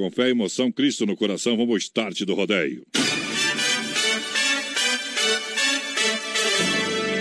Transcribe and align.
Com 0.00 0.10
fé 0.10 0.28
e 0.28 0.30
emoção, 0.30 0.72
Cristo 0.72 1.04
no 1.04 1.14
coração, 1.14 1.58
vamos 1.58 1.72
ao 1.72 1.76
start 1.76 2.22
do 2.22 2.32
rodeio. 2.32 2.86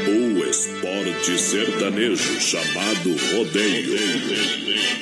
O 0.08 0.50
esporte 0.50 1.38
sertanejo 1.38 2.40
chamado 2.40 3.14
rodeio 3.36 4.00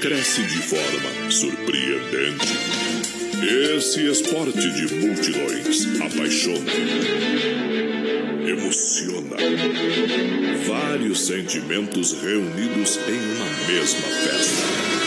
cresce 0.01 0.41
de 0.41 0.57
forma 0.63 1.29
surpreendente. 1.29 2.47
Esse 3.77 4.09
esporte 4.09 4.71
de 4.71 4.95
multidões 4.95 6.01
apaixona, 6.01 6.71
emociona. 8.49 9.37
Vários 10.65 11.27
sentimentos 11.27 12.13
reunidos 12.13 12.97
em 13.07 13.35
uma 13.35 13.67
mesma 13.67 14.07
festa. 14.23 15.06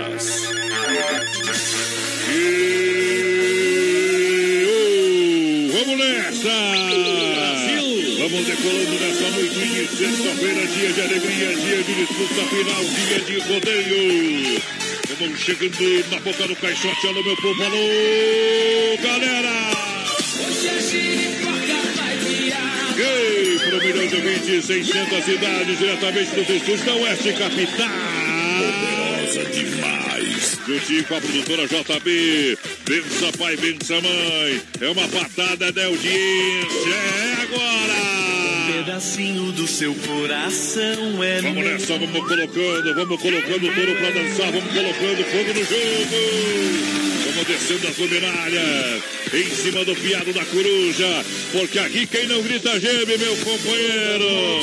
Sexta-feira, 10.01 10.65
dia 10.65 10.91
de 10.93 11.01
alegria, 11.01 11.55
dia 11.57 11.83
de 11.83 11.93
disputa 11.93 12.41
final, 12.47 12.83
dia 12.83 13.19
de 13.19 13.37
rodeio. 13.39 14.61
Vamos 15.19 15.39
chegando 15.39 16.09
na 16.09 16.19
boca 16.21 16.47
do 16.47 16.55
caixote, 16.55 17.07
alô 17.07 17.23
meu 17.23 17.35
povo, 17.35 17.63
alô 17.63 18.97
galera! 19.03 19.51
Ei, 22.97 23.59
para 23.59 23.77
um 23.77 23.79
milhão 23.79 24.07
de 24.07 24.15
ouvintes, 24.15 24.65
600 24.65 25.23
cidades, 25.23 25.77
diretamente 25.77 26.31
dos 26.31 26.49
estúdios 26.49 26.81
da 26.81 26.95
Oeste 26.95 27.33
Capital. 27.33 27.87
Poderosa 28.57 29.45
demais. 29.51 30.57
Juntinho 30.65 31.03
com 31.05 31.15
a 31.15 31.21
produtora 31.21 31.67
JB. 31.67 32.57
Bença 32.87 33.37
pai, 33.37 33.55
bença 33.57 34.01
mãe. 34.01 34.61
É 34.81 34.89
uma 34.89 35.07
patada 35.09 35.71
de 35.71 35.83
audiência. 35.83 36.89
É 36.89 37.41
agora! 37.43 38.20
Pedacinho 38.83 39.51
do 39.51 39.67
seu 39.67 39.93
coração 39.93 41.23
é 41.23 41.39
Vamos 41.41 41.63
nessa, 41.63 41.99
vamos 41.99 42.27
colocando, 42.27 42.95
vamos 42.95 43.21
colocando 43.21 43.67
o 43.67 43.75
touro 43.75 43.95
pra 43.95 44.09
dançar, 44.09 44.51
vamos 44.51 44.73
colocando 44.73 45.23
fogo 45.23 45.53
no 45.53 45.63
jogo. 45.63 46.17
Vamos 47.25 47.47
descendo 47.47 47.87
as 47.87 47.97
luminárias, 47.97 49.03
em 49.33 49.55
cima 49.55 49.85
do 49.85 49.95
piado 49.95 50.33
da 50.33 50.43
coruja, 50.45 51.25
porque 51.51 51.77
aqui 51.77 52.07
quem 52.07 52.25
não 52.25 52.41
grita 52.41 52.79
geme, 52.79 53.17
meu 53.17 53.37
companheiro. 53.37 54.61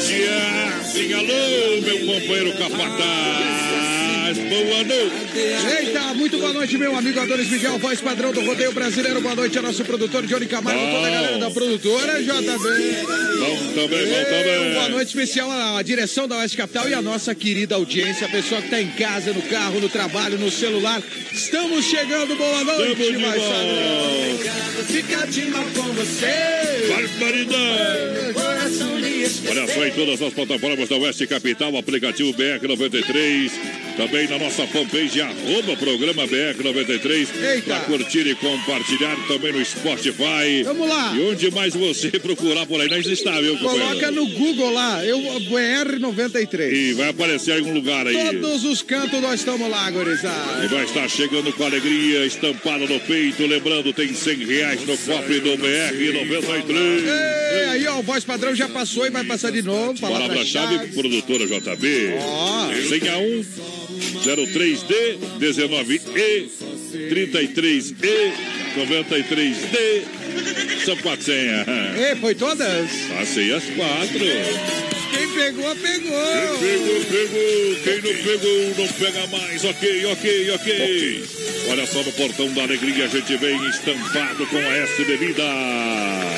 Se 0.00 0.22
é 0.22 0.78
assim, 0.80 1.12
alô, 1.12 1.82
meu 1.82 1.98
companheiro 2.06 2.52
capataz. 2.56 4.01
Boa 4.22 4.84
noite. 4.84 5.38
Eita, 5.78 6.14
muito 6.14 6.38
boa 6.38 6.52
noite, 6.52 6.78
meu 6.78 6.96
amigo 6.96 7.18
Adonis 7.18 7.50
Miguel, 7.50 7.76
voz 7.78 8.00
padrão 8.00 8.32
do 8.32 8.40
rodeio 8.40 8.70
brasileiro. 8.72 9.20
Boa 9.20 9.34
noite 9.34 9.58
ao 9.58 9.64
nosso 9.64 9.84
produtor 9.84 10.24
Johnny 10.26 10.46
Camargo, 10.46 10.80
toda 10.80 11.08
a 11.08 11.10
galera 11.10 11.38
da 11.38 11.50
produtora 11.50 12.22
JB. 12.22 12.30
Bom 12.30 13.56
também, 13.74 14.06
bom 14.06 14.24
também. 14.24 14.74
Boa 14.74 14.88
noite 14.90 15.08
especial 15.08 15.50
à 15.50 15.82
direção 15.82 16.28
da 16.28 16.36
Oeste 16.36 16.56
Capital 16.56 16.88
e 16.88 16.94
à 16.94 17.02
nossa 17.02 17.34
querida 17.34 17.74
audiência, 17.74 18.28
a 18.28 18.30
pessoa 18.30 18.60
que 18.60 18.68
está 18.68 18.80
em 18.80 18.90
casa, 18.92 19.32
no 19.32 19.42
carro, 19.42 19.80
no 19.80 19.88
trabalho, 19.88 20.38
no 20.38 20.52
celular. 20.52 21.02
Estamos 21.32 21.84
chegando, 21.84 22.36
boa 22.36 22.62
noite, 22.62 22.94
Tamo 22.94 23.12
de 23.12 23.18
mais 23.18 23.42
volta. 23.42 24.84
Fica 24.86 25.26
de 25.26 25.44
mal 25.46 25.64
com 25.74 25.92
você. 25.94 26.86
Barbaridade. 26.88 28.32
Coração 28.34 28.98
lhe 28.98 29.12
Olha 29.48 29.66
só 29.66 29.86
em 29.86 29.90
todas 29.90 30.22
as 30.22 30.32
plataformas 30.32 30.88
da 30.88 30.96
Oeste 30.96 31.26
Capital, 31.26 31.76
aplicativo 31.76 32.32
BR93. 32.34 33.81
Também 33.96 34.26
na 34.26 34.38
nossa 34.38 34.66
fanpage, 34.66 35.20
arroba 35.20 35.76
programa 35.76 36.26
BR93. 36.26 37.28
Eita. 37.42 37.74
Para 37.74 37.80
curtir 37.80 38.26
e 38.26 38.34
compartilhar 38.34 39.16
também 39.28 39.52
no 39.52 39.64
Spotify. 39.64 40.62
Vamos 40.64 40.88
lá. 40.88 41.14
E 41.14 41.20
onde 41.20 41.50
mais 41.50 41.74
você 41.74 42.10
procurar 42.18 42.66
por 42.66 42.80
aí, 42.80 42.88
nós 42.88 43.06
está, 43.06 43.40
viu, 43.40 43.58
Coloca 43.58 44.10
no 44.10 44.26
Google 44.28 44.72
lá, 44.72 45.04
eu 45.04 45.18
BR93. 45.18 46.72
E 46.72 46.92
vai 46.94 47.10
aparecer 47.10 47.54
em 47.54 47.58
algum 47.58 47.74
lugar 47.74 48.06
aí. 48.06 48.14
Todos 48.40 48.64
os 48.64 48.82
cantos 48.82 49.20
nós 49.20 49.40
estamos 49.40 49.68
lá, 49.70 49.90
gurizada. 49.90 50.64
E 50.64 50.68
vai 50.68 50.84
estar 50.84 51.08
chegando 51.08 51.52
com 51.52 51.64
alegria, 51.64 52.24
estampada 52.24 52.86
no 52.86 53.00
peito. 53.00 53.46
Lembrando, 53.46 53.92
tem 53.92 54.14
100 54.14 54.36
reais 54.44 54.80
no 54.86 54.96
cofre 54.96 55.40
do 55.40 55.50
BR93. 55.58 56.72
Ei, 57.52 57.64
aí, 57.64 57.86
ó, 57.86 57.98
o 57.98 58.02
voz 58.02 58.24
padrão 58.24 58.54
já 58.54 58.68
passou 58.68 59.06
e 59.06 59.10
vai 59.10 59.24
passar 59.24 59.50
de 59.50 59.62
novo. 59.62 59.98
Palavra-chave, 60.00 60.88
produtora 60.88 61.46
JB. 61.46 62.14
Ó. 62.18 62.72
Senha 62.88 63.18
1, 63.18 63.81
03D, 64.24 65.18
19E, 65.38 66.50
33E, 67.10 68.32
93D. 68.76 70.04
São 70.84 70.96
quatro 70.96 71.24
senhas. 71.24 71.66
Ei, 71.96 72.16
foi 72.16 72.34
todas? 72.34 72.90
Passei 73.16 73.52
as 73.52 73.64
quatro. 73.64 75.01
Quem 75.32 75.52
pegou, 75.52 75.76
pegou. 75.76 76.58
Pegou, 76.58 77.04
pegou. 77.04 77.76
Quem 77.82 77.96
não 78.02 78.22
pegou, 78.22 78.74
não 78.76 78.88
pega 78.92 79.26
mais. 79.28 79.64
Ok, 79.64 80.06
ok, 80.06 80.50
ok. 80.50 81.24
Olha 81.70 81.86
só 81.86 82.02
no 82.02 82.12
portão 82.12 82.52
da 82.52 82.62
alegria, 82.62 83.04
a 83.04 83.08
gente 83.08 83.36
vem 83.36 83.68
estampado 83.68 84.46
com 84.46 84.56
a 84.56 84.76
S 84.78 85.04
Bebida. 85.04 85.42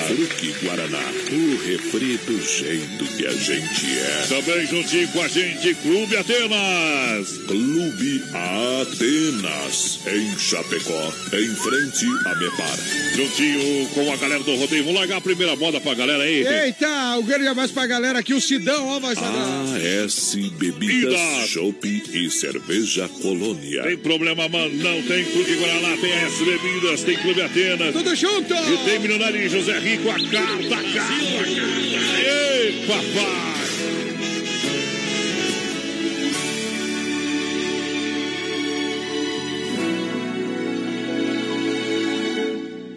Fruque 0.07 0.55
Guaraná, 0.63 1.03
o 1.33 1.57
refri 1.65 2.19
do 2.19 2.41
jeito 2.43 3.05
que 3.17 3.27
a 3.27 3.33
gente 3.33 3.99
é. 3.99 4.27
Também 4.29 4.67
juntinho 4.67 5.09
com 5.09 5.23
a 5.23 5.29
gente, 5.29 5.75
Clube 5.77 6.17
Atenas. 6.17 7.39
Clube 7.49 8.23
Atenas, 8.33 10.01
em 10.07 10.39
Chapecó, 10.39 11.13
em 11.33 11.55
frente 11.55 12.07
a 12.27 12.35
Mepar. 12.37 12.79
Juntinho 13.17 13.89
com 13.95 14.13
a 14.13 14.17
galera 14.17 14.43
do 14.43 14.55
rodeio. 14.57 14.85
Vamos 14.85 15.01
largar 15.01 15.17
a 15.17 15.23
primeira 15.23 15.57
moda 15.57 15.81
pra 15.81 15.95
galera 15.95 16.23
aí. 16.23 16.47
Eita, 16.47 17.17
o 17.19 17.23
grande 17.23 17.49
abraço 17.49 17.73
pra 17.73 17.87
galera 17.87 18.19
aqui, 18.19 18.35
o 18.35 18.41
Sidão, 18.41 18.84
ó, 18.87 18.99
vai. 19.01 19.15
AS 19.15 20.35
Bebidas, 20.59 21.13
Ida. 21.13 21.47
Chopp 21.47 21.85
e 21.85 22.31
Cerveja 22.31 23.09
Colônia. 23.21 23.83
Tem 23.83 23.97
problema, 23.99 24.49
mano? 24.49 24.75
Não 24.77 25.03
tem 25.03 25.25
Clube 25.25 25.57
Guaraná, 25.57 25.97
tem 25.97 26.13
S 26.13 26.45
Bebidas, 26.45 27.03
tem 27.03 27.17
Clube 27.17 27.43
Atenas. 27.43 27.93
Tudo 27.93 28.15
junto. 28.15 28.55
E 28.55 28.85
tem 28.85 28.99
Milionário 28.99 29.49
José 29.49 29.79
Rico, 29.79 30.11
a 30.11 30.15
carta, 30.15 30.27
a 30.27 30.31
carta, 30.31 30.75
a 30.75 31.45
carta. 31.45 31.85
Ei, 32.21 32.87
papai! 32.87 33.55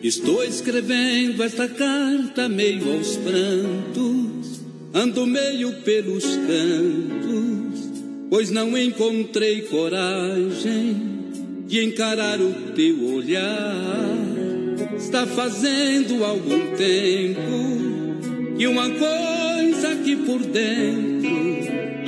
Estou 0.08 0.42
escrevendo 0.42 1.44
esta 1.44 1.68
carta 1.68 2.47
meio 2.47 2.94
aos 2.94 3.18
prantos, 3.18 4.37
ando 4.94 5.25
meio 5.25 5.74
pelos 5.84 6.24
cantos, 6.24 7.92
pois 8.30 8.50
não 8.50 8.78
encontrei 8.78 9.62
coragem 9.64 11.18
de 11.68 11.84
encarar 11.84 12.40
o 12.40 12.53
teu 12.74 13.14
olhar. 13.14 13.76
Está 14.97 15.26
fazendo 15.26 16.24
algum 16.24 16.76
tempo 16.76 18.58
e 18.58 18.67
uma 18.67 18.90
coisa 18.90 19.90
aqui 19.90 20.16
por 20.16 20.40
dentro 20.40 21.17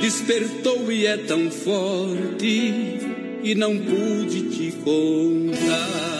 despertou 0.00 0.90
e 0.90 1.06
é 1.06 1.16
tão 1.16 1.50
forte 1.50 2.98
e 3.42 3.54
não 3.54 3.76
pude 3.78 4.42
te 4.50 4.72
contar. 4.82 6.19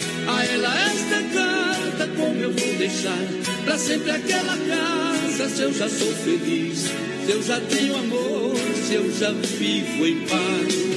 A 0.27 0.45
ela 0.45 0.73
esta 0.85 1.21
carta, 1.33 2.07
como 2.15 2.41
eu 2.41 2.51
vou 2.51 2.73
deixar? 2.77 3.17
Pra 3.65 3.77
sempre 3.77 4.11
aquela 4.11 4.57
casa, 4.57 5.49
se 5.49 5.61
eu 5.61 5.73
já 5.73 5.89
sou 5.89 6.13
feliz, 6.13 6.79
se 7.25 7.31
eu 7.31 7.43
já 7.43 7.59
tenho 7.61 7.95
amor, 7.95 8.55
se 8.87 8.93
eu 8.95 9.11
já 9.17 9.31
vivo 9.31 10.07
em 10.07 10.19
paz. 10.27 10.91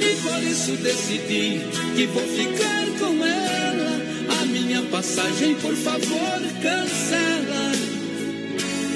E 0.00 0.16
por 0.22 0.42
isso 0.42 0.72
decidi 0.82 1.60
que 1.96 2.06
vou 2.06 2.26
ficar 2.26 2.86
com 2.98 3.24
ela. 3.24 3.64
A 4.40 4.46
minha 4.46 4.82
passagem, 4.82 5.54
por 5.56 5.74
favor, 5.74 6.40
cancela. 6.62 7.72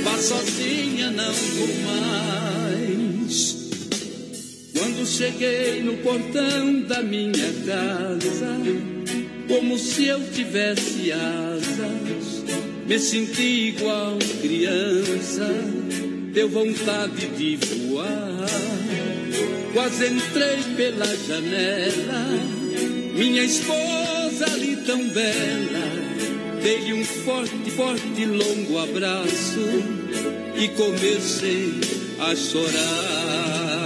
Vá 0.04 0.16
sozinha, 0.18 1.10
não 1.10 1.32
vou 1.32 1.68
mais. 1.86 3.56
Quando 4.72 5.06
cheguei 5.06 5.82
no 5.82 5.96
portão 5.98 6.80
da 6.82 7.02
minha 7.02 7.52
casa, 7.66 8.97
como 9.48 9.78
se 9.78 10.06
eu 10.06 10.20
tivesse 10.30 11.10
asas, 11.10 12.44
me 12.86 12.98
senti 12.98 13.70
igual 13.70 14.18
criança, 14.42 15.48
deu 16.32 16.48
vontade 16.50 17.26
de 17.28 17.56
voar. 17.56 18.46
Quase 19.72 20.06
entrei 20.06 20.58
pela 20.76 21.06
janela, 21.06 22.26
minha 23.14 23.42
esposa 23.42 24.46
ali 24.52 24.76
tão 24.84 25.08
bela. 25.08 26.08
Dei-lhe 26.62 26.92
um 26.92 27.04
forte, 27.04 27.70
forte, 27.70 28.24
longo 28.26 28.78
abraço 28.78 29.60
e 30.56 30.68
comecei 30.68 31.72
a 32.18 32.34
chorar. 32.34 33.77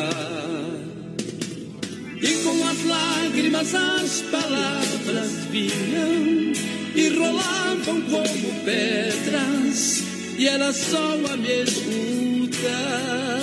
E 2.22 2.36
com 2.44 2.64
as 2.68 2.84
lágrimas 2.84 3.74
as 3.74 4.22
palavras 4.30 5.32
vinham 5.50 6.52
e 6.94 7.08
rolavam 7.08 8.00
como 8.02 8.64
pedras, 8.64 10.04
e 10.38 10.46
era 10.46 10.72
só 10.72 11.18
a 11.32 11.36
me 11.36 11.62
escutar. 11.64 13.40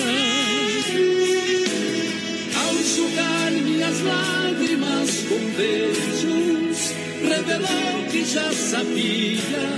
Ao 2.55 2.73
enxugar 2.73 3.51
minhas 3.51 3.99
lágrimas 3.99 5.09
com 5.27 5.39
beijos, 5.57 6.93
revelou 7.21 8.05
que 8.09 8.23
já 8.23 8.49
sabia, 8.53 9.69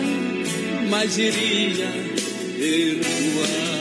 mas 0.92 1.18
iria 1.18 1.90
perdoar. 2.56 3.81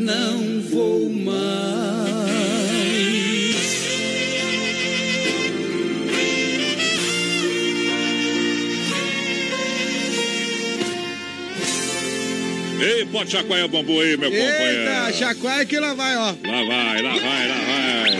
não 0.00 0.62
vou 0.62 1.10
mais. 1.10 2.09
Pode 13.20 13.30
chacoalhar 13.32 13.66
o 13.66 13.68
bambu 13.68 14.00
aí, 14.00 14.16
meu 14.16 14.32
Eita, 14.32 14.50
companheiro. 14.52 15.18
chacoalha 15.18 15.64
que 15.66 15.78
lá 15.78 15.92
vai, 15.94 16.16
ó. 16.16 16.20
Lá 16.20 16.64
vai, 16.64 17.02
lá 17.02 17.12
vai, 17.18 17.48
lá 17.48 17.54
vai. 17.54 18.10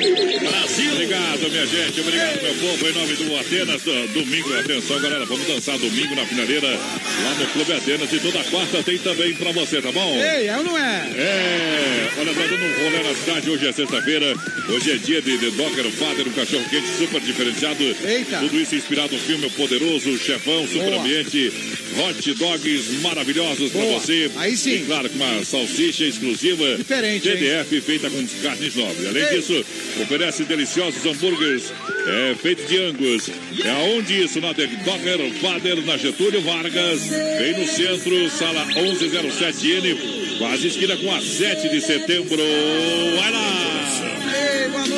Brasil! 0.41 0.93
Obrigado, 0.93 1.50
minha 1.50 1.67
gente. 1.67 2.00
Obrigado, 2.00 2.43
meu 2.43 2.55
povo. 2.55 2.88
Em 2.88 2.93
nome 2.93 3.14
do 3.14 3.37
Atenas, 3.38 3.82
do- 3.82 4.08
domingo, 4.08 4.58
atenção, 4.58 5.00
galera. 5.00 5.25
Vamos 5.25 5.47
dançar 5.47 5.79
domingo 5.79 6.14
na 6.14 6.26
finaleira 6.26 6.69
lá 6.69 7.35
no 7.38 7.47
Clube 7.47 7.73
Atenas. 7.73 8.12
E 8.12 8.19
toda 8.20 8.44
quarta 8.44 8.82
tem 8.82 8.99
também 8.99 9.35
pra 9.35 9.52
você, 9.52 9.81
tá 9.81 9.91
bom? 9.91 10.17
Ei, 10.17 10.49
é 10.49 10.56
ou 10.58 10.64
não 10.64 10.76
é? 10.76 11.11
É, 11.17 11.89
olha, 12.18 12.34
tá 12.34 12.40
dando 12.46 12.64
um 12.64 12.84
rolê 12.84 13.02
na 13.02 13.14
cidade. 13.14 13.50
Hoje 13.50 13.66
é 13.66 13.72
sexta-feira. 13.72 14.34
Hoje 14.68 14.92
é 14.92 14.96
dia 14.96 15.20
de, 15.22 15.36
de 15.38 15.50
Docker 15.52 15.84
Father, 15.90 16.26
um 16.28 16.32
cachorro 16.32 16.64
quente 16.70 16.88
super 16.98 17.20
diferenciado. 17.20 17.82
Eita. 17.82 18.38
Tudo 18.38 18.60
isso 18.60 18.74
inspirado 18.74 19.12
no 19.14 19.20
filme 19.20 19.48
Poderoso, 19.50 20.16
Chefão, 20.18 20.66
Super 20.66 20.90
Boa. 20.90 21.00
Ambiente, 21.00 21.52
Hot 21.98 22.34
Dogs 22.34 23.00
maravilhosos 23.02 23.70
pra 23.72 23.80
Boa. 23.80 24.00
você. 24.00 24.30
Aí 24.36 24.56
sim. 24.56 24.74
E 24.74 24.78
claro, 24.86 25.08
com 25.10 25.16
uma 25.16 25.44
salsicha 25.44 26.04
exclusiva. 26.04 26.76
Diferente, 26.76 27.28
hein? 27.28 27.36
TDF 27.36 27.80
feita 27.80 28.10
com 28.10 28.26
carnes 28.42 28.74
nobres. 28.74 29.06
Além 29.06 29.24
Ei. 29.24 29.36
disso, 29.36 29.64
oferece 30.00 30.44
deliciosos 30.44 31.04
hambúrgueres 31.04 31.72
é, 32.06 32.34
feitos 32.40 32.68
de 32.68 32.78
angus. 32.78 33.28
É 33.64 33.70
aonde 33.70 34.22
isso? 34.22 34.40
Na 34.40 34.54
The 34.54 34.66
Docker 34.66 35.32
Father, 35.40 35.84
na 35.84 35.96
Getúlio 35.96 36.40
Vargas, 36.42 37.08
bem 37.38 37.58
no 37.58 37.66
centro, 37.66 38.30
sala 38.30 38.66
1107N, 38.66 40.29
quase 40.40 40.69
esquina 40.69 40.96
com 40.96 41.12
a 41.12 41.20
7 41.20 41.69
de 41.69 41.82
setembro. 41.82 42.38
Vai 42.38 43.31
lá! 43.31 43.79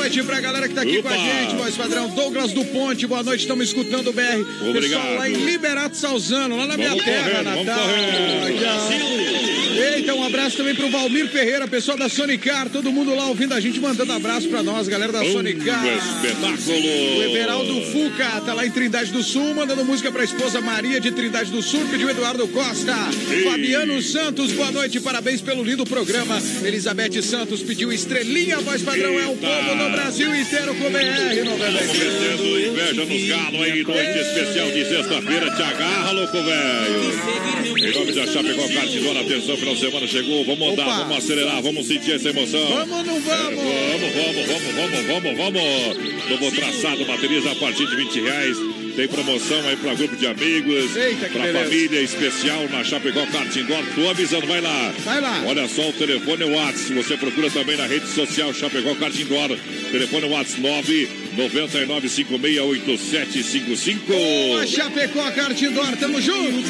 Noite 0.03 0.21
pra 0.25 0.41
galera 0.41 0.67
que 0.67 0.75
tá 0.75 0.83
aqui 0.83 0.99
Opa. 0.99 1.11
com 1.11 1.15
a 1.15 1.17
gente, 1.17 1.55
voz 1.55 1.77
padrão. 1.77 2.09
Douglas 2.09 2.51
do 2.53 2.65
Ponte, 2.65 3.07
boa 3.07 3.23
noite, 3.23 3.43
estamos 3.43 3.69
escutando 3.69 4.09
o 4.09 4.13
BR. 4.13 4.45
Obrigado. 4.69 5.01
Pessoal 5.01 5.15
lá 5.15 5.31
em 5.31 5.35
Liberato 5.35 5.97
Salzano, 5.97 6.57
lá 6.57 6.67
na 6.67 6.77
minha 6.77 6.89
Vamos 6.89 7.05
terra, 7.05 7.31
correndo, 7.31 7.65
Natal. 7.65 7.89
Eita, 9.95 10.15
um 10.15 10.25
abraço 10.25 10.57
também 10.59 10.75
pro 10.75 10.91
Valmir 10.91 11.29
Ferreira, 11.29 11.67
pessoal 11.67 11.97
da 11.97 12.09
Sonicar, 12.09 12.69
todo 12.69 12.93
mundo 12.93 13.15
lá 13.15 13.27
ouvindo 13.27 13.55
a 13.55 13.61
gente, 13.61 13.81
mandando 13.81 14.13
abraço 14.13 14.49
pra 14.49 14.63
nós, 14.63 14.87
galera 14.87 15.13
da 15.13 15.23
Um 15.23 15.33
Sonicar. 15.33 15.85
espetáculo! 15.87 17.19
O 17.19 17.23
Everaldo 17.23 17.81
Fuca 17.87 18.41
tá 18.45 18.53
lá 18.55 18.67
em 18.67 18.71
Trindade 18.71 19.13
do 19.13 19.23
Sul, 19.23 19.55
mandando 19.55 19.85
música 19.85 20.11
pra 20.13 20.25
esposa 20.25 20.61
Maria 20.61 21.01
de 21.01 21.11
Trindade 21.13 21.51
do 21.51 21.63
Sul, 21.63 21.87
pediu 21.91 22.11
Eduardo 22.11 22.47
Costa. 22.49 22.95
Ei. 23.31 23.45
Fabiano 23.45 24.03
Santos, 24.03 24.53
boa 24.53 24.71
noite, 24.73 25.01
parabéns 25.01 25.41
pelo 25.41 25.63
lindo 25.65 25.85
programa. 25.87 26.39
Elizabeth 26.65 27.23
Santos 27.23 27.63
pediu 27.63 27.91
estrelinha, 27.93 28.59
voz 28.61 28.83
padrão, 28.83 29.19
é 29.19 29.27
o 29.27 29.31
Eita. 29.31 29.47
povo 29.47 29.75
no 29.75 29.92
Brasil 29.93 30.35
inteiro 30.35 30.75
com 30.75 30.91
BR 30.91 31.45
Vamos 31.45 31.59
93. 31.59 32.13
metendo 32.13 32.61
inveja 32.61 33.05
nos 33.05 33.29
galos 33.29 33.63
aí, 33.63 33.83
noite 33.85 34.19
especial 34.19 34.71
de 34.71 34.85
sexta-feira. 34.85 35.51
Te 35.51 35.63
agarra, 35.63 36.11
louco 36.13 36.43
velho. 36.43 37.13
Em 37.77 37.93
nome 37.93 38.13
da 38.13 38.27
Chapecó 38.27 38.69
Cartidora, 38.69 39.21
atenção, 39.21 39.57
final 39.57 39.75
de 39.75 39.81
semana 39.81 40.07
chegou. 40.07 40.45
Vamos 40.45 40.73
andar, 40.73 40.87
Opa. 40.87 40.99
vamos 40.99 41.17
acelerar, 41.19 41.63
vamos 41.63 41.87
sentir 41.87 42.13
essa 42.13 42.29
emoção. 42.31 42.67
Vamos 42.69 42.97
ou 42.99 43.05
não 43.05 43.21
vamos? 43.21 43.63
Vamos, 43.63 44.13
vamos, 44.15 44.47
vamos, 44.47 45.07
vamos, 45.07 45.07
vamos, 45.07 45.37
vamos. 45.37 46.31
Novo 46.31 46.51
traçado, 46.57 47.05
baterias 47.05 47.47
a 47.47 47.55
partir 47.57 47.87
de 47.87 47.97
20 47.97 48.21
reais. 48.21 48.57
Tem 48.95 49.09
promoção 49.09 49.67
aí 49.69 49.77
para 49.77 49.95
grupo 49.95 50.15
de 50.17 50.27
amigos, 50.27 50.91
para 51.33 51.53
família 51.53 52.03
especial 52.03 52.69
na 52.69 52.85
Chapecó 52.85 53.25
Kart 53.27 53.57
Indoor. 53.57 53.83
Tô 53.95 54.11
avisando, 54.11 54.47
vai 54.47 54.61
lá. 54.61 54.93
Vai 55.05 55.21
lá. 55.21 55.43
Olha 55.47 55.67
só 55.67 55.89
o 55.89 55.93
telefone 55.95 56.45
WhatsApp. 56.45 56.93
Você 56.95 57.17
procura 57.17 57.51
também 57.51 57.77
na 57.77 57.87
rede 57.87 58.07
social 58.09 58.53
Chapecó 58.53 58.95
Kart 58.95 59.19
Indoor. 59.19 59.57
Telefone 59.91 60.27
WhatsApp 60.27 61.09
999568755. 61.37 63.99
Boa, 64.07 64.67
Chapecó, 64.67 65.31
Cartidor, 65.31 65.97
tamo 65.97 66.21
junto. 66.21 66.69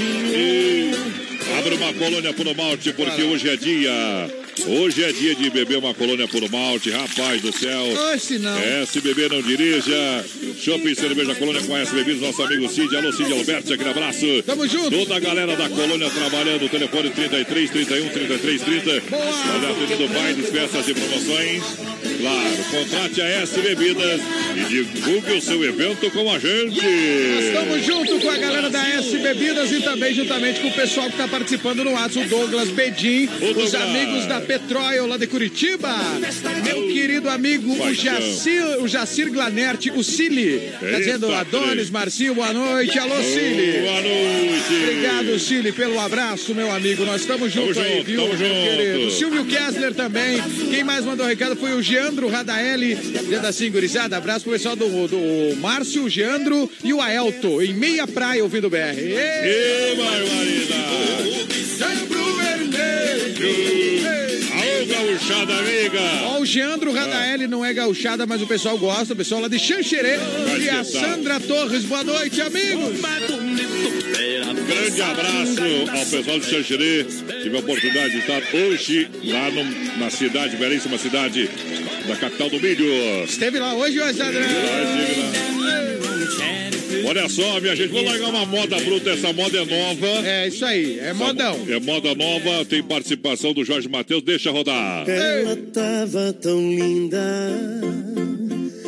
Abre 1.58 1.74
uma 1.74 1.92
colônia 1.94 2.32
por 2.32 2.56
malte, 2.56 2.92
porque 2.92 3.22
hoje 3.22 3.48
é 3.48 3.56
dia. 3.56 4.41
Hoje 4.66 5.02
é 5.02 5.12
dia 5.12 5.34
de 5.34 5.48
beber 5.50 5.78
uma 5.78 5.94
colônia 5.94 6.28
por 6.28 6.48
malte, 6.50 6.90
rapaz 6.90 7.40
do 7.40 7.56
céu. 7.56 7.84
Oxe, 8.14 8.38
não. 8.38 8.56
É, 8.58 8.84
se 8.84 9.00
beber 9.00 9.30
não 9.30 9.40
dirija. 9.40 10.24
Shopping 10.60 10.94
Cerveja 10.94 11.34
Colônia 11.34 11.62
conhece 11.62 11.94
bebidas, 11.94 12.20
nosso 12.20 12.42
amigo 12.42 12.68
Cid. 12.68 12.94
Alô, 12.94 13.12
Cid 13.12 13.32
Alberto, 13.32 13.72
aquele 13.72 13.90
abraço. 13.90 14.26
Tamo 14.44 14.68
junto. 14.68 14.90
Toda 14.90 15.16
a 15.16 15.20
galera 15.20 15.56
da 15.56 15.68
colônia 15.68 16.10
trabalhando, 16.10 16.68
telefone 16.68 17.10
33, 17.10 17.70
31, 17.70 18.08
33, 18.10 18.62
30. 18.62 19.00
Boa. 19.10 19.22
Olha, 19.24 19.70
atendendo 19.70 20.08
bailes, 20.12 20.50
festas 20.50 20.88
e 20.88 20.94
promoções. 20.94 21.62
Claro, 22.22 22.64
contrate 22.70 23.20
a 23.20 23.26
S 23.26 23.60
Bebidas 23.60 24.20
e 24.54 24.64
divulgue 24.68 25.32
o 25.32 25.42
seu 25.42 25.64
evento 25.64 26.08
com 26.12 26.30
a 26.30 26.38
gente. 26.38 26.80
Nós 26.80 27.44
estamos 27.46 27.84
junto 27.84 28.20
com 28.20 28.30
a 28.30 28.36
galera 28.36 28.70
da 28.70 28.88
S 28.90 29.18
Bebidas 29.18 29.72
e 29.72 29.80
também 29.80 30.14
juntamente 30.14 30.60
com 30.60 30.68
o 30.68 30.72
pessoal 30.72 31.06
que 31.06 31.14
está 31.14 31.26
participando 31.26 31.82
no 31.82 31.90
WhatsApp, 31.90 32.26
o 32.26 32.28
Douglas 32.28 32.68
Bedin, 32.68 33.26
Douglas. 33.26 33.66
os 33.66 33.74
amigos 33.74 34.26
da 34.26 34.40
Petróleo 34.40 35.06
lá 35.06 35.16
de 35.16 35.26
Curitiba, 35.26 35.92
meu 36.64 36.86
querido 36.86 37.28
amigo 37.28 37.72
o. 37.72 37.92
Jacir, 37.92 38.62
o 38.80 38.86
Jacir 38.86 39.30
Glanert, 39.32 39.90
o 39.96 40.04
Cili, 40.04 40.70
tá 40.78 40.86
Eita, 40.86 40.98
dizendo 40.98 41.34
Adonis. 41.34 41.90
Marcinho, 41.90 42.36
boa 42.36 42.52
noite, 42.52 42.98
alô 43.00 43.20
Cili. 43.20 43.80
Boa 43.80 44.00
noite. 44.00 44.82
Obrigado, 44.82 45.38
Cili, 45.40 45.72
pelo 45.72 45.98
abraço, 45.98 46.54
meu 46.54 46.70
amigo. 46.70 47.04
Nós 47.04 47.22
estamos 47.22 47.52
juntos 47.52 47.78
aí, 47.78 47.96
junto, 47.96 48.04
viu, 48.04 48.20
meu 48.22 48.36
junto. 48.36 48.76
querido? 48.76 49.10
Silvio 49.10 49.44
Kessler 49.44 49.92
também. 49.92 50.40
Quem 50.70 50.84
mais 50.84 51.04
mandou 51.04 51.26
recado 51.26 51.56
foi 51.56 51.72
o 51.74 51.82
Geandro 52.12 52.28
Radaeli, 52.28 52.94
dentro 52.94 53.46
assim, 53.46 53.70
gurizada. 53.70 54.18
Abraço 54.18 54.44
pro 54.44 54.52
pessoal 54.52 54.76
do, 54.76 55.08
do 55.08 55.56
Márcio, 55.56 56.04
o 56.04 56.10
Geandro 56.10 56.70
e 56.84 56.92
o 56.92 57.00
Aelto, 57.00 57.62
em 57.62 57.72
meia 57.72 58.06
praia, 58.06 58.42
ouvindo 58.42 58.66
o 58.66 58.70
BR. 58.70 58.98
Ei, 58.98 59.14
Ê, 59.16 59.94
barbaridade. 59.96 61.64
Sambro 61.78 62.22
vermelho. 62.34 63.42
Aô, 64.52 64.86
gauchada 64.86 65.54
amiga. 65.54 66.00
Ó, 66.24 66.40
o 66.40 66.44
Geandro 66.44 66.92
Radaeli 66.92 67.46
não 67.46 67.64
é 67.64 67.72
gauchada, 67.72 68.26
mas 68.26 68.42
o 68.42 68.46
pessoal 68.46 68.76
gosta, 68.76 69.14
o 69.14 69.16
pessoal 69.16 69.40
lá 69.40 69.48
de 69.48 69.58
Xanxerê. 69.58 70.18
E 70.60 70.68
a? 70.68 70.84
Sandra 70.84 71.40
Torres, 71.40 71.84
boa 71.84 72.04
noite, 72.04 72.42
amigos. 72.42 73.00
Grande 74.74 75.02
abraço 75.02 75.60
ao 75.90 76.06
pessoal 76.06 76.38
de 76.38 76.46
Xanxerê. 76.46 77.04
Tive 77.42 77.56
a 77.56 77.60
oportunidade 77.60 78.10
de 78.12 78.18
estar 78.18 78.42
hoje 78.54 79.08
lá 79.24 79.50
no- 79.50 79.98
na 79.98 80.10
cidade, 80.10 80.56
belíssima 80.56 80.98
cidade 80.98 81.48
da 82.08 82.16
capital 82.16 82.48
do 82.50 82.60
milho. 82.60 83.24
Esteve 83.24 83.58
lá 83.58 83.74
hoje, 83.74 84.00
ô 84.00 84.12
Sandra? 84.14 84.40
Olha 87.04 87.28
só, 87.28 87.60
minha 87.60 87.76
gente, 87.76 87.90
vou 87.90 88.02
largar 88.04 88.28
uma 88.30 88.46
moda 88.46 88.76
bruta. 88.80 89.10
Essa 89.10 89.32
moda 89.32 89.58
é 89.58 89.64
nova. 89.64 90.26
É 90.26 90.48
isso 90.48 90.64
aí, 90.64 90.98
é 91.00 91.12
modão. 91.12 91.58
É 91.68 91.78
moda 91.78 92.14
nova, 92.14 92.64
tem 92.64 92.82
participação 92.82 93.52
do 93.52 93.64
Jorge 93.64 93.88
Matheus. 93.88 94.22
Deixa 94.22 94.50
rodar. 94.50 95.04
Ela 95.08 95.56
tava 95.72 96.32
tão 96.32 96.58
linda, 96.74 97.18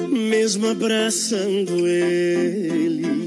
mesmo 0.09 0.69
abraçando 0.69 1.87
ele. 1.87 3.24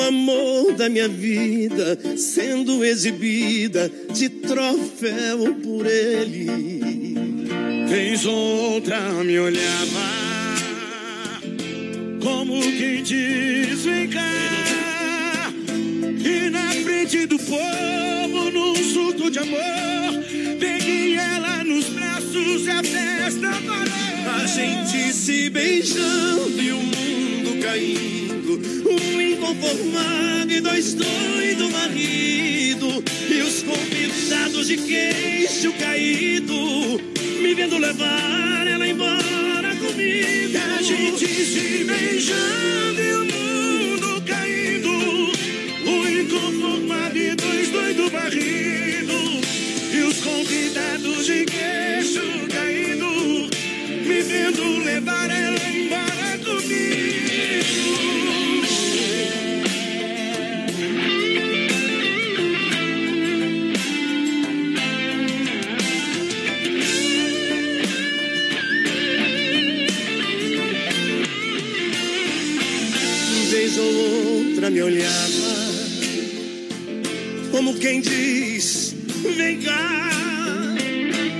O 0.00 0.02
amor 0.02 0.72
da 0.72 0.88
minha 0.88 1.06
vida 1.06 1.98
sendo 2.16 2.82
exibida 2.82 3.92
de 4.14 4.30
troféu 4.30 5.54
por 5.62 5.86
ele. 5.86 6.46
Vez 7.86 8.24
outra 8.24 8.98
me 9.22 9.38
olhava, 9.38 10.10
como 12.22 12.62
quem 12.62 13.02
diz: 13.02 13.84
vem 13.84 14.08
cá. 14.08 15.52
E 16.24 16.48
na 16.48 16.70
frente 16.72 17.26
do 17.26 17.38
povo, 17.38 18.50
num 18.50 18.76
surto 18.76 19.30
de 19.30 19.38
amor, 19.38 20.24
peguei 20.58 21.16
ela 21.16 21.62
nos 21.62 21.84
braços. 21.90 22.66
A 24.34 24.46
gente 24.46 25.12
se 25.12 25.50
beijando 25.50 26.62
e 26.62 26.72
o 26.72 26.78
mundo 26.78 27.62
caindo. 27.62 28.60
Um 28.88 29.20
inconformado 29.20 30.52
e 30.52 30.60
dois 30.60 30.94
doidos 30.94 31.70
marido. 31.70 33.02
E 33.28 33.42
os 33.42 33.62
convidados 33.62 34.66
de 34.68 34.76
queixo 34.76 35.72
caído, 35.74 36.54
me 37.40 37.54
vendo 37.54 37.78
levar 37.78 38.66
ela 38.66 38.86
embora 38.86 39.74
comigo. 39.76 40.58
A 40.78 40.82
gente 40.82 41.26
se 41.26 41.84
beijando 41.84 43.00
e 43.00 43.12
o 43.14 43.29
quem 77.80 78.00
diz: 78.00 78.94
Vem 79.36 79.60
cá. 79.62 80.76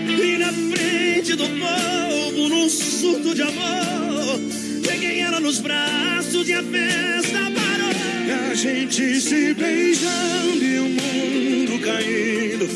E 0.09 0.39
na 0.39 0.53
frente 0.53 1.35
do 1.37 1.45
povo, 1.45 2.49
num 2.49 2.69
surto 2.69 3.35
de 3.35 3.43
amor, 3.43 4.41
peguei 4.87 5.21
ela 5.21 5.39
nos 5.39 5.61
braços 5.61 6.49
e 6.49 6.55
a 6.55 6.63
festa 6.63 7.39
parou. 7.39 8.51
A 8.51 8.55
gente 8.55 9.21
se 9.21 9.55
beijando 9.55 10.65
e 10.65 10.79
o 10.79 10.89
mundo 10.89 11.79
caindo. 11.81 12.69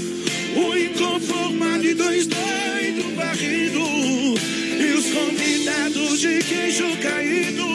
O 0.56 0.76
inconformado 0.76 1.85
e 1.85 1.94
dois 1.94 2.26
doidos 2.26 3.12
barrido. 3.16 3.80
E 4.78 4.92
os 4.92 5.06
convidados 5.06 6.21
de 6.21 6.38
queijo 6.40 6.97
caído, 6.99 7.66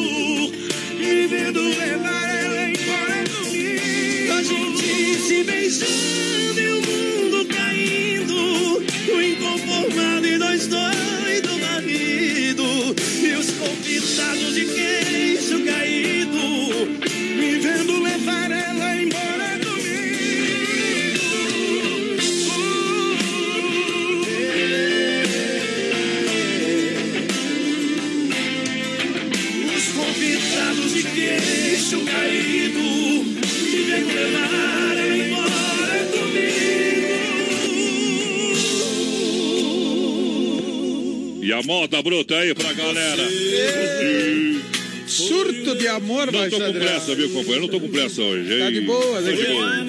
me 1.00 1.28
vendo 1.28 1.62
levar 1.62 2.19
beijando 5.44 6.69
a 41.60 41.64
moda 41.64 42.02
bruta 42.02 42.36
aí 42.38 42.54
pra 42.56 42.72
galera. 42.74 43.24
Surto 45.08 45.76
de 45.76 45.88
amor, 45.88 46.32
Não 46.32 46.50
tô 46.50 46.60
com 46.60 46.74
pressa, 46.74 47.16
viu, 47.16 47.30
companheiro? 47.30 47.62
Não 47.62 47.68
tô 47.70 47.80
com 47.80 47.90
pressa 47.90 48.22
hoje. 48.22 48.60
Tá 48.60 48.70
de 48.70 48.82
boa, 48.82 49.22
né? 49.22 49.32
de 49.34 49.46
boa. 49.48 49.86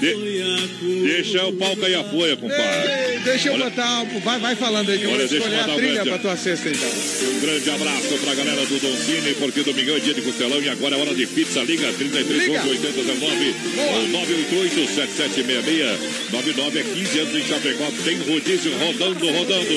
De- 0.00 1.02
Deixa 1.04 1.44
o 1.46 1.52
pau 1.54 1.76
cair 1.76 1.94
a 1.96 2.04
folha, 2.04 2.36
compadre. 2.36 3.11
Ei, 3.24 3.30
deixa 3.32 3.48
eu 3.48 3.54
Olha- 3.54 3.64
botar. 3.70 4.04
Vai, 4.24 4.38
vai 4.40 4.56
falando 4.56 4.90
aí 4.90 4.98
que 4.98 5.04
eu 5.04 5.10
Olha, 5.10 5.18
vou 5.20 5.28
deixa 5.28 5.44
eu 5.44 5.52
escolher 5.52 5.60
a 5.70 5.74
trilha 5.76 5.92
grande- 5.94 6.08
pra 6.10 6.18
tua 6.18 6.36
cesta 6.36 6.68
então. 6.68 6.88
Um 6.88 7.40
grande 7.40 7.70
abraço 7.70 8.18
pra 8.24 8.34
galera 8.34 8.66
do 8.66 8.78
Doncini, 8.80 9.34
porque 9.34 9.62
domingão 9.62 9.96
é 9.96 10.00
dia 10.00 10.14
de 10.14 10.22
costelão 10.22 10.60
e 10.60 10.68
agora 10.68 10.96
é 10.96 11.00
hora 11.00 11.14
de 11.14 11.26
pizza. 11.26 11.62
Liga 11.62 11.92
33 11.92 12.42
Liga. 12.46 12.62
8019 12.66 13.54
ou 13.78 14.08
988 14.08 14.94
7766 14.94 16.32
99 16.32 16.78
é 16.78 16.82
15 16.82 17.18
anos 17.20 17.34
em 17.36 17.46
Chapecó. 17.48 17.88
Tem 18.04 18.18
rodízio 18.18 18.72
rodando, 18.78 19.26
rodando. 19.30 19.72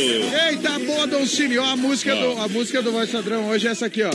Eita, 0.50 0.80
boa, 0.80 1.08
Dom 1.08 1.26
Cine. 1.26 1.58
Ó, 1.60 1.66
a 1.66 1.76
música, 1.78 2.14
Ah. 2.14 2.16
do, 2.16 2.42
a 2.42 2.48
música 2.48 2.82
do 2.82 2.92
Voz 2.92 3.10
Padrão 3.10 3.48
hoje 3.50 3.68
é 3.68 3.72
essa 3.72 3.86
aqui, 3.86 4.04
ó. 4.04 4.12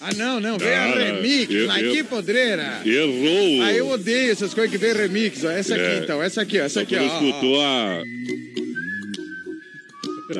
Ah, 0.00 0.10
não, 0.16 0.38
não, 0.38 0.58
vem 0.58 0.68
a 0.72 0.84
Ah, 0.84 0.94
remix, 0.96 1.52
eu- 1.52 1.66
mas 1.66 1.82
eu- 1.82 1.92
que 1.92 2.04
podreira. 2.04 2.80
Errou. 2.86 3.62
Ah, 3.62 3.72
eu 3.72 3.88
odeio 3.88 4.30
essas 4.30 4.54
coisas 4.54 4.70
que 4.70 4.78
vem 4.78 4.92
remix, 4.94 5.42
ó. 5.44 5.50
Essa 5.50 5.74
aqui 5.74 5.84
É. 5.84 5.98
então, 6.04 6.22
essa 6.22 6.42
aqui, 6.42 6.60
ó, 6.60 6.64
essa 6.64 6.80
aqui, 6.82 6.94
ó. 6.96 7.02
ó. 7.02 7.06
escutou 7.06 7.60
a. 7.60 8.02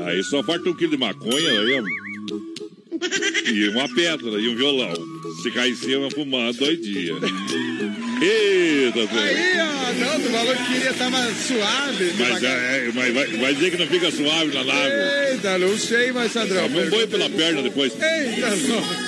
Aí 0.06 0.22
só 0.24 0.42
falta 0.44 0.68
um 0.68 0.74
quilo 0.76 0.92
de 0.92 0.96
maconha 0.96 1.50
aí, 1.60 1.80
ó. 1.80 1.82
E 3.50 3.68
uma 3.70 3.92
pedra 3.94 4.30
e 4.40 4.48
um 4.48 4.54
violão. 4.56 4.92
Se 5.42 5.50
cair 5.50 5.72
em 5.72 5.76
cima, 5.76 6.10
fumando 6.10 6.56
dois 6.58 6.80
dias. 6.80 7.16
Eita, 8.20 9.06
Zé. 9.06 9.18
Aí, 9.20 9.58
ó, 9.60 9.92
não, 9.94 10.20
tu 10.20 10.28
falou 10.30 10.56
que 10.56 10.72
queria, 10.74 10.92
tava 10.94 11.16
suave. 11.34 12.04
Mas, 12.18 12.26
devagar. 12.26 12.58
é, 12.74 12.90
mas 12.94 13.14
vai, 13.14 13.26
vai 13.38 13.54
dizer 13.54 13.70
que 13.70 13.76
não 13.78 13.86
fica 13.86 14.10
suave 14.10 14.52
na 14.54 14.64
nave. 14.64 14.92
Eita, 15.32 15.58
não 15.58 15.76
sei, 15.78 16.12
mas 16.12 16.32
Sandrão. 16.32 16.68
Toma 16.68 16.80
um 16.80 16.90
boi 16.90 17.06
pela 17.06 17.30
perna 17.30 17.62
depois. 17.62 17.92
Eita, 17.94 18.50
não. 18.68 19.07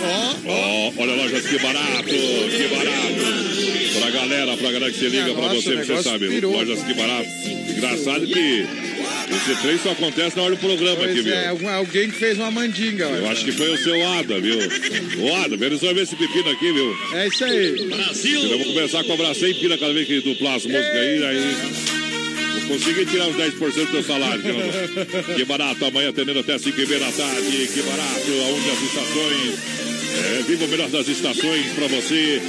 Ó, 0.00 0.38
Ó, 0.46 0.92
olha 1.02 1.14
lojas 1.14 1.46
que 1.46 1.58
barato, 1.58 2.04
que 2.04 2.68
barato. 2.74 3.98
Pra 4.00 4.10
galera, 4.10 4.56
pra 4.56 4.70
galera 4.72 4.92
que 4.92 4.98
se 4.98 5.08
liga, 5.08 5.34
pra 5.34 5.48
você, 5.48 5.76
você 5.76 6.02
sabe. 6.02 6.28
pirou. 6.28 6.52
Lojas 6.52 6.82
que 6.82 6.94
barato. 6.94 7.28
Engraçado 7.76 8.26
que 8.26 8.66
Esse 9.30 9.60
trem 9.62 9.78
só 9.78 9.90
acontece 9.92 10.36
na 10.36 10.42
hora 10.42 10.54
do 10.54 10.60
programa 10.60 10.96
Pois 10.96 11.10
aqui, 11.10 11.20
viu? 11.20 11.34
é, 11.34 11.48
algum- 11.48 11.68
alguém 11.68 12.08
que 12.10 12.16
fez 12.16 12.38
uma 12.38 12.50
mandinga, 12.50 13.04
Eu 13.04 13.10
olha. 13.24 13.30
acho 13.30 13.44
que 13.44 13.52
foi 13.52 13.68
o 13.68 13.76
seu 13.76 14.08
Ada, 14.12 14.40
viu? 14.40 14.56
O 14.58 15.34
Ada, 15.44 15.54
vem 15.56 15.68
resolver 15.68 16.00
esse 16.00 16.16
pepino 16.16 16.48
aqui, 16.50 16.72
viu? 16.72 16.96
É 17.14 17.26
isso 17.28 17.44
aí. 17.44 17.86
Brasil! 17.88 18.48
Vou 18.48 18.64
começar 18.72 19.00
a 19.00 19.04
cobrar 19.04 19.34
100 19.34 19.54
pila 19.54 19.76
cada 19.76 19.92
vez 19.92 20.06
que 20.06 20.20
duplar 20.22 20.54
as 20.54 20.64
músicas 20.64 20.96
aí, 20.96 21.24
aí. 21.24 21.56
Vou 22.68 22.76
conseguir 22.76 23.06
tirar 23.06 23.26
os 23.28 23.36
10% 23.36 23.58
do 23.58 23.86
teu 23.86 24.02
salário. 24.02 24.42
Que 25.34 25.44
barato, 25.46 25.86
amanhã 25.86 26.10
atendendo 26.10 26.40
até 26.40 26.58
5 26.58 26.78
e 26.78 26.86
meia 26.86 27.00
da 27.00 27.10
tarde. 27.12 27.68
Que 27.72 27.82
barato, 27.82 28.30
aonde 28.46 28.70
as 28.70 28.82
estações. 28.82 29.97
É, 30.16 30.42
viva 30.42 30.64
o 30.64 30.68
melhor 30.68 30.88
das 30.88 31.08
estações 31.08 31.66
pra 31.74 31.86
você. 31.86 32.40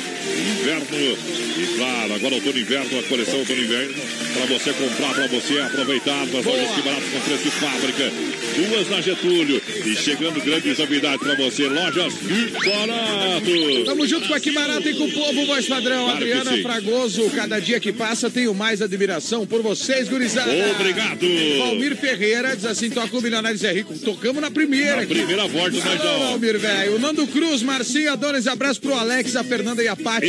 Inverno. 0.60 1.18
E 1.58 1.76
claro, 1.78 2.14
agora 2.14 2.36
outono 2.36 2.58
e 2.58 2.62
inverno, 2.62 3.00
a 3.00 3.04
coleção 3.04 3.40
outono 3.40 3.60
e 3.60 3.64
inverno. 3.64 3.96
Pra 4.34 4.46
você 4.46 4.74
comprar, 4.74 5.14
pra 5.14 5.28
você 5.28 5.60
aproveitar. 5.60 6.26
Nas 6.28 6.46
lojas 6.46 6.72
que 6.72 6.82
barato 6.82 7.04
com 7.12 7.20
preço 7.22 7.44
de 7.44 7.52
fábrica. 7.52 8.12
Duas 8.56 8.90
na 8.90 9.02
Getúlio. 9.02 9.62
E 9.86 9.96
chegando 9.96 10.44
grandes 10.44 10.78
novidades 10.78 11.20
pra 11.20 11.36
você. 11.36 11.68
Lojas 11.68 12.14
que 12.14 12.70
barato. 12.70 13.86
Tamo 13.86 14.08
junto 14.08 14.28
com 14.28 14.34
a 14.34 14.40
Que 14.40 14.52
Barato 14.52 14.90
e 14.90 14.94
com 14.94 15.06
o 15.06 15.12
povo, 15.12 15.46
voz 15.46 15.68
padrão. 15.68 16.06
Claro 16.06 16.18
Adriana. 16.18 16.58
Fragoso, 16.62 17.30
cada 17.30 17.60
dia 17.60 17.80
que 17.80 17.94
passa 17.94 18.30
tenho 18.30 18.54
mais 18.54 18.82
admiração 18.82 19.46
por 19.46 19.62
vocês, 19.62 20.10
gurizada. 20.10 20.52
Obrigado. 20.72 21.26
Valmir 21.58 21.96
Ferreira 21.96 22.56
diz 22.56 22.66
assim: 22.66 22.90
toca 22.90 23.18
o 23.18 23.22
Milionários 23.22 23.64
é 23.64 23.72
Rico. 23.72 23.98
Tocamos 24.00 24.42
na 24.42 24.52
primeira 24.52 24.98
Na 24.98 25.08
primeira 25.08 25.44
Alô, 25.44 25.70
Najdão. 25.70 26.20
Valmir, 26.20 26.58
velho. 26.60 26.96
O 26.96 27.00
Nando 27.00 27.26
Cruz, 27.28 27.49
Marcinho 27.58 28.12
Adonis, 28.14 28.46
abraço 28.48 28.80
pro 28.80 28.94
Alex, 28.94 29.36
a 29.36 29.44
Fernanda 29.44 29.84
e 29.84 29.88
a 29.88 29.96
Pati. 29.96 30.28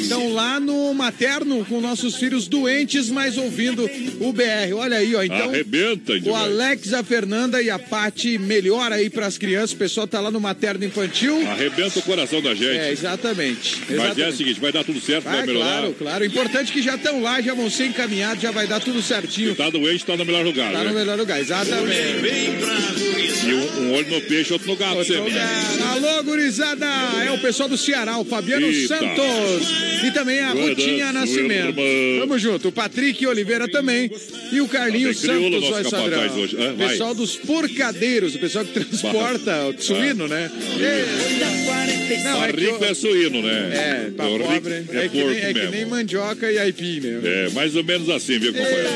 Estão 0.00 0.32
lá 0.32 0.60
no 0.60 0.92
materno 0.94 1.64
com 1.64 1.80
nossos 1.80 2.16
filhos 2.16 2.46
doentes, 2.46 3.08
mas 3.10 3.36
ouvindo 3.38 3.88
o 4.20 4.32
BR. 4.32 4.74
Olha 4.76 4.98
aí, 4.98 5.14
ó. 5.14 5.22
Então, 5.22 5.48
Arrebenta, 5.48 6.12
o. 6.24 6.34
Alex, 6.34 6.92
a 6.92 7.02
Fernanda 7.02 7.60
e 7.62 7.70
a 7.70 7.78
Pati 7.78 8.38
melhor 8.38 8.92
aí 8.92 9.08
pras 9.10 9.38
crianças. 9.38 9.72
O 9.72 9.76
pessoal 9.76 10.06
tá 10.06 10.20
lá 10.20 10.30
no 10.30 10.40
materno 10.40 10.84
infantil. 10.84 11.40
Arrebenta 11.48 11.98
o 11.98 12.02
coração 12.02 12.40
da 12.42 12.54
gente. 12.54 12.76
É, 12.78 12.92
exatamente. 12.92 13.76
Mas 13.88 13.90
é 13.90 13.92
o 13.92 14.04
exatamente. 14.04 14.36
seguinte, 14.36 14.60
vai 14.60 14.72
dar 14.72 14.84
tudo 14.84 15.00
certo, 15.00 15.24
vai 15.24 15.40
Ah, 15.40 15.46
melhorar. 15.46 15.64
claro, 15.66 15.94
claro. 15.98 16.24
Importante 16.24 16.70
que 16.72 16.82
já 16.82 16.96
estão 16.96 17.22
lá, 17.22 17.40
já 17.40 17.54
vão 17.54 17.70
ser 17.70 17.86
encaminhados, 17.86 18.42
já 18.42 18.50
vai 18.50 18.66
dar 18.66 18.80
tudo 18.80 19.02
certinho. 19.02 19.54
Tá 19.54 19.70
doente, 19.70 20.04
tá 20.04 20.16
no 20.16 20.24
melhor 20.24 20.44
lugar, 20.44 20.70
Tá 20.72 20.78
né? 20.84 20.90
no 20.90 20.94
melhor 20.94 21.16
lugar, 21.18 21.40
exatamente. 21.40 21.96
E 23.46 23.54
um, 23.54 23.82
um 23.88 23.94
olho 23.94 24.10
no 24.10 24.20
peixe, 24.22 24.52
outro 24.52 24.68
no 24.68 24.76
gato, 24.76 24.98
Outro. 24.98 25.14
Alô, 25.92 26.22
gurizada! 26.24 26.57
É 27.26 27.30
o 27.32 27.38
pessoal 27.38 27.68
do 27.68 27.76
Ceará, 27.76 28.18
o 28.18 28.24
Fabiano 28.24 28.66
Eita. 28.66 28.88
Santos. 28.98 29.68
E 30.04 30.10
também 30.12 30.40
a 30.40 30.52
Boa 30.54 30.68
Rutinha 30.68 31.12
Nascimento. 31.12 31.76
Tamo 32.20 32.38
junto. 32.38 32.68
O 32.68 32.72
Patrick 32.72 33.26
Oliveira 33.26 33.68
também. 33.68 34.10
E 34.52 34.60
o 34.60 34.68
Carlinhos 34.68 35.20
crioulo 35.20 35.60
Santos, 35.60 35.90
capataz 35.90 36.12
Sadrão. 36.22 36.40
hoje. 36.42 36.56
Ah, 36.60 36.72
vai. 36.76 36.88
pessoal 36.88 37.14
dos 37.14 37.36
porcadeiros, 37.36 38.34
o 38.34 38.38
pessoal 38.38 38.64
que 38.64 38.72
transporta 38.72 39.66
o 39.66 39.80
suíno, 39.82 40.26
né? 40.28 40.50
É. 40.80 42.24
Não, 42.24 42.44
é 42.44 42.48
Pra 42.48 42.52
que 42.56 42.64
rico 42.64 42.82
o- 42.82 42.84
é 42.84 42.94
suíno, 42.94 43.42
né? 43.42 43.70
É, 43.72 44.10
pra 44.16 44.28
O 44.28 44.38
pobre. 44.38 44.72
É, 44.72 44.76
É, 45.04 45.08
que, 45.08 45.18
porco 45.20 45.30
nem, 45.30 45.38
é 45.44 45.52
que 45.54 45.66
nem 45.66 45.84
mandioca 45.86 46.50
e 46.50 46.58
aipim, 46.58 47.00
né? 47.00 47.20
É, 47.22 47.50
mais 47.50 47.74
ou 47.76 47.84
menos 47.84 48.08
assim, 48.08 48.38
viu, 48.38 48.52
companheiro? 48.52 48.88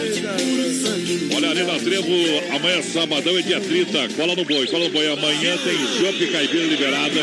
Olha 1.34 1.50
ali 1.50 1.62
na 1.64 1.78
Trevo, 1.78 2.12
amanhã 2.54 2.82
sabadão 2.82 3.36
é 3.38 3.42
dia 3.42 3.60
30. 3.60 4.08
Cola 4.16 4.34
no 4.34 4.44
boi, 4.44 4.66
cola 4.66 4.84
no 4.84 4.90
boi. 4.90 5.06
Amanhã 5.12 5.56
tem 5.58 5.76
chopp 5.98 6.26
caipira 6.32 6.64
liberada. 6.64 7.20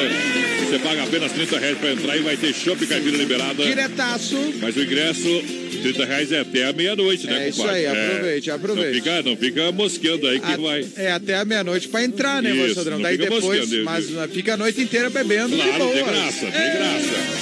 Você 0.70 0.78
paga 0.80 1.04
apenas 1.04 1.32
30 1.32 1.58
reais 1.60 1.78
pra 1.80 1.92
entrar 1.92 2.16
e 2.18 2.20
vai 2.20 2.38
ter 2.38 2.54
chopp 2.54 2.86
caipira 2.86 3.18
liberada. 3.18 3.64
Diretaço. 3.64 4.38
Mas 4.62 4.76
o 4.76 4.82
ingresso, 4.84 5.44
30 5.82 6.06
reais 6.06 6.32
é 6.32 6.40
até 6.42 6.66
a 6.66 6.74
meia-noite, 6.74 7.26
né, 7.26 7.46
É 7.46 7.50
isso 7.50 7.58
compadre? 7.60 7.88
aí, 7.88 7.88
aproveite, 7.88 8.52
aproveite. 8.52 8.88
Não 8.90 8.94
fica, 9.04 9.24
não 9.24 9.38
fica 9.38 9.72
mosqueando 9.72 10.28
aí 10.28 10.40
que 10.40 10.46
A- 10.54 10.58
vai. 10.58 10.86
É 10.96 11.12
até 11.12 11.36
a 11.36 11.46
meia-noite 11.46 11.88
pra 11.88 12.04
entrar, 12.04 12.42
né, 12.44 12.52
Isso, 12.56 12.88
não 12.90 13.02
Daí 13.02 13.18
depois, 13.18 13.44
moscando, 13.44 13.84
mas 13.84 14.10
né? 14.12 14.28
fica 14.32 14.54
a 14.54 14.58
noite 14.58 14.80
inteira 14.82 15.10
bebendo 15.10 15.56
de 15.56 15.62
Claro, 15.64 15.78
boa. 15.86 15.94
de 15.96 16.04
graça, 16.04 16.46
de 16.46 16.58
É. 16.58 16.74
graça. 16.78 17.40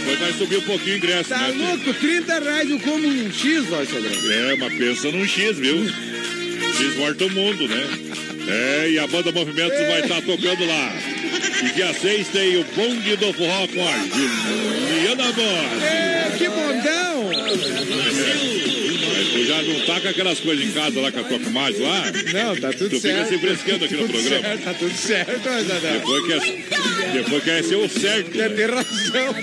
Depois 0.00 0.18
vai 0.20 0.32
subir 0.34 0.56
um 0.58 0.62
pouquinho 0.62 0.94
o 0.94 0.98
ingresso, 0.98 1.28
Tá 1.30 1.48
né? 1.48 1.54
louco? 1.68 1.94
30 1.94 2.38
reais 2.40 2.70
eu 2.70 2.78
como 2.80 3.08
um 3.08 3.32
X, 3.32 3.64
voz 3.64 3.88
padrão. 3.88 4.12
É, 4.32 4.56
mas 4.56 4.74
pensa 4.78 5.10
num 5.10 5.26
X, 5.26 5.56
viu? 5.56 5.82
X 5.86 6.96
morto 6.96 7.26
o 7.26 7.30
mundo, 7.30 7.66
né? 7.66 7.88
É, 8.48 8.90
e 8.90 8.98
a 8.98 9.06
banda 9.06 9.32
Movimentos 9.32 9.78
vai 9.78 10.00
estar 10.02 10.20
tocando 10.22 10.64
lá. 10.66 10.92
E 11.62 11.72
dia 11.74 11.92
6 11.92 12.28
tem 12.28 12.56
o 12.58 12.64
Bonde 12.64 13.16
do 13.16 13.32
Forró 13.32 13.66
com 13.68 13.88
a 13.88 13.92
Juliana 14.08 15.32
Borges. 15.32 15.82
É, 15.82 16.34
que 16.36 16.48
bondão! 16.48 17.30
Tu 19.32 19.44
já 19.46 19.62
não 19.62 19.80
tá 19.86 20.00
com 20.00 20.08
aquelas 20.08 20.40
coisas 20.40 20.64
em 20.64 20.70
casa 20.72 21.00
lá 21.00 21.12
com 21.12 21.20
a 21.20 21.24
tua 21.24 21.38
comadre 21.40 21.80
lá? 21.80 22.04
Não, 22.32 22.56
tá 22.56 22.72
tudo 22.72 22.90
Tu 22.90 23.00
fica 23.00 23.24
certo. 23.24 23.28
se 23.28 23.38
frescando 23.38 23.84
aqui 23.84 23.94
no 23.96 24.08
programa. 24.08 24.42
certo, 24.42 24.64
tá 24.64 24.74
tudo 24.74 24.96
certo, 24.96 25.40
padrão. 25.40 25.92
Depois 25.92 26.26
quer, 26.26 27.12
depois 27.12 27.44
quer 27.44 27.64
ser 27.64 27.76
o 27.76 27.88
certo. 27.88 28.30
Quer 28.30 28.50
né? 28.50 28.56
ter 28.56 28.70
razão. 28.70 29.34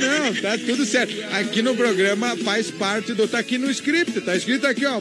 Não, 0.00 0.34
tá 0.34 0.58
tudo 0.58 0.84
certo. 0.84 1.14
Aqui 1.32 1.62
no 1.62 1.74
programa 1.74 2.36
faz 2.38 2.70
parte 2.70 3.12
do. 3.14 3.26
Tá 3.28 3.38
aqui 3.38 3.58
no 3.58 3.70
script, 3.70 4.20
tá 4.20 4.36
escrito 4.36 4.66
aqui, 4.66 4.84
ó. 4.86 5.00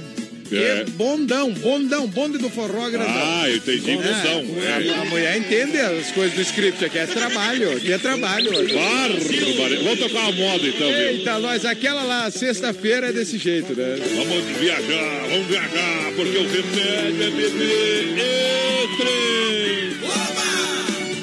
É. 0.52 0.84
Bondão, 0.92 1.52
bondão, 1.54 2.08
bonde 2.08 2.38
do 2.38 2.50
forró 2.50 2.90
grandão. 2.90 3.14
Ah, 3.16 3.50
eu 3.50 3.58
entendi 3.58 3.98
função. 3.98 4.46
É, 4.64 4.90
a, 4.90 5.02
a 5.02 5.06
mulher 5.06 5.38
entende 5.38 5.78
as 5.78 6.12
coisas 6.12 6.34
do 6.34 6.42
script 6.42 6.84
aqui. 6.84 6.98
É 6.98 7.06
trabalho, 7.06 7.78
aqui 7.78 7.92
é 7.92 7.98
trabalho. 7.98 8.52
Bárbaro. 8.52 9.84
Vamos 9.84 10.00
tocar 10.00 10.20
uma 10.20 10.32
moda 10.32 10.68
então, 10.68 10.88
viu? 10.88 10.98
Eita, 10.98 11.40
nós, 11.40 11.66
aquela 11.66 12.04
lá, 12.04 12.32
sexta-feira 12.32 13.10
é 13.10 13.12
desse 13.12 13.38
jeito, 13.38 13.76
né? 13.76 13.98
Vamos 14.16 14.44
viajar, 14.60 15.28
vamos 15.30 15.48
viajar, 15.48 16.12
porque 16.16 16.38
o 16.38 16.48
remédio 16.48 17.24
é 17.24 17.30
beber 17.30 18.18
e 18.18 18.98
trem. 18.98 19.30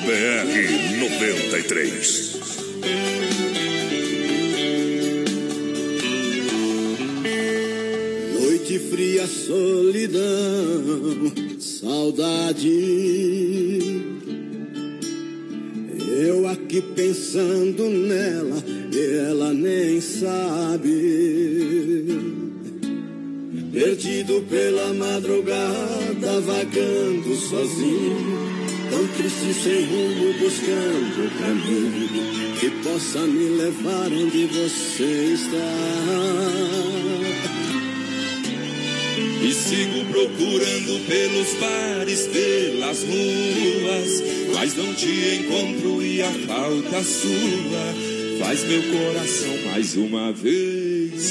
BR 0.07 1.01
93. 1.01 2.37
Noite 8.69 8.81
fria, 8.91 9.25
solidão, 9.29 10.21
saudade. 11.61 12.69
Eu 16.19 16.49
aqui 16.49 16.83
pensando 16.83 17.89
nela, 17.89 18.57
e 18.93 19.19
ela 19.29 19.55
nem 19.55 20.01
sabe. 20.01 20.89
Perdido 23.73 24.45
pela 24.51 24.93
madrugada, 24.95 26.41
vagando 26.41 27.37
sozinho, 27.37 28.17
tão 28.91 29.07
triste 29.17 29.55
sem 29.63 29.85
rumo, 29.85 30.33
buscando 30.41 31.25
o 31.25 31.31
caminho 31.39 32.57
que 32.59 32.69
possa 32.83 33.21
me 33.29 33.49
levar 33.49 34.11
onde 34.13 34.47
você 34.47 35.35
está. 35.35 36.87
E 39.47 39.55
sigo 39.55 40.05
procurando 40.07 41.07
pelos 41.07 41.55
bares, 41.61 42.27
pelas 42.27 43.05
ruas, 43.05 44.23
mas 44.53 44.75
não 44.75 44.93
te 44.93 45.07
encontro 45.37 46.03
e 46.03 46.21
a 46.21 46.33
falta 46.33 47.05
sua 47.05 47.95
faz 48.41 48.65
meu 48.65 48.83
coração 48.83 49.57
mais 49.71 49.95
uma 49.95 50.33
vez 50.33 51.31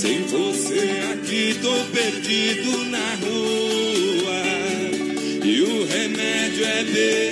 Sem 0.00 0.22
você 0.22 1.12
aqui 1.12 1.58
tô 1.60 1.74
perdido 1.94 2.84
na 2.86 3.16
rua. 3.16 4.42
E 5.44 5.60
o 5.60 5.84
remédio 5.84 6.64
é 6.64 6.84
beber 6.84 7.29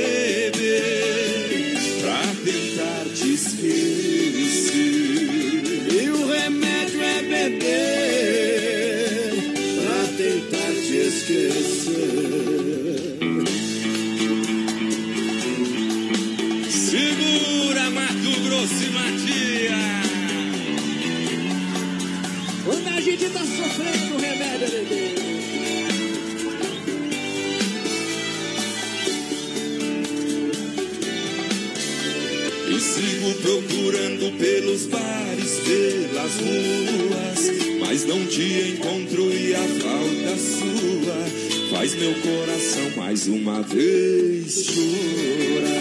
pelas 34.38 36.35
ruas, 36.37 37.51
mas 37.81 38.05
não 38.05 38.24
te 38.27 38.72
encontro 38.72 39.33
e 39.33 39.55
a 39.55 39.59
falta 39.59 40.37
sua 40.38 41.77
faz 41.77 41.94
meu 41.94 42.14
coração 42.14 42.90
mais 42.96 43.27
uma 43.27 43.62
vez 43.62 44.64
chorar. 44.64 45.79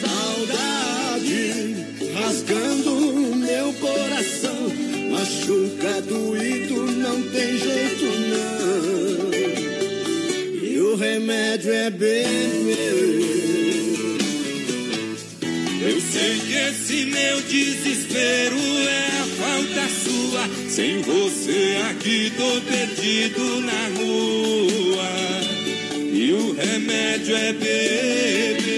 Saudade 0.00 1.76
rasgando 2.14 3.36
meu 3.36 3.72
coração, 3.74 4.68
machuca 5.10 6.02
doído, 6.02 6.86
não 6.92 7.22
tem 7.22 7.58
jeito 7.58 8.04
não. 8.30 9.32
E 10.62 10.80
o 10.80 10.96
remédio 10.96 11.72
é 11.72 11.90
beber. 11.90 12.43
Meu 17.34 17.42
desespero 17.42 18.56
é 18.56 19.06
a 19.08 19.26
falta 19.26 19.88
sua. 19.88 20.48
Sem 20.68 21.00
você 21.02 21.78
aqui 21.90 22.32
tô 22.36 22.60
perdido 22.60 23.60
na 23.60 23.88
rua. 23.98 25.10
E 26.12 26.32
o 26.32 26.52
remédio 26.54 27.34
é 27.34 27.52
beber 27.52 28.76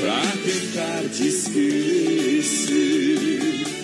pra 0.00 0.22
tentar 0.42 1.02
te 1.10 1.28
esquecer. 1.28 2.70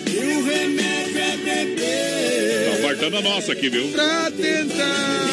E 0.07 0.17
o 0.17 0.43
remédio 0.43 1.19
é 1.19 1.37
beber. 1.37 2.71
Tá 2.71 2.87
fartando 2.87 3.17
a 3.17 3.21
nossa 3.21 3.51
aqui, 3.51 3.69
viu? 3.69 3.89
Pra 3.89 4.31
tentar. 4.31 5.24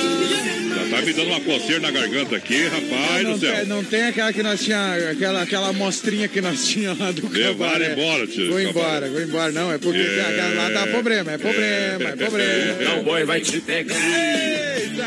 Tá 0.93 1.03
me 1.03 1.13
dando 1.13 1.29
uma 1.29 1.41
coceira 1.41 1.81
na 1.81 1.91
garganta 1.91 2.37
aqui, 2.37 2.65
rapaz 2.65 3.23
não, 3.25 3.33
do 3.33 3.41
céu. 3.41 3.57
tem, 3.57 3.65
não 3.67 3.85
tem 3.85 4.03
aquela 4.05 4.33
que 4.33 4.43
nós 4.43 4.63
tinha, 4.63 5.11
aquela, 5.11 5.43
aquela 5.43 5.69
amostrinha 5.69 6.29
que 6.29 6.41
nós 6.41 6.67
tinha 6.67 6.93
lá 6.93 7.11
do 7.11 7.29
Levaram 7.29 7.57
cabaré. 7.73 7.93
embora, 7.93 8.27
tio. 8.27 8.49
Vou 8.51 8.61
embora, 8.61 9.09
vou 9.09 9.23
embora. 9.23 9.53
Não, 9.53 9.73
é 9.73 9.79
porque 9.79 9.99
É. 10.01 10.21
aquela 10.21 10.55
lá 10.55 10.69
dá 10.71 10.87
problema, 10.89 11.33
é 11.33 11.39
problema, 11.39 12.09
é 12.11 12.17
problema. 12.17 13.01
O 13.01 13.03
boi 13.05 13.25
vai 13.25 13.41
te 13.41 13.59
pegar. 13.61 13.95
Eita! 13.97 15.07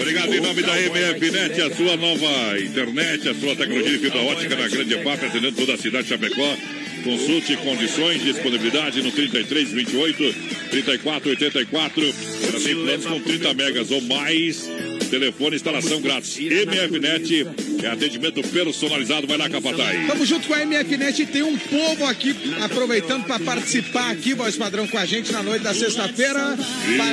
Obrigado 0.00 0.34
em 0.34 0.40
nome 0.40 0.62
da 0.62 0.72
MFNet, 0.80 1.60
a 1.60 1.74
sua 1.76 1.96
nova 1.96 2.58
internet, 2.58 3.28
a 3.28 3.34
sua 3.34 3.54
tecnologia 3.54 3.90
de 3.90 3.98
fibra 3.98 4.18
ótica 4.22 4.56
na 4.56 4.66
Grande 4.66 4.94
EFAP, 4.94 5.26
atendendo 5.26 5.52
toda 5.56 5.74
a 5.74 5.76
cidade 5.76 6.04
de 6.04 6.08
Chapecó. 6.08 6.56
Consulte 7.04 7.56
condições, 7.58 8.22
disponibilidade 8.22 9.02
no 9.02 9.10
33 9.10 9.70
28 9.72 10.34
34 10.70 11.30
84. 11.30 12.14
Também 12.52 12.74
planos 12.74 13.06
com 13.06 13.20
30 13.20 13.54
megas 13.54 13.90
ou 13.90 14.00
mais. 14.02 14.68
Telefone, 15.10 15.56
instalação 15.56 16.00
grátis. 16.00 16.38
MFNet 16.38 17.46
é 17.82 17.86
atendimento 17.88 18.42
personalizado. 18.48 19.26
Vai 19.26 19.36
lá, 19.36 19.48
Capataz. 19.48 20.06
Tamo 20.06 20.24
junto 20.24 20.46
com 20.46 20.54
a 20.54 20.64
MFNet 20.64 21.22
e 21.22 21.26
tem 21.26 21.42
um 21.42 21.58
povo 21.58 22.04
aqui 22.06 22.34
aproveitando 22.62 23.24
para 23.24 23.40
participar 23.40 24.10
aqui, 24.10 24.34
voz 24.34 24.56
padrão, 24.56 24.86
com 24.86 24.98
a 24.98 25.04
gente 25.04 25.32
na 25.32 25.42
noite 25.42 25.62
da 25.62 25.74
sexta-feira. 25.74 26.56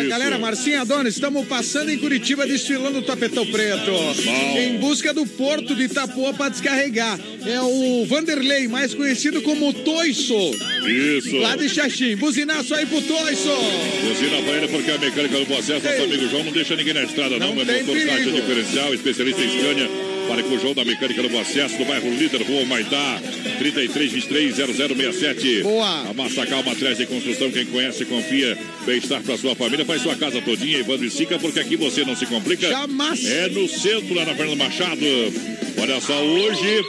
Galera, 0.07 0.37
Marcinha 0.37 0.81
Adonis, 0.81 1.15
estamos 1.15 1.47
passando 1.47 1.89
em 1.89 1.97
Curitiba 1.97 2.45
desfilando 2.45 2.99
o 2.99 3.01
tapetão 3.01 3.45
preto. 3.45 3.91
Em 4.57 4.77
busca 4.77 5.13
do 5.13 5.25
porto 5.25 5.75
de 5.75 5.83
Itapuã 5.83 6.33
para 6.33 6.49
descarregar. 6.49 7.19
É 7.45 7.59
o 7.61 8.05
Vanderlei, 8.05 8.67
mais 8.67 8.93
conhecido 8.93 9.41
como 9.41 9.73
Toiço, 9.73 10.35
Isso. 10.85 11.37
lá 11.37 11.55
de 11.55 11.69
Xaxim. 11.69 12.15
Buzinaço 12.15 12.75
aí 12.75 12.85
pro 12.85 13.01
Toiço. 13.01 13.49
Buzina 14.03 14.41
pra 14.43 14.57
ele 14.57 14.67
porque 14.67 14.91
a 14.91 14.97
mecânica 14.97 15.39
do 15.39 15.45
bom 15.45 15.57
acesso, 15.57 15.85
nosso 15.85 16.03
amigo 16.03 16.29
João, 16.29 16.43
não 16.43 16.51
deixa 16.51 16.75
ninguém 16.75 16.93
na 16.93 17.03
estrada, 17.03 17.39
não. 17.39 17.55
Não 17.55 17.65
tem 17.65 17.83
motor 17.87 18.05
caixa 18.05 18.31
diferencial, 18.31 18.93
especialista 18.93 19.41
em 19.41 19.49
Scania. 19.49 19.89
Para 20.27 20.43
com 20.43 20.55
o 20.55 20.59
João 20.59 20.73
da 20.73 20.83
Mecânica 20.83 21.23
do 21.23 21.29
Bom 21.29 21.39
Acesso, 21.39 21.77
do 21.77 21.85
bairro 21.85 22.09
Líder, 22.09 22.41
Rua 22.41 22.65
Maitá, 22.65 23.21
33230067. 23.61 25.63
Boa. 25.63 26.09
A 26.09 26.13
Massacal 26.13 26.61
Matriz 26.63 26.97
de 26.97 27.05
Construção, 27.05 27.49
quem 27.49 27.65
conhece, 27.65 28.03
confia. 28.03 28.57
Bem-estar 28.85 29.21
para 29.21 29.37
sua 29.37 29.55
família, 29.55 29.85
faz 29.85 30.01
sua 30.01 30.15
casa 30.15 30.41
todinha, 30.41 30.79
Evandro 30.79 31.05
e 31.05 31.09
Sica, 31.09 31.39
porque 31.39 31.61
aqui 31.61 31.77
você 31.77 32.03
não 32.03 32.13
se 32.13 32.25
complica. 32.25 32.67
Jamais. 32.67 33.25
É 33.25 33.47
no 33.47 33.69
centro, 33.69 34.13
lá 34.13 34.25
na 34.25 34.35
Fernando 34.35 34.57
Machado. 34.57 34.99
Olha 35.79 36.01
só, 36.01 36.21
hoje, 36.21 36.83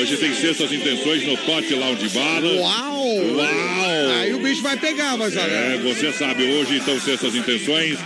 hoje 0.00 0.16
tem 0.16 0.34
sextas 0.34 0.72
intenções 0.72 1.26
no 1.26 1.36
Tote 1.36 1.74
Lounge 1.74 2.08
Bar. 2.08 2.42
Uau! 2.42 3.16
Uau! 3.36 4.10
Aí 4.20 4.32
o 4.32 4.38
bicho 4.38 4.62
vai 4.62 4.78
pegar, 4.78 5.16
voz 5.16 5.34
padrão. 5.34 5.56
É, 5.56 5.76
você 5.78 6.10
sabe, 6.12 6.44
hoje 6.44 6.76
então 6.76 6.98
sextas 6.98 7.34
intenções. 7.34 7.98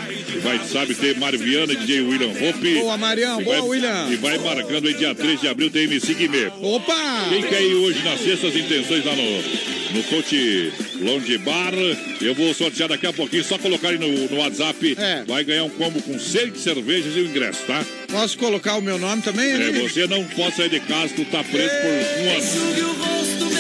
Vai, 0.43 0.61
sabe, 0.67 0.95
ter 0.95 1.17
Mário 1.19 1.39
Viana 1.39 1.75
DJ 1.75 2.01
William 2.03 2.29
Hope. 2.31 2.75
Boa, 2.81 2.97
Marião. 2.99 3.41
E 3.41 3.45
Boa, 3.45 3.59
vai- 3.61 3.69
William. 3.69 4.09
E 4.11 4.17
vai 4.17 4.39
marcando 4.39 4.89
aí 4.89 4.95
dia 4.95 5.15
3 5.15 5.41
de 5.41 5.49
abril, 5.49 5.71
tem 5.71 5.85
MC 5.85 6.15
Guimê. 6.15 6.47
Opa! 6.61 7.27
Quem 7.29 7.43
quer 7.43 7.63
ir 7.63 7.75
hoje 7.75 8.03
nas 8.03 8.21
sextas 8.21 8.57
intenções 8.57 9.05
lá 9.05 9.15
no, 9.15 9.97
no 9.97 10.03
Coach 10.05 10.73
Lounge 11.03 11.39
Bar? 11.39 11.73
Eu 12.21 12.35
vou 12.35 12.53
sortear 12.55 12.89
daqui 12.89 13.07
a 13.07 13.13
pouquinho, 13.13 13.45
só 13.45 13.59
colocar 13.59 13.89
aí 13.89 13.99
no, 13.99 14.09
no 14.09 14.37
WhatsApp. 14.39 14.97
É. 14.99 15.25
Vai 15.27 15.45
ganhar 15.45 15.65
um 15.65 15.71
combo 15.71 16.01
com 16.03 16.19
seis 16.19 16.59
cervejas 16.61 17.15
e 17.17 17.21
o 17.21 17.27
ingresso, 17.27 17.63
tá? 17.67 17.85
Posso 18.11 18.39
colocar 18.39 18.77
o 18.77 18.81
meu 18.83 18.99
nome 18.99 19.23
também? 19.23 19.51
É, 19.53 19.73
você 19.73 20.07
não 20.07 20.25
pode 20.25 20.57
sair 20.57 20.69
de 20.71 20.81
casa, 20.81 21.13
tu 21.15 21.25
tá 21.27 21.43
preso 21.45 21.71
por 21.71 21.91
um 21.91 22.31
ano. 22.31 23.03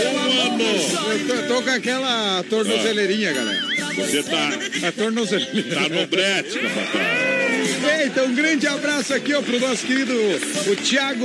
Um 0.03 0.41
ano! 0.41 0.63
Eu 1.29 1.49
tô, 1.49 1.63
com 1.63 1.71
aquela 1.71 2.43
tornozeleirinha, 2.49 3.33
galera. 3.33 3.63
Você 3.97 4.23
tá, 4.23 4.51
A 4.89 4.93
tornozeleirinha. 4.93 5.75
tá 5.75 5.89
no 5.89 6.07
brete, 6.07 6.59
capataz. 6.59 7.32
Eita, 8.03 8.25
um 8.25 8.35
grande 8.35 8.67
abraço 8.67 9.15
aqui 9.15 9.33
ó, 9.33 9.41
pro 9.41 9.61
nosso 9.61 9.87
querido 9.87 10.12
o 10.12 10.75
Thiago. 10.75 11.25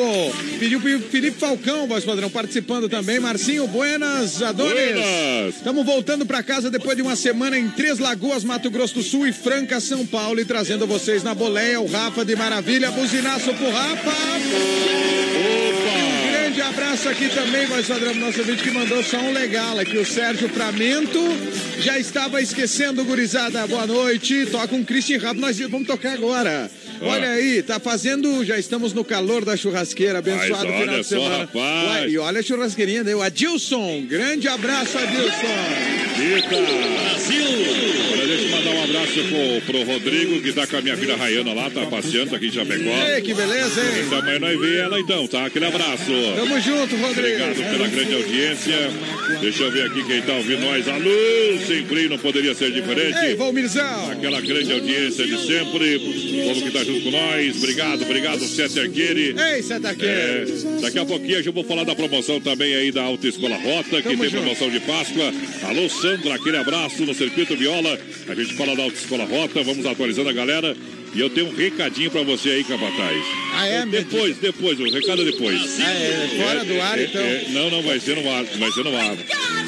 Pediu 0.59 0.79
pro 0.79 0.99
Felipe 0.99 1.39
Falcão, 1.39 1.87
voz 1.87 2.05
padrão, 2.05 2.29
participando 2.29 2.87
também. 2.87 3.19
Marcinho, 3.19 3.65
buenas, 3.65 4.43
Adonis. 4.43 5.55
Estamos 5.55 5.83
voltando 5.83 6.23
pra 6.23 6.43
casa 6.43 6.69
depois 6.69 6.95
de 6.95 7.01
uma 7.01 7.15
semana 7.15 7.57
em 7.57 7.67
Três 7.69 7.97
Lagoas, 7.97 8.43
Mato 8.43 8.69
Grosso 8.69 8.93
do 8.93 9.01
Sul 9.01 9.25
e 9.25 9.33
Franca, 9.33 9.79
São 9.79 10.05
Paulo. 10.05 10.39
E 10.39 10.45
trazendo 10.45 10.85
vocês 10.85 11.23
na 11.23 11.33
boleia 11.33 11.81
o 11.81 11.87
Rafa 11.87 12.23
de 12.23 12.35
Maravilha. 12.35 12.91
Buzinaço 12.91 13.51
pro 13.55 13.71
Rafa. 13.71 15.26
Um 16.67 16.69
abraço 16.69 17.07
aqui 17.07 17.29
também, 17.29 17.65
voz 17.65 17.87
padrão, 17.87 18.13
nosso 18.15 18.43
vídeo 18.43 18.61
que 18.61 18.71
mandou 18.71 19.01
só 19.01 19.17
um 19.19 19.31
legal 19.31 19.79
aqui. 19.79 19.97
O 19.97 20.05
Sérgio 20.05 20.49
Pramento 20.49 21.17
já 21.79 21.97
estava 21.97 22.41
esquecendo, 22.41 23.05
gurizada. 23.05 23.65
Boa 23.65 23.87
noite. 23.87 24.45
Toca 24.47 24.75
um 24.75 24.83
Christian 24.83 25.17
Rap, 25.17 25.37
nós 25.37 25.57
vamos 25.59 25.87
tocar 25.87 26.11
agora. 26.11 26.69
Olha 27.01 27.29
aí, 27.29 27.61
tá 27.63 27.79
fazendo, 27.79 28.43
já 28.43 28.57
estamos 28.57 28.93
no 28.93 29.03
calor 29.03 29.45
da 29.45 29.55
churrasqueira, 29.55 30.19
abençoado 30.19 30.51
Mas 30.51 30.59
final 30.61 30.81
olha 30.81 30.97
de 31.01 31.03
só, 31.03 31.15
semana. 31.15 31.37
rapaz. 31.39 31.87
Uai, 31.87 32.09
e 32.09 32.17
olha 32.17 32.39
a 32.39 32.43
churrasqueirinha, 32.43 33.03
né? 33.03 33.15
O 33.15 33.21
Adilson, 33.21 34.03
grande 34.07 34.47
abraço, 34.47 34.97
Adilson. 34.97 36.17
Eita! 36.19 36.47
Brasil! 36.49 37.45
Olha, 38.13 38.27
deixa 38.27 38.43
eu 38.45 38.49
mandar 38.49 38.69
um 38.71 38.83
abraço 38.83 39.13
pro, 39.13 39.61
pro 39.73 39.83
Rodrigo, 39.83 40.41
que 40.41 40.51
tá 40.53 40.65
com 40.65 40.77
a 40.77 40.81
minha 40.81 40.97
filha 40.97 41.15
Rayana 41.15 41.53
lá, 41.53 41.69
tá 41.69 41.85
passeando 41.85 42.35
aqui 42.35 42.47
em 42.47 42.51
Chapecó. 42.51 42.89
Ei, 43.07 43.21
que 43.21 43.33
beleza, 43.33 43.81
hein? 43.81 44.01
Essa 44.05 44.15
amanhã 44.17 44.39
nós 44.39 44.59
vemos 44.59 44.77
ela 44.77 44.99
então, 44.99 45.27
tá? 45.27 45.45
Aquele 45.45 45.65
abraço. 45.65 46.11
Tamo 46.35 46.59
junto, 46.59 46.95
Rodrigo. 46.95 47.43
Obrigado 47.43 47.71
pela 47.71 47.87
grande 47.87 48.13
audiência. 48.15 48.89
Deixa 49.41 49.63
eu 49.63 49.71
ver 49.71 49.85
aqui 49.87 50.03
quem 50.05 50.21
tá 50.21 50.33
ouvindo 50.33 50.61
nós. 50.61 50.87
Alô, 50.87 51.57
sem 51.67 51.85
freio, 51.85 52.09
não 52.09 52.17
poderia 52.17 52.55
ser 52.55 52.71
diferente. 52.71 53.17
Ei, 53.17 53.35
Valmirzão. 53.35 54.11
Aquela 54.11 54.41
grande 54.41 54.71
audiência 54.73 55.25
de 55.27 55.37
sempre. 55.45 55.95
O 55.97 56.45
povo 56.47 56.61
que 56.63 56.71
tá 56.71 56.83
junto 56.87 57.03
com 57.03 57.11
nós. 57.11 57.57
Obrigado, 57.57 58.01
obrigado, 58.03 58.39
Sete 58.45 58.79
Arqueire. 58.79 59.35
Ei, 59.37 59.61
Setaqueiro. 59.61 60.77
É, 60.77 60.81
daqui 60.81 60.99
a 60.99 61.05
pouquinho 61.05 61.39
eu 61.39 61.53
vou 61.53 61.63
falar 61.63 61.83
da 61.83 61.95
promoção 61.95 62.39
também 62.39 62.73
aí 62.75 62.91
da 62.91 63.03
Autoescola 63.03 63.55
Rota, 63.57 63.97
que 64.01 64.03
Tamo 64.03 64.17
tem 64.21 64.29
junto. 64.29 64.41
promoção 64.41 64.69
de 64.69 64.79
Páscoa. 64.79 65.31
Alô, 65.63 65.89
Sandra, 65.89 66.35
aquele 66.35 66.57
abraço 66.57 67.05
no 67.05 67.13
Circuito 67.13 67.55
Viola. 67.55 67.99
A 68.27 68.35
gente 68.35 68.53
fala 68.55 68.75
da 68.75 68.83
Autoescola 68.83 69.25
Rota, 69.25 69.63
vamos 69.63 69.85
atualizando 69.85 70.29
a 70.29 70.33
galera. 70.33 70.75
E 71.17 71.19
eu 71.19 71.31
tenho 71.31 71.47
um 71.47 71.55
recadinho 71.55 72.11
pra 72.11 72.21
você 72.21 72.49
aí, 72.51 72.63
Capataz. 72.63 73.23
Ah, 73.55 73.67
é? 73.67 73.85
Depois, 73.87 74.37
depois, 74.37 74.79
o 74.79 74.83
recado 74.83 75.23
é 75.23 75.25
depois. 75.25 75.79
Ah, 75.79 75.91
é, 75.91 76.27
fora 76.43 76.63
do 76.63 76.79
ar, 76.79 76.99
É, 76.99 77.03
então. 77.05 77.21
é, 77.21 77.45
não, 77.49 77.71
não, 77.71 77.81
vai 77.81 77.99
ser 77.99 78.15
no 78.17 78.29
ar, 78.31 78.43
vai 78.45 78.71
ser 78.71 78.83
no 78.83 78.95
ar. 78.95 79.17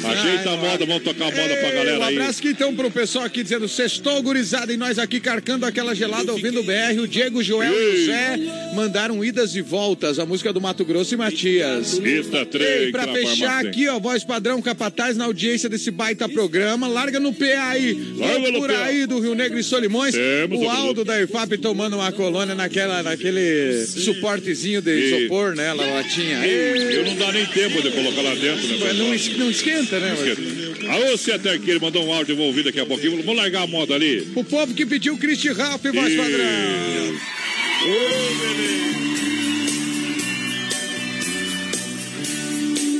Ajeita 0.02 0.50
a 0.52 0.56
moda, 0.56 0.86
vamos 0.86 1.02
tocar 1.02 1.24
a 1.24 1.30
moda 1.30 1.56
pra 1.56 1.68
Ei, 1.68 1.74
galera 1.74 1.98
um 1.98 2.02
aí. 2.04 2.14
abraço 2.16 2.38
aqui 2.38 2.48
então 2.50 2.74
pro 2.74 2.90
pessoal 2.90 3.24
aqui 3.24 3.42
dizendo 3.42 3.68
sextou 3.68 4.22
gurizada 4.22 4.72
e 4.72 4.76
nós 4.76 4.98
aqui 4.98 5.20
carcando 5.20 5.66
aquela 5.66 5.94
gelada 5.94 6.30
ouvindo 6.32 6.60
o 6.60 6.62
BR. 6.62 7.00
O 7.02 7.06
Diego, 7.08 7.42
Joel 7.42 7.70
e 7.72 7.76
o 7.76 7.80
Ei. 7.90 7.96
José 7.98 8.38
mandaram 8.74 9.22
idas 9.24 9.54
e 9.56 9.60
voltas, 9.60 10.18
a 10.20 10.24
música 10.24 10.52
do 10.52 10.60
Mato 10.60 10.84
Grosso 10.84 11.14
e 11.14 11.16
Matias. 11.16 11.98
Eita, 12.02 12.46
trem, 12.46 12.66
Ei, 12.66 12.92
pra 12.92 13.06
que 13.08 13.12
fechar 13.12 13.66
aqui, 13.66 13.88
ó, 13.88 13.98
voz 13.98 14.22
padrão 14.24 14.62
capataz 14.62 15.16
na 15.16 15.24
audiência 15.24 15.68
desse 15.68 15.90
baita 15.90 16.28
programa. 16.28 16.86
Larga 16.86 17.18
no 17.18 17.34
PA 17.34 17.70
aí. 17.70 18.14
Larga 18.16 18.50
no 18.52 18.60
por 18.60 18.70
PA. 18.70 18.84
aí 18.84 19.04
do 19.04 19.18
Rio 19.18 19.34
Negro 19.34 19.58
e 19.58 19.62
Solimões. 19.64 20.14
Temos 20.14 20.60
o 20.60 20.68
Aldo 20.70 21.04
da 21.04 21.20
IFAP 21.44 21.58
tomando 21.58 21.96
uma 21.96 22.12
colônia 22.12 22.54
naquela, 22.54 23.02
naquele 23.02 23.84
suportezinho 23.86 24.82
de 24.82 24.90
E- 24.90 25.22
isopor, 25.22 25.54
né? 25.54 25.72
La 25.72 25.84
latinha. 25.86 26.44
Eu 26.44 27.04
não 27.04 27.16
dá 27.16 27.32
nem 27.32 27.46
tempo 27.46 27.80
de 27.82 27.90
colocar 27.90 28.22
lá 28.22 28.34
dentro, 28.34 28.66
né? 28.68 28.76
Mas 28.80 28.96
não, 28.98 29.14
es- 29.14 29.36
não 29.38 29.50
esquenta, 29.50 29.98
né? 29.98 30.14
mas- 30.18 30.90
Alô, 30.90 31.16
Sete 31.16 31.48
Arqueire, 31.48 31.80
mandou 31.80 32.04
um 32.04 32.12
áudio, 32.12 32.36
vou 32.36 32.46
ouvir 32.46 32.64
daqui 32.64 32.80
a 32.80 32.86
pouquinho. 32.86 33.16
Vamos 33.22 33.36
largar 33.36 33.62
a 33.62 33.66
moda 33.66 33.94
ali. 33.94 34.28
O 34.34 34.42
povo 34.44 34.74
que 34.74 34.84
pediu 34.84 35.16
Christy 35.16 35.50
Ralph, 35.52 35.82
voz 35.84 36.12
E- 36.12 36.16
padrão. 36.16 37.20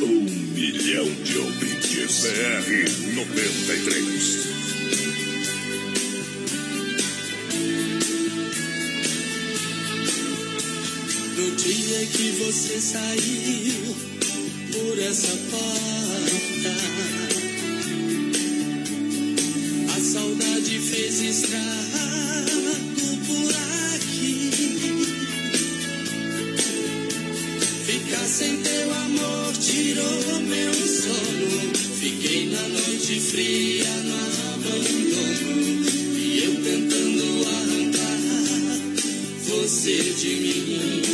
Um 0.02 0.52
milhão 0.54 1.08
de 1.22 1.38
ouvintes 1.38 2.22
BR 2.22 3.14
93. 3.14 4.59
No 11.40 11.56
dia 11.56 12.06
que 12.06 12.32
você 12.32 12.78
saiu 12.78 13.96
por 14.72 14.98
essa 14.98 15.34
porta, 15.50 16.74
a 19.96 20.00
saudade 20.00 20.78
fez 20.80 21.22
estrago 21.22 22.60
por 23.26 23.54
aqui. 23.94 24.50
Ficar 27.86 28.26
sem 28.26 28.58
teu 28.58 28.92
amor 28.92 29.52
tirou 29.54 30.40
meu 30.42 30.74
sono. 30.74 31.74
Fiquei 32.00 32.50
na 32.50 32.68
noite 32.68 33.18
fria, 33.18 33.88
no 34.04 34.16
abandono. 34.56 35.88
E 36.18 36.44
eu 36.44 36.54
tentando 36.62 37.48
arrancar 37.48 38.20
você 39.48 40.02
de 40.02 40.36
mim. 40.36 41.09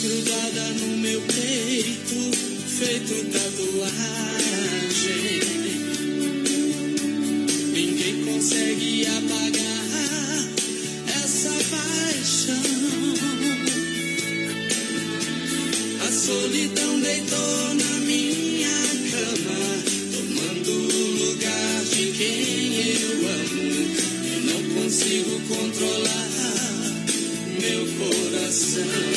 Grudada 0.00 0.64
no 0.80 0.96
meu 0.96 1.20
peito, 1.20 2.30
feito 2.66 3.22
tatuagem. 3.32 3.80
Ninguém 7.74 8.24
consegue 8.24 9.06
apagar 9.06 10.48
essa 11.22 11.50
paixão. 11.70 12.54
A 16.00 16.10
solidão 16.10 17.00
deitou 17.00 17.74
na 17.74 17.92
minha 18.06 18.80
cama, 19.10 19.60
tomando 20.12 20.70
o 20.70 21.28
lugar 21.28 21.84
de 21.84 22.04
quem 22.16 22.72
eu 23.02 23.28
amo. 23.28 23.68
E 24.24 24.34
não 24.46 24.62
consigo 24.82 25.34
controlar 25.46 26.30
meu 27.60 27.82
coração. 27.98 29.09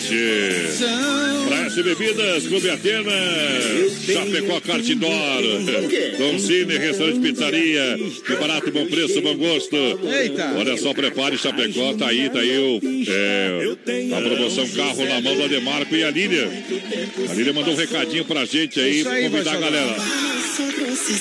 Você. 0.00 0.84
Praça 1.48 1.80
e 1.80 1.82
Bebidas, 1.82 2.46
Clube 2.46 2.70
Atenas, 2.70 3.14
Chapecó 4.06 4.60
Kart 4.60 4.88
Indoor, 4.88 5.42
Dom 6.18 6.38
Cine, 6.38 6.78
Restaurante 6.78 7.18
Pizzaria, 7.18 7.98
que 8.24 8.36
barato, 8.36 8.70
bom 8.70 8.86
preço, 8.86 9.20
bom 9.20 9.34
gosto. 9.34 9.76
Eita. 9.76 10.54
Olha 10.56 10.76
só, 10.76 10.94
prepare 10.94 11.36
Chapecó, 11.36 11.94
tá 11.94 12.08
aí, 12.08 12.30
tá 12.30 12.38
aí 12.38 12.58
o, 12.58 12.80
é, 13.08 14.16
a 14.16 14.20
promoção 14.20 14.68
Carro 14.68 15.04
na 15.04 15.20
mão 15.20 15.36
da 15.36 15.48
Demarco 15.48 15.94
e 15.96 16.04
a 16.04 16.10
Lília. 16.10 16.48
A 17.28 17.34
Lília 17.34 17.52
mandou 17.52 17.74
um 17.74 17.76
recadinho 17.76 18.24
pra 18.24 18.44
gente 18.44 18.78
aí, 18.78 19.04
aí, 19.04 19.24
convidar 19.24 19.54
a 19.54 19.60
galera. 19.60 19.96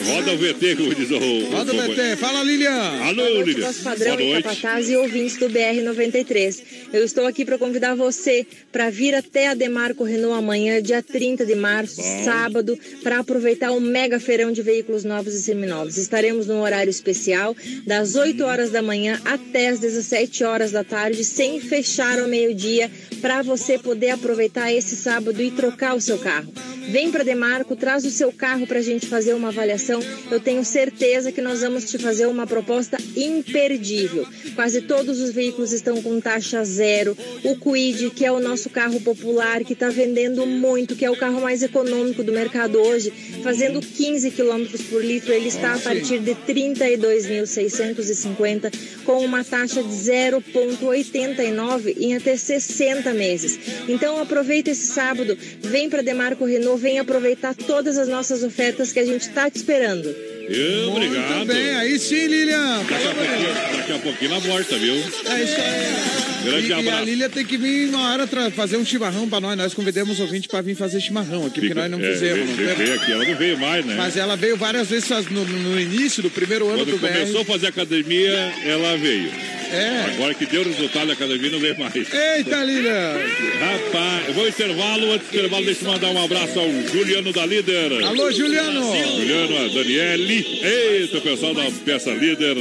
Roda 0.06 0.34
o 0.34 0.38
VT, 0.38 0.76
como 0.76 0.96
diz 0.96 1.12
o... 1.12 1.50
Roda 1.52 1.74
o 1.74 1.78
VT. 1.78 2.16
Fala, 2.18 2.44
Lilian. 2.44 3.04
Alô, 3.04 3.42
Lília. 3.42 3.66
Nosso 3.66 3.84
padrão 3.84 4.18
Boa 4.18 4.40
noite. 4.40 4.92
e 4.92 4.98
ouvintes 4.98 5.38
do 5.38 5.50
BR-93. 5.50 6.64
Eu 6.94 7.04
estou 7.04 7.26
aqui 7.26 7.44
para 7.44 7.58
convidar 7.58 7.96
você 7.96 8.48
para 8.72 8.90
vir 8.90 9.14
até 9.14 9.50
a 9.50 9.54
Demarco 9.54 10.06
Renault 10.06 10.38
amanhã, 10.38 10.82
dia 10.82 11.04
30 11.04 11.46
de 11.46 11.54
março, 11.54 12.02
sábado, 12.24 12.80
para 13.04 13.20
aproveitar 13.20 13.72
o 13.72 13.82
mega 13.82 14.20
feirão 14.20 14.54
de 14.54 14.62
veículos 14.62 15.04
novos 15.04 15.34
e 15.34 15.42
seminovos. 15.42 15.98
Estaremos 15.98 16.48
num 16.48 16.62
horário 16.62 16.90
especial, 16.90 17.56
das 17.86 18.16
8 18.16 18.42
horas 18.44 18.72
da 18.72 18.82
manhã 18.82 19.20
até 19.26 19.68
as 19.68 19.80
17 19.80 20.46
horas 20.46 20.72
da 20.72 20.84
tarde, 20.84 21.26
sem 21.26 21.60
fechar 21.60 22.20
ao 22.20 22.28
meio-dia, 22.28 22.90
para 23.22 23.42
você 23.42 23.78
poder 23.78 24.12
aproveitar 24.12 24.72
esse 24.72 24.96
sábado 24.96 25.42
e 25.42 25.52
trocar 25.52 25.94
o 25.94 26.02
seu 26.02 26.18
carro. 26.18 26.54
Vem 26.90 27.12
para 27.12 27.24
Demarco, 27.24 27.76
traz 27.76 28.06
o 28.06 28.10
seu 28.10 28.32
carro 28.32 28.66
para 28.66 28.80
a 28.80 28.82
gente 28.82 29.08
fazer 29.08 29.34
uma 29.34 29.50
avaliação. 29.50 30.00
Eu 30.32 30.40
tenho 30.40 30.64
certeza 30.64 31.34
que 31.34 31.42
nós 31.42 31.60
vamos 31.60 31.90
te 31.90 31.98
fazer 31.98 32.28
uma 32.28 32.48
proposta 32.48 32.98
imperdível. 33.14 34.26
Quase 34.56 34.82
todos 34.82 35.20
os 35.20 35.32
veículos 35.32 35.74
estão 35.74 36.02
com 36.02 36.22
taxa 36.22 36.64
zero. 36.78 37.18
O 37.44 37.56
Quid, 37.56 38.12
que 38.12 38.24
é 38.26 38.32
o 38.32 38.40
nosso 38.40 38.70
carro 38.70 39.02
popular, 39.02 39.64
que 39.64 39.74
está 39.74 39.90
vendendo 39.90 40.46
muito, 40.46 40.96
que 40.96 41.04
é 41.04 41.12
o 41.12 41.18
carro 41.18 41.42
mais 41.42 41.64
econômico 41.64 42.24
do 42.24 42.32
mercado 42.32 42.80
hoje, 42.80 43.12
fazendo 43.44 43.82
15 43.82 44.30
km 44.32 44.68
por 44.90 45.04
litro, 45.04 45.34
ele 45.34 45.48
está 45.48 45.74
a 45.74 45.80
partir 45.80 46.20
de 46.20 46.36
32.650 46.36 48.72
com 49.04 49.26
uma 49.26 49.44
taxa 49.44 49.82
de 49.82 49.90
0,89 49.90 51.98
em 51.98 52.16
até 52.16 52.38
60 52.38 53.12
meses. 53.14 53.58
Então 53.88 54.22
aproveita 54.22 54.70
esse 54.70 54.86
sábado, 54.88 55.36
vem 55.62 55.90
para 55.90 56.04
Demarco 56.04 56.46
Renault, 56.46 56.80
vem 56.82 57.00
aproveitar 57.00 57.56
todas 57.56 57.98
as 57.98 58.08
nossas 58.08 58.44
ofertas 58.44 58.92
que 58.92 59.00
a 59.00 59.06
gente 59.06 59.22
está 59.22 59.50
te 59.50 59.56
esperando. 59.58 60.14
Eu, 60.50 60.92
obrigado. 60.92 61.36
Muito 61.36 61.54
bem, 61.54 61.76
aí 61.76 62.00
sim, 62.00 62.26
Lilian. 62.26 62.84
Daqui 62.84 63.08
a, 63.08 63.14
pouquinho, 63.14 63.54
daqui 63.78 63.92
a 63.92 64.00
pouquinho 64.00 64.32
na 64.32 64.40
morta, 64.40 64.78
viu? 64.78 64.96
É 64.96 65.44
isso 65.44 65.60
aí. 65.60 66.27
Grande 66.50 66.66
e, 66.68 66.70
e 66.70 66.74
a 66.74 66.78
abraço. 66.80 67.04
Lília 67.06 67.30
tem 67.30 67.46
que 67.46 67.58
vir 67.58 67.90
uma 67.90 68.10
hora 68.12 68.28
fazer 68.52 68.78
um 68.78 68.86
chimarrão 68.86 69.28
pra 69.30 69.40
nós. 69.40 69.58
Nós 69.58 69.74
convidamos 69.74 70.20
o 70.20 70.24
ouvinte 70.24 70.48
pra 70.48 70.62
vir 70.62 70.76
fazer 70.76 71.00
chimarrão 71.02 71.46
aqui, 71.46 71.60
porque 71.60 71.74
nós 71.74 71.90
não 71.92 72.00
É, 72.00 72.14
fizemos. 72.14 72.50
veio- 72.56 72.70
não 72.70 72.76
veio- 72.76 72.94
aqui, 72.96 73.12
ela 73.12 73.26
não 73.26 73.36
veio 73.36 73.58
mais, 73.60 73.86
né? 73.86 73.96
Mas 73.98 74.18
ela 74.18 74.36
veio 74.36 74.58
várias 74.58 74.90
vezes 74.90 75.10
no, 75.30 75.44
no 75.46 75.80
início 75.80 76.22
do 76.24 76.30
primeiro 76.30 76.68
ano 76.68 76.80
Quando 76.86 76.92
do 76.92 76.98
BR. 76.98 77.08
começou 77.14 77.42
a 77.42 77.46
fazer 77.46 77.68
academia, 77.68 78.54
ela 78.66 78.98
veio. 78.98 79.32
É. 79.70 80.14
Agora 80.14 80.34
que 80.34 80.46
deu 80.46 80.64
resultado 80.64 81.08
da 81.08 81.14
academia, 81.14 81.52
não 81.52 81.60
veio 81.60 81.78
mais. 81.78 81.94
Eita, 81.94 82.64
Lilian. 82.64 83.18
Rapaz, 83.60 84.28
eu 84.30 84.34
vou 84.34 84.48
intervalo. 84.48 85.12
Antes 85.12 85.28
do 85.28 85.36
intervalo, 85.38 85.66
deixa 85.66 85.84
eu 85.86 85.92
mandar 85.92 86.08
um 86.10 86.24
abraço 86.24 86.58
ao 86.58 86.70
Juliano 86.88 87.34
da 87.34 87.46
Líder. 87.46 88.02
Alô, 88.06 88.32
Juliano. 88.32 88.82
Juliano, 89.18 89.58
a 89.66 89.68
Daniele. 89.68 90.46
Eita, 90.64 91.18
o 91.18 91.22
pessoal 91.22 91.54
da 91.54 91.70
peça 91.84 92.12
Líder. 92.12 92.56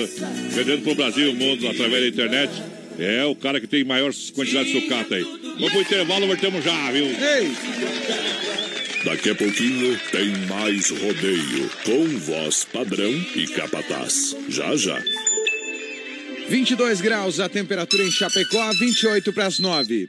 Vendendo 0.51 0.83
pro 0.83 0.97
Brasil 0.97 1.27
e 1.27 1.31
o 1.31 1.35
mundo 1.35 1.69
através 1.69 2.03
da 2.03 2.09
internet. 2.09 2.51
É 2.99 3.25
o 3.25 3.35
cara 3.35 3.61
que 3.61 3.67
tem 3.67 3.85
maior 3.85 4.13
quantidade 4.35 4.73
de 4.73 4.81
sucata 4.81 5.15
aí. 5.15 5.23
Vamos 5.23 5.73
pro 5.73 5.81
intervalo, 5.81 6.27
voltamos 6.27 6.65
já, 6.65 6.91
viu? 6.91 7.07
Ei! 7.07 7.53
Daqui 9.05 9.31
a 9.31 9.35
pouquinho 9.35 9.99
tem 10.11 10.31
mais 10.49 10.91
rodeio 10.91 11.71
com 11.85 12.19
voz 12.19 12.65
padrão 12.65 13.13
e 13.35 13.47
capataz. 13.47 14.37
Já 14.49 14.75
já. 14.77 15.01
22 16.49 17.01
graus 17.01 17.41
a 17.41 17.49
temperatura 17.49 18.03
em 18.03 18.11
Chapecó, 18.11 18.73
28 18.73 19.33
para 19.33 19.47
as 19.47 19.59
9. 19.59 20.09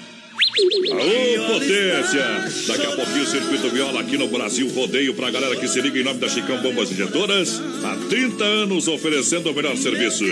Aô, 0.31 1.53
potência! 1.53 2.65
Daqui 2.67 2.85
a 2.85 2.95
pouquinho, 2.95 3.23
o 3.23 3.27
Circuito 3.27 3.69
Viola 3.69 3.99
aqui 3.99 4.17
no 4.17 4.27
Brasil 4.27 4.67
Rodeio 4.69 5.13
pra 5.13 5.29
galera 5.29 5.55
que 5.55 5.67
se 5.67 5.81
liga 5.81 5.99
em 5.99 6.03
nome 6.03 6.19
da 6.19 6.29
Chicão 6.29 6.61
Bombas 6.61 6.91
Injetoras. 6.91 7.61
Há 7.83 7.97
30 8.09 8.43
anos 8.43 8.87
oferecendo 8.87 9.51
o 9.51 9.53
melhor 9.53 9.75
serviço. 9.75 10.23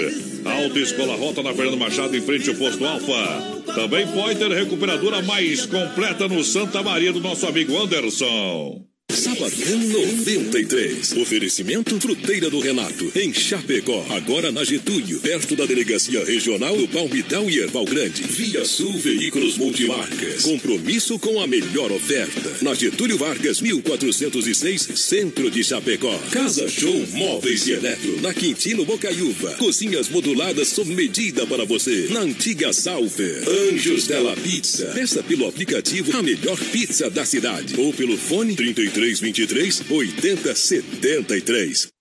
Alta 0.46 0.80
Escola 0.80 1.16
Rota 1.16 1.44
na 1.44 1.54
Fernando 1.54 1.78
Machado, 1.78 2.16
em 2.16 2.22
frente 2.22 2.50
ao 2.50 2.56
posto 2.56 2.86
Alfa. 2.86 3.74
Também 3.76 4.08
pode 4.08 4.40
ter 4.40 4.50
recuperadora 4.52 5.22
mais 5.22 5.66
completa 5.66 6.28
no 6.28 6.44
Santa 6.44 6.82
Maria 6.82 7.12
do 7.12 7.20
nosso 7.20 7.46
amigo 7.46 7.78
Anderson. 7.78 8.89
Sabadão 9.20 9.80
93. 9.80 11.12
Oferecimento 11.18 12.00
Fruteira 12.00 12.50
do 12.50 12.62
Renato, 12.62 13.12
em 13.14 13.34
Chapecó. 13.34 14.06
Agora 14.12 14.50
na 14.50 14.64
Getúlio, 14.64 15.20
perto 15.20 15.58
da 15.58 15.66
Delegacia 15.66 16.24
Regional 16.24 16.78
do 16.78 16.88
Palmitão 16.88 17.50
e 17.50 17.60
Erval 17.60 17.84
Grande. 17.84 18.24
Via 18.24 18.64
Sul 18.64 18.94
Veículos 18.94 19.58
Multimarcas. 19.58 20.44
Compromisso 20.44 21.20
com 21.20 21.42
a 21.42 21.46
melhor 21.46 21.92
oferta. 21.92 22.60
Na 22.62 22.74
Getúlio 22.74 23.18
Vargas, 23.18 23.60
1406, 23.60 24.88
Centro 24.96 25.52
de 25.52 25.66
Chapecó. 25.66 26.18
Casa 26.32 26.70
Show 26.70 27.06
Móveis 27.12 27.68
e 27.68 27.74
Eletro. 27.74 28.22
Na 28.22 28.34
Quintino 28.34 28.86
Bocaiúva. 28.86 29.52
Cozinhas 29.56 30.08
moduladas 30.08 30.70
sob 30.70 30.96
medida 30.96 31.46
para 31.46 31.66
você. 31.66 32.08
Na 32.10 32.22
antiga 32.22 32.72
Salver. 32.72 33.44
Anjos 33.70 34.08
Della 34.08 34.34
Pizza. 34.38 34.86
Peça 34.94 35.22
pelo 35.22 35.46
aplicativo 35.46 36.18
a 36.18 36.24
melhor 36.24 36.58
pizza 36.72 37.10
da 37.10 37.26
cidade. 37.26 37.76
Ou 37.78 37.92
pelo 37.92 38.18
fone 38.18 38.56
33 38.56 39.09
2323 39.16 39.90
8073. 39.90 41.99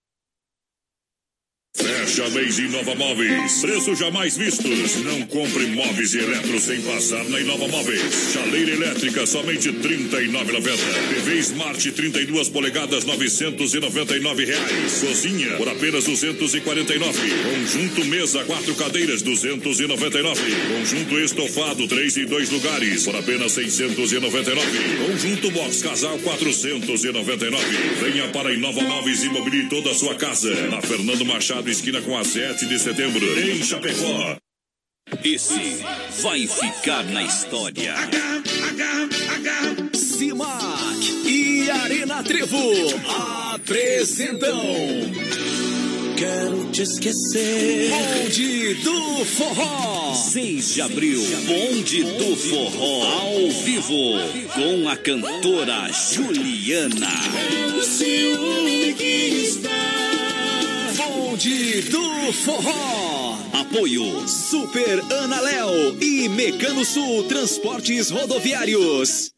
Fecha 1.78 2.28
mês 2.30 2.58
Inova 2.58 2.94
Móveis. 2.94 3.60
Preços 3.60 3.98
jamais 3.98 4.36
vistos. 4.36 4.96
Não 5.04 5.22
compre 5.26 5.66
móveis 5.66 6.14
e 6.14 6.18
eletros 6.18 6.62
sem 6.62 6.80
passar 6.80 7.22
na 7.28 7.38
Inova 7.38 7.68
Móveis. 7.68 8.32
Chaleira 8.32 8.72
elétrica 8.72 9.26
somente 9.26 9.68
R$ 9.68 9.78
39,90. 9.78 11.14
TV 11.14 11.38
Smart 11.38 11.92
32 11.92 12.48
polegadas 12.48 13.04
999 13.04 14.44
reais. 14.44 15.00
Cozinha 15.00 15.56
por 15.56 15.68
apenas 15.68 16.04
249. 16.04 17.18
Conjunto 17.42 18.04
mesa 18.06 18.42
quatro 18.44 18.74
cadeiras 18.74 19.22
299. 19.22 20.40
Conjunto 20.78 21.18
estofado 21.20 21.86
três 21.86 22.16
e 22.16 22.24
dois 22.24 22.50
lugares 22.50 23.04
por 23.04 23.14
apenas 23.14 23.52
699. 23.52 24.66
Conjunto 25.06 25.50
box 25.50 25.82
casal 25.82 26.18
499. 26.18 27.64
Venha 28.00 28.28
para 28.28 28.52
Inova 28.52 28.80
Móveis 28.82 29.22
e 29.22 29.28
mobilie 29.28 29.68
toda 29.68 29.90
a 29.90 29.94
sua 29.94 30.14
casa. 30.14 30.52
Na 30.68 30.80
Fernando 30.80 31.24
Machado 31.24 31.57
esquina 31.66 32.00
com 32.02 32.16
a 32.16 32.24
7 32.24 32.66
de 32.66 32.78
setembro, 32.78 33.24
em 33.40 33.62
Chapecó. 33.62 34.36
Esse 35.24 35.82
vai 36.22 36.46
ficar 36.46 37.04
na 37.04 37.22
história. 37.22 37.94
Simac 39.94 41.26
e 41.26 41.70
Arena 41.70 42.22
Trevo 42.22 42.58
apresentam. 43.54 44.60
Quero 46.16 46.70
te 46.72 46.82
esquecer. 46.82 47.90
Bonde 47.90 48.74
do 48.74 49.24
Forró. 49.24 50.14
6 50.14 50.74
de 50.74 50.82
abril, 50.82 51.22
Bonde 51.46 52.02
do 52.02 52.36
Forró, 52.36 53.04
ao 53.06 53.50
vivo, 53.50 54.18
com 54.52 54.88
a 54.88 54.96
cantora 54.96 55.88
Juliana. 55.92 57.08
O 57.76 57.82
ciúme 57.82 58.94
que 58.94 59.44
está. 59.44 60.07
Bonde 61.38 61.82
do 61.82 62.32
Forró. 62.32 63.38
Apoio 63.52 64.26
Super 64.26 64.98
Ana 65.08 65.40
Léo 65.40 65.96
e 66.02 66.28
Mecano 66.28 66.84
Sul 66.84 67.28
Transportes 67.28 68.10
Rodoviários. 68.10 69.37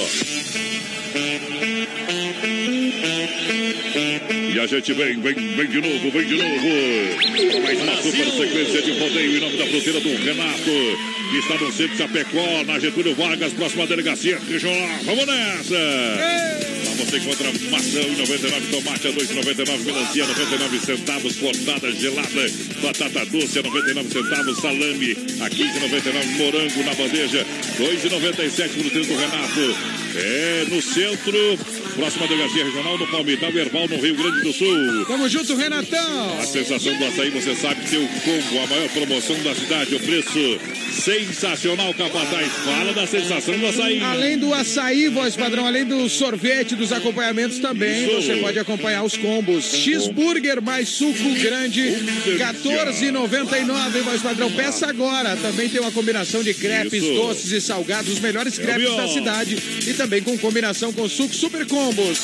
E 4.53 4.59
a 4.59 4.65
gente 4.67 4.93
vem, 4.93 5.19
vem, 5.19 5.33
vem 5.33 5.67
de 5.67 5.81
novo, 5.81 6.11
vem 6.11 6.25
de 6.25 6.35
novo. 6.35 7.61
Mais 7.63 7.81
uma 7.81 7.95
super 7.97 8.31
sequência 8.31 8.81
de 8.81 8.91
rodeio 8.99 9.37
em 9.37 9.39
nome 9.39 9.57
da 9.57 9.65
fruteira 9.65 9.99
do 9.99 10.09
Renato, 10.09 10.71
que 11.31 11.37
está 11.37 11.55
no 11.55 11.71
centro 11.71 11.91
de 11.91 11.97
Chapecó, 11.97 12.63
na 12.65 12.79
Getúlio 12.79 13.15
Vargas, 13.15 13.53
próxima 13.53 13.87
delegacia 13.87 14.39
regional. 14.39 14.99
Vamos 15.03 15.25
nessa! 15.25 15.75
Lá 15.75 16.70
você 17.05 17.17
encontra 17.17 17.47
maçã 17.69 17.99
1,99, 17.99 18.69
tomate 18.69 19.07
a 19.07 19.11
2,99, 19.11 19.79
melancia 19.85 20.27
99 20.27 20.79
centavos, 20.79 21.35
cortada 21.37 21.91
gelada, 21.91 22.51
batata 22.81 23.25
doce 23.25 23.59
a 23.59 23.63
99 23.63 24.09
centavos, 24.11 24.57
salame 24.59 25.11
a 25.41 25.49
15,99, 25.49 26.37
morango 26.37 26.83
na 26.83 26.93
bandeja 26.93 27.45
2,97 27.77 28.69
fruteira 28.69 29.07
do 29.07 29.17
Renato. 29.17 30.01
É, 30.13 30.65
no 30.69 30.81
centro, 30.81 31.57
próxima 31.95 32.27
delegacia 32.27 32.65
regional 32.65 32.97
no 32.97 33.07
Palmital, 33.07 33.49
Erval, 33.51 33.87
no 33.87 33.95
Rio 33.95 34.15
Grande 34.15 34.41
do 34.41 34.51
Sul. 34.51 35.05
Tamo 35.07 35.29
junto, 35.29 35.55
Renatão. 35.55 36.37
A 36.37 36.45
sensação 36.45 36.93
do 36.97 37.05
açaí, 37.05 37.29
você 37.29 37.55
sabe 37.55 37.81
que 37.85 37.95
o 37.95 38.07
combo, 38.07 38.59
a 38.61 38.67
maior 38.67 38.89
promoção 38.89 39.41
da 39.41 39.55
cidade, 39.55 39.95
o 39.95 39.99
preço 40.01 40.59
sensacional, 40.91 41.93
Capataz. 41.93 42.51
Fala 42.65 42.93
da 42.93 43.07
sensação 43.07 43.57
do 43.57 43.67
açaí. 43.67 44.01
Além 44.01 44.37
do 44.37 44.53
açaí, 44.53 45.07
voz 45.07 45.37
padrão, 45.37 45.65
além 45.65 45.85
do 45.85 46.09
sorvete, 46.09 46.75
dos 46.75 46.90
acompanhamentos 46.91 47.59
também, 47.59 48.07
você 48.07 48.37
pode 48.37 48.59
acompanhar 48.59 49.03
os 49.03 49.17
combos. 49.17 49.65
Cheeseburger 49.71 50.61
mais 50.61 50.89
suco 50.89 51.29
grande, 51.41 51.81
R$14,99, 51.81 54.01
voz 54.03 54.21
padrão. 54.21 54.51
Peça 54.51 54.87
agora. 54.87 55.35
Também 55.37 55.69
tem 55.69 55.79
uma 55.79 55.91
combinação 55.91 56.43
de 56.43 56.53
crepes, 56.53 57.03
Isso. 57.03 57.13
doces 57.13 57.51
e 57.51 57.61
salgados, 57.61 58.13
os 58.13 58.19
melhores 58.19 58.57
crepes 58.57 58.83
Viu? 58.83 58.95
da 58.95 59.07
cidade. 59.07 59.57
E 59.87 59.93
também 59.93 60.21
com 60.21 60.37
combinação 60.37 60.91
com 60.93 61.07
suco 61.07 61.33
super 61.33 61.65
combos. 61.65 62.19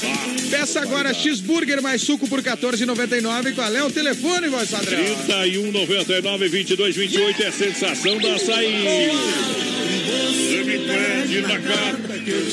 Peça 0.50 0.82
agora 0.82 1.14
cheeseburger 1.14 1.82
mais 1.82 2.02
suco 2.02 2.28
por 2.28 2.40
R$14,99. 2.40 3.54
Qual 3.54 3.76
é 3.76 3.84
o 3.84 3.92
telefone, 3.92 4.48
voz 4.48 4.70
padrão? 4.70 4.98
31, 5.28 5.72
99, 5.72 6.48
22, 6.48 6.96
28 6.96 7.44
é 7.44 7.52
sensação 7.52 8.18
do 8.18 8.28
açaí. 8.30 9.12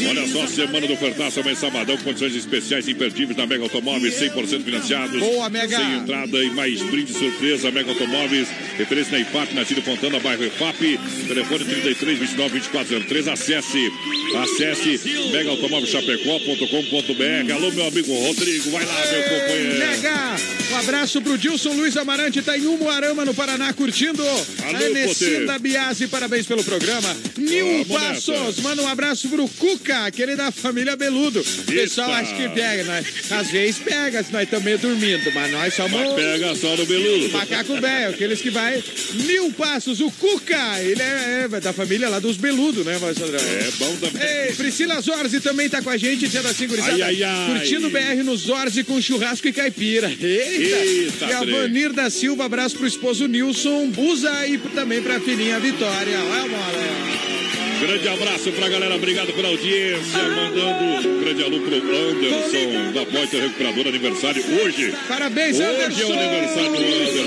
Olha 0.09 0.27
só, 0.29 0.47
semana 0.47 0.87
do 0.87 0.93
Ofertaço, 0.93 1.41
amanhã 1.41 1.57
sabadão, 1.57 1.97
condições 1.99 2.35
especiais 2.35 2.89
imperdíveis 2.89 3.37
na 3.37 3.47
Mega 3.47 3.63
Automóveis, 3.65 4.15
100% 4.15 4.65
financiados. 4.65 5.21
Boa, 5.21 5.49
Mega. 5.49 5.77
Sem 5.77 5.95
entrada 5.95 6.43
e 6.43 6.51
mais 6.51 6.81
brinde 6.83 7.13
surpresa, 7.13 7.71
Mega 7.71 7.91
Automóveis, 7.91 8.49
referência 8.77 9.13
na 9.13 9.21
IFAP, 9.21 9.55
na 9.55 9.65
Tiro 9.65 9.83
Fontana, 9.83 10.19
bairro 10.21 10.45
IFAP, 10.45 10.99
telefone 11.29 11.65
33 11.65 12.19
29 12.19 12.59
2403, 12.61 13.29
acesse, 13.29 13.93
acesse 14.43 15.01
megaautomóvelchapecó.com.br. 15.33 17.53
Alô, 17.55 17.71
meu 17.73 17.87
amigo 17.87 18.13
Rodrigo, 18.13 18.71
vai 18.71 18.85
lá, 18.85 19.07
meu 19.11 19.23
companheiro. 19.23 19.79
Mega! 19.79 20.37
Um 20.73 20.77
abraço 20.77 21.21
pro 21.23 21.39
Dilson 21.39 21.73
Luiz 21.75 21.97
Amarante, 21.97 22.43
tá 22.43 22.59
em 22.59 22.67
Umuarama, 22.67 23.25
no 23.25 23.33
Paraná, 23.35 23.73
curtindo. 23.73 24.23
Alô, 24.23 24.45
a 24.65 24.73
Enessinda 24.83 25.53
Poder. 25.53 25.59
Biasi, 25.61 26.09
parabéns 26.09 26.47
pelo 26.47 26.65
programa. 26.65 27.17
Nil 27.37 27.85
Nessa. 28.15 28.63
manda 28.63 28.83
um 28.83 28.89
abraço 28.89 29.29
pro 29.29 29.49
Cuca, 29.49 30.07
aquele 30.07 30.37
da 30.37 30.51
família 30.51 30.97
Beludo. 30.97 31.41
O 31.41 31.73
pessoal 31.73 32.13
acha 32.13 32.35
que 32.35 32.49
pega, 32.49 32.85
nós. 32.85 33.07
Às 33.31 33.51
vezes 33.51 33.79
pega, 33.79 34.23
se 34.23 34.33
nós 34.33 34.45
estamos 34.45 34.65
meio 34.65 34.79
dormindo, 34.79 35.31
mas 35.33 35.53
nós 35.53 35.75
somos. 35.75 35.93
Mas 35.93 36.13
pega 36.15 36.55
só 36.55 36.77
no 36.77 36.87
beludo. 36.87 37.31
Macaco 37.31 37.81
velho, 37.81 38.11
aqueles 38.11 38.41
que 38.41 38.51
vai. 38.51 38.83
Mil 39.27 39.53
passos, 39.53 40.01
o 40.01 40.11
Cuca, 40.11 40.81
ele 40.81 41.03
é, 41.03 41.49
é 41.53 41.61
da 41.61 41.73
família 41.73 42.09
lá 42.09 42.19
dos 42.19 42.37
Beludo, 42.37 42.85
né, 42.85 42.99
Sandrão? 42.99 43.41
É 43.41 43.71
bom 43.79 43.97
também. 43.97 44.23
Ei, 44.23 44.53
Priscila 44.55 45.01
Zorzi 45.01 45.41
também 45.41 45.69
tá 45.69 45.83
com 45.83 45.91
a 45.91 45.97
gente, 45.97 46.27
dizendo 46.27 46.49
assim, 46.49 46.67
gurizada. 46.67 46.95
Ai, 46.95 47.03
ai, 47.03 47.23
ai. 47.23 47.47
Curtindo 47.47 47.87
o 47.87 47.91
BR 47.91 48.23
no 48.25 48.37
Zorzi 48.37 48.85
com 48.85 49.01
churrasco 49.01 49.47
e 49.49 49.53
caipira. 49.53 50.09
Eita! 50.11 50.25
Eita, 50.25 51.27
e 51.27 51.33
a. 51.33 51.45
Vanir 51.45 51.93
da 51.93 52.11
Silva, 52.11 52.45
abraço 52.45 52.77
pro 52.77 52.87
esposo 52.87 53.27
Nilson 53.27 53.89
Buza 53.89 54.47
e 54.47 54.59
também 54.59 55.03
pra 55.03 55.21
filhinha 55.21 55.59
Vitória. 55.61 56.19
Olha, 56.19 56.49
mano. 56.49 57.74
Grande 57.81 58.09
abraço 58.09 58.53
pra 58.53 58.69
galera, 58.69 58.95
obrigado 58.95 59.33
pela 59.33 59.49
audiência. 59.49 60.23
Mandando 60.23 61.09
um 61.09 61.21
grande 61.25 61.43
alô 61.43 61.59
pro 61.61 61.75
Anderson 61.77 62.93
da 62.95 63.05
Poiter 63.07 63.43
Recuperadora, 63.43 63.89
aniversário 63.89 64.43
hoje. 64.63 64.93
Parabéns, 65.09 65.57
Hoje 65.57 65.65
Anderson! 65.65 66.03
é 66.03 66.07
o 66.07 66.13
aniversário 66.13 66.71
do 66.71 66.77
Anderson. 66.77 67.23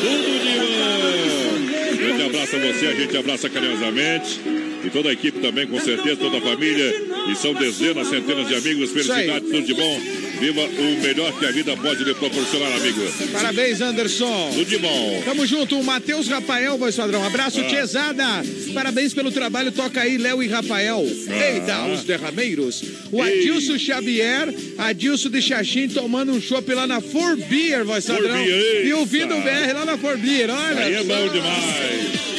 Tudo 0.00 0.40
de 0.42 0.58
bom. 0.58 1.96
Grande 1.96 2.22
abraço 2.24 2.56
a 2.56 2.58
você, 2.58 2.86
a 2.86 2.94
gente 2.94 3.16
abraça 3.16 3.48
carinhosamente. 3.50 4.40
E 4.82 4.88
toda 4.90 5.10
a 5.10 5.12
equipe 5.12 5.40
também, 5.40 5.66
com 5.66 5.78
certeza, 5.78 6.16
toda 6.16 6.38
a 6.38 6.40
família. 6.40 6.94
E 7.30 7.36
são 7.36 7.52
dezenas, 7.52 8.08
centenas 8.08 8.48
de 8.48 8.54
amigos. 8.54 8.90
Felicidades, 8.92 9.50
tudo 9.50 9.62
de 9.62 9.74
bom. 9.74 10.00
Viva 10.40 10.62
o 10.62 11.02
melhor 11.02 11.38
que 11.38 11.44
a 11.44 11.50
vida 11.52 11.76
pode 11.76 12.02
lhe 12.02 12.14
proporcionar, 12.14 12.72
amigo. 12.72 13.00
Parabéns, 13.32 13.80
Anderson. 13.82 14.50
Tudo 14.54 14.64
de 14.70 14.78
bom. 14.78 15.22
Tamo 15.24 15.44
junto, 15.46 15.78
o 15.78 15.84
Matheus 15.84 16.28
Rafael, 16.28 16.78
voz 16.78 16.96
padrão. 16.96 17.22
Abraço, 17.24 17.60
Ah. 17.60 17.64
Tiesada. 17.64 18.24
Parabéns 18.72 19.12
pelo 19.12 19.30
trabalho. 19.30 19.70
Toca 19.70 20.00
aí, 20.00 20.16
Léo 20.16 20.42
e 20.42 20.48
Rafael. 20.48 21.04
Ah. 21.28 21.52
Eita, 21.52 21.84
os 21.92 22.04
derrameiros. 22.04 22.82
O 23.12 23.22
Ei. 23.22 23.40
Adilson 23.40 23.78
Xavier, 23.78 24.54
Adilson 24.78 25.28
de 25.28 25.42
Xaxim 25.42 25.88
tomando 25.88 26.32
um 26.32 26.40
chopp 26.40 26.72
lá 26.72 26.86
na 26.86 27.00
For 27.02 27.36
Beer, 27.36 27.84
voz 27.84 28.06
padrão. 28.06 28.42
E 28.42 28.92
ouvindo 28.94 29.34
o. 29.36 29.40
BR 29.42 29.72
lá 29.74 29.84
na 29.84 29.98
For 29.98 30.16
Beer, 30.16 30.48
olha. 30.50 30.84
Aí 30.84 30.94
é 30.94 31.02
bom 31.02 31.28
demais. 31.28 32.29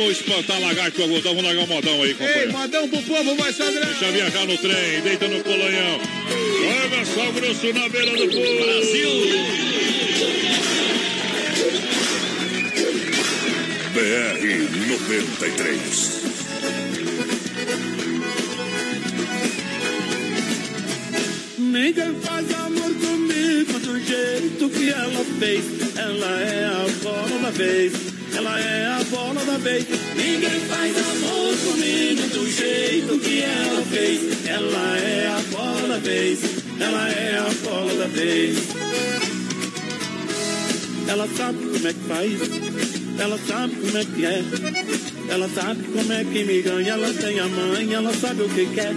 Vamos 0.00 0.16
espantar 0.16 0.58
lagarto, 0.58 1.02
agudão. 1.02 1.34
Vamos 1.34 1.44
largar 1.44 1.64
o 1.64 1.66
modão 1.66 2.02
aí, 2.02 2.08
Ei, 2.08 2.14
companheiro. 2.14 2.52
modão 2.52 2.88
pro 2.88 3.02
povo, 3.02 3.36
voz 3.36 3.54
padrão. 3.54 3.84
Deixa 3.84 4.10
viajar 4.10 4.46
no 4.46 4.56
trem, 4.56 5.00
deita 5.02 5.28
no 5.28 5.44
polanhão. 5.44 6.00
Joga 6.62 7.04
só 7.04 7.28
o 7.28 7.32
grosso 7.34 7.70
na 7.74 7.86
beira 7.86 8.16
do 8.16 8.28
povo. 8.30 8.64
Brasil! 8.64 9.10
BR 13.92 14.40
93. 14.88 16.20
Ninguém 21.58 22.14
faz 22.22 22.54
amor 22.54 22.94
comigo 22.94 23.78
do 23.80 24.00
jeito 24.00 24.70
que 24.70 24.88
ela 24.88 25.24
fez. 25.38 25.64
Ela 25.94 26.40
é 26.40 26.64
a 26.64 26.86
bola 27.02 27.38
da 27.42 27.50
vez. 27.50 28.09
Ela 28.40 28.58
é 28.58 28.86
a 28.86 29.04
bola 29.10 29.44
da 29.44 29.58
vez. 29.58 29.86
Ninguém 30.16 30.60
faz 30.60 30.96
amor 30.96 31.54
comigo 31.58 32.26
do 32.28 32.50
jeito 32.50 33.18
que 33.18 33.42
ela 33.42 33.82
fez. 33.82 34.46
Ela 34.46 34.96
é 34.96 35.26
a 35.26 35.40
bola 35.50 35.88
da 35.88 35.98
vez. 35.98 36.40
Ela 36.80 37.08
é 37.10 37.38
a 37.38 37.50
bola 37.62 37.94
da 37.96 38.06
vez. 38.06 38.56
Ela 41.06 41.28
sabe 41.36 41.58
como 41.58 41.86
é 41.86 41.92
que 41.92 42.00
faz. 42.08 42.40
Ela 43.18 43.38
sabe 43.46 43.74
como 43.74 43.98
é 43.98 44.04
que 44.06 44.24
é. 44.24 44.42
Ela 45.28 45.48
sabe 45.50 45.82
como 45.82 46.10
é 46.10 46.24
que 46.24 46.44
me 46.44 46.62
ganha. 46.62 46.92
Ela 46.94 47.12
tem 47.12 47.40
a 47.40 47.46
mãe, 47.46 47.92
ela 47.92 48.14
sabe 48.14 48.40
o 48.40 48.48
que 48.48 48.64
quer. 48.74 48.94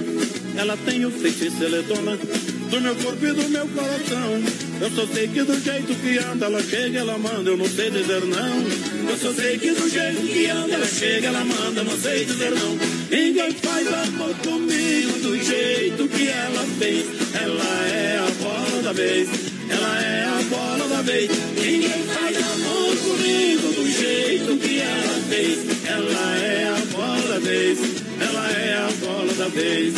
Ela 0.56 0.78
tem 0.78 1.06
o 1.06 1.12
feitiço, 1.12 1.62
ela 1.62 1.80
é 1.80 1.82
dona 1.82 2.16
do 2.16 2.80
meu 2.80 2.96
corpo 2.96 3.26
e 3.26 3.34
do 3.34 3.50
meu 3.50 3.68
coração. 3.68 4.42
Eu 4.82 4.92
só 4.92 5.08
sei 5.08 5.28
que 5.28 5.44
do 5.44 5.60
jeito 5.60 5.96
que 5.96 6.18
anda, 6.18 6.46
ela 6.48 6.62
chega, 6.62 7.00
ela 7.00 7.18
manda, 7.18 7.50
eu 7.50 7.58
não 7.58 7.68
sei 7.68 7.90
dizer 7.90 8.26
não. 8.26 9.10
Eu 9.10 9.18
só 9.18 9.34
sei 9.34 9.58
que 9.58 9.72
do 9.72 9.90
jeito 9.90 10.22
que 10.22 10.50
anda, 10.50 10.74
ela 10.74 10.86
chega, 10.88 11.28
ela 11.28 11.46
manda, 11.46 11.82
eu 11.82 11.86
não 11.86 11.98
sei 11.98 12.26
dizer 12.26 12.52
não. 12.52 12.78
Ninguém 13.10 13.52
faz 13.54 13.88
amor 13.88 14.36
comigo 14.44 15.20
do 15.20 15.42
jeito 15.42 16.08
que 16.10 16.28
ela 16.28 16.66
fez. 16.80 17.06
Ela 17.34 17.88
é 17.88 18.20
a 18.20 18.44
bola 18.44 18.84
da 18.84 18.94
vez. 18.94 19.30
Ela 19.70 20.02
é 20.02 20.26
a 20.26 20.42
bola 20.50 20.88
da 20.90 21.02
vez. 21.02 21.32
Ninguém 21.56 22.04
faz 22.04 22.38
amor 22.38 22.98
comigo 22.98 23.68
do 23.74 23.90
jeito 23.90 24.58
que 24.58 24.80
ela 24.80 25.22
fez. 25.30 25.60
Ela 25.86 26.38
é 26.38 26.68
a 26.68 26.86
bola 26.98 27.28
da 27.28 27.40
vez. 27.40 27.80
Ela 28.20 28.52
é 28.52 28.74
a 28.74 28.90
bola 29.06 29.34
da 29.34 29.48
vez. 29.48 29.94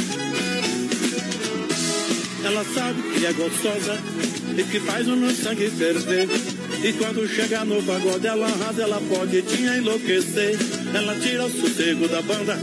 Ela 2.44 2.64
sabe 2.76 3.02
que 3.02 3.26
é 3.26 3.34
gostosa 3.34 4.00
e 4.58 4.64
que 4.64 4.80
faz 4.80 5.08
o 5.08 5.16
meu 5.16 5.32
sangue 5.32 5.70
ferver. 5.70 6.28
E 6.84 6.94
quando 6.94 7.28
chega 7.28 7.66
no 7.66 7.82
pagode, 7.84 8.28
ela 8.28 8.48
arrasa, 8.48 8.84
ela 8.84 9.02
pode 9.10 9.42
te 9.42 9.62
enlouquecer. 9.62 10.58
Ela 10.94 11.16
tira 11.20 11.46
o 11.46 11.52
sossego 11.52 12.08
da 12.08 12.22
banda. 12.22 12.58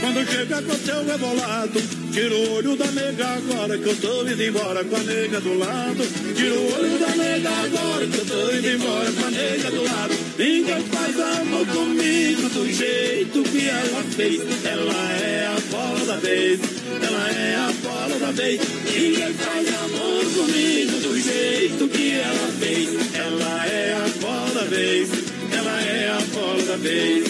Quando 0.00 0.24
chega 0.30 0.62
com 0.62 0.74
seu 0.74 1.04
rebolado, 1.04 1.80
tira 2.12 2.34
o 2.34 2.52
olho 2.54 2.76
da 2.76 2.86
nega 2.92 3.26
agora 3.26 3.78
que 3.78 3.88
eu 3.88 3.96
tô 3.96 4.22
indo 4.22 4.42
embora 4.42 4.84
com 4.84 4.96
a 4.96 5.00
nega 5.00 5.40
do 5.40 5.58
lado. 5.58 6.34
Tira 6.34 6.54
o 6.54 6.74
olho 6.74 6.98
da 6.98 7.16
nega 7.16 7.50
agora 7.50 8.06
que 8.06 8.18
eu 8.18 8.26
tô 8.26 8.52
indo 8.52 8.68
embora 8.68 9.12
com 9.12 9.26
a 9.26 9.30
nega 9.30 9.70
do 9.70 9.82
lado. 9.82 10.14
Ninguém 10.38 10.82
faz 10.84 11.20
amor 11.20 11.66
comigo 11.66 12.48
do 12.50 12.72
jeito 12.72 13.42
que 13.42 13.68
ela 13.68 14.04
fez. 14.04 14.40
Ela 14.64 15.12
é 15.20 15.46
a 15.46 15.60
bola 15.70 16.04
da 16.06 16.16
vez. 16.16 16.77
Ela 17.08 17.30
é 17.30 17.56
a 17.56 17.72
bola 17.82 18.18
da 18.18 18.30
vez. 18.32 18.60
Ninguém 18.84 19.32
faz 19.32 19.66
amor 19.66 20.24
comigo 20.26 21.00
do 21.00 21.18
jeito 21.18 21.88
que 21.88 22.12
ela 22.12 22.52
fez. 22.60 23.14
Ela 23.14 23.66
é 23.66 23.94
a 23.94 24.08
bola 24.20 24.50
da 24.52 24.64
vez. 24.64 25.08
Ela 25.50 25.80
é 25.80 26.10
a 26.10 26.20
bola 26.34 26.62
da 26.64 26.76
vez. 26.76 27.24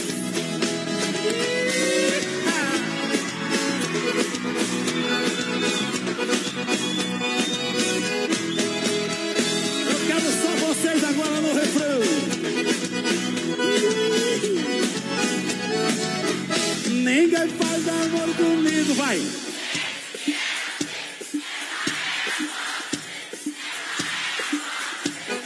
Eu 9.86 9.98
quero 10.08 10.32
só 10.42 10.66
vocês 10.66 11.04
agora 11.04 11.40
no 11.40 11.54
refrão. 11.54 12.00
Ninguém 16.90 17.48
faz 17.48 17.88
amor 17.88 18.34
comigo, 18.34 18.94
vai. 18.94 19.47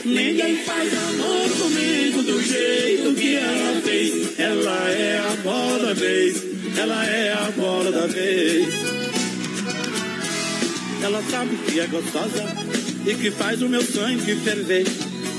Ninguém 0.05 0.57
faz 0.57 0.93
amor 0.93 1.49
comigo 1.49 2.23
do 2.23 2.41
jeito 2.41 3.15
que 3.15 3.35
ela 3.37 3.81
fez. 3.81 4.37
Ela 4.37 4.89
é 4.89 5.19
a 5.19 5.35
bola 5.41 5.79
da 5.79 5.93
vez. 5.93 6.43
Ela 6.77 7.05
é 7.05 7.31
a 7.31 7.51
bola 7.55 7.89
da 7.89 8.07
vez. 8.07 8.67
Ela 11.01 11.23
sabe 11.29 11.55
que 11.55 11.79
é 11.79 11.87
gostosa 11.87 12.43
e 13.05 13.15
que 13.15 13.31
faz 13.31 13.61
o 13.61 13.69
meu 13.69 13.81
sangue 13.81 14.35
ferver. 14.35 14.85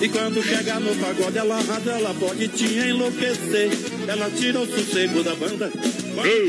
E 0.00 0.08
quando 0.08 0.42
chegar 0.42 0.80
no 0.80 0.96
pagode, 0.96 1.36
ela 1.36 1.56
arrasa, 1.56 1.90
ela 1.90 2.14
pode 2.14 2.48
te 2.48 2.64
enlouquecer. 2.64 3.70
Ela 4.08 4.30
tira 4.30 4.60
o 4.60 4.66
sossego 4.66 5.22
da 5.22 5.34
banda. 5.34 5.70
Ei. 6.24 6.46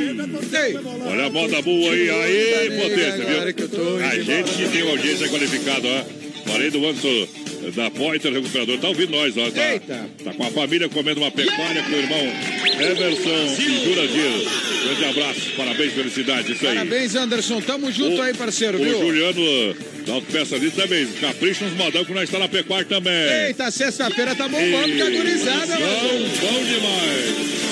chega 0.49 0.67
Ei. 0.67 0.77
Olha 1.05 1.25
a 1.25 1.29
moda 1.29 1.61
boa 1.61 1.91
aí, 1.91 2.09
aí, 2.09 2.81
potência, 2.81 3.29
agora 3.29 3.53
que 3.53 3.63
eu 3.63 3.69
tô 3.69 3.97
viu? 3.97 4.05
A 4.05 4.15
gente 4.19 4.51
que 4.53 4.69
tem 4.69 4.89
audiência 4.89 5.27
qualificada, 5.27 5.87
ó. 5.87 6.25
Falei 6.49 6.71
do 6.71 6.85
Anderson 6.85 7.44
da 7.73 7.89
Poiter 7.91 8.31
Recuperador, 8.33 8.77
tá 8.79 8.87
ouvindo 8.89 9.11
nós, 9.11 9.35
ó. 9.37 9.49
Tá, 9.51 9.71
Eita. 9.73 10.09
tá 10.23 10.33
com 10.33 10.43
a 10.43 10.51
família 10.51 10.89
comendo 10.89 11.19
uma 11.21 11.31
pecuária 11.31 11.81
com 11.83 11.91
o 11.91 11.95
irmão 11.95 12.33
Emerson 12.79 13.61
e 13.61 13.85
Jura 13.85 14.07
Dias. 14.07 14.43
Grande 14.85 15.05
abraço, 15.05 15.41
parabéns, 15.57 15.93
felicidade, 15.93 16.51
isso 16.51 16.67
aí. 16.67 16.75
Parabéns, 16.75 17.15
Anderson. 17.15 17.61
Tamo 17.61 17.91
junto 17.91 18.17
O- 18.17 18.21
aí, 18.21 18.33
parceiro, 18.33 18.79
O 18.79 18.83
viu? 18.83 18.99
Juliano 18.99 19.75
da 20.05 20.13
Autopeça 20.13 20.55
ali 20.55 20.69
também, 20.71 21.07
capricha 21.19 21.65
nos 21.65 21.73
modão 21.75 22.05
que 22.05 22.13
nós 22.13 22.23
está 22.25 22.37
na 22.37 22.47
pecuária 22.47 22.85
também. 22.85 23.13
Eita, 23.47 23.71
sexta-feira 23.71 24.35
tá 24.35 24.47
bombando 24.47 24.95
com 24.97 25.03
a 25.03 25.09
gurizada, 25.09 25.75
Bom, 25.75 25.81
mano. 25.81 26.29
bom 26.41 26.63
demais. 26.63 27.64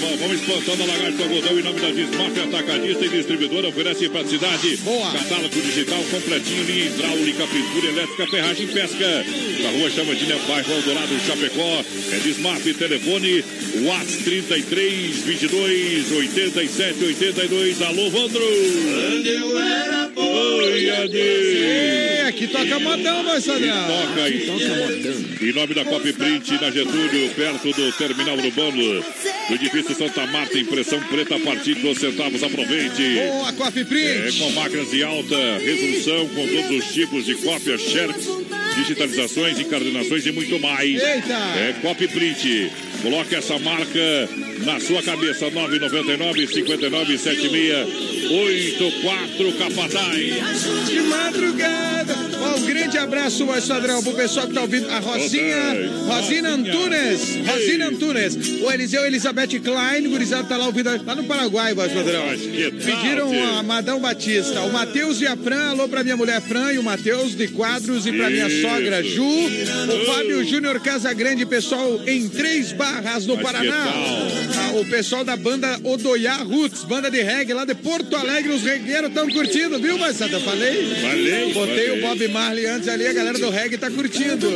Vamos, 0.00 0.20
vamos 0.20 0.40
espantando 0.40 0.82
a 0.82 0.86
lagarta 0.86 1.22
algodão 1.22 1.58
em 1.58 1.62
nome 1.62 1.80
da 1.80 1.90
Desmaf 1.90 2.40
Atacadista 2.40 3.04
e 3.04 3.08
Distribuidora. 3.08 3.68
Oferece 3.68 4.08
para 4.08 4.20
a 4.20 4.26
cidade. 4.26 4.76
Boa. 4.78 5.12
Catálogo 5.12 5.60
digital 5.60 6.02
completinho, 6.10 6.64
linha 6.64 6.84
hidráulica, 6.86 7.46
pintura 7.48 7.86
elétrica, 7.88 8.26
ferragem 8.28 8.66
e 8.66 8.68
pesca. 8.68 9.24
Na 9.62 9.70
rua 9.70 9.90
Chamadinha, 9.90 10.36
bairro 10.46 10.72
Eldorado, 10.72 11.20
Chapecó. 11.26 11.84
É 12.12 12.16
Desmaf, 12.18 12.74
telefone 12.74 13.44
WhatsApp 13.84 14.22
33 14.24 15.16
22 15.24 16.12
87 16.12 17.04
82. 17.04 17.82
Alô, 17.82 18.10
Vandro. 18.10 18.40
Quando 18.44 19.26
eu 19.26 19.58
era 19.58 20.10
Oi, 20.16 20.90
Adi. 20.90 21.16
Ei, 21.18 22.20
aqui 22.22 22.46
toca 22.48 22.78
modão, 22.80 23.24
vai, 23.24 23.38
E 23.38 23.42
Sandrão. 23.42 23.86
toca 23.86 24.22
aí. 24.24 24.48
Em 25.40 25.52
nome 25.52 25.74
da 25.74 25.84
Copy 25.84 26.12
Print, 26.12 26.52
na 26.60 26.70
Getúlio, 26.70 27.30
perto 27.30 27.72
do 27.72 27.92
terminal 27.92 28.36
urbano 28.36 29.02
do 29.48 29.54
edifício 29.54 29.87
Santa 29.94 30.26
Marta, 30.26 30.58
impressão 30.58 31.00
preta 31.04 31.36
a 31.36 31.40
partir 31.40 31.74
de 31.74 31.82
2 31.82 31.98
centavos. 31.98 32.42
Aproveite. 32.42 33.14
Boa, 33.14 33.52
Coffee 33.52 33.82
É, 33.82 33.84
Print. 33.84 34.38
com 34.38 34.50
máquinas 34.52 34.90
de 34.90 35.02
alta 35.02 35.36
resolução, 35.58 36.28
com 36.28 36.46
todos 36.46 36.70
os 36.78 36.92
tipos 36.92 37.24
de 37.26 37.34
cópias, 37.36 37.80
xerox, 37.80 38.26
digitalizações, 38.76 39.58
encarnações 39.58 40.26
e 40.26 40.32
muito 40.32 40.58
mais. 40.60 40.94
Eita. 41.02 41.34
É 41.34 41.74
Copy 41.82 42.08
Print. 42.08 42.70
Coloque 43.02 43.34
essa 43.34 43.58
marca 43.58 44.28
na 44.64 44.80
sua 44.80 45.02
cabeça. 45.02 45.50
999 45.50 46.46
59 46.46 47.18
76 47.18 48.17
84 48.30 49.52
Capataz. 49.54 50.86
De 50.86 51.00
madrugada. 51.02 52.14
Ó, 52.40 52.56
um 52.58 52.66
grande 52.66 52.98
abraço, 52.98 53.44
vai, 53.46 53.60
Sadrão, 53.60 54.02
pro 54.02 54.12
pessoal 54.12 54.46
que 54.46 54.54
tá 54.54 54.60
ouvindo. 54.60 54.88
A 54.90 54.98
Rosinha, 54.98 55.56
Rosina. 56.06 56.50
Antunes. 56.50 57.36
Rosina 57.46 57.88
Antunes. 57.88 58.36
O 58.62 58.70
Eliseu 58.70 59.04
Elizabeth 59.06 59.58
Klein, 59.60 60.08
gurizada, 60.08 60.44
tá 60.44 60.56
lá 60.56 60.66
ouvindo, 60.66 60.90
lá 61.04 61.14
no 61.14 61.24
Paraguai, 61.24 61.74
que 61.74 61.80
tal, 61.80 62.84
Pediram 62.84 63.58
a 63.58 63.62
Madão 63.62 64.00
Batista. 64.00 64.60
O 64.62 64.72
Matheus 64.72 65.20
e 65.20 65.26
a 65.26 65.36
Fran, 65.36 65.70
alô 65.70 65.88
pra 65.88 66.04
minha 66.04 66.16
mulher 66.16 66.40
Fran 66.40 66.72
e 66.72 66.78
o 66.78 66.82
Matheus 66.82 67.34
de 67.36 67.48
Quadros 67.48 68.06
e 68.06 68.12
pra 68.12 68.30
minha 68.30 68.48
sogra 68.62 69.02
Ju. 69.02 69.24
O 69.24 70.06
Fábio 70.06 70.44
Júnior 70.44 70.80
Casagrande, 70.80 71.44
pessoal 71.46 72.00
em 72.06 72.28
Três 72.28 72.72
Barras, 72.72 73.26
no 73.26 73.38
Paraná. 73.38 73.86
Ah, 74.56 74.72
O 74.74 74.84
pessoal 74.86 75.24
da 75.24 75.36
banda 75.36 75.78
Odoiá 75.82 76.36
Roots, 76.36 76.84
banda 76.84 77.10
de 77.10 77.20
reggae 77.22 77.52
lá 77.52 77.64
de 77.64 77.74
Porto 77.74 78.17
Alegre, 78.18 78.52
os 78.52 78.62
regueiros 78.62 79.08
estão 79.08 79.28
curtindo, 79.28 79.78
viu, 79.78 79.98
Massada? 79.98 80.34
Eu 80.36 80.40
falei? 80.40 80.94
Falei, 81.00 81.52
Botei 81.52 81.86
falei. 81.86 81.90
o 81.90 82.00
Bob 82.02 82.28
Marley 82.28 82.66
antes 82.66 82.88
ali, 82.88 83.06
a 83.06 83.12
galera 83.12 83.38
do 83.38 83.50
reggae 83.50 83.78
tá 83.78 83.90
curtindo. 83.90 84.48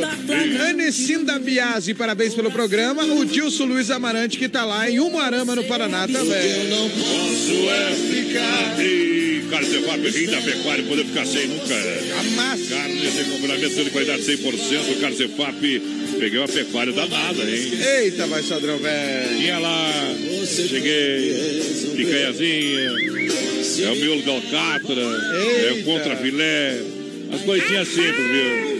Anecinda 0.69 1.39
Biasi, 1.39 1.93
parabéns 1.93 2.33
pelo 2.33 2.51
programa. 2.51 3.03
O 3.03 3.25
Dilson 3.25 3.65
Luiz 3.65 3.89
Amarante, 3.89 4.37
que 4.37 4.47
tá 4.49 4.65
lá 4.65 4.89
em 4.89 4.99
Umuarama, 4.99 5.55
no 5.55 5.63
Paraná 5.63 6.07
também. 6.07 6.69
Posso 6.99 7.69
é 7.69 7.93
ficar. 7.95 8.79
E 8.83 9.23
Carcefap, 9.49 10.09
rei 10.09 10.27
da 10.27 10.41
pecuária, 10.41 10.83
poder 10.83 11.05
ficar 11.05 11.25
sem 11.25 11.47
nunca. 11.47 11.75
Amassa. 12.19 12.63
Carne 12.75 13.11
sem 13.11 13.25
complemento 13.25 13.83
de 13.83 13.89
qualidade 13.91 14.23
100%. 14.23 14.99
Carcefap, 14.99 15.81
peguei 16.19 16.39
uma 16.39 16.47
pecuária 16.47 16.91
danada, 16.91 17.43
hein? 17.43 17.71
Eita, 18.01 18.25
vai, 18.27 18.41
Sadrão, 18.41 18.79
velho. 18.79 19.37
Tinha 19.37 19.59
lá, 19.59 19.91
cheguei, 20.47 21.61
picanhazinha, 21.95 22.91
é 23.81 23.91
o 23.91 23.95
miolo 23.95 24.21
de 24.21 24.29
alcatra, 24.29 25.01
é 25.01 25.71
o 25.71 25.75
Eita. 25.77 25.83
contra 25.83 26.15
filé, 26.17 26.81
as 27.33 27.41
coisinhas 27.41 27.87
simples, 27.87 28.27
viu? 28.31 28.72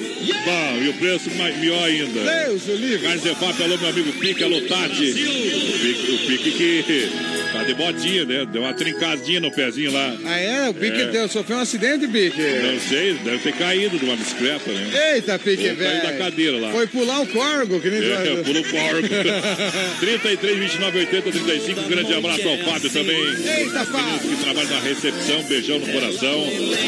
Bom, 0.45 0.81
e 0.83 0.89
o 0.89 0.93
preço 0.93 1.29
mais, 1.35 1.57
melhor 1.57 1.83
ainda. 1.83 2.45
Deus, 2.45 2.61
o. 2.67 2.99
Carne 3.01 3.17
Zefap, 3.21 3.63
alô 3.63 3.77
meu 3.77 3.89
amigo 3.89 4.13
Pique, 4.13 4.43
alô 4.43 4.61
Tati. 4.61 5.11
O 5.11 5.79
Pique, 5.79 6.11
o 6.11 6.27
Pique 6.27 6.51
que 6.51 7.09
tá 7.51 7.63
de 7.63 7.73
botinha, 7.73 8.25
né? 8.25 8.45
Deu 8.51 8.61
uma 8.61 8.73
trincadinha 8.73 9.39
no 9.39 9.51
pezinho 9.51 9.91
lá. 9.91 10.15
Ah, 10.25 10.39
é? 10.39 10.69
O 10.69 10.73
Pique 10.73 11.01
É. 11.01 11.05
deu, 11.07 11.27
sofreu 11.27 11.57
um 11.57 11.61
acidente, 11.61 12.07
Pique? 12.07 12.41
Não 12.41 12.79
sei, 12.79 13.13
deve 13.15 13.37
ter 13.39 13.53
caído 13.53 13.97
de 13.99 14.05
uma 14.05 14.15
bicicleta, 14.15 14.71
né? 14.71 15.13
Eita, 15.15 15.37
Pique, 15.39 15.69
Ou 15.69 15.75
caiu 15.75 16.01
da 16.01 16.07
velho. 16.09 16.17
cadeira 16.17 16.57
lá. 16.59 16.71
Foi 16.71 16.87
pular 16.87 17.21
o 17.21 17.27
corgo, 17.27 17.79
que 17.79 17.89
nem 17.89 17.99
É, 18.03 18.41
pulo 18.43 18.63
porco. 18.63 19.99
33, 19.99 20.57
29, 20.59 20.99
80, 20.99 21.31
35. 21.31 21.79
Um 21.81 21.87
grande 21.89 22.13
abraço 22.13 22.47
ao 22.47 22.57
Fábio 22.59 22.89
também. 22.89 23.17
Eita, 23.17 23.85
Fábio. 23.85 24.19
que 24.29 24.43
trabalha 24.43 24.69
na 24.69 24.79
recepção, 24.79 25.43
beijão 25.43 25.79
no 25.79 25.87
coração. 25.87 26.47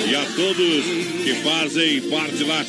E 0.10 0.16
a 0.16 0.26
todos 0.36 0.86
que 1.24 1.34
fazem 1.44 2.02
parte 2.02 2.44
lá, 2.44 2.66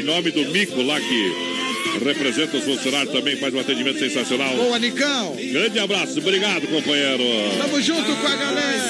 em 0.00 0.02
nome 0.02 0.30
do 0.30 0.50
Mico 0.50 0.82
lá 0.82 0.98
que 0.98 1.59
representa 1.98 2.56
os 2.56 2.64
funcionários 2.64 3.12
também, 3.12 3.36
faz 3.36 3.52
um 3.54 3.60
atendimento 3.60 3.98
sensacional. 3.98 4.54
Boa, 4.56 4.78
Nicão. 4.78 5.36
Grande 5.52 5.78
abraço, 5.78 6.18
obrigado, 6.18 6.66
companheiro. 6.68 7.22
Tamo 7.58 7.80
junto 7.82 8.14
com 8.16 8.26
a 8.26 8.36
galera. 8.36 8.80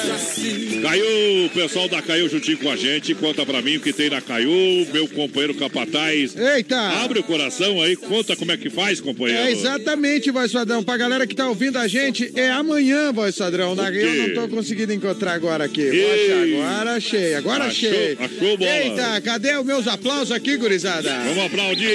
Caiu, 0.82 1.46
o 1.46 1.50
pessoal 1.50 1.88
da 1.88 2.00
Caiu 2.02 2.28
juntinho 2.28 2.58
com 2.58 2.70
a 2.70 2.76
gente, 2.76 3.14
conta 3.14 3.44
pra 3.44 3.60
mim 3.62 3.76
o 3.76 3.80
que 3.80 3.92
tem 3.92 4.08
na 4.10 4.20
Caiu, 4.20 4.50
meu 4.92 5.06
companheiro 5.08 5.54
Capataz. 5.54 6.34
Eita. 6.36 6.78
Abre 7.02 7.18
o 7.20 7.22
coração 7.22 7.80
aí, 7.82 7.96
conta 7.96 8.34
como 8.36 8.52
é 8.52 8.56
que 8.56 8.70
faz, 8.70 9.00
companheiro. 9.00 9.42
É 9.42 9.52
exatamente, 9.52 10.30
voz 10.30 10.52
padrão. 10.52 10.82
Pra 10.82 10.96
galera 10.96 11.26
que 11.26 11.34
tá 11.34 11.48
ouvindo 11.48 11.76
a 11.78 11.86
gente, 11.86 12.30
é 12.34 12.50
amanhã, 12.50 13.12
voz 13.12 13.36
padrão. 13.36 13.74
Na- 13.74 13.90
Eu 13.90 14.28
não 14.28 14.34
tô 14.34 14.48
conseguindo 14.48 14.92
encontrar 14.92 15.32
agora 15.32 15.64
aqui. 15.64 15.88
Achar. 15.90 16.42
Agora 16.42 16.92
achei, 16.94 17.34
agora 17.34 17.64
Achou- 17.64 17.90
achei. 17.90 18.16
achou 18.18 18.56
bola. 18.56 18.70
Eita, 18.70 19.20
cadê 19.20 19.56
os 19.56 19.66
meus 19.66 19.86
aplausos 19.86 20.32
aqui, 20.32 20.56
gurizada? 20.56 21.10
Vamos 21.24 21.44
aplaudir. 21.44 21.86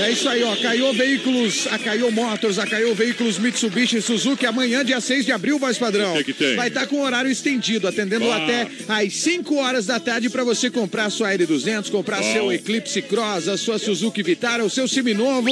É 0.00 0.10
isso 0.10 0.28
aí, 0.28 0.42
ó. 0.42 0.56
Caiu 0.56 0.92
Veículos, 0.92 1.66
a 1.70 1.78
Caiu 1.78 2.10
Motors, 2.10 2.58
a 2.58 2.66
Caiu 2.66 2.94
Veículos 2.94 3.38
Mitsubishi 3.38 3.98
e 3.98 4.02
Suzuki. 4.02 4.46
Amanhã, 4.46 4.84
dia 4.84 5.00
6 5.00 5.24
de 5.26 5.32
abril, 5.32 5.58
voz 5.58 5.76
padrão. 5.78 6.22
Que 6.22 6.32
que? 6.32 6.54
Vai 6.54 6.68
estar 6.68 6.86
com 6.86 7.02
horário 7.02 7.30
estendido, 7.30 7.86
atendendo 7.86 8.30
até 8.30 8.66
às 8.88 9.14
5 9.14 9.54
horas 9.56 9.86
da 9.86 10.00
tarde 10.00 10.30
para 10.30 10.44
você 10.44 10.70
comprar 10.70 11.10
sua 11.10 11.32
L200, 11.34 11.90
comprar 11.90 12.20
Bom. 12.22 12.32
seu 12.32 12.52
Eclipse 12.52 13.02
Cross, 13.02 13.48
a 13.48 13.56
sua 13.56 13.78
Suzuki 13.78 14.22
Vitara, 14.22 14.64
o 14.64 14.70
seu 14.70 14.88
Seminovo. 14.88 15.48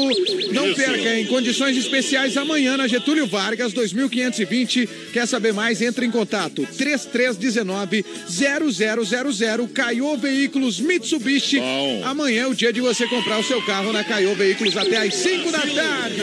Não 0.52 0.66
Isso. 0.66 0.76
perca, 0.76 1.18
em 1.18 1.26
condições 1.26 1.76
especiais 1.76 2.36
amanhã 2.36 2.76
na 2.76 2.86
Getúlio 2.86 3.26
Vargas, 3.26 3.72
2520. 3.72 4.88
Quer 5.12 5.26
saber 5.26 5.52
mais? 5.52 5.82
Entre 5.82 6.06
em 6.06 6.10
contato. 6.10 6.66
3319 6.76 8.04
0000 8.28 9.68
Caiu 9.68 10.16
Veículos 10.16 10.80
Mitsubishi. 10.80 11.58
Bom. 11.58 12.02
Amanhã 12.04 12.42
é 12.42 12.46
o 12.46 12.54
dia 12.54 12.72
de 12.72 12.80
você 12.80 13.06
comprar 13.06 13.38
o 13.38 13.44
seu 13.44 13.60
carro 13.62 13.87
na 13.92 14.04
Caiô 14.04 14.34
Veículos 14.34 14.76
até 14.76 14.96
às 14.98 15.14
5 15.14 15.50
da 15.50 15.58
tarde. 15.60 16.20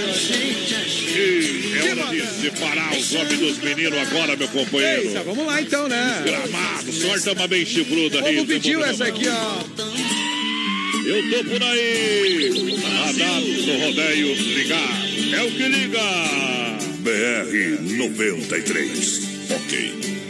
É 1.76 1.92
hora 1.92 2.12
de 2.12 2.26
separar 2.42 2.98
os 2.98 3.14
homens 3.16 3.40
dos 3.40 3.58
meninos 3.60 3.98
agora, 4.00 4.36
meu 4.36 4.48
companheiro. 4.48 5.08
Eita, 5.08 5.24
vamos 5.24 5.46
lá 5.46 5.62
então, 5.62 5.88
né? 5.88 6.24
Gramado, 6.26 6.92
sorte 6.92 7.30
é 7.30 7.32
uma 7.32 7.48
bem 7.48 7.66
chifruda. 7.66 8.18
O 8.18 8.22
povo 8.22 8.32
Rita, 8.32 8.46
pediu 8.46 8.84
essa 8.84 9.06
aqui, 9.06 9.28
ó. 9.28 9.64
Eu 11.06 11.30
tô 11.30 11.44
por 11.50 11.64
aí. 11.64 12.76
Radar 12.82 13.42
do 13.42 13.86
rodeio 13.86 14.34
ligar. 14.36 15.06
É 15.34 15.44
o 15.44 15.52
que 15.52 15.68
liga. 15.68 16.00
BR 17.00 17.82
93. 17.98 19.22
Ok. 19.52 20.25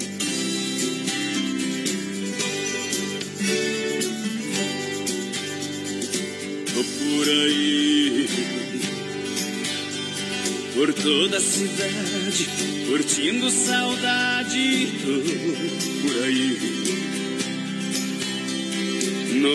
Por 7.15 7.29
aí, 7.29 8.27
por 10.73 10.93
toda 10.93 11.37
a 11.37 11.41
cidade, 11.41 12.49
curtindo 12.87 13.49
saudade. 13.49 14.89
Tô 15.01 16.07
por 16.07 16.23
aí, 16.23 16.57
no 19.33 19.49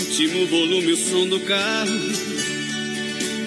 último 0.00 0.46
volume, 0.46 0.92
o 0.92 0.96
som 0.96 1.28
do 1.28 1.40
carro, 1.40 1.94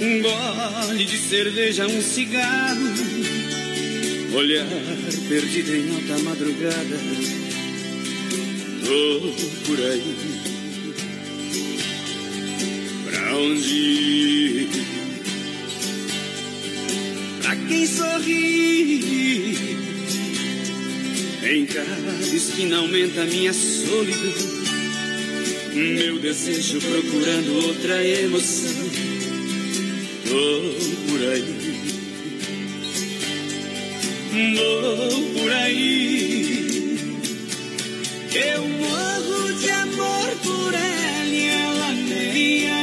um 0.02 0.22
gole 0.22 1.04
de 1.04 1.18
cerveja, 1.18 1.86
um 1.86 2.02
cigarro, 2.02 2.94
olhar 4.34 4.68
perdido 5.28 5.76
em 5.76 5.96
alta 5.96 6.24
madrugada. 6.24 6.98
Tô 8.86 9.68
por 9.68 9.80
aí 9.86 10.39
onde? 13.40 13.76
Ir? 13.76 14.70
Pra 17.42 17.56
quem 17.56 17.88
sorri? 17.88 19.58
Em 21.44 21.66
cada 21.66 22.36
esquina 22.36 22.78
aumenta 22.78 23.26
minha 23.26 23.54
solidão. 23.54 24.60
Meu 25.74 26.20
desejo 26.20 26.80
procurando 26.82 27.68
outra 27.68 28.04
emoção. 28.04 28.90
Tô 30.28 31.10
por 31.10 31.22
aí. 31.30 31.70
Vou 34.56 35.22
por 35.34 35.52
aí. 35.52 36.20
Eu 38.34 38.62
morro 38.68 39.54
de 39.54 39.70
amor 39.70 40.30
por 40.44 40.74
ela 40.74 41.26
e 41.26 41.48
ela 41.48 41.92
nem 41.94 42.79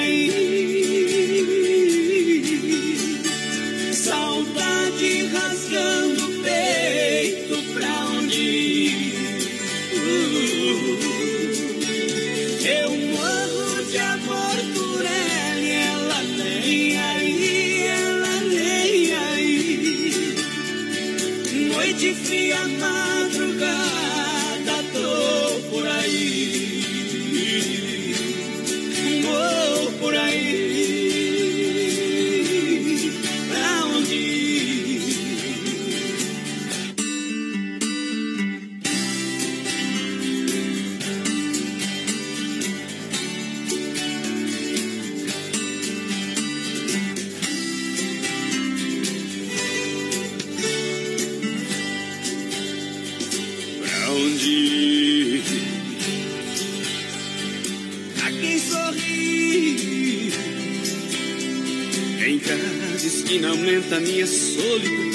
aumenta 63.87 64.01
minha 64.01 64.27
solidão 64.27 65.07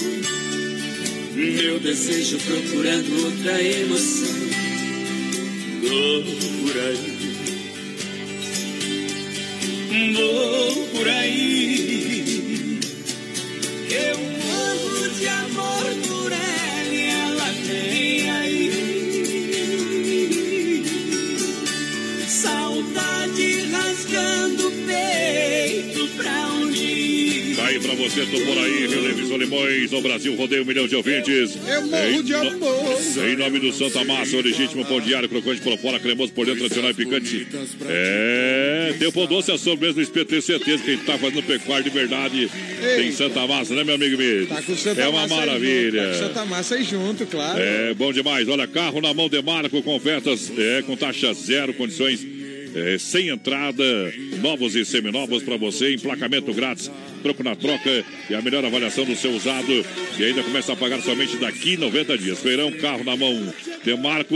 Meu 1.34 1.80
desejo 1.80 2.38
procurando 2.40 3.26
outra 3.26 3.62
emoção. 3.62 4.30
Vou 5.82 6.24
por 6.24 6.78
aí. 6.80 7.18
Vou 10.16 10.88
por 10.88 11.08
aí 11.08 11.41
Tô 28.14 28.18
por 28.46 28.58
aí, 28.58 28.88
Rio 28.88 29.02
Leves 29.04 29.28
Solimões, 29.30 29.92
no 29.92 30.02
Brasil 30.02 30.36
rodeio 30.36 30.64
um 30.64 30.66
milhão 30.66 30.86
de 30.86 30.96
ouvintes. 30.98 31.58
Eu 31.66 31.82
morro 31.84 32.06
Em 32.10 32.22
de 32.22 32.34
amor. 32.34 32.98
Em 33.26 33.36
nome 33.38 33.60
do 33.60 33.72
Santa 33.72 34.04
Massa, 34.04 34.36
o 34.36 34.42
legítimo 34.42 34.84
pão 34.86 35.00
diário, 35.00 35.30
crocante 35.30 35.62
por 35.62 35.78
fora, 35.78 35.98
cremoso 35.98 36.34
por 36.34 36.46
dentro, 36.46 36.60
tradicional 36.60 36.92
e 36.92 36.94
picante. 36.94 37.48
É, 37.88 38.96
tem 39.00 39.08
o 39.08 39.14
pão 39.14 39.26
doce, 39.28 39.52
a 39.54 39.58
sobremesa 39.58 39.96
do 39.96 40.02
espeto, 40.02 40.26
tenho 40.28 40.42
certeza 40.42 40.84
que 40.84 40.92
a 40.92 40.94
gente 40.96 41.06
tá 41.06 41.18
fazendo 41.18 41.42
pecuário 41.44 41.86
de 41.86 41.90
verdade. 41.90 42.50
Tem 42.82 43.12
Santa 43.14 43.48
Massa, 43.48 43.74
né, 43.76 43.84
meu 43.86 43.96
amigo 43.96 44.18
Mid? 44.18 44.50
Tá 44.50 44.62
com 44.62 44.76
Santa 44.76 45.02
É 45.02 45.08
uma 45.08 45.22
Massa 45.22 45.34
aí 45.34 45.40
maravilha. 45.40 46.02
junto, 46.02 46.12
Tá 46.12 46.20
com 46.20 46.28
Santa 46.28 46.46
Massa 46.46 46.76
aí 46.76 46.84
junto, 46.84 47.26
claro. 47.28 47.60
É 47.62 47.94
bom 47.94 48.12
demais. 48.12 48.50
Olha, 48.50 48.68
carro 48.68 49.00
na 49.00 49.14
mão 49.14 49.30
de 49.30 49.42
Marco 49.42 49.82
com 49.82 49.96
ofertas 49.96 50.52
é, 50.58 50.82
com 50.82 50.98
taxa 50.98 51.34
zero, 51.34 51.74
condições 51.74 52.26
é, 52.76 52.98
sem 52.98 53.30
entrada, 53.30 53.84
novos 54.42 54.76
e 54.76 54.86
seminovos 54.86 55.44
para 55.44 55.58
você, 55.58 55.94
emplacamento 55.94 56.54
grátis, 56.54 56.90
troco 57.22 57.44
na 57.44 57.56
troca 57.56 58.04
e 58.30 58.36
a 58.36 58.42
melhor 58.42 58.64
avaliação 58.66 59.06
do 59.06 59.16
seu 59.16 59.32
usado. 59.32 59.86
E 60.18 60.24
ainda 60.24 60.44
começa 60.44 60.74
a 60.74 60.76
pagar 60.76 61.02
somente 61.02 61.38
daqui 61.38 61.78
90 61.78 62.18
dias. 62.18 62.40
Feirão, 62.40 62.72
carro 62.72 63.04
na 63.04 63.16
mão. 63.16 63.54
De 63.84 63.96
Marco 63.96 64.36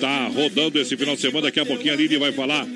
tá 0.00 0.26
rodando 0.28 0.78
esse 0.78 0.96
final 0.96 1.14
de 1.14 1.20
semana. 1.20 1.42
Daqui 1.42 1.60
a 1.60 1.66
pouquinho 1.66 1.94
a 1.94 1.96
Lili 1.96 2.16
vai 2.16 2.32
falar 2.32 2.66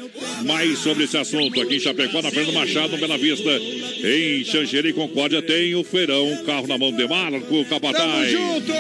mais 0.45 0.79
sobre 0.79 1.05
esse 1.05 1.17
assunto. 1.17 1.61
Aqui 1.61 1.77
em 1.77 1.81
Chapecó, 1.81 2.23
na 2.23 2.31
Fernando 2.31 2.55
Machado, 2.55 2.93
no 2.93 2.99
Bela 2.99 3.19
Vista. 3.19 3.51
Em 3.51 4.45
Xanxerê 4.45 4.91
e 4.91 4.93
Concórdia 4.93 5.43
tem 5.43 5.75
o 5.75 5.85
Feirão, 5.85 6.45
carro 6.45 6.67
na 6.67 6.79
mão 6.79 6.93
de 6.93 7.07
Marco, 7.07 7.47
Tamo 7.49 7.65
Capataz. 7.65 8.31
junto! 8.31 8.73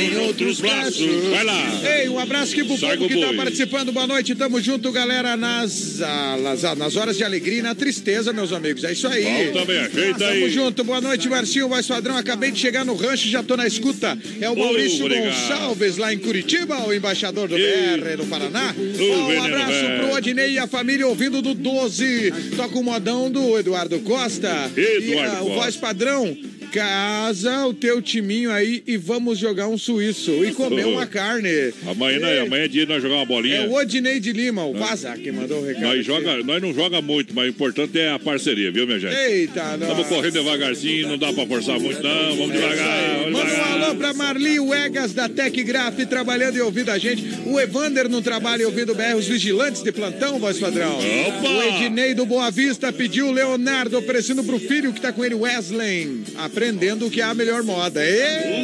Em 0.00 0.16
outros 0.18 0.60
braços. 0.60 1.06
Vai 1.30 1.44
lá. 1.44 1.80
Ei, 1.98 2.08
um 2.08 2.18
abraço 2.18 2.52
aqui 2.52 2.64
pro 2.64 2.78
Sai 2.78 2.96
povo 2.96 3.08
que 3.08 3.20
tá 3.20 3.26
boi. 3.28 3.36
participando. 3.36 3.92
Boa 3.92 4.06
noite, 4.06 4.34
tamo 4.34 4.60
junto, 4.60 4.90
galera, 4.90 5.36
nas, 5.36 6.00
ah, 6.00 6.36
nas, 6.42 6.64
ah, 6.64 6.74
nas 6.74 6.96
horas 6.96 7.16
de 7.16 7.24
alegria 7.24 7.58
e 7.58 7.62
na 7.62 7.74
tristeza, 7.74 8.32
meus 8.32 8.52
amigos. 8.52 8.84
É 8.84 8.92
isso 8.92 9.06
aí. 9.08 9.24
Bom 9.52 9.60
também, 9.60 9.78
ajeita 9.78 10.18
Tamo 10.18 10.30
aí. 10.30 10.50
junto, 10.50 10.84
boa 10.84 11.00
noite, 11.00 11.28
Marcinho, 11.28 11.68
voz 11.68 11.86
padrão. 11.86 12.16
Acabei 12.16 12.50
de 12.50 12.58
chegar 12.58 12.84
no 12.84 12.94
rancho, 12.94 13.28
já 13.28 13.42
tô 13.42 13.56
na 13.56 13.66
escuta. 13.66 14.16
É 14.40 14.48
o 14.48 14.56
Maurício 14.56 15.04
obrigado. 15.04 15.24
Gonçalves, 15.32 15.96
lá 15.96 16.12
em 16.12 16.18
Curitiba, 16.18 16.78
o 16.86 16.92
embaixador 16.92 17.48
do 17.48 17.56
Ei. 17.56 17.96
BR 17.98 18.16
no 18.18 18.26
Paraná. 18.26 18.74
Um 18.78 19.42
abraço 19.44 19.84
pro 19.98 20.12
Odinei 20.14 20.52
e 20.52 20.58
a 20.58 20.66
família 20.66 21.06
ouvindo 21.06 21.42
do 21.42 21.54
12. 21.54 22.32
Toca 22.56 22.78
o 22.78 22.82
modão 22.82 23.30
do 23.30 23.58
Eduardo 23.58 23.98
Costa. 24.00 24.70
Eduardo 24.76 25.04
e, 25.06 25.18
ah, 25.18 25.42
o 25.42 25.46
Costa. 25.46 25.54
voz 25.54 25.76
padrão. 25.76 26.36
Casa 26.72 27.66
o 27.66 27.74
teu 27.74 28.00
timinho 28.00 28.50
aí 28.50 28.82
e 28.86 28.96
vamos 28.96 29.38
jogar 29.38 29.68
um 29.68 29.76
suíço 29.76 30.42
e 30.42 30.52
comer 30.52 30.86
uma 30.86 31.06
carne. 31.06 31.50
Amanhã, 31.86 32.18
né, 32.18 32.40
amanhã 32.40 32.64
é 32.64 32.68
dia 32.68 32.86
de 32.86 32.92
nós 32.92 33.02
jogar 33.02 33.16
uma 33.16 33.26
bolinha. 33.26 33.56
É 33.56 33.66
o 33.68 33.74
Odinei 33.74 34.18
de 34.18 34.32
Lima, 34.32 34.64
o 34.64 34.72
Vaza, 34.72 35.12
que 35.18 35.30
mandou 35.30 35.60
o 35.60 35.66
recado. 35.66 35.82
Nós, 35.82 36.06
joga, 36.06 36.42
nós 36.42 36.62
não 36.62 36.72
joga 36.72 37.02
muito, 37.02 37.34
mas 37.34 37.44
o 37.44 37.48
importante 37.50 37.98
é 37.98 38.10
a 38.10 38.18
parceria, 38.18 38.72
viu, 38.72 38.86
minha 38.86 38.98
gente? 38.98 39.14
Eita, 39.14 39.76
não. 39.76 39.86
Estamos 39.86 40.06
correndo 40.06 40.32
devagarzinho, 40.32 41.08
não 41.08 41.18
dá 41.18 41.30
pra 41.30 41.46
forçar 41.46 41.78
muito, 41.78 42.02
não. 42.02 42.36
Vamos 42.36 42.52
devagar, 42.52 43.18
vamos 43.18 43.32
Manda 43.32 43.52
um 43.52 43.84
alô 43.84 43.94
pra 43.94 44.14
Marli 44.14 44.58
Wegas 44.58 45.12
da 45.12 45.28
Tec 45.28 45.54
Graf, 45.64 45.98
trabalhando 46.08 46.56
e 46.56 46.62
ouvindo 46.62 46.90
a 46.90 46.96
gente. 46.96 47.22
O 47.44 47.60
Evander 47.60 48.08
no 48.08 48.22
trabalho 48.22 48.62
e 48.62 48.64
ouvindo 48.64 48.92
o 48.92 48.94
BR, 48.94 49.14
os 49.18 49.26
vigilantes 49.26 49.82
de 49.82 49.92
plantão, 49.92 50.38
voz 50.38 50.58
padrão. 50.58 50.98
Opa! 50.98 51.48
O 51.50 51.62
Ednei 51.62 52.14
do 52.14 52.24
Boa 52.24 52.50
Vista 52.50 52.90
pediu 52.90 53.28
o 53.28 53.32
Leonardo 53.32 53.98
oferecendo 53.98 54.42
pro 54.42 54.58
filho 54.58 54.90
que 54.90 55.00
tá 55.02 55.12
com 55.12 55.22
ele, 55.22 55.34
Wesley, 55.34 56.22
aprendendo 56.62 57.06
o 57.06 57.10
que 57.10 57.20
é 57.20 57.24
a 57.24 57.34
melhor 57.34 57.62
moda. 57.62 58.00
E... 58.04 58.62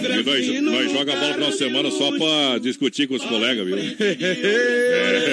E 0.49 0.61
nós, 0.61 0.73
nós 0.85 0.93
joga 0.93 1.17
bola 1.17 1.35
final 1.35 1.51
de 1.51 1.59
semana 1.59 1.91
só 1.91 2.11
pra 2.17 2.59
discutir 2.61 3.07
com 3.09 3.15
os 3.15 3.25
colegas, 3.25 3.67
viu? 3.67 3.77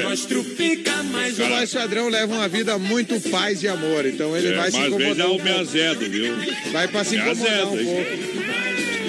Nós 0.03 0.26
trupica 0.26 1.03
mais 1.03 1.39
O 1.39 1.45
voz 1.45 1.74
padrão 1.74 2.09
leva 2.09 2.34
uma 2.34 2.47
vida 2.47 2.78
muito 2.78 3.20
paz 3.30 3.61
e 3.61 3.68
amor, 3.68 4.05
então 4.05 4.36
ele 4.36 4.47
É, 4.49 4.53
vai 4.53 4.72
se 4.72 4.78
mas 4.78 4.86
é 4.86 4.95
incomodar 4.95 5.28
o 5.30 5.36
um 5.36 5.39
pouco. 5.39 5.59
azedo, 5.59 6.09
viu? 6.09 6.34
Vai 6.72 6.88
pra 6.88 7.03
se 7.03 7.16
incomodar 7.16 7.47
azeda, 7.47 7.66
um 7.68 7.86
pouco. 7.86 8.05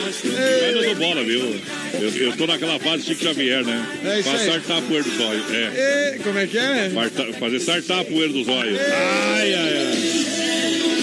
Mas 0.07 0.75
eu 0.75 0.83
dou 0.85 0.95
bola, 0.97 1.25
viu? 1.25 1.61
Eu, 2.01 2.11
eu 2.27 2.33
tô 2.37 2.47
naquela 2.47 2.79
fase 2.79 3.05
Chico 3.05 3.23
Xavier, 3.25 3.65
né? 3.65 3.87
É 4.05 4.21
isso 4.21 4.29
pra 4.31 4.39
aí. 4.39 4.47
sartar 4.47 4.79
a 4.79 4.83
poeira 4.83 5.05
dos 5.05 5.21
olhos. 5.21 5.45
É. 5.51 6.15
E... 6.17 6.19
Como 6.23 6.39
é 6.39 6.47
que 6.47 6.59
é? 6.59 6.91
Farta- 6.91 7.33
Fazer 7.39 7.61
sartar 7.61 8.01
a 8.01 8.05
poeira 8.05 8.33
dos 8.33 8.47
olhos. 8.49 8.79
Ai, 8.79 9.55
ai, 9.55 9.87
ai. 9.87 10.26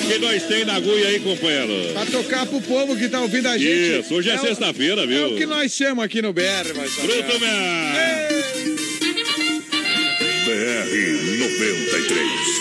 O 0.04 0.08
que 0.08 0.18
nós 0.20 0.44
tem 0.44 0.66
na 0.66 0.76
agulha 0.76 1.08
aí, 1.08 1.20
companheiro? 1.20 1.94
Pra 1.94 2.06
tocar 2.06 2.46
pro 2.46 2.62
povo 2.62 2.96
que 2.98 3.08
tá 3.08 3.22
ouvindo 3.22 3.48
a 3.48 3.58
gente. 3.58 4.00
Isso, 4.02 4.14
hoje 4.16 4.30
é, 4.30 4.36
o- 4.36 4.40
sexta-feira, 4.40 5.08
viu? 5.08 5.24
É 5.24 5.28
o 5.28 5.36
que 5.38 5.46
nós 5.46 5.76
temos 5.76 6.04
aqui 6.04 6.22
no 6.22 6.34
BR, 6.34 6.74
vai 6.76 6.88
saber. 6.90 7.24
Fruto 7.24 7.40
Man! 7.40 7.94
BR 10.46 11.38
93. 11.40 12.54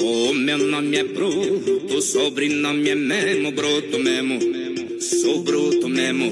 O 0.00 0.32
meu 0.34 0.58
nome 0.58 0.96
é 0.98 1.04
Bruto, 1.04 1.94
o 1.94 2.00
sobrenome 2.02 2.90
é 2.90 2.94
Memo, 2.94 3.52
Bruto 3.52 3.98
mesmo. 3.98 4.38
Sou 5.00 5.42
bruto 5.42 5.88
mesmo. 5.88 6.30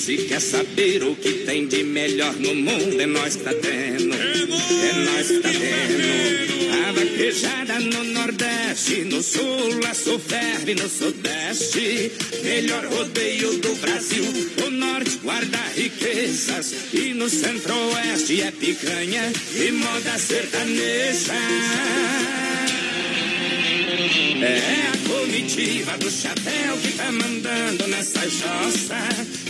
Se 0.00 0.16
quer 0.16 0.40
saber 0.40 1.02
o 1.02 1.14
que 1.14 1.44
tem 1.44 1.66
de 1.66 1.84
melhor 1.84 2.34
no 2.36 2.54
mundo, 2.54 2.98
é 2.98 3.04
nós 3.04 3.36
que 3.36 3.44
tá 3.44 3.52
tendo. 3.52 4.14
É 4.14 4.92
nós 5.04 5.26
que 5.28 5.40
tá 5.40 5.50
tendo. 5.50 6.88
A 6.88 6.92
vaquejada 6.92 7.80
no 7.80 8.04
Nordeste, 8.04 9.04
no 9.04 9.22
Sul, 9.22 9.78
a 9.86 9.94
ferve 10.18 10.74
no 10.74 10.88
Sudeste. 10.88 12.10
Melhor 12.42 12.86
rodeio 12.86 13.58
do 13.58 13.74
Brasil. 13.74 14.24
O 14.66 14.70
Norte 14.70 15.18
guarda 15.22 15.58
riquezas. 15.76 16.74
E 16.94 17.12
no 17.12 17.28
Centro-Oeste 17.28 18.40
é 18.40 18.50
picanha 18.52 19.30
e 19.54 19.70
moda 19.70 20.18
sertaneja. 20.18 21.34
É 24.42 24.88
a 24.94 25.08
comitiva 25.08 25.98
do 25.98 26.10
chapéu 26.10 26.78
que 26.78 26.92
tá 26.92 27.12
mandando 27.12 27.86
nessa 27.88 28.22
jossa. 28.22 29.49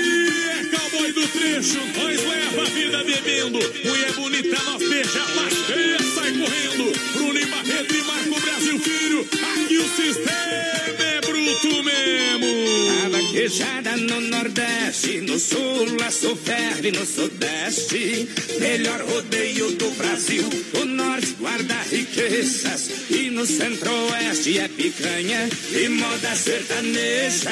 do 1.11 1.27
trecho, 1.27 1.79
nós 1.97 2.23
leva 2.23 2.61
a 2.61 2.65
vida 2.65 3.03
bebendo. 3.03 3.59
Mulher 3.83 4.11
bonita, 4.13 4.63
nós 4.63 4.89
beija, 4.89 5.19
passeia, 5.19 5.97
sai 6.15 6.31
correndo. 6.31 6.91
Bruno 7.13 7.47
Barreto 7.47 7.95
e 7.95 8.01
Marco 8.03 8.41
Brasil 8.41 8.79
Filho, 8.79 9.21
aqui 9.21 9.77
o 9.77 9.89
sistema 9.89 10.41
é 10.99 11.21
bruto 11.21 11.83
mesmo. 11.83 13.05
A 13.05 13.09
vaquejada 13.09 13.97
no 13.97 14.21
Nordeste, 14.21 15.21
no 15.21 15.37
Sul, 15.37 15.97
laço 15.99 16.35
ferve 16.35 16.91
no 16.91 17.05
Sudeste. 17.05 18.27
Melhor 18.59 19.01
rodeio 19.01 19.71
do 19.71 19.89
Brasil, 19.91 20.47
o 20.79 20.85
Norte 20.85 21.35
guarda 21.39 21.75
riquezas. 21.91 22.89
E 23.09 23.29
no 23.29 23.45
Centro-Oeste 23.45 24.59
é 24.59 24.67
picanha 24.67 25.49
e 25.73 25.89
moda 25.89 26.35
sertaneja. 26.35 27.51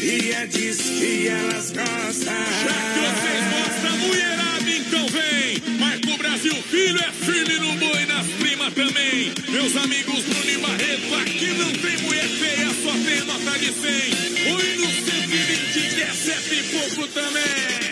E 0.00 0.30
é 0.30 0.46
disso 0.46 0.92
que 0.92 1.26
elas 1.26 1.72
gostam. 1.72 2.32
Já 2.32 2.76
que 2.94 3.00
vocês 3.00 3.42
gostam, 3.52 3.98
mulherada, 3.98 4.70
então 4.70 5.06
vem. 5.08 5.78
Marco 5.78 6.16
Brasil 6.16 6.54
Filho 6.70 6.98
é 6.98 7.12
firme 7.12 7.58
no 7.58 7.72
boi, 7.74 8.06
nas 8.06 8.26
primas 8.38 8.72
também. 8.74 9.32
Meus 9.48 9.76
amigos 9.76 10.22
Bruno 10.22 10.50
e 10.50 10.58
Barreto, 10.58 11.14
aqui 11.20 11.46
não 11.46 11.72
tem 11.72 11.98
mulher 11.98 12.28
feia, 12.28 12.68
só 12.80 12.92
tem 12.92 13.24
nota 13.24 13.58
de 13.58 13.72
100. 13.72 14.54
Oi 14.54 14.76
no 14.76 14.86
120, 14.86 15.94
que 15.94 16.02
é 16.02 16.12
sete 16.12 16.54
e 16.54 16.62
pouco 16.78 17.08
também. 17.08 17.42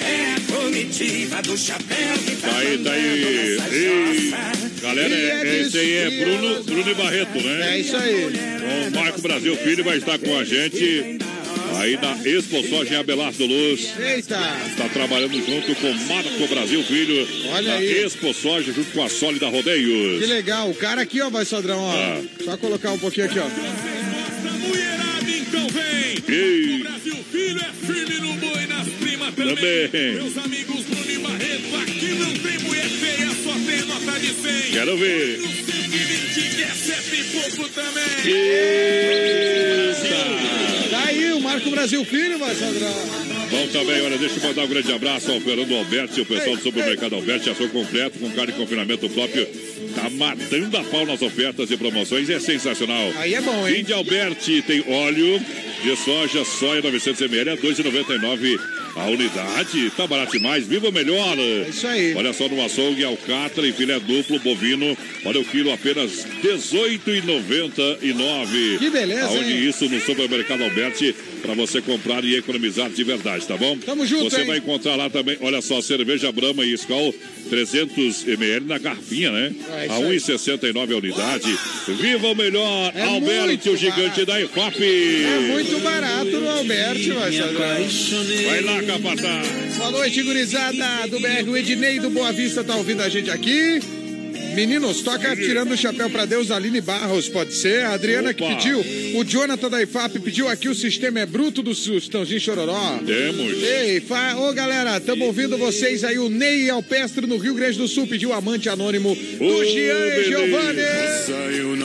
É 0.01 0.35
a 0.37 0.55
comitiva 0.55 1.43
do 1.43 1.59
chapéu 1.59 2.19
que 2.25 2.37
tá 2.37 2.57
aí, 2.57 2.67
aí. 2.67 2.79
mandando 2.79 3.31
nessa 3.31 3.75
Ei. 3.75 4.35
Galera, 4.81 5.15
é, 5.15 5.61
esse 5.61 5.79
aí 5.79 5.93
é 5.93 6.11
Bruno, 6.25 6.63
Bruno 6.63 6.91
e 6.91 6.95
Barreto, 6.95 7.43
né? 7.43 7.75
É 7.75 7.81
isso 7.81 7.97
aí. 7.97 8.31
O 8.87 8.95
Marco 8.95 9.21
Brasil 9.21 9.57
Filho 9.57 9.83
vai 9.83 9.99
estar 9.99 10.19
com 10.19 10.39
a 10.39 10.45
gente 10.45 11.26
aí 11.75 11.97
na 11.97 12.13
Expo 12.29 12.63
Soja 12.69 12.95
em 12.95 12.99
Abelardo 12.99 13.45
Luz. 13.45 13.89
Eita! 13.99 14.39
Está 14.69 14.89
trabalhando 14.89 15.35
junto 15.35 15.75
com 15.77 15.93
Marco 16.13 16.47
Brasil 16.49 16.83
Filho. 16.85 17.27
Olha 17.53 17.73
na 17.73 17.79
aí. 17.79 18.05
Expo 18.05 18.33
Soja 18.35 18.73
junto 18.73 18.91
com 18.93 19.03
a 19.03 19.09
Sólida 19.09 19.49
Rodeios. 19.49 20.21
Que 20.21 20.27
legal. 20.27 20.71
O 20.71 20.75
cara 20.75 21.03
aqui, 21.03 21.21
ó, 21.21 21.31
vai 21.31 21.45
Sodrão, 21.45 21.81
ó. 21.81 21.93
Ah. 21.93 22.23
Só 22.45 22.57
colocar 22.57 22.93
um 22.93 22.99
pouquinho 22.99 23.27
aqui, 23.27 23.39
ó. 23.39 23.47
Mulherada, 24.67 25.31
então 25.31 25.67
vem. 25.69 26.17
Ei. 26.29 26.79
Brasil 26.83 27.17
Filho 27.31 27.61
é 27.61 27.73
firme 27.87 28.19
no 28.21 28.33
boi, 28.35 28.67
nas 28.67 28.89
primas 28.89 29.35
também. 29.35 29.57
Também. 29.57 30.15
Meus 30.15 30.39
amigos 30.39 30.85
Bruno 30.85 31.11
e 31.11 31.19
Barreto, 31.19 31.77
aqui 31.83 32.09
não 32.15 32.33
tem 32.35 32.59
mulher 32.61 32.89
feia, 32.89 33.29
só 33.45 33.53
tem 33.53 33.81
nota 33.87 34.19
de 34.21 34.29
100. 34.29 34.73
Quero 34.73 34.97
ver. 34.97 35.39
No 35.39 35.49
120, 35.49 36.57
que 36.57 36.63
é 36.63 36.69
sete 36.69 37.21
e 37.21 37.25
pouco 37.25 37.69
também. 37.71 38.05
Aí 38.25 38.31
o 40.43 40.46
Marco 41.47 41.71
Brasil 41.71 42.05
Filho, 42.05 42.39
vai 42.39 42.55
Sodrão. 42.55 42.93
Bom 43.51 43.67
também, 43.69 44.03
olha, 44.03 44.19
deixa 44.19 44.41
eu 44.41 44.49
mandar 44.49 44.65
um 44.65 44.69
grande 44.69 44.93
abraço 44.93 45.31
ao 45.31 45.41
Fernando 45.41 45.77
Alberti, 45.77 46.21
o 46.21 46.27
pessoal 46.27 46.57
do 46.57 46.63
supermercado 46.63 47.15
Alberti, 47.15 47.49
ação 47.49 47.69
completo 47.69 48.19
com 48.19 48.31
carne 48.33 48.53
de 48.53 48.59
confinamento 48.59 49.09
próprio. 49.09 49.47
Tá 49.95 50.11
matando 50.11 50.77
a 50.77 50.85
pau 50.85 51.07
nas 51.07 51.23
ofertas 51.23 51.71
e 51.71 51.77
promoções, 51.77 52.29
é 52.29 52.41
sensacional. 52.41 53.13
Aí 53.19 53.35
é 53.35 53.41
bom, 53.41 53.67
hein? 53.67 53.77
Vinde 53.77 53.93
Alberti 53.93 54.63
tem 54.63 54.85
óleo 54.89 55.41
de 55.83 55.97
soja, 55.97 56.45
soia 56.45 56.83
900ml 56.83 57.53
a 57.53 57.57
2,99 57.57 58.59
a 58.97 59.07
unidade. 59.07 59.91
Tá 59.91 60.07
barato 60.07 60.33
demais, 60.33 60.67
viva 60.67 60.91
melhor. 60.91 61.39
É 61.39 61.69
isso 61.69 61.87
aí. 61.87 62.15
Olha 62.15 62.33
só 62.33 62.49
no 62.49 62.65
açougue, 62.65 63.05
alcatra 63.05 63.67
e 63.67 63.73
filé 63.73 64.01
duplo 64.01 64.39
bovino. 64.41 64.97
Olha 65.25 65.41
o 65.41 65.45
quilo 65.45 65.71
apenas 65.73 66.27
18,99. 66.43 68.79
Que 68.79 68.91
beleza, 68.91 69.27
Aonde 69.27 69.53
hein? 69.53 69.69
isso 69.69 69.89
no 69.89 70.01
supermercado 70.01 70.65
Alberti 70.65 71.15
para 71.47 71.55
você 71.55 71.81
comprar 71.81 72.25
e 72.25 72.35
economizar 72.37 72.91
de 72.91 73.05
verdade, 73.05 73.47
tá 73.47 73.57
bom? 73.57 73.79
Tamo 73.79 74.05
junto, 74.05 74.25
Você 74.25 74.41
hein? 74.41 74.47
vai 74.49 74.59
encontrar 74.59 74.97
lá 74.97 75.09
também, 75.09 75.39
olha 75.41 75.63
só, 75.63 75.81
cerveja 75.81 76.33
Brahma 76.33 76.65
e 76.65 76.73
Skol 76.73 77.15
300 77.49 78.27
ml 78.27 78.67
na 78.67 78.79
garfinha, 78.79 79.31
né? 79.31 79.55
É 79.71 79.87
a 79.89 79.95
aí. 79.95 80.17
1,69 80.17 80.93
a 80.93 80.97
unidade. 80.97 81.59
Viva 82.01 82.27
o 82.27 82.35
melhor, 82.35 82.93
É 82.97 83.03
Alberti, 83.05 83.71
o 83.71 83.77
gigante 83.77 84.25
barato. 84.25 84.27
da 84.27 84.41
IFAP. 84.43 84.83
É 84.83 85.39
muito 85.53 85.79
barato 85.81 86.31
no 86.41 86.51
Alberti, 86.51 87.11
vai 87.13 87.33
Sodrão. 87.33 88.45
Vai 88.47 88.61
lá, 88.63 88.83
capataz. 88.83 89.77
Boa 89.77 89.91
noite, 89.93 90.23
gurizada 90.23 91.07
do 91.09 91.21
BR. 91.21 91.49
O 91.49 91.57
Ednei 91.57 92.01
do 92.01 92.11
Boa 92.11 92.33
Vista 92.33 92.65
tá 92.65 92.75
ouvindo 92.75 93.03
a 93.03 93.09
gente 93.09 93.31
aqui. 93.31 93.81
Meninos, 94.57 95.03
toca 95.03 95.37
tirando 95.37 95.73
o 95.73 95.77
chapéu 95.77 96.09
pra 96.09 96.25
Deus, 96.25 96.51
Aline 96.51 96.81
Barros, 96.81 97.29
pode 97.29 97.53
ser? 97.53 97.83
A 97.85 97.93
Adriana 97.93 98.33
que 98.33 98.43
Opa. 98.43 98.57
pediu. 98.57 98.83
O 99.15 99.23
Jonathan 99.23 99.69
da 99.69 99.83
IFAP 99.83 100.19
pediu 100.21 100.49
aqui 100.49 100.67
o 100.67 100.75
sistema 100.75 101.21
é 101.21 101.27
bruto 101.27 101.63
do 101.63 101.75
Sustãozinho 101.75 102.41
Chororó. 102.41 102.99
Temos. 103.05 103.63
Ei, 103.63 104.01
fa... 104.01 104.35
ô 104.37 104.51
galera, 104.55 104.97
estamos 104.97 105.27
ouvindo 105.27 105.59
vocês 105.59 106.03
aí. 106.05 106.19
O 106.19 106.31
Ney 106.31 106.71
Alpestre 106.71 107.27
no 107.27 107.37
Rio 107.37 107.53
Grande 107.55 107.77
do 107.77 107.87
Sul 107.87 108.07
pediu 108.07 108.33
amante 108.33 108.71
anônimo 108.71 109.15
do 109.15 109.45
Ô, 109.45 109.65
Jean 109.65 110.07
e. 110.21 110.25
Giovanni. 110.25 110.81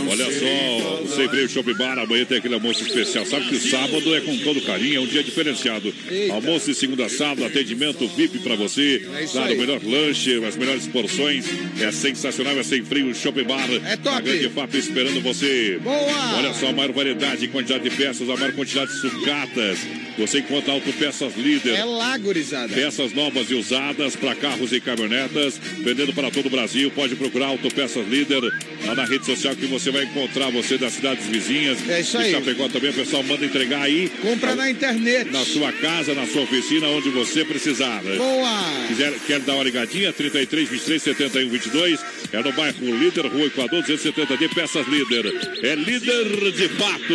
Olha 0.09 0.25
só, 0.25 1.03
o 1.03 1.07
Sempre 1.09 1.47
Shop 1.49 1.73
Bar, 1.73 1.99
amanhã 1.99 2.23
tem 2.25 2.37
aquele 2.37 2.53
almoço 2.53 2.83
especial. 2.83 3.25
Sabe 3.25 3.47
que 3.49 3.55
o 3.55 3.69
sábado 3.69 4.15
é 4.15 4.21
com 4.21 4.37
todo 4.37 4.61
carinho, 4.61 4.95
é 4.97 4.99
um 5.01 5.07
dia 5.07 5.23
diferenciado. 5.23 5.93
Eita. 6.09 6.33
Almoço 6.33 6.67
de 6.67 6.75
segunda 6.75 7.05
a 7.05 7.09
sábado, 7.09 7.43
atendimento 7.45 8.07
VIP 8.07 8.39
pra 8.39 8.55
você. 8.55 9.05
É 9.19 9.25
Claro, 9.25 9.53
o 9.53 9.57
melhor 9.57 9.81
lanche, 9.83 10.43
as 10.45 10.55
melhores 10.55 10.87
porções. 10.87 11.45
É 11.79 11.91
sensacional, 11.91 12.57
é 12.57 12.60
sem 12.63 12.83
frio, 12.83 13.13
Shop 13.13 13.41
Bar. 13.43 13.67
É 13.85 13.95
top. 13.97 14.17
A 14.17 14.21
grande 14.21 14.49
FAP 14.49 14.75
esperando 14.75 15.21
você. 15.21 15.79
Boa. 15.83 16.35
Olha 16.37 16.53
só, 16.53 16.69
a 16.69 16.73
maior 16.73 16.91
variedade, 16.91 17.47
quantidade 17.47 17.83
de 17.83 17.95
peças, 17.95 18.29
a 18.29 18.35
maior 18.35 18.53
quantidade 18.53 18.91
de 18.91 18.99
sucatas. 18.99 19.79
Você 20.17 20.39
encontra 20.39 20.73
autopeças 20.73 21.35
líder. 21.37 21.73
É 21.75 21.85
lá, 21.85 22.17
gurizada. 22.17 22.73
Peças 22.73 23.13
novas 23.13 23.49
e 23.49 23.55
usadas 23.55 24.15
para 24.15 24.35
carros 24.35 24.71
e 24.73 24.79
caminhonetas, 24.79 25.59
vendendo 25.79 26.13
para 26.13 26.29
todo 26.29 26.47
o 26.47 26.49
Brasil. 26.49 26.91
Pode 26.91 27.15
procurar 27.15 27.47
Autopeças 27.47 28.05
Líder 28.07 28.41
lá 28.85 28.93
na 28.95 29.05
rede 29.05 29.25
social 29.25 29.55
que 29.55 29.65
você 29.65 29.89
vai 29.89 30.03
encontrar 30.03 30.49
você 30.51 30.77
das 30.77 30.93
cidades 30.93 31.25
vizinhas. 31.27 31.77
É 31.89 32.01
isso 32.01 32.17
aí. 32.17 32.31
Chapecó 32.31 32.67
também, 32.67 32.89
o 32.91 32.93
pessoal 32.93 33.23
manda 33.23 33.45
entregar 33.45 33.81
aí 33.81 34.09
Compra 34.21 34.55
na 34.55 34.69
internet. 34.69 35.31
na 35.31 35.43
sua 35.45 35.71
casa, 35.71 36.13
na 36.13 36.25
sua 36.27 36.41
oficina, 36.43 36.87
onde 36.87 37.09
você 37.09 37.43
precisar. 37.45 38.01
Boa. 38.03 38.87
Quiser, 38.87 39.13
quer 39.25 39.39
dar 39.39 39.55
uma 39.55 39.63
ligadinha? 39.63 40.11
33 40.11 40.69
23 40.69 41.01
71 41.01 41.49
22. 41.49 41.99
É 42.33 42.41
no 42.41 42.53
bairro 42.53 42.97
Líder, 42.97 43.25
Rua 43.25 43.45
Equador 43.45 43.83
270D, 43.83 44.53
Peças 44.53 44.87
Líder. 44.87 45.25
É 45.63 45.75
líder 45.75 46.51
de 46.53 46.69
fato. 46.69 47.13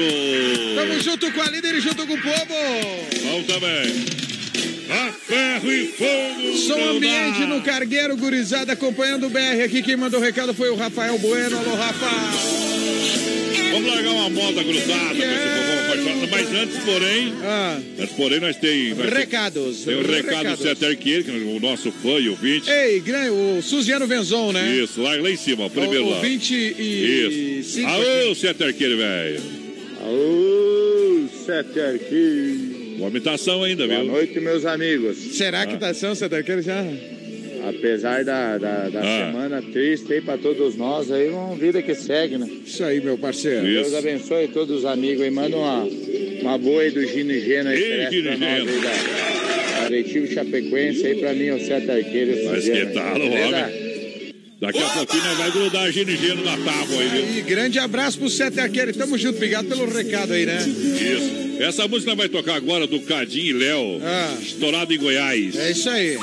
Tamo 0.75 1.01
junto 1.01 1.33
com 1.33 1.41
a 1.41 1.51
líder 1.51 1.75
e 1.75 1.81
junto 1.81 2.07
com 2.07 2.15
o 2.15 2.21
povo. 2.21 2.55
Bom 3.25 3.43
também. 3.45 4.05
A 4.91 5.13
ferro 5.13 5.73
e 5.73 5.87
fogo. 5.87 6.57
Som 6.59 6.97
ambiente 6.97 7.41
dá. 7.41 7.47
no 7.47 7.63
Cargueiro, 7.63 8.17
gurizada, 8.17 8.75
acompanhando 8.75 9.27
o 9.27 9.31
BR 9.31 9.63
aqui. 9.65 9.83
Quem 9.83 9.97
mandou 9.97 10.21
o 10.21 10.23
recado 10.23 10.53
foi 10.53 10.69
o 10.69 10.77
Rafael 10.77 11.19
Bueno. 11.19 11.59
Alô, 11.59 11.75
Rafa. 11.75 13.26
Vamos 13.73 13.91
largar 13.91 14.11
uma 14.13 14.31
moda 14.31 14.63
grudada 14.63 15.15
com 15.15 15.15
esse 15.15 15.49
povão 15.57 15.85
apaixonado. 15.85 16.29
Mas 16.31 16.53
antes, 16.55 16.79
porém, 16.85 17.33
Ah, 17.43 17.81
antes, 17.99 18.15
porém, 18.17 18.41
nós 18.41 18.57
tem, 18.57 18.95
recados. 18.95 19.85
tem 19.85 19.95
o 19.95 20.07
recado 20.07 20.57
do 20.57 20.87
Arqueiro, 20.87 21.25
que 21.25 21.31
é 21.31 21.35
o 21.35 21.61
nosso 21.61 21.91
fã 21.93 22.19
e 22.19 22.29
ouvinte. 22.29 22.69
Ei, 22.71 23.01
o 23.31 23.63
Suziano 23.63 24.07
Venzon, 24.07 24.53
né? 24.53 24.77
Isso, 24.77 25.01
lá, 25.03 25.15
lá 25.17 25.31
em 25.31 25.37
cima, 25.37 25.69
primeiro 25.71 26.05
o, 26.07 26.11
lá. 26.11 26.19
o 26.19 26.21
20 26.23 26.51
e 26.79 27.59
Isso. 27.61 27.71
5 27.75 27.89
Aô, 27.89 28.35
Arqueiro, 28.65 28.97
velho. 28.97 29.43
Alô, 30.01 31.29
Sete 31.45 31.81
Arquim. 31.81 32.97
Uma 32.99 33.09
imitação 33.09 33.63
ainda, 33.63 33.87
Boa 33.87 34.01
viu? 34.03 34.13
noite, 34.13 34.41
meus 34.41 34.65
amigos. 34.65 35.17
Será 35.37 35.67
que 35.67 35.77
tá 35.77 35.93
são, 35.93 36.15
querendo 36.43 36.63
já? 36.63 36.83
Apesar 37.69 38.25
da, 38.25 38.59
da, 38.59 38.89
da 38.89 39.01
Ah. 39.01 39.27
semana 39.27 39.63
triste 39.63 40.13
aí 40.13 40.21
pra 40.21 40.37
todos 40.39 40.77
nós, 40.77 41.11
aí 41.11 41.29
uma 41.29 41.55
vida 41.57 41.83
que 41.83 41.95
segue, 41.95 42.39
né? 42.39 42.49
Isso 42.65 42.85
aí, 42.85 43.01
meu 43.01 43.19
parceiro. 43.19 43.67
Isso. 43.67 43.91
Deus 43.91 43.95
abençoe 43.95 44.49
todos 44.49 44.79
os 44.79 44.85
amigos 44.85 45.23
aí. 45.25 45.31
Manda 45.31 45.57
uma, 45.57 45.89
uma 46.43 46.59
boa 46.59 46.83
aí 46.83 46.91
do 46.91 47.05
Gino 47.05 47.33
e 47.33 47.41
Geno 47.41 47.71
aí, 47.71 47.83
Ei, 47.83 48.11
Gino 48.11 48.29
pra 48.29 48.37
e 48.37 48.39
nós 48.39 48.69
aí 48.69 48.81
da 48.81 49.85
Aretivo 49.85 50.27
Chapecoense 50.27 51.07
aí 51.07 51.15
pra 51.17 51.33
mim, 51.35 51.51
o 51.51 51.61
Sete 51.61 51.91
Arqueiro. 51.91 52.45
Mas 52.47 52.65
que 52.69 52.87
tal, 52.87 53.15
homem? 53.15 53.86
Daqui 54.59 54.79
a 54.79 54.89
pouquinho 54.89 55.23
nós 55.23 55.37
vai 55.37 55.51
grudar 55.51 55.93
gino 55.93 56.11
e 56.11 56.17
gelo 56.17 56.43
na 56.43 56.57
tábua 56.57 56.99
aí, 57.03 57.09
viu? 57.09 57.39
E 57.39 57.43
grande 57.43 57.79
abraço 57.79 58.19
pro 58.19 58.31
Sete 58.31 58.59
Arqueiro. 58.59 58.95
Tamo 58.95 59.19
junto, 59.19 59.37
obrigado 59.37 59.67
pelo 59.69 59.87
recado 59.91 60.33
aí, 60.33 60.47
né? 60.47 60.59
Isso. 60.67 61.63
Essa 61.63 61.87
música 61.87 62.15
vai 62.15 62.29
tocar 62.29 62.55
agora 62.55 62.87
do 62.87 63.01
Cadinho 63.01 63.47
e 63.47 63.53
Léo, 63.53 64.01
Ah. 64.03 64.35
estourado 64.41 64.93
em 64.95 64.99
Goiás. 64.99 65.57
É 65.57 65.71
isso 65.73 65.89
aí. 65.91 66.17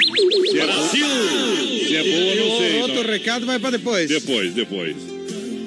Se 0.50 0.60
é, 0.60 1.88
se 1.88 1.96
é 1.96 2.04
boa, 2.04 2.36
não 2.36 2.58
sei. 2.58 2.82
outro 2.82 3.04
não. 3.04 3.10
recado 3.12 3.46
vai 3.46 3.60
pra 3.60 3.70
depois. 3.70 4.10
Depois, 4.10 4.54
depois. 4.54 4.96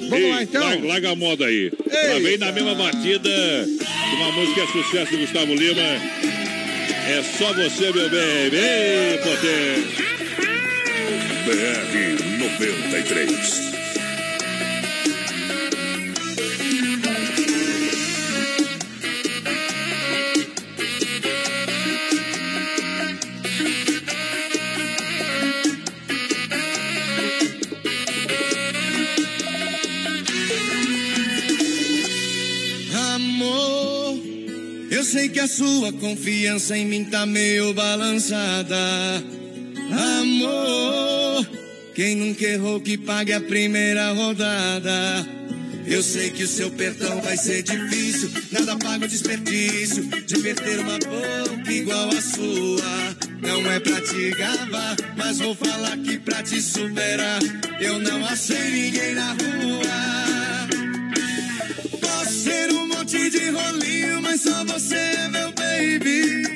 Vamos 0.09 0.25
Ei, 0.25 0.31
lá, 0.31 0.43
então? 0.43 0.63
Larga, 0.63 0.87
larga 0.87 1.11
a 1.11 1.17
moda 1.17 1.47
aí. 1.47 1.73
Ela 1.91 2.21
vem 2.21 2.39
na 2.39 2.53
mesma 2.53 2.75
batida 2.75 3.31
de 3.67 4.17
uma 4.17 4.33
música 4.33 4.61
é 4.63 4.67
sucesso 4.67 5.13
do 5.13 5.19
Gustavo 5.19 5.55
Lima. 5.55 5.83
É 5.83 7.23
só 7.39 7.53
você, 7.53 7.93
meu 7.93 8.09
bem. 8.11 8.51
Ei, 8.53 9.19
potência. 9.19 10.26
BR 11.47 12.19
93. 12.41 13.71
Amor, 33.15 34.19
eu 34.91 35.05
sei 35.05 35.29
que 35.29 35.39
a 35.39 35.47
sua 35.47 35.93
confiança 35.93 36.77
em 36.77 36.87
mim 36.87 37.05
tá 37.05 37.25
meio 37.25 37.73
balançada. 37.73 38.77
Amor, 39.93 40.96
quem 41.97 42.15
nunca 42.15 42.45
errou 42.45 42.79
que 42.79 42.99
pague 42.99 43.33
a 43.33 43.41
primeira 43.41 44.13
rodada. 44.13 45.27
Eu 45.87 46.03
sei 46.03 46.29
que 46.29 46.45
o 46.45 46.47
seu 46.47 46.71
perdão 46.71 47.23
vai 47.23 47.39
ser 47.39 47.63
difícil, 47.63 48.31
nada 48.53 48.77
paga 48.77 49.07
o 49.07 49.09
desperdício 49.09 50.05
de 50.05 50.39
perder 50.41 50.81
uma 50.81 50.99
boca 50.99 51.73
igual 51.73 52.11
a 52.11 52.21
sua. 52.21 53.17
Não 53.41 53.73
é 53.73 53.81
pra 53.81 53.99
te 54.03 54.31
gabar, 54.33 54.95
mas 55.17 55.39
vou 55.39 55.55
falar 55.55 55.97
que 55.97 56.19
pra 56.19 56.43
te 56.43 56.61
superar, 56.61 57.41
eu 57.81 57.99
não 57.99 58.27
achei 58.27 58.71
ninguém 58.73 59.15
na 59.15 59.33
rua. 59.33 60.69
Posso 61.99 62.33
ser 62.45 62.73
um 62.73 62.89
monte 62.89 63.31
de 63.31 63.49
rolinho, 63.49 64.21
mas 64.21 64.43
só 64.43 64.65
você 64.65 64.97
é 64.97 65.29
meu 65.29 65.51
baby. 65.53 66.56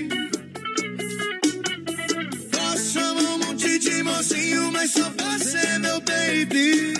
Mocinho, 4.20 4.70
mas 4.70 4.90
só 4.90 5.10
você 5.16 5.78
meu 5.78 5.98
baby. 6.00 6.92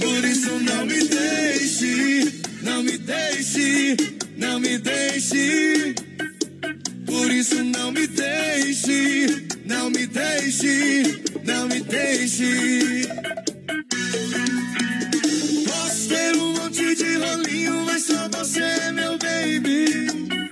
Por 0.00 0.24
isso 0.24 0.50
não 0.60 0.86
me 0.86 1.04
deixe, 1.04 2.42
não 2.62 2.82
me 2.82 2.96
deixe, 2.96 3.96
não 4.38 4.58
me 4.58 4.78
deixe. 4.78 5.94
Por 7.04 7.30
isso 7.30 7.62
não 7.64 7.92
me 7.92 8.06
deixe, 8.06 9.46
não 9.66 9.90
me 9.90 10.06
deixe, 10.06 11.20
não 11.44 11.68
me 11.68 11.80
deixe. 11.80 13.08
Posso 15.68 16.08
ter 16.08 16.36
um 16.36 16.54
monte 16.54 16.94
de 16.94 17.16
rolinho, 17.18 17.84
mas 17.84 18.06
só 18.06 18.26
você 18.30 18.90
meu 18.92 19.18
baby. 19.18 20.45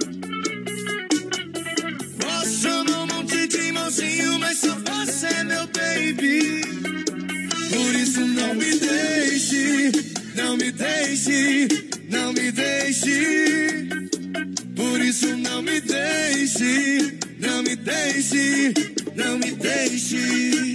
Não 8.54 8.60
me 8.60 8.78
deixe, 8.78 9.92
não 10.36 10.56
me 10.56 10.70
deixe, 10.70 11.68
não 12.08 12.32
me 12.32 12.52
deixe. 12.52 13.88
Por 14.76 15.00
isso 15.00 15.36
não 15.36 15.60
me 15.60 15.80
deixe, 15.80 17.18
não 17.40 17.62
me 17.64 17.74
deixe, 17.74 18.72
não 19.16 19.38
me 19.38 19.50
deixe. 19.50 20.74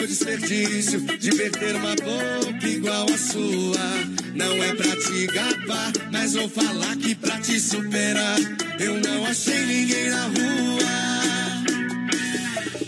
paga 0.00 0.04
o 0.04 0.06
desperdício 0.06 1.00
de 1.18 1.30
perder 1.30 1.76
uma 1.76 1.94
boca 1.96 2.66
igual 2.66 3.06
a 3.12 3.18
sua. 3.18 3.80
Não 4.34 4.62
é 4.62 4.74
pra 4.74 4.96
te 4.96 5.26
gabar, 5.26 5.92
mas 6.10 6.34
vou 6.34 6.48
falar 6.48 6.96
que 6.96 7.14
pra 7.14 7.38
te 7.38 7.60
superar, 7.60 8.38
eu 8.78 8.94
não 9.00 9.26
achei 9.26 9.60
ninguém 9.66 10.10
na 10.10 10.24
rua. 10.24 10.80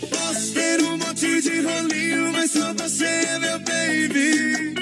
Posso 0.09 0.53
ter 0.53 0.81
um 0.81 0.97
monte 0.97 1.41
de 1.41 1.61
rolinho, 1.61 2.31
mas 2.33 2.51
só 2.51 2.73
você 2.73 3.05
é 3.05 3.39
meu 3.39 3.59
baby. 3.59 4.73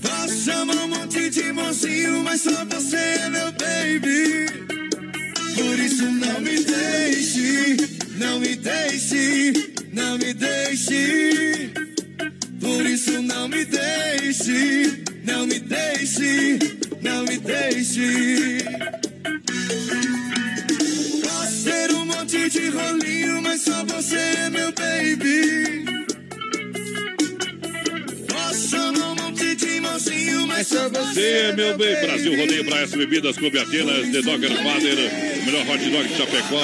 Posso 0.00 0.44
chamar 0.44 0.76
um 0.76 0.88
monte 0.88 1.30
de 1.30 1.52
mocinho, 1.52 2.22
mas 2.22 2.40
só 2.42 2.64
você 2.64 2.96
é 2.96 3.28
meu 3.28 3.52
baby. 3.52 4.46
Por 5.54 5.78
isso 5.78 6.04
não 6.06 6.40
me 6.40 6.58
deixe, 6.64 7.76
não 8.18 8.40
me 8.40 8.56
deixe, 8.56 9.70
não 9.92 10.18
me 10.18 10.32
deixe. 10.34 11.70
Por 12.60 12.86
isso 12.86 13.22
não 13.22 13.48
me 13.48 13.64
deixe, 13.64 15.02
não 15.24 15.46
me 15.46 15.58
deixe, 15.58 16.58
não 17.02 17.24
me 17.24 17.38
deixe. 17.38 18.58
Posso 21.22 21.64
ter 21.64 21.90
um 21.92 22.04
monte 22.06 22.48
de 22.50 22.68
rolinho, 22.70 23.42
mas 23.42 23.62
só 23.62 23.84
você 23.84 24.16
é 24.16 24.50
meu 24.50 24.72
baby. 24.72 25.89
Chamar 28.52 29.12
um 29.12 29.14
monte 29.14 29.54
de 29.54 29.80
mocinho, 29.80 30.46
mas 30.46 30.66
só 30.66 30.88
Você 30.88 31.52
meu 31.56 31.76
bem. 31.78 32.00
Brasil 32.00 32.36
Rodeio 32.36 32.64
para 32.64 32.82
as 32.82 32.90
bebidas, 32.90 33.36
Clube 33.36 33.58
Atenas, 33.58 34.08
The 34.10 34.22
Dogger 34.22 34.50
Father, 34.50 34.98
o 35.40 35.46
melhor 35.46 35.66
hot 35.68 35.90
dog 35.90 36.08
de 36.08 36.16
Chapecó. 36.16 36.60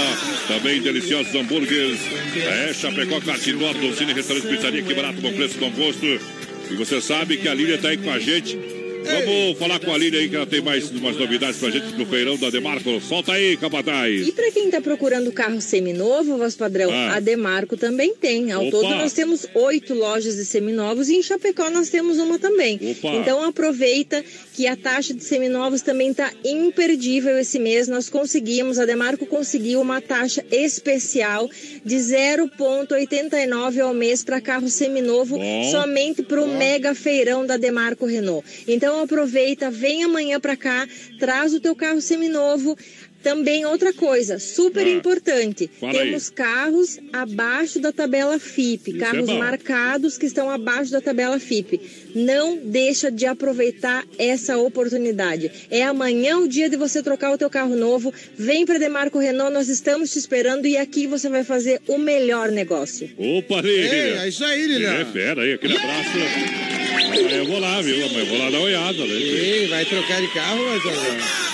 Também 0.48 0.82
deliciosos 0.82 1.34
hambúrgueres. 1.34 2.00
É, 2.36 2.74
Chapecó, 2.74 3.20
Cartinó, 3.20 3.72
Dolcine, 3.72 4.12
Restaurante 4.12 4.48
Pizzaria, 4.48 4.82
que 4.82 4.94
barato, 4.94 5.20
bom 5.20 5.32
preço, 5.32 5.58
bom 5.58 5.70
gosto. 5.70 6.04
E 6.04 6.74
você 6.74 7.00
sabe 7.00 7.36
que 7.36 7.48
a 7.48 7.54
Lília 7.54 7.78
tá 7.78 7.88
aí 7.88 7.96
com 7.96 8.10
a 8.10 8.18
gente. 8.18 8.58
Vamos 9.06 9.58
falar 9.58 9.78
com 9.80 9.92
a 9.92 9.98
Lília 9.98 10.20
aí, 10.20 10.28
que 10.28 10.34
ela 10.36 10.46
tem 10.46 10.60
mais 10.60 10.90
umas 10.90 11.16
novidades 11.16 11.58
pra 11.60 11.70
gente 11.70 11.94
no 11.96 12.04
feirão 12.06 12.36
da 12.36 12.50
Demarco. 12.50 13.00
Solta 13.00 13.32
aí, 13.32 13.56
Capataz. 13.56 14.26
E 14.26 14.32
para 14.32 14.50
quem 14.50 14.66
está 14.66 14.80
procurando 14.80 15.30
carro 15.32 15.60
seminovo, 15.60 16.36
voz 16.36 16.56
padrão, 16.56 16.90
Ah. 16.90 17.14
a 17.16 17.20
Demarco 17.20 17.76
também 17.76 18.14
tem. 18.14 18.50
Ao 18.52 18.62
Opa. 18.62 18.70
todo 18.70 18.88
nós 18.96 19.12
temos 19.12 19.46
oito 19.54 19.94
lojas 19.94 20.34
de 20.36 20.44
seminovos 20.44 21.08
e 21.08 21.14
em 21.16 21.22
Chapecó 21.22 21.70
nós 21.70 21.88
temos 21.88 22.18
uma 22.18 22.38
também. 22.38 22.78
Opa. 22.98 23.14
Então 23.16 23.44
aproveita 23.44 24.24
que 24.54 24.66
a 24.66 24.74
taxa 24.76 25.14
de 25.14 25.22
seminovos 25.22 25.82
também 25.82 26.10
está 26.10 26.32
imperdível 26.44 27.38
esse 27.38 27.58
mês. 27.58 27.86
Nós 27.88 28.08
conseguimos, 28.08 28.78
a 28.78 28.84
Demarco 28.84 29.24
conseguiu 29.26 29.80
uma 29.80 30.00
taxa 30.00 30.44
especial 30.50 31.48
de 31.84 31.96
0,89 31.96 33.80
ao 33.80 33.94
mês 33.94 34.24
para 34.24 34.40
carro 34.40 34.68
seminovo 34.68 35.38
Bom. 35.38 35.70
somente 35.70 36.22
para 36.22 36.42
o 36.42 36.48
mega 36.48 36.94
feirão 36.94 37.46
da 37.46 37.56
Demarco 37.56 38.06
Renault. 38.06 38.44
Então 38.66 38.95
aproveita, 39.02 39.70
vem 39.70 40.04
amanhã 40.04 40.38
para 40.40 40.56
cá, 40.56 40.86
traz 41.18 41.52
o 41.54 41.60
teu 41.60 41.74
carro 41.74 42.00
seminovo. 42.00 42.76
Também 43.22 43.64
outra 43.66 43.92
coisa, 43.92 44.38
super 44.38 44.86
Ah, 44.86 44.90
importante. 44.90 45.68
fala 45.80 45.92
aí. 45.94 45.98
Temos 45.98 46.30
carros 46.30 47.00
abaixo 47.12 47.80
da 47.80 47.90
tabela 47.90 48.38
FIP, 48.38 48.90
Isso 48.92 49.00
carros 49.00 49.28
é 49.28 49.32
marcados 49.36 50.16
que 50.16 50.26
estão 50.26 50.48
abaixo 50.48 50.92
da 50.92 51.00
tabela 51.00 51.36
FIP. 51.40 51.80
Não 52.14 52.56
deixa 52.56 53.10
de 53.10 53.26
aproveitar 53.26 54.04
essa 54.16 54.56
oportunidade. 54.58 55.50
É 55.72 55.82
amanhã 55.82 56.38
o 56.38 56.46
dia 56.46 56.68
de 56.70 56.76
você 56.76 57.02
trocar 57.02 57.32
o 57.32 57.38
teu 57.38 57.50
carro 57.50 57.74
novo. 57.74 58.14
Vem 58.38 58.64
para 58.64 58.78
Demarco 58.78 59.18
Renault, 59.18 59.52
nós 59.52 59.68
estamos 59.68 60.12
te 60.12 60.20
esperando 60.20 60.66
e 60.68 60.76
aqui 60.76 61.08
você 61.08 61.28
vai 61.28 61.42
fazer 61.42 61.80
o 61.88 61.98
melhor 61.98 62.52
negócio. 62.52 63.10
Opa, 63.18 63.60
Lília. 63.60 63.92
Ei, 63.92 64.18
é 64.18 64.28
isso 64.28 64.44
aí, 64.44 64.66
Lília. 64.66 64.88
É, 64.88 65.04
fera 65.04 65.42
aí, 65.42 65.54
aquele 65.54 65.76
abraço. 65.76 66.75
Amanhã 67.18 67.36
eu 67.38 67.46
vou 67.46 67.58
lá, 67.58 67.80
viu? 67.82 68.04
Amanhã 68.06 68.20
eu 68.20 68.26
vou 68.26 68.38
lá 68.38 68.50
dar 68.50 68.58
uma 68.58 68.66
olhada, 68.66 69.04
né? 69.04 69.14
Ei, 69.14 69.68
vai 69.68 69.84
trocar 69.84 70.20
de 70.20 70.28
carro, 70.28 70.64
mas... 70.68 70.82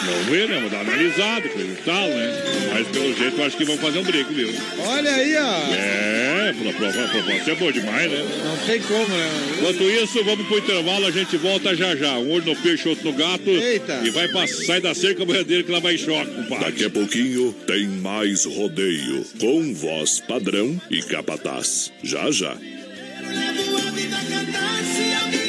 Vamos 0.05 0.27
ver, 0.27 0.49
né? 0.49 0.61
Vou 0.61 0.71
dar 0.71 0.83
uma 0.83 0.93
analisada, 0.93 1.49
coisa 1.49 1.71
e 1.71 1.83
tal, 1.85 2.09
né? 2.09 2.43
Mas 2.73 2.89
pelo 2.89 3.17
jeito 3.17 3.39
eu 3.39 3.45
acho 3.45 3.57
que 3.57 3.65
vão 3.65 3.79
fazer 3.79 3.99
um 4.01 4.03
brinco, 4.03 4.33
viu? 4.33 4.53
Olha 4.79 5.15
aí, 5.15 5.37
ó. 5.37 5.75
É, 5.75 6.51
a 6.51 6.55
proposta 6.55 7.51
é 7.51 7.55
boa 7.55 7.73
demais, 7.73 8.11
né? 8.11 8.25
Não 8.45 8.57
tem 8.67 8.81
como, 8.81 9.09
né? 9.09 9.31
Enquanto 9.59 9.83
isso, 9.85 10.25
vamos 10.25 10.47
pro 10.47 10.59
intervalo, 10.59 11.07
a 11.07 11.11
gente 11.11 11.37
volta 11.37 11.75
já 11.77 11.95
já. 11.95 12.19
Um 12.19 12.33
olho 12.33 12.45
no 12.47 12.57
peixe, 12.57 12.89
outro 12.89 13.05
no 13.05 13.13
gato. 13.13 13.49
Eita. 13.49 14.01
E 14.05 14.11
vai 14.11 14.29
pra, 14.29 14.47
sai 14.47 14.81
da 14.81 14.95
cerca 14.95 15.25
boiadeira 15.25 15.63
que 15.63 15.71
lá 15.71 15.79
vai 15.79 15.95
em 15.95 15.99
choque, 15.99 16.31
compadre. 16.33 16.65
Daqui 16.65 16.85
a 16.85 16.91
pouquinho 16.91 17.53
tem 17.67 17.87
mais 17.87 18.45
rodeio 18.45 19.25
com 19.39 19.73
voz 19.75 20.21
padrão 20.21 20.81
e 20.91 21.01
capataz. 21.03 21.93
Já 22.03 22.31
já. 22.31 22.55
Levo 22.55 23.77
a 23.77 23.91
verdade, 23.91 24.85
se 24.85 25.15
alguém 25.15 25.31
quiser 25.31 25.31
brigar. 25.31 25.42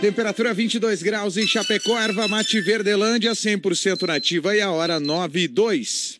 Temperatura 0.00 0.54
22 0.54 1.02
graus 1.02 1.36
em 1.36 1.46
Chapecó, 1.46 1.98
erva 1.98 2.26
mate 2.26 2.58
Verdelândia, 2.62 3.32
100% 3.32 4.06
nativa 4.06 4.56
e 4.56 4.60
a 4.62 4.70
hora 4.70 4.98
9 4.98 5.40
e 5.40 5.46
2. 5.48 6.19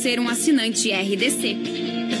ser 0.01 0.19
um 0.19 0.27
assinante 0.27 0.91
RDC. 0.91 2.20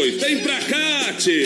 Vem 0.09 0.39
pra 0.39 0.59
cá, 0.61 1.13
tchê. 1.13 1.45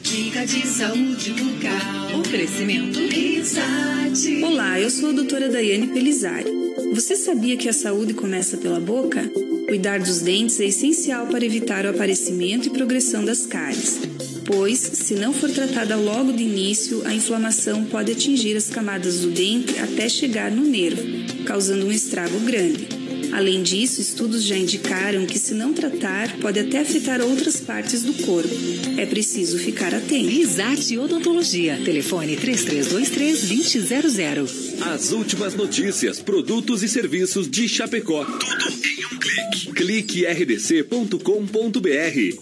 Dica 0.00 0.46
de 0.46 0.64
saúde 0.64 1.32
bucal. 1.32 2.20
Oferecimento 2.20 3.00
Risate. 3.00 4.40
Olá, 4.44 4.78
eu 4.78 4.90
sou 4.90 5.08
a 5.08 5.12
doutora 5.12 5.48
Daiane 5.48 5.88
Pelizari. 5.88 6.48
Você 6.94 7.16
sabia 7.16 7.56
que 7.56 7.68
a 7.68 7.72
saúde 7.72 8.14
começa 8.14 8.56
pela 8.58 8.78
boca? 8.78 9.28
Cuidar 9.66 9.98
dos 9.98 10.20
dentes 10.20 10.60
é 10.60 10.66
essencial 10.66 11.26
para 11.26 11.44
evitar 11.44 11.84
o 11.84 11.90
aparecimento 11.90 12.68
e 12.68 12.70
progressão 12.70 13.24
das 13.24 13.44
cáries, 13.44 13.98
pois, 14.44 14.78
se 14.78 15.14
não 15.14 15.32
for 15.32 15.50
tratada 15.50 15.96
logo 15.96 16.32
de 16.32 16.44
início, 16.44 17.04
a 17.06 17.12
inflamação 17.12 17.84
pode 17.86 18.12
atingir 18.12 18.56
as 18.56 18.70
camadas 18.70 19.22
do 19.22 19.32
dente 19.32 19.80
até 19.80 20.08
chegar 20.08 20.48
no 20.52 20.62
nervo, 20.62 21.02
causando 21.44 21.86
um 21.86 21.90
estrago 21.90 22.38
grande. 22.38 22.99
Além 23.32 23.62
disso, 23.62 24.00
estudos 24.00 24.44
já 24.44 24.56
indicaram 24.56 25.26
que, 25.26 25.38
se 25.38 25.54
não 25.54 25.72
tratar, 25.72 26.36
pode 26.38 26.58
até 26.58 26.80
afetar 26.80 27.20
outras 27.20 27.60
partes 27.60 28.02
do 28.02 28.12
corpo. 28.14 28.50
É 28.98 29.06
preciso 29.06 29.56
ficar 29.58 29.94
atento. 29.94 30.28
Risate 30.28 30.98
Odontologia. 30.98 31.80
Telefone 31.84 32.36
3323-2000. 32.36 34.80
As 34.82 35.12
últimas 35.12 35.54
notícias, 35.54 36.20
produtos 36.20 36.82
e 36.82 36.88
serviços 36.88 37.48
de 37.48 37.68
Chapecó. 37.68 38.24
Tudo 38.24 38.86
em 38.86 39.06
um 39.06 39.18
clique. 39.18 39.72
Clique 39.72 40.26
rdc.com.br. 40.26 41.20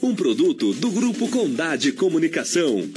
Um 0.02 0.14
produto 0.14 0.72
do 0.74 0.90
Grupo 0.90 1.28
Condade 1.28 1.92
Comunicação. 1.92 2.88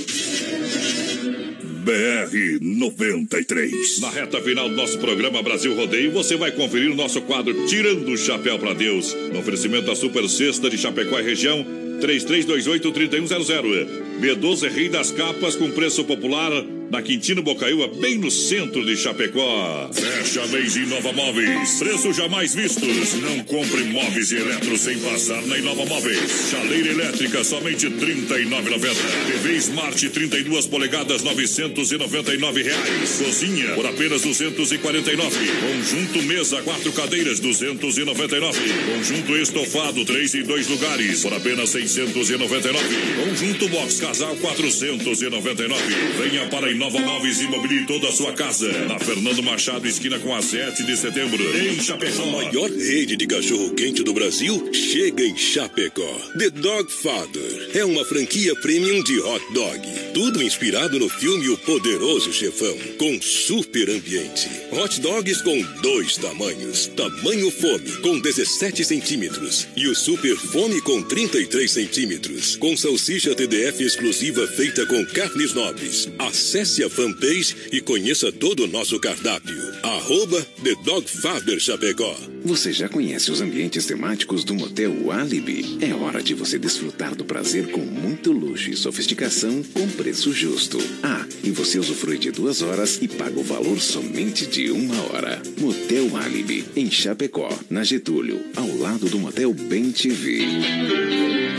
BR 1.81 2.61
93. 2.61 4.01
Na 4.01 4.11
reta 4.11 4.39
final 4.39 4.69
do 4.69 4.75
nosso 4.75 4.99
programa 4.99 5.41
Brasil 5.41 5.75
Rodeio, 5.75 6.11
você 6.11 6.37
vai 6.37 6.51
conferir 6.51 6.91
o 6.91 6.95
nosso 6.95 7.19
quadro 7.21 7.65
Tirando 7.65 8.07
o 8.07 8.17
Chapéu 8.17 8.59
para 8.59 8.75
Deus. 8.75 9.15
No 9.33 9.39
oferecimento 9.39 9.87
da 9.87 9.95
Super 9.95 10.29
Sexta 10.29 10.69
de 10.69 10.77
Chapecó 10.77 11.19
e 11.19 11.23
região, 11.23 11.65
3328-3100. 11.99 13.87
B12 14.21 14.69
Rei 14.69 14.89
das 14.89 15.09
Capas 15.11 15.55
com 15.55 15.71
preço 15.71 16.03
popular 16.03 16.51
na 16.91 17.01
Quintino 17.01 17.41
Bocaiúva, 17.41 17.87
bem 17.87 18.17
no 18.17 18.29
centro 18.29 18.85
de 18.85 18.97
Chapecó. 18.97 19.89
Fecha 19.93 20.45
mês 20.47 20.75
Inova 20.75 21.13
Móveis. 21.13 21.79
Preços 21.79 22.17
jamais 22.17 22.53
vistos. 22.53 23.13
Não 23.13 23.39
compre 23.45 23.85
móveis 23.85 24.29
e 24.33 24.35
eletros 24.35 24.81
sem 24.81 24.99
passar 24.99 25.41
na 25.43 25.57
Inova 25.57 25.85
Móveis. 25.85 26.49
Chaleira 26.51 26.89
elétrica, 26.89 27.45
somente 27.45 27.87
R$ 27.87 27.93
39,90. 27.95 28.95
TV 29.25 29.55
Smart 29.55 30.09
32 30.09 30.67
polegadas, 30.67 31.23
999 31.23 32.61
reais. 32.61 33.21
Cozinha, 33.23 33.73
por 33.73 33.85
apenas 33.85 34.23
249. 34.23 35.37
Conjunto 35.61 36.23
mesa, 36.23 36.61
quatro 36.61 36.91
cadeiras, 36.91 37.39
299. 37.39 38.59
Conjunto 38.97 39.37
estofado, 39.37 40.03
três 40.03 40.33
e 40.33 40.43
dois 40.43 40.67
lugares, 40.67 41.21
por 41.21 41.33
apenas 41.33 41.69
699. 41.69 42.79
Conjunto 43.23 43.69
box 43.69 44.01
casal, 44.01 44.35
499. 44.35 45.81
Venha 46.21 46.47
para 46.49 46.67
a 46.67 46.80
Inova 46.81 46.99
Móveis 46.99 47.39
e 47.39 47.47
mobile 47.47 47.85
toda 47.85 48.09
a 48.09 48.11
sua 48.11 48.33
casa. 48.33 48.67
Na 48.87 48.97
Fernando 48.97 49.43
Machado, 49.43 49.87
esquina 49.87 50.17
com 50.17 50.35
a 50.35 50.41
7 50.41 50.83
de 50.83 50.97
setembro. 50.97 51.39
Em 51.55 51.79
Chapecó. 51.79 52.23
A 52.23 52.25
maior 52.25 52.71
rede 52.71 53.15
de 53.15 53.27
cachorro-quente 53.27 54.01
do 54.01 54.11
Brasil 54.11 54.67
chega 54.73 55.23
em 55.23 55.37
Chapecó. 55.37 56.11
The 56.39 56.49
Dog 56.49 56.91
Father 56.91 57.69
é 57.75 57.85
uma 57.85 58.03
franquia 58.03 58.55
premium 58.61 59.03
de 59.03 59.19
hot 59.19 59.53
dog. 59.53 59.79
Tudo 60.11 60.41
inspirado 60.41 60.97
no 60.97 61.07
filme 61.07 61.49
O 61.49 61.57
Poderoso 61.59 62.33
Chefão, 62.33 62.75
com 62.97 63.21
super 63.21 63.87
ambiente. 63.87 64.49
Hot 64.71 64.99
dogs 65.01 65.43
com 65.43 65.61
dois 65.83 66.17
tamanhos. 66.17 66.87
Tamanho 66.87 67.51
fome, 67.51 67.91
com 68.01 68.19
17 68.19 68.83
centímetros. 68.83 69.67
E 69.75 69.87
o 69.87 69.93
super 69.93 70.35
fome 70.35 70.81
com 70.81 71.03
33 71.03 71.69
centímetros. 71.69 72.55
Com 72.55 72.75
salsicha 72.75 73.35
TDF 73.35 73.83
exclusiva 73.83 74.47
feita 74.47 74.83
com 74.87 75.05
carnes 75.05 75.53
nobres. 75.53 76.09
Acesse 76.17 76.70
a 76.79 76.89
fanpage 76.89 77.55
e 77.71 77.81
conheça 77.81 78.31
todo 78.31 78.63
o 78.63 78.67
nosso 78.67 78.97
cardápio. 78.99 79.57
Arroba 79.83 80.41
The 80.63 80.75
Dog 80.85 81.09
Father 81.09 81.59
Chapecó. 81.59 82.15
Você 82.45 82.71
já 82.71 82.87
conhece 82.87 83.29
os 83.29 83.41
ambientes 83.41 83.85
temáticos 83.85 84.45
do 84.45 84.55
Motel 84.55 85.11
Alibi? 85.11 85.77
É 85.81 85.93
hora 85.93 86.23
de 86.23 86.33
você 86.33 86.57
desfrutar 86.57 87.13
do 87.13 87.25
prazer 87.25 87.69
com 87.71 87.81
muito 87.81 88.31
luxo 88.31 88.69
e 88.69 88.77
sofisticação 88.77 89.61
com 89.73 89.87
preço 89.89 90.31
justo. 90.31 90.77
Ah, 91.03 91.25
e 91.43 91.51
você 91.51 91.77
usufrui 91.77 92.17
de 92.17 92.31
duas 92.31 92.61
horas 92.61 92.99
e 93.01 93.07
paga 93.07 93.39
o 93.39 93.43
valor 93.43 93.81
somente 93.81 94.47
de 94.47 94.71
uma 94.71 95.01
hora. 95.11 95.41
Motel 95.59 96.15
Alibi, 96.15 96.63
em 96.75 96.89
Chapecó, 96.89 97.49
na 97.69 97.83
Getúlio, 97.83 98.41
ao 98.55 98.77
lado 98.77 99.09
do 99.09 99.19
Motel 99.19 99.53
Bem 99.53 99.91
TV. 99.91 101.50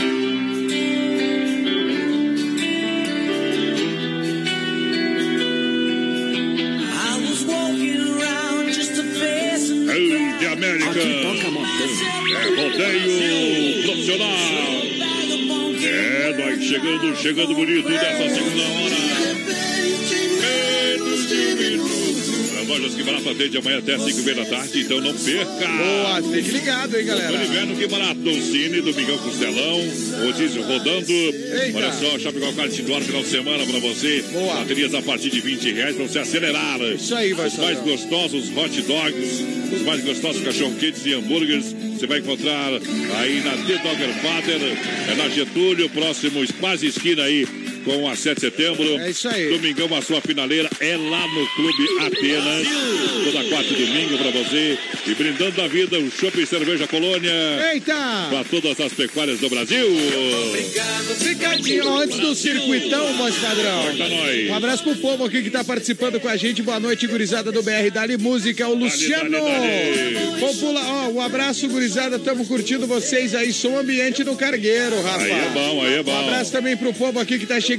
É 12.02 12.48
rodeio 12.62 13.82
profissional. 13.82 14.28
É, 15.84 16.34
nós 16.38 16.64
chegando, 16.64 17.16
chegando 17.16 17.54
bonito 17.54 17.88
dessa 17.88 18.28
segunda 18.34 18.62
hora. 18.62 19.71
Lojas 22.72 22.94
que 22.94 23.02
barato 23.02 23.28
atende 23.28 23.58
amanhã 23.58 23.78
até 23.78 23.98
5 23.98 24.18
e 24.18 24.22
meia 24.22 24.36
da 24.36 24.44
tarde, 24.46 24.80
então 24.80 25.00
não 25.00 25.14
perca. 25.14 25.68
Boa, 25.68 26.22
fique 26.22 26.50
ligado, 26.50 26.96
hein, 26.96 27.04
galera. 27.04 27.32
Tô 27.32 27.44
ligado 27.44 27.78
que 27.78 27.86
barato. 27.86 28.42
Cine, 28.42 28.80
Domingão 28.80 29.18
Costelão, 29.18 29.80
rodízio 30.24 30.62
rodando. 30.62 31.12
Olha 31.74 31.92
só, 31.92 32.18
Chapecó 32.18 32.52
Kart 32.52 32.78
Indoor, 32.78 33.02
final 33.02 33.22
de 33.22 33.28
semana 33.28 33.66
pra 33.66 33.78
você. 33.78 34.24
Boa. 34.32 34.54
Baterias 34.54 34.94
a 34.94 35.02
partir 35.02 35.30
de 35.30 35.40
20 35.40 35.72
reais 35.72 35.96
pra 35.96 36.06
você 36.06 36.18
acelerar. 36.18 36.80
Isso 36.80 37.14
aí, 37.14 37.34
vai 37.34 37.46
Os 37.46 37.58
mais 37.58 37.78
gostosos 37.80 38.56
hot 38.56 38.82
dogs. 38.82 39.44
Os 39.72 39.82
mais 39.82 40.02
gostosos 40.02 40.42
cachorro-quentes 40.42 41.04
e 41.06 41.14
hambúrgueres 41.14 41.74
você 42.02 42.06
vai 42.06 42.18
encontrar 42.18 42.72
aí 43.20 43.40
na 43.44 43.52
The 43.52 43.78
Dogger 43.78 44.12
Father, 44.20 44.60
é 45.08 45.14
na 45.14 45.28
Getúlio, 45.28 45.88
próximo, 45.88 46.44
quase 46.58 46.88
esquina 46.88 47.22
aí 47.22 47.46
com 47.84 48.08
a 48.08 48.16
7 48.16 48.34
de 48.34 48.40
setembro. 48.40 48.98
É 48.98 49.10
isso 49.10 49.28
aí. 49.28 49.50
Domingão, 49.50 49.94
a 49.94 50.02
sua 50.02 50.20
finaleira 50.20 50.70
é 50.80 50.96
lá 50.96 51.26
no 51.28 51.46
Clube 51.54 52.06
Atenas. 52.06 52.68
Toda 53.24 53.44
quarta 53.48 53.72
e 53.72 53.86
domingo 53.86 54.18
para 54.18 54.30
você. 54.30 54.78
E 55.06 55.14
brindando 55.14 55.60
a 55.60 55.68
vida, 55.68 55.98
o 55.98 56.10
Shopping 56.10 56.46
Cerveja 56.46 56.86
Colônia. 56.86 57.32
Eita! 57.72 58.28
Para 58.30 58.44
todas 58.44 58.80
as 58.80 58.92
pecuárias 58.92 59.40
do 59.40 59.48
Brasil. 59.48 59.86
Ficadinho 61.18 61.96
antes 61.96 62.18
do 62.18 62.34
circuitão, 62.34 63.16
voz 63.16 63.34
padrão. 63.36 63.82
Um 64.48 64.54
abraço 64.54 64.84
pro 64.84 64.96
povo 64.96 65.24
aqui 65.24 65.42
que 65.42 65.50
tá 65.50 65.64
participando 65.64 66.20
com 66.20 66.28
a 66.28 66.36
gente. 66.36 66.62
Boa 66.62 66.80
noite, 66.80 67.06
gurizada 67.06 67.50
do 67.50 67.62
BR 67.62 67.90
Dali 67.92 68.16
Música, 68.16 68.68
o 68.68 68.74
Luciano. 68.74 69.30
dali, 69.30 70.14
dali. 70.14 70.40
Popula... 70.40 70.82
Ó, 70.82 71.08
um 71.10 71.20
abraço, 71.20 71.68
gurizada. 71.68 72.18
Tamo 72.18 72.46
curtindo 72.46 72.86
vocês 72.86 73.34
aí. 73.34 73.52
Som 73.52 73.76
ambiente 73.78 74.24
no 74.24 74.36
Cargueiro, 74.36 75.00
Rafa. 75.02 75.24
Aí 75.24 75.30
é 75.30 75.50
bom, 75.52 75.82
aí 75.82 75.94
é 75.94 76.02
bom. 76.02 76.12
Um 76.12 76.20
abraço 76.20 76.52
também 76.52 76.76
pro 76.76 76.92
povo 76.92 77.18
aqui 77.18 77.38
que 77.38 77.46
tá 77.46 77.60
chegando. 77.60 77.71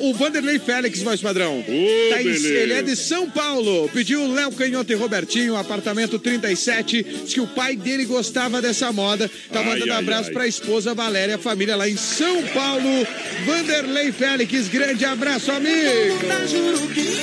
O 0.00 0.12
Vanderlei 0.14 0.58
Félix, 0.58 1.02
voz 1.02 1.20
padrão. 1.20 1.64
Tá 2.10 2.22
em- 2.22 2.26
ele 2.26 2.72
é 2.72 2.82
de 2.82 2.94
São 2.96 3.28
Paulo. 3.30 3.88
Pediu 3.92 4.30
Léo 4.32 4.52
Canhoto 4.52 4.92
e 4.92 4.94
Robertinho, 4.94 5.56
apartamento 5.56 6.18
37. 6.18 7.02
Diz 7.24 7.32
que 7.34 7.40
o 7.40 7.46
pai 7.46 7.76
dele 7.76 8.04
gostava 8.04 8.60
dessa 8.60 8.92
moda. 8.92 9.30
Tá 9.52 9.60
Ai, 9.60 9.64
mandando 9.66 9.92
ai, 9.92 9.98
abraço 9.98 10.28
ai. 10.28 10.32
pra 10.32 10.46
esposa 10.46 10.94
Valéria, 10.94 11.36
a 11.36 11.38
família 11.38 11.76
lá 11.76 11.88
em 11.88 11.96
São 11.96 12.42
Paulo. 12.48 13.06
Vanderlei 13.46 14.12
Félix, 14.12 14.68
grande 14.68 15.04
abraço, 15.04 15.50
amigo. 15.50 16.16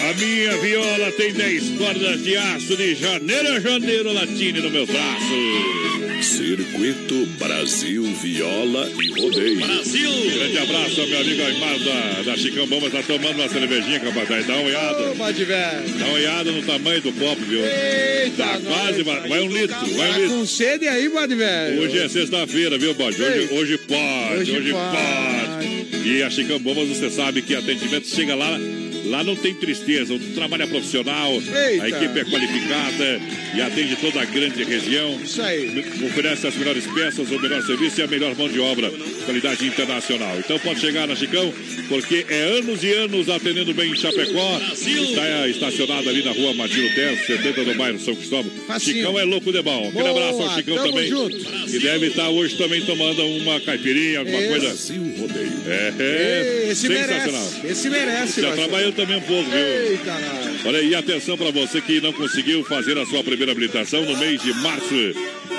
A 0.10 0.14
minha 0.14 0.58
viola 0.58 1.12
tem 1.12 1.34
10 1.34 1.78
cordas 1.78 2.24
de 2.24 2.36
aço 2.36 2.76
de 2.76 2.96
janeiro 2.96 3.48
a 3.54 3.60
janeiro 3.60 4.12
latine 4.14 4.60
no 4.62 4.70
meu 4.70 4.86
braço. 4.86 6.03
Circuito 6.24 7.26
Brasil 7.38 8.02
Viola 8.22 8.90
e 8.98 9.20
Rodeio. 9.22 9.58
Brasil! 9.60 10.10
Grande 10.34 10.58
abraço 10.58 11.06
meu 11.06 11.20
amigo 11.20 11.42
Aymar 11.44 11.80
da, 11.80 12.22
da 12.32 12.38
Chicão 12.38 12.66
Bomba. 12.66 12.90
Tá 12.90 13.04
tomando 13.04 13.36
uma 13.36 13.50
cervejinha, 13.50 14.00
capataz. 14.00 14.48
Dá 14.48 14.54
uma 14.56 14.64
olhada. 14.68 15.04
Pode 15.18 15.44
ver. 15.44 15.82
Dá 16.00 16.06
uma 16.06 16.14
olhada 16.14 16.52
no 16.52 16.62
tamanho 16.64 17.02
do 17.02 17.12
copo, 17.12 17.42
viu? 17.44 17.60
Eita, 17.66 18.38
Tá 18.44 18.60
quase, 18.66 19.04
vai, 19.04 19.28
vai 19.28 19.42
um 19.42 19.48
litro, 19.50 19.76
vai 19.98 20.10
um 20.10 20.14
Tá 20.14 20.18
litro. 20.20 20.38
com 20.38 20.46
sede 20.46 20.88
aí, 20.88 21.10
pode 21.10 21.36
ver. 21.36 21.78
Hoje 21.80 21.98
é 22.00 22.08
sexta-feira, 22.08 22.78
viu, 22.78 22.94
Bode? 22.94 23.22
Hoje, 23.22 23.50
hoje 23.52 23.78
pode, 23.80 24.40
Hoje 24.42 24.52
hoje, 24.58 24.72
pode. 24.72 25.88
pode. 25.92 26.08
E 26.08 26.24
a 26.24 26.30
Chicão 26.30 26.58
Bombas, 26.60 26.88
você 26.88 27.10
sabe 27.10 27.42
que 27.42 27.54
atendimento 27.54 28.08
chega 28.08 28.34
lá. 28.34 28.58
Lá 29.06 29.24
não 29.24 29.36
tem 29.36 29.54
tristeza, 29.54 30.14
o 30.14 30.20
trabalho 30.34 30.64
é 30.64 30.68
profissional, 30.68 31.34
Eita. 31.34 31.84
a 31.84 31.90
equipe 31.90 32.20
é 32.20 32.24
qualificada 32.26 33.22
e 33.56 33.62
atende 33.62 33.96
toda 33.98 34.22
a 34.22 34.26
grande 34.26 34.64
região. 34.64 35.20
Isso 35.24 35.42
aí. 35.42 35.84
Oferece 36.06 36.48
as 36.48 36.56
melhores 36.56 36.86
peças, 36.88 37.30
o 37.30 37.40
melhor 37.40 37.62
serviço 37.64 38.00
e 38.00 38.04
a 38.04 38.08
melhor 38.08 38.36
mão 38.36 38.48
de 38.48 38.60
obra, 38.60 38.92
qualidade 39.26 39.66
internacional. 39.66 40.38
Então 40.40 40.58
pode 40.60 40.80
chegar 40.80 41.08
na 41.08 41.16
Chicão, 41.16 41.54
porque 41.90 42.26
é 42.30 42.42
anos 42.58 42.84
e 42.84 42.92
anos 42.94 43.30
atendendo 43.30 43.74
bem 43.74 43.92
em 43.92 43.96
Chapecó. 43.96 44.62
Está 44.74 45.48
estacionado 45.48 46.10
ali 46.10 46.24
na 46.24 46.32
rua 46.32 46.54
Madilo 46.54 46.90
Terço, 46.96 47.28
70 47.28 47.64
do 47.66 47.76
bairro 47.76 48.00
São 48.00 48.16
Cristóvão. 48.16 48.52
Facinho. 48.68 48.98
Chicão 48.98 49.20
é 49.20 49.24
louco 49.24 49.52
de 49.52 49.62
bom. 49.62 49.90
Aquele 49.90 50.08
abraço 50.08 50.42
ao 50.42 50.56
Chicão 50.56 50.76
tamo 50.76 50.90
também. 50.90 51.10
junto. 51.10 51.38
E 51.68 51.80
deve 51.80 52.08
estar 52.08 52.30
hoje 52.30 52.56
também 52.56 52.82
tomando 52.86 53.22
uma 53.26 53.60
caipirinha, 53.60 54.20
alguma 54.20 54.38
Esse. 54.40 54.48
coisa. 54.50 54.68
Brasil 54.68 55.16
Rodeio. 55.20 55.52
É, 55.66 55.94
é 56.00 56.68
Esse 56.72 56.88
sensacional. 56.88 57.42
merece. 57.42 57.68
Esse 57.68 57.90
merece, 57.90 58.42
Já 58.42 58.52
trabalhou 58.54 58.92
também 58.92 59.18
um 59.18 59.22
pouco, 59.22 59.50
viu? 59.50 59.60
Eita, 59.60 60.12
nós. 60.12 60.66
Olha 60.66 60.80
aí, 60.80 60.96
atenção 60.96 61.38
para 61.38 61.52
você 61.52 61.82
que 61.82 62.02
não 62.02 62.12
conseguiu 62.14 62.64
fazer 62.66 62.98
a 62.98 63.06
sua 63.06 63.24
primeira 63.24 63.52
habilitação 63.52 64.04
no 64.04 64.18
mês 64.18 64.42
de 64.42 64.54
março. 64.56 64.94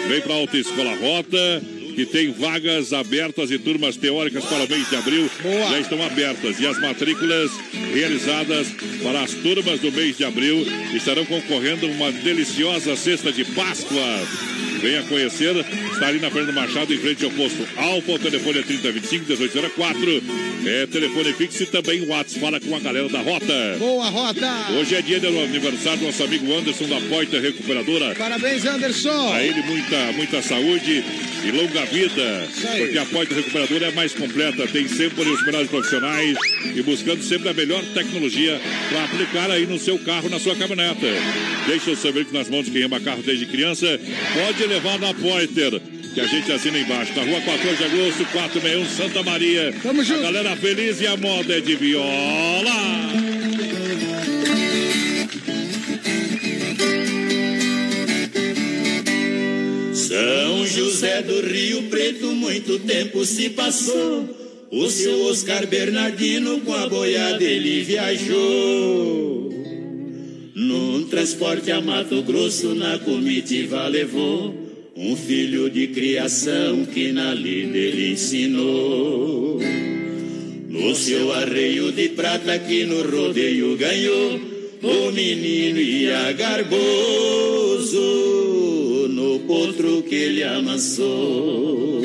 Vem 0.09 0.21
para 0.21 0.35
a 0.35 0.37
Autoescola 0.37 0.95
Rota, 0.97 1.63
que 1.95 2.05
tem 2.05 2.33
vagas 2.33 2.93
abertas 2.93 3.51
e 3.51 3.59
turmas 3.59 3.97
teóricas 3.97 4.45
para 4.45 4.65
o 4.65 4.69
mês 4.69 4.89
de 4.89 4.97
abril. 4.97 5.31
Boa. 5.43 5.71
Já 5.71 5.81
estão 5.81 6.03
abertas. 6.03 6.61
E 6.61 6.67
as 6.67 6.79
matrículas 6.81 7.51
realizadas 7.93 8.67
para 9.03 9.23
as 9.23 9.33
turmas 9.33 9.81
do 9.81 9.91
mês 9.93 10.17
de 10.19 10.25
abril 10.25 10.67
estarão 10.95 11.25
concorrendo 11.25 11.87
a 11.87 11.91
uma 11.91 12.13
deliciosa 12.13 12.97
cesta 12.97 13.33
de 13.33 13.45
Páscoa. 13.45 14.27
Venha 14.85 15.03
conhecer, 15.05 15.57
está 15.93 16.09
ali 16.09 16.21
na 16.21 16.31
Fernando 16.31 16.55
Machado, 16.55 16.93
em 16.93 16.99
frente 16.99 17.25
ao 17.25 17.31
posto 17.31 17.67
Alfa. 17.75 18.13
O 18.13 18.19
telefone 18.19 18.59
é 18.59 18.63
3025 18.63 19.25
1804. 19.29 20.23
É 20.67 20.87
telefone 20.87 21.33
fixo 21.33 21.63
e 21.63 21.67
também 21.67 22.03
o 22.03 22.09
WhatsApp. 22.09 22.39
Fala 22.39 22.61
com 22.61 22.77
a 22.77 22.81
galera 22.81 23.09
da 23.09 23.21
Rota. 23.23 23.77
Boa 23.79 24.11
rota. 24.11 24.47
Hoje 24.79 24.95
é 24.95 25.01
dia 25.01 25.19
do 25.21 25.29
aniversário 25.29 26.01
do 26.01 26.07
nosso 26.07 26.23
amigo 26.23 26.53
Anderson 26.55 26.87
da 26.87 27.01
Poita 27.01 27.41
Recuperadora. 27.41 28.15
Parabéns, 28.15 28.67
Anderson. 28.67 29.33
A 29.33 29.43
ele 29.43 29.63
muita, 29.63 30.13
muita 30.13 30.43
saúde 30.43 31.03
e 31.45 31.51
longa 31.51 31.85
vida. 31.87 32.49
Porque 32.79 32.99
a 32.99 33.07
Poita 33.07 33.35
Recuperadora 33.35 33.87
é 33.87 33.93
mais 33.93 34.13
completa, 34.13 34.67
tem 34.67 34.87
sempre 34.87 35.29
os 35.29 35.45
melhores 35.47 35.71
profissionais 35.71 36.37
e 36.75 36.83
buscando 36.83 37.23
sempre 37.23 37.49
a 37.49 37.55
melhor 37.55 37.83
tecnologia 37.95 38.61
para 38.91 39.05
aplicar 39.05 39.51
aí 39.51 39.67
no 39.67 39.79
seu 39.79 39.99
carro, 39.99 40.29
na 40.29 40.39
sua 40.39 40.55
caminhoneta. 40.57 41.07
Deixa 41.67 41.91
o 41.91 41.97
seu 41.97 42.13
veículo 42.13 42.39
nas 42.39 42.49
mãos 42.49 42.67
de 42.67 42.71
quem 42.71 42.83
ama 42.83 43.01
carro 43.01 43.23
desde 43.23 43.47
criança. 43.47 43.87
Pode 44.35 44.63
levar 44.75 44.99
na 44.99 45.15
Poiter. 45.15 45.81
Que 46.15 46.21
a 46.21 46.27
gente 46.27 46.51
assina 46.53 46.79
embaixo, 46.79 47.13
na 47.17 47.25
rua 47.25 47.41
14 47.41 47.77
de 47.77 47.85
agosto, 47.85 48.25
461, 48.33 48.87
Santa 48.87 49.23
Maria. 49.23 49.75
Tamo 49.83 50.05
junto. 50.05 50.21
A 50.21 50.23
galera 50.23 50.57
feliz 50.57 51.01
e 51.01 51.07
a 51.07 51.17
moda 51.17 51.57
é 51.57 51.61
de 51.61 51.75
viola. 51.75 52.73
São 59.93 60.67
José 60.67 61.23
do 61.23 61.41
Rio 61.41 61.83
Preto, 61.85 62.27
muito 62.35 62.79
tempo 62.81 63.25
se 63.25 63.51
passou. 63.51 64.29
O 64.71 64.89
seu 64.91 65.27
Oscar 65.27 65.67
Bernardino 65.67 66.61
com 66.61 66.75
a 66.75 66.89
boiada 66.89 67.43
ele 67.43 67.83
viajou. 67.83 69.53
Num 70.55 71.05
transporte 71.09 71.73
a 71.73 71.81
Mato 71.81 72.23
Grosso, 72.23 72.75
na 72.75 72.99
comitiva 73.01 73.87
levou 73.89 74.64
um 74.97 75.17
filho 75.17 75.69
de 75.69 75.89
criação 75.89 76.85
que 76.87 77.11
na 77.13 77.35
lida 77.35 77.77
ele 77.77 78.13
ensinou. 78.13 79.59
No 80.69 80.95
seu 80.95 81.33
arreio 81.33 81.91
de 81.93 82.11
prata 82.11 82.59
que 82.59 82.85
no 82.85 83.03
rodeio 83.03 83.77
ganhou, 83.77 84.41
o 84.83 85.13
menino 85.13 85.81
ia 85.81 86.33
garboso 86.33 87.99
no 89.09 89.41
potro 89.41 90.03
que 90.03 90.15
ele 90.15 90.45
amansou. 90.45 92.03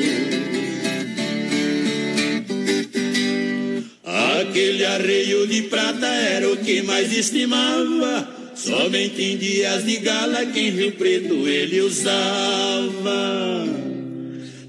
Aquele 4.04 4.84
arreio 4.84 5.46
de 5.46 5.62
prata 5.62 6.06
era 6.06 6.50
o 6.50 6.56
que 6.56 6.82
mais 6.82 7.16
estimava. 7.16 8.39
Somente 8.62 9.22
em 9.22 9.38
dias 9.38 9.86
de 9.86 9.96
gala 9.98 10.44
que 10.44 10.60
em 10.60 10.70
Rio 10.70 10.92
Preto 10.92 11.48
ele 11.48 11.80
usava. 11.80 13.66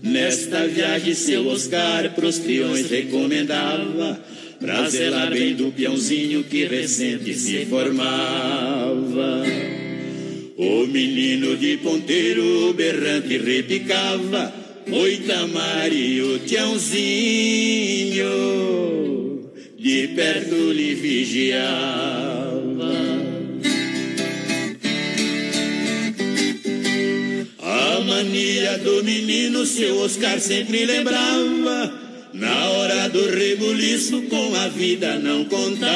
Nesta 0.01 0.65
viagem 0.65 1.13
seu 1.13 1.45
Oscar 1.47 2.13
pros 2.15 2.39
peões 2.39 2.89
recomendava 2.89 4.19
Pra 4.59 4.89
zelar 4.89 5.29
bem 5.29 5.53
do 5.53 5.71
peãozinho 5.71 6.43
que 6.43 6.65
recente 6.65 7.33
se 7.35 7.65
formava 7.65 9.43
O 10.57 10.87
menino 10.87 11.55
de 11.55 11.77
ponteiro 11.77 12.73
berrante 12.73 13.37
repicava 13.37 14.53
Oi 14.91 15.17
Tamari, 15.27 16.21
o 16.21 16.39
tiãozinho 16.39 17.01
De 19.77 20.07
perto 20.09 20.71
lhe 20.71 20.95
vigiava 20.95 22.51
A 28.21 28.23
mania 28.23 28.77
do 28.77 29.03
menino, 29.03 29.65
seu 29.65 29.97
Oscar 29.97 30.39
sempre 30.39 30.85
lembrava. 30.85 31.91
Na 32.31 32.69
hora 32.69 33.09
do 33.09 33.31
rebuliço, 33.31 34.21
com 34.29 34.53
a 34.53 34.67
vida 34.67 35.17
não 35.17 35.43
contava. 35.45 35.89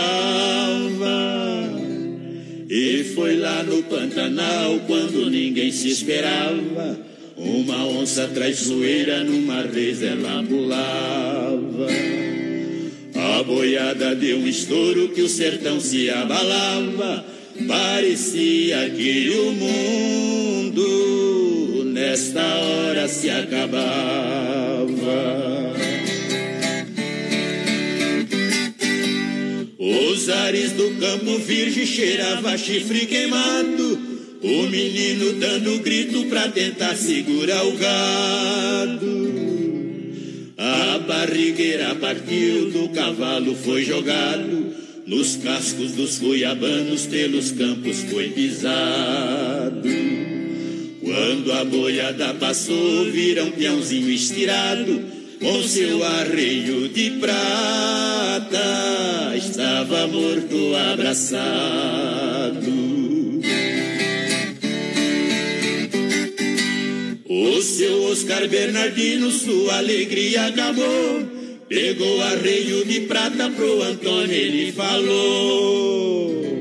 E 2.68 3.03
foi 3.14 3.38
lá 3.38 3.61
no 3.61 3.84
Pantanal, 3.84 4.80
quando 4.88 5.30
ninguém 5.30 5.72
se 5.72 5.89
esperava. 5.89 6.99
Uma 7.38 7.85
onça 7.85 8.27
traiçoeira 8.30 9.23
numa 9.23 9.61
res 9.61 10.02
ela 10.02 10.43
pulava. 10.43 11.88
A 13.14 13.43
boiada 13.43 14.15
deu 14.15 14.39
um 14.39 14.47
estouro 14.47 15.10
que 15.10 15.22
o 15.22 15.30
sertão 15.30 15.80
se 15.80 16.10
abalava. 16.10 17.23
Parecia 17.68 18.89
que 18.89 19.30
o 19.30 19.52
mundo 19.52 20.15
se 23.16 23.30
acabava. 23.30 24.86
Os 29.80 30.30
ares 30.30 30.74
do 30.74 30.92
campo 31.00 31.38
virgem 31.40 31.86
cheirava 31.86 32.58
chifre 32.58 33.06
queimado. 33.06 34.16
O 34.44 34.64
menino 34.70 35.34
dando 35.40 35.80
grito 35.80 36.26
pra 36.26 36.50
tentar 36.50 36.96
segurar 36.96 37.66
o 37.66 37.72
gado. 37.78 39.26
A 40.58 41.00
barrigueira 41.00 41.96
partiu 41.96 42.70
do 42.70 42.90
cavalo, 42.90 43.56
foi 43.56 43.86
jogado 43.86 44.76
nos 45.08 45.38
cascos 45.38 45.94
dos 45.94 46.20
goiabanos, 46.20 47.06
pelos 47.06 47.52
campos 47.52 47.98
foi 48.12 48.30
pisado. 48.30 50.05
Quando 51.16 51.54
a 51.54 51.64
boiada 51.64 52.34
passou, 52.34 53.06
vira 53.10 53.46
um 53.46 53.52
peãozinho 53.52 54.10
estirado, 54.12 55.02
com 55.40 55.64
seu 55.64 56.04
arreio 56.04 56.90
de 56.90 57.12
prata, 57.12 58.60
estava 59.38 60.08
morto 60.08 60.76
abraçado. 60.92 62.70
O 67.30 67.62
seu 67.62 68.12
Oscar 68.12 68.46
Bernardino, 68.50 69.32
sua 69.32 69.78
alegria 69.78 70.48
acabou. 70.48 71.24
Pegou 71.70 72.22
arreio 72.24 72.84
de 72.84 73.00
prata 73.02 73.50
pro 73.52 73.84
Antônio, 73.84 74.34
ele 74.34 74.74
falou. 74.74 76.55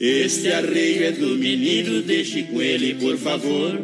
Este 0.00 0.50
arreio 0.50 1.04
é 1.04 1.12
do 1.12 1.36
menino, 1.36 2.00
deixe 2.00 2.44
com 2.44 2.62
ele, 2.62 2.94
por 2.94 3.18
favor. 3.18 3.78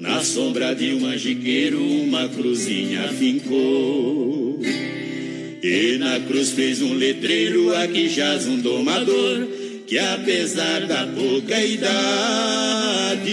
Na 0.00 0.20
sombra 0.20 0.74
de 0.74 0.92
um 0.94 1.06
angiqueiro, 1.06 1.80
uma 1.80 2.28
cruzinha 2.28 3.06
fincou. 3.12 4.58
E 5.62 5.96
na 5.98 6.18
cruz 6.18 6.50
fez 6.50 6.82
um 6.82 6.92
letreiro, 6.94 7.72
aqui 7.76 8.08
jaz 8.08 8.48
um 8.48 8.58
domador, 8.58 9.46
que 9.86 9.96
apesar 9.96 10.86
da 10.88 11.06
pouca 11.06 11.64
idade, 11.64 13.28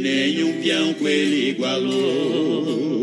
nenhum 0.00 0.62
peão 0.62 0.94
com 0.94 1.08
ele 1.08 1.48
igualou. 1.50 3.01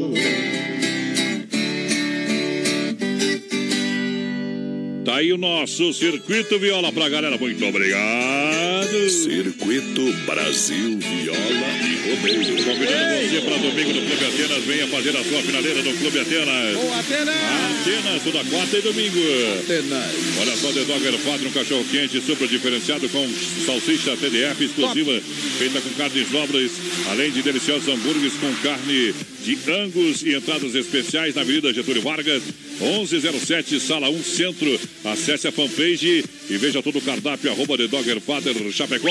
Tá 5.10 5.16
aí 5.16 5.34
o 5.34 5.40
nosso 5.40 5.92
Circuito 5.92 6.60
Viola 6.60 6.94
pra 6.94 7.10
galera. 7.10 7.36
Muito 7.36 7.66
obrigado. 7.66 9.10
Circuito 9.10 10.04
Brasil 10.28 11.00
Viola 11.00 11.40
e 11.82 12.10
Rodeio. 12.12 12.64
Convidando 12.64 13.28
você 13.28 13.42
para 13.42 13.58
domingo 13.58 13.94
no 13.94 14.06
Clube 14.06 14.26
Atenas. 14.26 14.64
Venha 14.66 14.88
fazer 14.88 15.18
a 15.18 15.24
sua 15.24 15.42
finaleira 15.42 15.82
no 15.82 15.94
Clube 15.98 16.20
Atenas. 16.20 16.76
Ô, 16.78 16.94
Atenas! 16.94 17.36
Atenas, 17.82 18.24
toda 18.24 18.44
quarta 18.52 18.78
e 18.78 18.82
domingo. 18.84 19.20
Atenas. 19.64 20.16
Olha 20.42 20.56
só, 20.56 20.72
The 20.74 20.82
Dogger 20.82 21.18
Padre, 21.26 21.48
um 21.48 21.52
cachorro 21.54 21.86
quente 21.90 22.22
super 22.22 22.48
diferenciado 22.48 23.10
com 23.10 23.28
salsicha 23.66 24.16
TDF 24.16 24.64
exclusiva, 24.64 25.20
feita 25.58 25.82
com 25.82 25.90
carnes 25.96 26.32
nobres, 26.32 26.72
além 27.10 27.32
de 27.32 27.42
deliciosos 27.42 27.88
hambúrgueres 27.88 28.34
com 28.34 28.54
carne 28.62 29.16
de 29.56 29.72
Angus 29.72 30.22
e 30.22 30.36
entradas 30.36 30.76
especiais 30.76 31.34
na 31.34 31.42
Avenida 31.42 31.74
Getúlio 31.74 32.02
Vargas, 32.02 32.44
1107, 32.80 33.80
Sala 33.80 34.10
1 34.10 34.24
Centro. 34.24 34.80
Acesse 35.04 35.48
a 35.48 35.52
fanpage 35.52 36.24
e 36.50 36.58
veja 36.58 36.84
todo 36.84 37.00
o 37.00 37.02
cardápio, 37.02 37.52
arroba 37.52 37.78
The 37.78 37.88
Dogger 37.88 38.20
Father 38.20 38.56
Chapecó. 38.72 39.10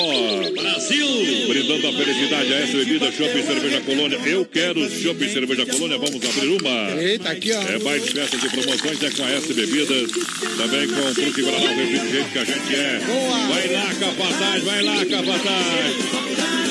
Brasil! 0.51 1.07
Brindando 1.47 1.87
a 1.87 1.93
felicidade 1.93 2.53
a 2.53 2.59
essa 2.59 2.77
bebida, 2.77 3.11
Shopping 3.11 3.43
Cerveja 3.43 3.81
Colônia. 3.81 4.19
Eu 4.25 4.45
quero 4.45 4.89
Shopping 4.89 5.29
Cerveja 5.29 5.65
Colônia, 5.65 5.97
vamos 5.97 6.23
abrir 6.23 6.61
uma. 6.61 7.01
Eita, 7.01 7.29
aqui, 7.31 7.51
ó. 7.51 7.61
É 7.61 7.79
mais 7.79 8.07
festa 8.09 8.37
de 8.37 8.49
promoções, 8.49 9.03
é 9.03 9.09
com 9.09 9.23
a 9.23 9.31
S 9.31 9.53
Bebidas, 9.53 10.11
também 10.57 10.87
com 10.87 11.01
o 11.01 11.15
Fruque 11.15 11.41
Guaraná, 11.41 11.71
o 11.71 11.75
refrigerante 11.75 12.31
que 12.31 12.39
a 12.39 12.45
gente 12.45 12.75
é. 12.75 12.99
Boa. 13.05 13.47
Vai 13.47 13.67
lá, 13.73 13.93
Capataz, 13.95 14.63
vai 14.63 14.83
lá, 14.83 15.05
Capataz. 15.05 16.68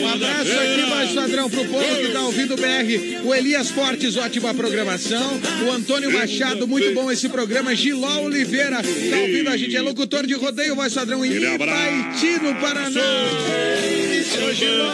Um 0.00 0.08
abraço 0.08 0.52
aqui, 0.52 0.90
mais 0.90 1.10
padrão, 1.12 1.50
pro 1.50 1.64
povo 1.64 1.96
que 1.96 2.12
tá 2.12 2.20
ouvindo 2.22 2.54
o 2.54 2.56
BR. 2.56 3.26
O 3.26 3.34
Elias 3.34 3.70
Fortes, 3.70 4.16
ótima 4.16 4.54
programação. 4.54 5.40
O 5.66 5.72
Antônio 5.72 6.12
Machado, 6.12 6.66
muito 6.66 6.92
bom 6.94 7.10
esse 7.10 7.28
programa. 7.28 7.74
Giló 7.74 8.22
Oliveira, 8.22 8.82
tá 8.82 9.16
ouvindo 9.18 9.48
a 9.48 9.56
gente. 9.56 9.76
É 9.76 9.80
locutor 9.80 10.26
de 10.26 10.34
rodeio, 10.34 10.74
voz 10.74 10.94
padrão 10.94 11.24
em 11.24 11.32
Ipaiti, 11.32 12.40
no 12.42 12.54
Paraná. 12.56 13.00
Giló. 14.54 14.92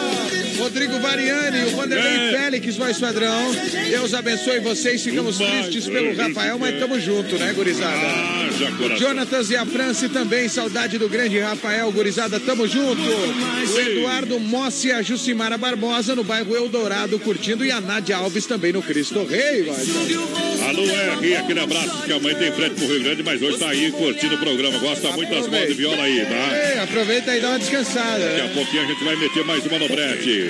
Rodrigo 0.57 0.99
Variani, 0.99 1.65
o 1.65 1.75
Vanderlei 1.75 2.29
É. 2.29 2.31
Félix, 2.31 2.75
voz 2.77 2.97
padrão. 2.97 3.53
Deus 3.89 4.13
abençoe 4.13 4.59
vocês. 4.59 5.01
Ficamos 5.03 5.37
tristes 5.37 5.87
pelo 5.87 6.15
Rafael, 6.15 6.57
mas 6.57 6.79
tamo 6.79 6.99
junto, 6.99 7.37
né, 7.37 7.53
gurizada? 7.53 7.95
Ah. 7.95 8.95
Jonatas 8.97 9.49
e 9.49 9.55
a 9.57 9.65
Franci 9.65 10.07
também, 10.09 10.47
saudade 10.47 10.97
do 10.97 11.09
grande 11.09 11.37
Rafael, 11.39 11.91
gurizada, 11.91 12.39
tamo 12.39 12.67
junto. 12.67 13.01
O 13.01 13.79
Eduardo 13.79 14.39
Mossi 14.39 14.87
e 14.87 14.91
a 14.91 15.01
Jucimara 15.01 15.57
Barbosa 15.57 16.15
no 16.15 16.23
bairro 16.23 16.55
Eldorado 16.55 17.19
curtindo 17.19 17.65
e 17.65 17.71
a 17.71 17.81
Nádia 17.81 18.15
Alves 18.17 18.45
também 18.45 18.71
no 18.71 18.81
Cristo 18.81 19.25
Rei. 19.25 19.63
vai. 19.63 20.69
Alô, 20.69 20.83
R, 20.83 21.35
aquele 21.35 21.59
abraço 21.59 22.03
que 22.03 22.11
a 22.13 22.19
mãe 22.19 22.33
tem 22.35 22.51
frete 22.51 22.75
pro 22.75 22.87
Rio 22.87 23.03
Grande, 23.03 23.23
mas 23.23 23.41
hoje 23.41 23.57
tá 23.57 23.69
aí 23.69 23.91
curtindo 23.91 24.35
o 24.35 24.37
programa. 24.37 24.79
Gosta 24.79 25.11
muito 25.11 25.29
das 25.29 25.47
mãos 25.47 25.67
de 25.67 25.73
viola 25.73 26.01
aí, 26.01 26.25
tá? 26.25 26.73
Ei, 26.73 26.79
aproveita 26.79 27.31
aí 27.31 27.37
e 27.37 27.41
dá 27.41 27.49
uma 27.49 27.59
descansada. 27.59 28.25
Daqui 28.25 28.41
a 28.41 28.47
pouquinho 28.53 28.83
a 28.83 28.85
gente 28.87 29.03
vai 29.03 29.15
meter 29.15 29.43
mais 29.45 29.65
uma 29.65 29.77
no 29.79 29.87
brete. 29.87 30.44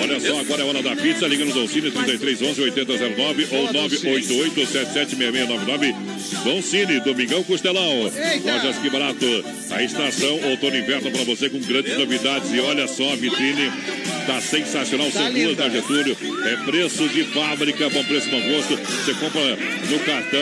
Olha 0.00 0.20
só, 0.20 0.40
agora 0.40 0.62
é 0.62 0.64
hora 0.64 0.82
da 0.82 0.96
pizza. 0.96 1.26
Liga 1.26 1.44
no 1.44 1.52
Doncini 1.52 1.90
3311 1.90 2.60
8009 2.62 3.48
ou 3.50 3.72
988 3.72 4.66
776699. 4.66 5.94
Doncini, 6.44 7.00
Domingão 7.00 7.42
Costelão. 7.44 8.04
Eita. 8.14 8.52
Lojas 8.52 8.78
que 8.78 8.90
barato. 8.90 9.44
A 9.70 9.82
estação 9.82 10.40
outono 10.50 10.76
e 10.76 10.80
inverno 10.80 11.10
para 11.10 11.24
você 11.24 11.48
com 11.50 11.58
grandes 11.60 11.96
novidades. 11.98 12.52
E 12.52 12.60
olha 12.60 12.86
só, 12.88 13.12
a 13.12 13.16
vitrine 13.16 13.70
tá 14.26 14.40
sensacional. 14.40 15.10
Tá 15.10 15.20
São 15.24 15.32
duas 15.32 15.56
da 15.56 15.68
Getúlio. 15.68 16.16
É 16.46 16.56
preço 16.64 17.08
de 17.08 17.24
fábrica, 17.24 17.88
bom 17.90 18.04
preço, 18.04 18.28
bom 18.30 18.40
gosto. 18.40 18.76
Você 18.76 19.14
compra 19.14 19.56
no 19.90 19.98
cartão. 20.00 20.38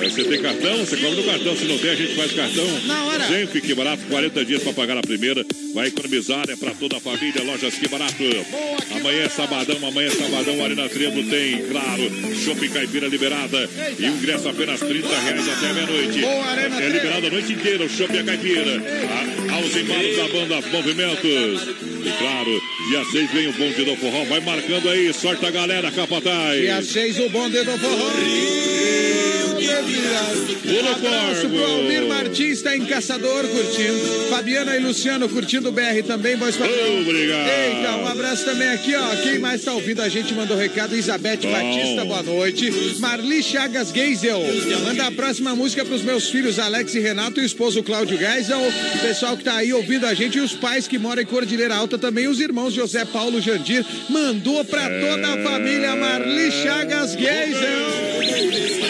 É, 0.00 0.08
Você 0.08 0.24
tem 0.24 0.42
cartão? 0.42 0.76
Você 0.78 0.96
compra 0.96 1.16
no 1.16 1.24
cartão. 1.24 1.56
Se 1.56 1.64
não 1.64 1.78
tem, 1.78 1.90
a 1.90 1.94
gente 1.94 2.14
faz 2.14 2.32
cartão. 2.32 2.66
Na 2.86 3.04
hora. 3.04 3.28
Sempre 3.28 3.60
que 3.60 3.74
barato, 3.74 4.02
40 4.08 4.44
dias 4.44 4.62
para 4.62 4.72
pagar 4.72 4.98
a 4.98 5.02
primeira. 5.02 5.44
Vai 5.74 5.88
economizar, 5.88 6.44
é 6.48 6.56
para 6.56 6.72
toda 6.72 6.96
a 6.96 7.00
família. 7.00 7.42
Lojas 7.44 7.74
que 7.74 7.88
barato. 7.88 8.22
Amanhã 8.96 9.22
é 9.24 9.28
sabadão, 9.28 9.76
amanhã 9.88 10.08
é 10.08 10.10
sabadão. 10.10 10.64
Ali 10.64 10.74
na 10.74 10.88
Trevo 10.88 11.22
tem, 11.24 11.58
claro, 11.70 12.34
Shopping 12.44 12.68
Caipira 12.68 13.08
liberada. 13.08 13.68
E 13.98 14.04
ingresso 14.06 14.48
apenas 14.48 14.80
30 14.80 15.08
reais 15.20 15.48
até 15.48 15.72
meia-noite. 15.72 16.24
Arena 16.24 16.82
É 16.82 16.88
liberado 16.88 17.26
a 17.26 17.30
noite 17.30 17.52
inteira 17.52 17.84
o 17.84 17.88
Shopping 17.88 18.18
a 18.18 18.24
Caipira. 18.24 18.82
A- 18.82 19.54
Aos 19.54 19.76
embalos 19.76 20.16
da 20.16 20.28
banda 20.28 20.60
Movimentos. 20.70 21.62
E 22.04 22.10
claro, 22.18 22.62
dia 22.90 23.04
6 23.12 23.30
vem 23.32 23.46
o 23.48 23.52
bonde 23.52 23.84
do 23.84 23.96
forró. 23.96 24.24
Vai 24.24 24.40
marcando 24.40 24.88
aí, 24.88 25.12
sorte 25.12 25.44
a 25.46 25.50
galera, 25.50 25.90
capataz. 25.90 26.60
Dia 26.60 26.82
6, 26.82 27.20
o 27.20 27.28
bonde 27.28 27.62
do 27.62 27.78
forró. 27.78 28.81
Abraço 30.92 31.48
pro. 31.48 31.64
Almir 31.64 32.06
Martins, 32.06 32.58
está 32.58 32.76
em 32.76 32.84
Caçador 32.84 33.46
curtindo. 33.48 34.28
Fabiana 34.30 34.76
e 34.76 34.80
Luciano 34.80 35.28
curtindo 35.28 35.68
o 35.68 35.72
BR 35.72 36.02
também, 36.06 36.36
voz. 36.36 36.56
Obrigado. 36.56 37.48
Eita, 37.48 37.96
um 37.96 38.06
abraço 38.06 38.44
também 38.44 38.68
aqui, 38.68 38.94
ó. 38.94 39.16
Quem 39.16 39.38
mais 39.38 39.60
está 39.60 39.72
ouvindo 39.72 40.00
a 40.00 40.08
gente 40.08 40.32
mandou 40.34 40.56
recado. 40.56 40.92
Elizabeth 40.92 41.38
Bom. 41.42 41.52
Batista, 41.52 42.04
boa 42.04 42.22
noite. 42.22 42.70
Marli 42.98 43.42
Chagas 43.42 43.90
Geisel. 43.92 44.42
Manda 44.84 45.06
a 45.06 45.10
próxima 45.10 45.54
música 45.54 45.84
pros 45.84 46.02
meus 46.02 46.30
filhos, 46.30 46.58
Alex 46.58 46.94
e 46.94 47.00
Renato, 47.00 47.40
e 47.40 47.42
o 47.42 47.46
esposo 47.46 47.82
Cláudio 47.82 48.18
Geisel. 48.18 48.60
O 48.60 48.98
pessoal 49.00 49.36
que 49.36 49.44
tá 49.44 49.56
aí 49.56 49.72
ouvindo 49.72 50.06
a 50.06 50.14
gente 50.14 50.38
e 50.38 50.40
os 50.40 50.52
pais 50.54 50.86
que 50.86 50.98
moram 50.98 51.22
em 51.22 51.26
Cordilheira 51.26 51.74
Alta 51.74 51.98
também, 51.98 52.28
os 52.28 52.40
irmãos 52.40 52.72
José 52.72 53.04
Paulo 53.04 53.40
Jandir. 53.40 53.84
Mandou 54.08 54.64
pra 54.64 54.88
toda 54.88 55.34
a 55.34 55.42
família 55.42 55.96
Marli 55.96 56.50
Chagas 56.50 57.12
Geisel. 57.12 58.81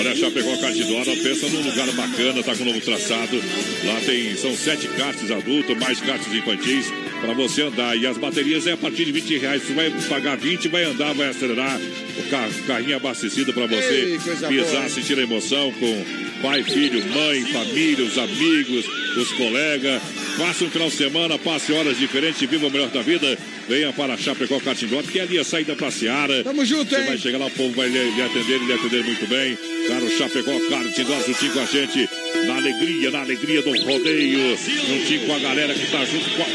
Olha, 0.00 0.16
Chapecó 0.16 0.56
Cartidora, 0.56 1.14
pensa 1.14 1.46
num 1.50 1.60
lugar 1.60 1.86
bacana, 1.92 2.42
tá 2.42 2.56
com 2.56 2.62
um 2.62 2.66
novo 2.66 2.80
traçado. 2.80 3.36
Lá 3.84 4.00
tem, 4.06 4.34
são 4.34 4.56
sete 4.56 4.88
karts 4.88 5.30
adultos, 5.30 5.76
mais 5.76 6.00
karts 6.00 6.32
infantis 6.32 6.86
para 7.20 7.34
você 7.34 7.62
andar. 7.62 7.94
E 7.96 8.06
as 8.06 8.16
baterias 8.16 8.66
é 8.66 8.72
a 8.72 8.76
partir 8.78 9.04
de 9.04 9.12
20 9.12 9.36
reais. 9.36 9.62
Você 9.62 9.74
vai 9.74 9.90
pagar 10.08 10.38
20, 10.38 10.68
vai 10.68 10.84
andar, 10.84 11.12
vai 11.12 11.28
acelerar. 11.28 11.78
O 11.78 12.30
carro, 12.30 12.50
carrinho 12.66 12.96
abastecido 12.96 13.52
para 13.52 13.66
você 13.66 13.84
Ei, 13.84 14.18
pisar, 14.18 14.80
boa. 14.80 14.88
sentir 14.88 15.18
a 15.18 15.22
emoção 15.22 15.70
com 15.72 16.04
pai, 16.40 16.62
filho, 16.62 17.04
mãe, 17.12 17.44
família, 17.52 18.02
os 18.02 18.16
amigos, 18.16 18.86
os 19.18 19.32
colegas. 19.32 20.00
Faça 20.38 20.64
um 20.64 20.70
final 20.70 20.88
de 20.88 20.96
semana, 20.96 21.38
passe 21.38 21.72
horas 21.74 21.98
diferentes, 21.98 22.40
viva 22.48 22.66
o 22.66 22.70
melhor 22.70 22.88
da 22.88 23.02
vida. 23.02 23.36
Venha 23.70 23.92
para 23.92 24.16
Chapecó 24.16 24.58
Cartidora, 24.58 25.06
que 25.06 25.20
ali 25.20 25.38
é 25.38 25.42
a 25.42 25.44
saída 25.44 25.76
para 25.76 25.92
Seara. 25.92 26.42
Tamo 26.42 26.64
junto, 26.64 26.90
Você 26.90 27.02
hein? 27.02 27.06
vai 27.06 27.18
chegar 27.18 27.38
lá, 27.38 27.46
o 27.46 27.50
povo 27.52 27.72
vai 27.72 27.88
lhe, 27.88 28.10
lhe 28.16 28.20
atender, 28.20 28.58
lhe 28.58 28.72
atender 28.72 29.04
muito 29.04 29.28
bem. 29.28 29.56
Claro, 29.86 30.10
Chapecó, 30.10 30.50
Cartidora, 30.68 31.24
juntinho 31.24 31.52
com 31.52 31.60
a 31.60 31.64
gente. 31.66 32.08
Na 32.46 32.56
alegria, 32.56 33.10
na 33.10 33.20
alegria 33.20 33.62
do 33.62 33.70
rodeio. 33.70 34.56
Juntinho 34.56 35.26
com 35.26 35.34
a 35.34 35.38
galera 35.38 35.74
que 35.74 35.90
tá 35.90 36.04
junto 36.04 36.30
com 36.30 36.42
a. 36.42 36.46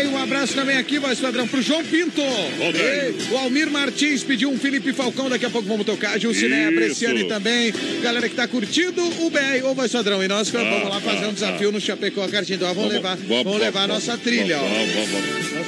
Ei, 0.00 0.06
um 0.08 0.18
abraço 0.18 0.54
também 0.54 0.76
aqui, 0.76 0.98
voz 0.98 1.20
padrão, 1.20 1.46
pro 1.46 1.62
João 1.62 1.84
Pinto. 1.84 2.20
Ei, 2.20 3.14
o 3.30 3.36
Almir 3.38 3.70
Martins 3.70 4.24
pediu 4.24 4.50
um 4.50 4.58
Felipe 4.58 4.92
Falcão, 4.92 5.28
daqui 5.28 5.46
a 5.46 5.50
pouco 5.50 5.68
vamos 5.68 5.86
tocar. 5.86 6.18
Gilciné 6.18 6.60
Isso. 6.62 6.68
Apreciane 6.70 7.24
também. 7.24 7.72
Galera 8.02 8.28
que 8.28 8.34
tá 8.34 8.48
curtindo 8.48 9.02
o 9.24 9.30
BR, 9.30 9.64
ô 9.64 9.74
voz 9.74 9.92
padrão. 9.92 10.22
E 10.22 10.28
nós 10.28 10.48
vamos 10.48 10.82
Ah, 10.84 10.88
lá 10.88 11.00
fazer 11.00 11.24
ah, 11.24 11.28
um 11.28 11.32
desafio 11.32 11.72
no 11.72 11.80
Chapecó 11.80 12.26
Cartindó. 12.28 12.66
Vamos, 12.66 12.82
Vamos, 12.82 12.92
levar, 12.94 13.16
vamos, 13.16 13.44
vamos 13.44 13.60
levar 13.60 13.84
a 13.84 13.86
vamos, 13.86 14.06
nossa 14.06 14.18
trilha, 14.18 14.58
ó. 14.58 14.62
Vamos, 14.62 14.92
vamos, 14.92 15.10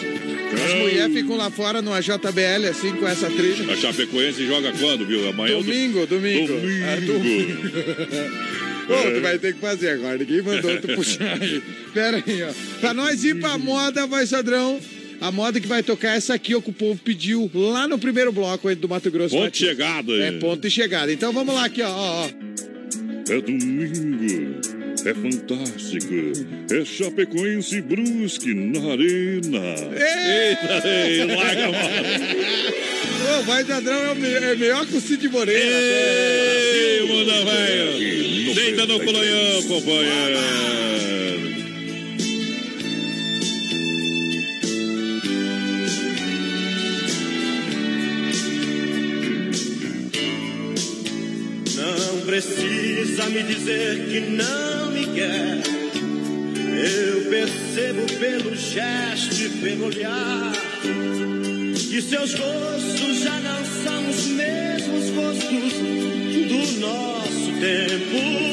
vamos. 0.03 0.14
As 0.55 0.74
mulheres 0.74 1.14
ficam 1.14 1.36
lá 1.36 1.51
fora 1.51 1.82
numa 1.82 2.01
JBL, 2.01 2.68
assim, 2.70 2.93
com 2.93 3.06
essa 3.06 3.31
trilha. 3.31 3.72
A 3.72 3.76
Chapecoense 3.76 4.47
joga 4.47 4.72
quando, 4.72 5.06
viu? 5.06 5.28
Amanhã. 5.28 5.56
Domingo, 5.56 6.06
domingo. 6.06 6.47
Domingo. 6.48 6.85
Ah, 6.85 7.01
domingo. 7.05 7.55
Ô, 8.89 9.14
tu 9.14 9.20
vai 9.20 9.39
ter 9.39 9.55
que 9.55 9.60
fazer 9.60 9.90
agora. 9.90 10.18
Ninguém 10.18 10.43
mandou 10.43 10.81
tu 10.81 10.89
puxar 10.89 11.40
aí. 11.40 11.62
Pera 11.93 12.22
aí, 12.24 12.43
ó. 12.43 12.81
Pra 12.81 12.93
nós 12.93 13.24
ir 13.24 13.40
pra 13.40 13.56
moda, 13.56 14.06
vai, 14.06 14.26
Sadrão. 14.26 14.78
A 15.20 15.31
moda 15.32 15.60
que 15.60 15.66
vai 15.66 15.82
tocar 15.82 16.14
é 16.14 16.16
essa 16.16 16.35
aqui, 16.35 16.55
ó, 16.55 16.60
que 16.60 16.70
o 16.70 16.72
povo 16.72 17.01
pediu 17.02 17.51
lá 17.55 17.89
no 17.89 17.98
primeiro 17.98 18.31
bloco 18.32 18.68
aí 18.68 18.74
do 18.74 18.89
Mato 18.89 19.10
Grosso. 19.10 19.35
Ponto 19.35 19.51
de 19.51 19.59
chegada. 19.59 20.12
É, 20.12 20.32
ponto 20.32 20.60
de 20.60 20.70
chegada. 20.70 21.12
Então 21.12 21.32
vamos 21.32 21.55
lá 21.55 21.64
aqui, 21.64 21.81
ó. 21.82 21.89
ó, 21.89 22.26
ó. 22.26 22.31
É 23.32 23.40
domingo, 23.40 24.84
é 25.05 25.14
fantástico. 25.14 26.14
É 26.70 26.85
Chapecoense 26.85 27.81
Brusque 27.82 28.55
na 28.55 28.93
arena. 28.93 29.74
Eita, 29.94 30.82
ei, 30.89 31.24
larga 31.24 31.68
mão. 31.70 31.81
Ô, 33.39 33.43
vai, 33.44 33.64
Sadrão 33.64 34.05
é, 34.06 34.10
o 34.12 34.14
me- 34.16 34.28
é 34.28 34.55
melhor 34.55 34.86
que 34.86 34.97
o 34.97 35.01
Cid 35.01 35.28
Moreira. 35.28 35.60
Ei, 35.62 37.01
mundo 37.06 37.32
velho. 37.44 38.55
Deita 38.55 38.86
no 38.86 39.01
colonhão, 39.01 39.62
companheiro. 39.64 41.53
Precisa 52.24 53.26
me 53.26 53.42
dizer 53.42 54.06
que 54.09 54.20
não 54.20 54.90
me 54.90 55.06
quer. 55.06 55.62
Eu 56.76 57.30
percebo 57.30 58.06
pelo 58.18 58.56
gesto 58.56 59.34
e 59.42 59.48
pelo 59.60 59.86
olhar 59.86 60.52
que 61.76 62.02
seus 62.02 62.34
rostos 62.34 63.20
já 63.20 63.38
não 63.40 63.64
são 63.64 64.10
os 64.10 64.26
mesmos 64.26 65.10
rostos 65.10 65.72
do 66.48 66.80
nosso 66.80 67.52
tempo. 67.60 68.44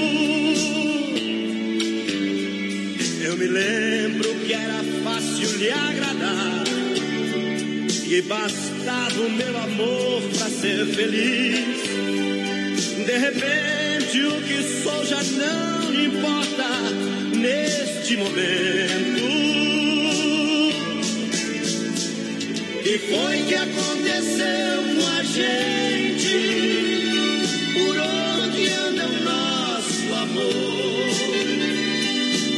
Eu 3.24 3.38
me 3.38 3.48
lembro 3.48 4.36
que 4.46 4.54
era 4.54 4.84
fácil 5.04 5.58
lhe 5.58 5.72
agradar 5.72 6.64
e 8.08 8.22
bastava 8.24 9.22
o 9.22 9.32
meu 9.32 9.58
amor 9.58 10.22
para 10.38 10.50
ser 10.50 10.86
feliz. 10.88 12.01
De 13.06 13.18
repente 13.18 14.22
o 14.22 14.42
que 14.44 14.62
sou 14.84 15.06
já 15.06 15.22
não 15.24 15.94
importa 15.94 16.70
neste 17.36 18.18
momento. 18.18 19.22
E 22.86 22.98
foi 23.00 23.42
que 23.48 23.56
aconteceu 23.56 24.84
com 24.96 25.08
a 25.18 25.24
gente? 25.24 26.38
Por 27.74 27.98
onde 27.98 28.70
anda 28.70 29.06
o 29.08 29.24
nosso 29.24 30.14
amor? 30.14 31.12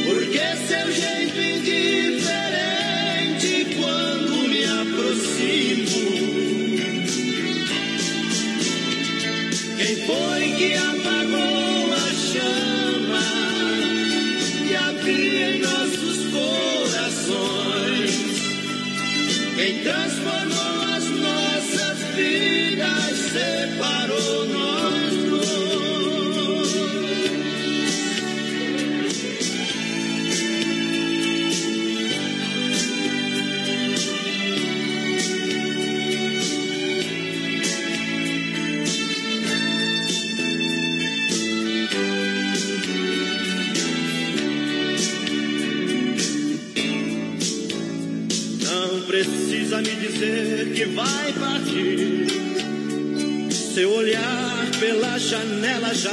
Porque 0.04 0.40
seu 0.66 0.92
jeito 0.92 1.40
indiferente 1.40 2.13
foi 10.06 10.42
que 10.58 10.74
apagou 10.74 11.92
a 11.92 12.08
chama 12.30 13.26
que 14.66 14.74
havia 14.74 15.50
em 15.50 15.58
nossos 15.60 16.18
corações? 16.32 18.12
Quem 19.56 19.82
transformou 19.82 20.82
as 20.94 21.04
nossas 21.10 21.98
vidas, 22.16 23.18
separou 23.32 24.43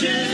Aconteceu 0.00 0.29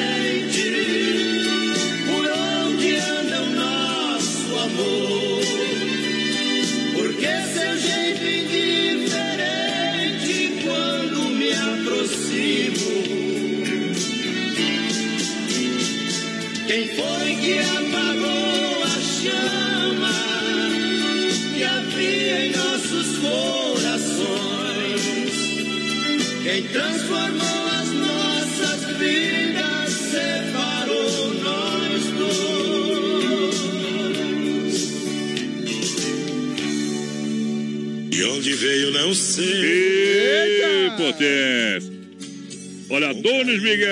Donis 43.26 43.60
Miguel. 43.62 43.88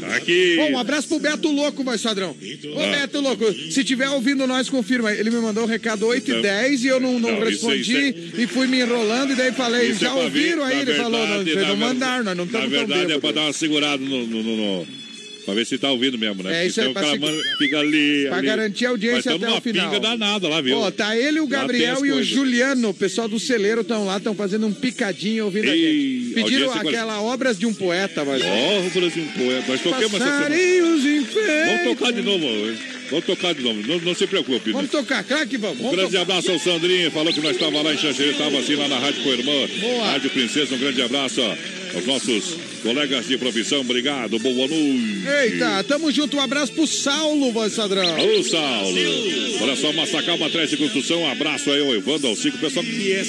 Tá 0.00 0.16
aqui. 0.16 0.56
Bom, 0.56 0.72
um 0.72 0.78
abraço 0.78 1.08
pro 1.08 1.18
Beto 1.18 1.50
Louco, 1.50 1.82
vai, 1.82 1.96
Sadrão. 1.98 2.30
Ô, 2.30 2.80
Ah. 2.80 2.86
Beto 3.00 3.20
Louco, 3.20 3.52
se 3.70 3.82
tiver 3.82 4.08
ouvindo 4.10 4.46
nós, 4.46 4.68
confirma. 4.68 5.12
Ele 5.12 5.30
me 5.30 5.38
mandou 5.38 5.64
um 5.64 5.66
recado 5.66 6.06
8 6.06 6.28
e 6.28 6.30
Então, 6.30 6.42
10 6.42 6.84
e 6.84 6.88
eu 6.88 7.00
não, 7.00 7.18
não, 7.18 7.32
não, 7.32 7.40
respondi 7.44 7.80
isso 8.10 8.40
e 8.40 8.46
fui 8.46 8.66
me 8.66 8.80
enrolando 8.80 9.32
e 9.32 9.36
daí 9.36 9.50
falei, 9.52 9.88
Isso 9.88 10.04
é 10.04 10.08
já 10.08 10.12
pra 10.12 10.22
ouviram? 10.24 10.58
ver, 10.66 10.72
Aí 10.72 10.74
na 10.76 10.82
ele 10.82 10.94
falou, 10.94 11.26
não, 11.26 11.26
verdade, 11.44 11.54
na 11.56 11.62
não 11.62 11.68
ver- 11.76 11.76
mandaram, 11.84 12.24
nós 12.24 12.36
não 12.36 12.44
Na 12.44 12.50
estamos 12.50 12.70
tão 12.70 12.86
verdade 12.86 13.12
é 13.12 13.18
pra 13.18 13.32
dar 13.32 13.40
uma 13.42 13.52
segurada 13.52 13.96
no. 14.04 14.26
no, 14.26 14.42
no, 14.42 14.56
no- 14.56 15.03
Pra 15.44 15.54
ver 15.54 15.66
se 15.66 15.76
tá 15.76 15.90
ouvindo 15.90 16.18
mesmo, 16.18 16.42
né? 16.42 16.62
É, 16.62 16.66
isso 16.66 16.80
aí, 16.80 16.86
senão 16.86 16.90
o 16.90 16.94
cara 16.94 17.18
manda- 17.18 17.42
fica 17.58 17.78
ali. 17.78 18.24
Pra 18.28 18.38
ali. 18.38 18.46
garantir 18.46 18.86
a 18.86 18.88
audiência 18.90 19.32
Mas 19.32 19.42
até 19.42 19.52
o 19.52 19.60
final. 19.60 19.90
pinga 19.90 20.00
danada 20.00 20.48
lá, 20.48 20.60
viu? 20.60 20.78
Ó, 20.78 20.90
tá 20.90 21.16
ele, 21.16 21.40
o 21.40 21.46
Gabriel 21.46 22.04
e 22.06 22.12
o. 22.12 22.22
Juliano, 22.22 22.88
o 22.90 22.94
pessoal 22.94 23.28
do 23.28 23.38
celeiro 23.38 23.82
estão 23.82 24.06
lá, 24.06 24.16
estão 24.16 24.34
fazendo 24.34 24.66
um 24.66 24.72
picadinho 24.72 25.44
ouvindo 25.44 25.68
a 25.70 25.76
Ei, 25.76 26.20
gente. 26.22 26.34
Pediram 26.34 26.72
aquela 26.72 27.20
Obras 27.20 27.58
de 27.58 27.66
um 27.66 27.74
Poeta, 27.74 28.24
vai. 28.24 28.40
Ó, 28.40 28.86
o 28.86 28.90
Brasil 28.90 29.24
poeta. 29.36 29.64
Nós 29.68 29.80
tocamos 29.82 30.14
essa 30.14 30.24
semana. 30.24 30.56
Vamos 31.66 31.98
tocar 31.98 32.12
de 32.12 32.22
novo? 32.22 32.46
Vamos 33.10 33.24
tocar 33.26 33.54
de 33.54 33.62
novo. 33.62 33.86
Não, 33.86 33.98
não 34.00 34.14
se 34.14 34.26
preocupe. 34.26 34.72
Vamos 34.72 34.90
tocar, 34.90 35.22
claro 35.24 35.46
que 35.46 35.58
vamos. 35.58 35.78
Um 35.78 35.82
vamos 35.82 35.96
grande 35.96 36.12
tocar. 36.12 36.22
abraço 36.22 36.50
ao 36.50 36.58
Sandrinho, 36.58 37.10
falou 37.10 37.32
que 37.32 37.40
nós 37.40 37.52
estávamos 37.52 37.84
lá 37.84 37.92
em 37.92 37.98
Xanxerê, 37.98 38.30
estava 38.30 38.58
assim 38.58 38.74
lá 38.76 38.88
na 38.88 38.98
Rádio 38.98 39.22
Coirmã, 39.22 39.52
Boa. 39.80 40.04
Rádio 40.06 40.30
Princesa, 40.30 40.74
um 40.74 40.78
grande 40.78 41.02
abraço, 41.02 41.40
ó. 41.42 41.83
Aos 41.94 42.06
nossos 42.06 42.56
colegas 42.82 43.26
de 43.26 43.38
profissão, 43.38 43.80
obrigado, 43.80 44.38
boa 44.38 44.68
noite. 44.68 45.22
Eita, 45.42 45.84
tamo 45.84 46.10
junto, 46.10 46.36
um 46.36 46.40
abraço 46.40 46.72
pro 46.72 46.86
Saulo, 46.86 47.52
voz 47.52 47.74
padrão. 47.74 48.04
Ô, 48.04 48.42
Saulo. 48.42 48.98
Olha 49.62 49.76
só, 49.76 49.92
Massacal 49.92 50.36
Matriz 50.36 50.70
de 50.70 50.76
Construção, 50.76 51.22
um 51.22 51.30
abraço 51.30 51.70
aí 51.70 51.80
ao 51.80 51.94
Evandro, 51.94 52.28
ao 52.28 52.36
Cico, 52.36 52.58
pessoal 52.58 52.84
que 52.84 53.12
é, 53.12 53.20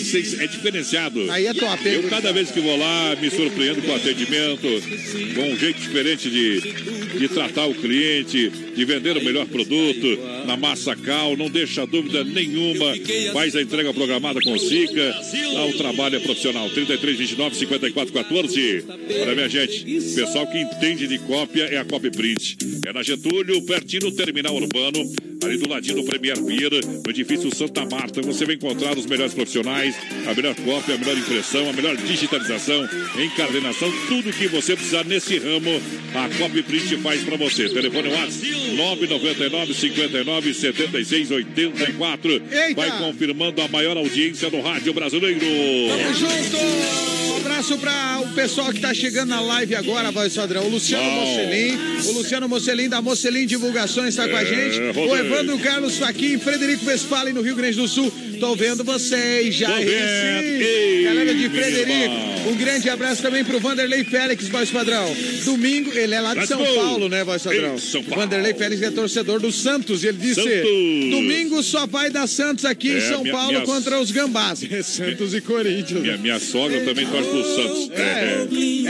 é 0.43 0.47
diferenciado. 0.47 1.31
Aí 1.31 1.45
é 1.45 1.53
top, 1.53 1.87
Eu, 1.87 2.03
cada 2.03 2.33
vez 2.33 2.51
que 2.51 2.59
vou 2.59 2.77
lá, 2.77 3.15
me 3.21 3.29
surpreendo 3.29 3.81
com 3.81 3.91
o 3.91 3.95
atendimento, 3.95 4.67
com 5.35 5.53
um 5.53 5.57
jeito 5.57 5.79
diferente 5.79 6.29
de, 6.29 6.59
de 7.17 7.27
tratar 7.29 7.67
o 7.67 7.75
cliente, 7.75 8.49
de 8.49 8.85
vender 8.85 9.17
o 9.17 9.23
melhor 9.23 9.45
produto 9.45 10.19
na 10.45 10.57
Massacal, 10.57 11.37
não 11.37 11.49
deixa 11.49 11.85
dúvida 11.85 12.23
nenhuma, 12.23 12.93
faz 13.33 13.55
a 13.55 13.61
entrega 13.61 13.93
programada 13.93 14.41
com 14.41 14.53
o 14.53 14.59
Sica, 14.59 15.15
lá 15.53 15.65
o 15.65 15.73
trabalho 15.73 16.15
é 16.17 16.19
profissional, 16.19 16.69
33, 16.69 17.17
29, 17.17 17.55
54, 17.55 18.13
14. 18.13 18.54
Olha, 19.21 19.35
minha 19.35 19.49
gente, 19.49 19.83
pessoal 20.15 20.47
que 20.47 20.57
entende 20.57 21.07
de 21.07 21.19
cópia 21.19 21.63
é 21.63 21.77
a 21.77 21.83
Copy 21.83 22.09
Print. 22.09 22.57
É 22.85 22.93
na 22.93 23.03
Getúlio, 23.03 23.61
pertinho 23.63 24.03
do 24.03 24.11
Terminal 24.13 24.55
Urbano, 24.55 24.99
ali 25.43 25.57
do 25.57 25.69
ladinho 25.69 25.97
do 25.97 26.03
Premier 26.05 26.41
Beer, 26.41 26.71
no 26.85 27.09
edifício 27.09 27.53
Santa 27.53 27.85
Marta. 27.85 28.21
Você 28.21 28.45
vai 28.45 28.55
encontrar 28.55 28.97
os 28.97 29.05
melhores 29.05 29.33
profissionais, 29.33 29.95
a 30.25 30.33
melhor 30.33 30.55
cópia, 30.55 30.95
a 30.95 30.97
melhor 30.97 31.17
impressão, 31.17 31.69
a 31.69 31.73
melhor 31.73 31.97
digitalização, 31.97 32.87
encadernação, 33.21 33.91
tudo 34.07 34.31
que 34.31 34.47
você 34.47 34.73
precisar 34.73 35.03
nesse 35.03 35.37
ramo, 35.37 35.81
a 36.13 36.29
Copy 36.37 36.63
Print 36.63 36.95
faz 36.97 37.23
para 37.23 37.35
você. 37.35 37.67
Telefone 37.67 38.07
WhatsApp 38.07 38.75
999 38.77 39.73
59 39.73 40.53
76 40.53 41.31
84. 41.31 42.41
Vai 42.73 42.97
confirmando 42.99 43.61
a 43.61 43.67
maior 43.67 43.97
audiência 43.97 44.49
do 44.49 44.61
rádio 44.61 44.93
brasileiro. 44.93 45.39
Tamo 45.39 46.13
junto! 46.13 47.34
Um 47.45 47.47
abraço 47.47 47.77
para 47.77 48.21
o 48.21 48.33
pessoal 48.33 48.73
que 48.73 48.79
tá 48.79 48.91
chegando 48.91 49.29
na 49.29 49.39
live 49.39 49.75
agora, 49.75 50.11
voz 50.11 50.33
padrão. 50.33 50.65
O 50.65 50.69
Luciano 50.69 51.03
Bom. 51.03 51.25
Mocelin. 51.27 51.77
O 52.07 52.11
Luciano 52.13 52.49
Mocelin 52.49 52.89
da 52.89 53.03
Mocelin 53.03 53.45
Divulgações 53.45 54.09
está 54.09 54.27
com 54.27 54.35
a 54.35 54.41
É, 54.41 54.45
gente. 54.45 54.97
O. 54.97 55.15
Evandro 55.15 55.59
Carlos 55.59 55.95
Faquin, 55.97 56.39
Frederico 56.39 56.87
Westphalen 56.87 57.35
no 57.35 57.41
Rio 57.43 57.55
Grande 57.55 57.77
do 57.77 57.87
Sul. 57.87 58.11
Tô 58.39 58.55
vendo 58.55 58.83
vocês 58.83 59.55
já. 59.55 59.81
Em. 59.81 59.85
Ei, 59.87 61.03
Galera 61.03 61.33
de 61.33 61.49
Frederico. 61.49 62.35
Um 62.47 62.55
grande 62.55 62.89
abraço 62.89 63.21
também 63.23 63.43
pro 63.43 63.59
Vanderlei 63.59 64.03
Félix, 64.03 64.47
voz 64.47 64.69
padrão. 64.69 65.15
Domingo, 65.45 65.91
ele 65.97 66.13
é 66.13 66.21
lá 66.21 66.33
de 66.33 66.39
Let's 66.41 66.49
São 66.49 66.59
go. 66.59 66.75
Paulo, 66.75 67.09
né, 67.09 67.23
voz 67.23 67.41
padrão? 67.41 67.77
São 67.79 68.03
Paulo. 68.03 68.21
Vanderlei 68.23 68.53
Félix 68.53 68.81
é 68.83 68.91
torcedor 68.91 69.39
do 69.39 69.51
Santos. 69.51 70.03
e 70.03 70.07
Ele 70.07 70.17
disse: 70.19 70.35
Santos. 70.35 71.09
Domingo 71.11 71.63
só 71.63 71.87
vai 71.87 72.09
dar 72.11 72.27
Santos 72.27 72.63
aqui 72.65 72.89
em 72.89 72.97
É, 72.97 73.01
São 73.01 73.21
minha- 73.23 73.33
Paulo 73.33 73.51
minha- 73.53 73.65
contra 73.65 73.99
os 73.99 74.11
Gambás. 74.11 74.61
É 74.69 74.81
Santos 74.83 75.33
e 75.33 75.41
Corinthians. 75.41 76.01
Minha, 76.01 76.17
minha 76.17 76.39
sogra 76.39 76.81
também 76.81 77.05
torce 77.07 77.29
pro 77.29 77.43
Santos. 77.43 77.89
É, 77.97 78.01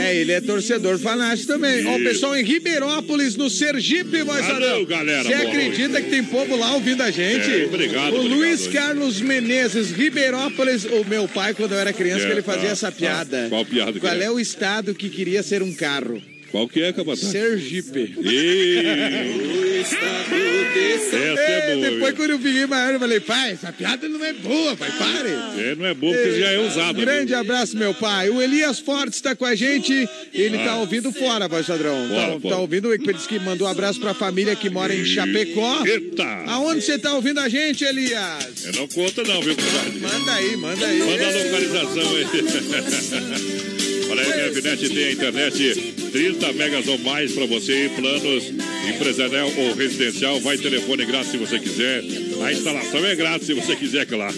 é. 0.02 0.06
É, 0.06 0.16
ele 0.16 0.32
é 0.32 0.40
torcedor 0.40 0.98
fanático 0.98 1.46
também. 1.48 1.86
Ó, 1.86 1.96
o 1.96 2.02
pessoal 2.02 2.36
em 2.36 2.44
Ribeirópolis, 2.44 3.36
no 3.36 3.48
Sergipe, 3.48 4.22
voz 4.22 4.44
Valeu, 4.44 4.60
padrão. 4.60 4.84
galera, 4.84 5.24
Você 5.24 5.34
acredita 5.34 6.02
que 6.02 6.10
tem 6.10 6.22
povo 6.24 6.56
lá 6.56 6.74
ouvindo 6.74 7.02
a 7.02 7.10
gente? 7.10 7.50
É, 7.50 7.64
obrigado, 7.64 8.12
O 8.14 8.16
obrigado. 8.20 8.36
Luiz 8.36 8.66
Carlos 8.66 9.20
Menezes, 9.40 9.90
Ribeirópolis, 9.90 10.84
o 10.84 11.04
meu 11.04 11.28
pai, 11.28 11.52
quando 11.54 11.72
eu 11.72 11.78
era 11.78 11.92
criança, 11.92 12.24
É, 12.24 12.26
que 12.26 12.32
ele 12.32 12.42
fazia 12.42 12.70
ah, 12.70 12.72
essa 12.72 12.90
piada. 12.90 13.46
ah, 13.46 13.48
qual 13.48 13.64
piada 13.64 13.98
Qual 14.00 14.12
é? 14.12 14.24
é 14.24 14.30
o 14.30 14.40
estado 14.40 14.94
que 14.94 15.10
queria 15.10 15.42
ser 15.42 15.62
um 15.62 15.74
carro? 15.74 16.20
Qual 16.56 16.66
que 16.68 16.80
é, 16.80 16.90
capataz? 16.90 17.20
Sergipe. 17.20 18.14
Essa 19.78 21.16
é 21.16 21.74
boa. 21.76 21.90
Depois, 21.90 22.14
quando 22.14 22.30
eu 22.30 22.38
fiquei 22.38 22.64
maior, 22.64 22.94
eu 22.94 22.98
falei, 22.98 23.20
pai, 23.20 23.50
essa 23.52 23.70
piada 23.70 24.08
não 24.08 24.24
é 24.24 24.32
boa, 24.32 24.74
pai, 24.74 24.90
pare. 24.98 25.28
É, 25.60 25.74
não 25.74 25.84
é 25.84 25.92
bom 25.92 26.10
porque 26.10 26.40
já 26.40 26.50
é 26.52 26.58
usada. 26.58 26.98
Grande 26.98 27.34
abraço, 27.34 27.76
meu 27.76 27.92
pai. 27.92 28.30
O 28.30 28.40
Elias 28.40 28.78
Fortes 28.78 29.16
está 29.16 29.36
com 29.36 29.44
a 29.44 29.54
gente. 29.54 30.08
Ele 30.32 30.56
Ah. 30.56 30.64
tá 30.64 30.76
ouvindo 30.76 31.12
fora, 31.12 31.46
voz 31.46 31.66
padrão. 31.66 32.08
Fora, 32.08 32.40
tá, 32.40 32.48
tá 32.48 32.56
ouvindo. 32.58 32.90
Ele 32.94 33.12
disse 33.12 33.28
que 33.28 33.38
mandou 33.38 33.68
um 33.68 33.70
abraço 33.70 34.00
pra 34.00 34.14
família 34.14 34.56
que 34.56 34.70
mora 34.70 34.94
em 34.94 35.04
Chapecó. 35.04 35.84
Eita! 35.84 36.24
Aonde 36.46 36.80
você 36.80 36.98
tá 36.98 37.12
ouvindo 37.12 37.38
a 37.40 37.50
gente, 37.50 37.84
Elias? 37.84 38.64
Eu 38.64 38.72
não 38.72 38.88
conta 38.88 39.22
não, 39.24 39.42
viu, 39.42 39.54
compadre? 39.54 40.00
Manda 40.00 40.32
aí, 40.32 40.56
manda 40.56 40.86
aí. 40.86 40.98
Manda 41.00 41.26
a 41.26 41.30
localização 41.32 42.16
aí. 42.16 42.26
Olha 44.08 44.22
aí, 44.22 44.48
a 44.48 44.52
Fnet 44.54 44.88
tem 44.88 45.04
a 45.04 45.12
internet 45.12 46.05
30 46.16 46.50
megas 46.54 46.88
ou 46.88 46.96
mais 47.00 47.30
para 47.32 47.44
você, 47.44 47.90
planos 47.94 48.44
empresarial 48.88 49.52
ou 49.54 49.74
residencial. 49.74 50.40
Vai 50.40 50.56
telefone 50.56 51.04
grátis 51.04 51.30
se 51.32 51.36
você 51.36 51.58
quiser. 51.58 52.02
A 52.42 52.52
instalação 52.52 53.04
é 53.04 53.14
grátis 53.14 53.46
se 53.46 53.52
você 53.52 53.76
quiser, 53.76 54.06
claro. 54.06 54.34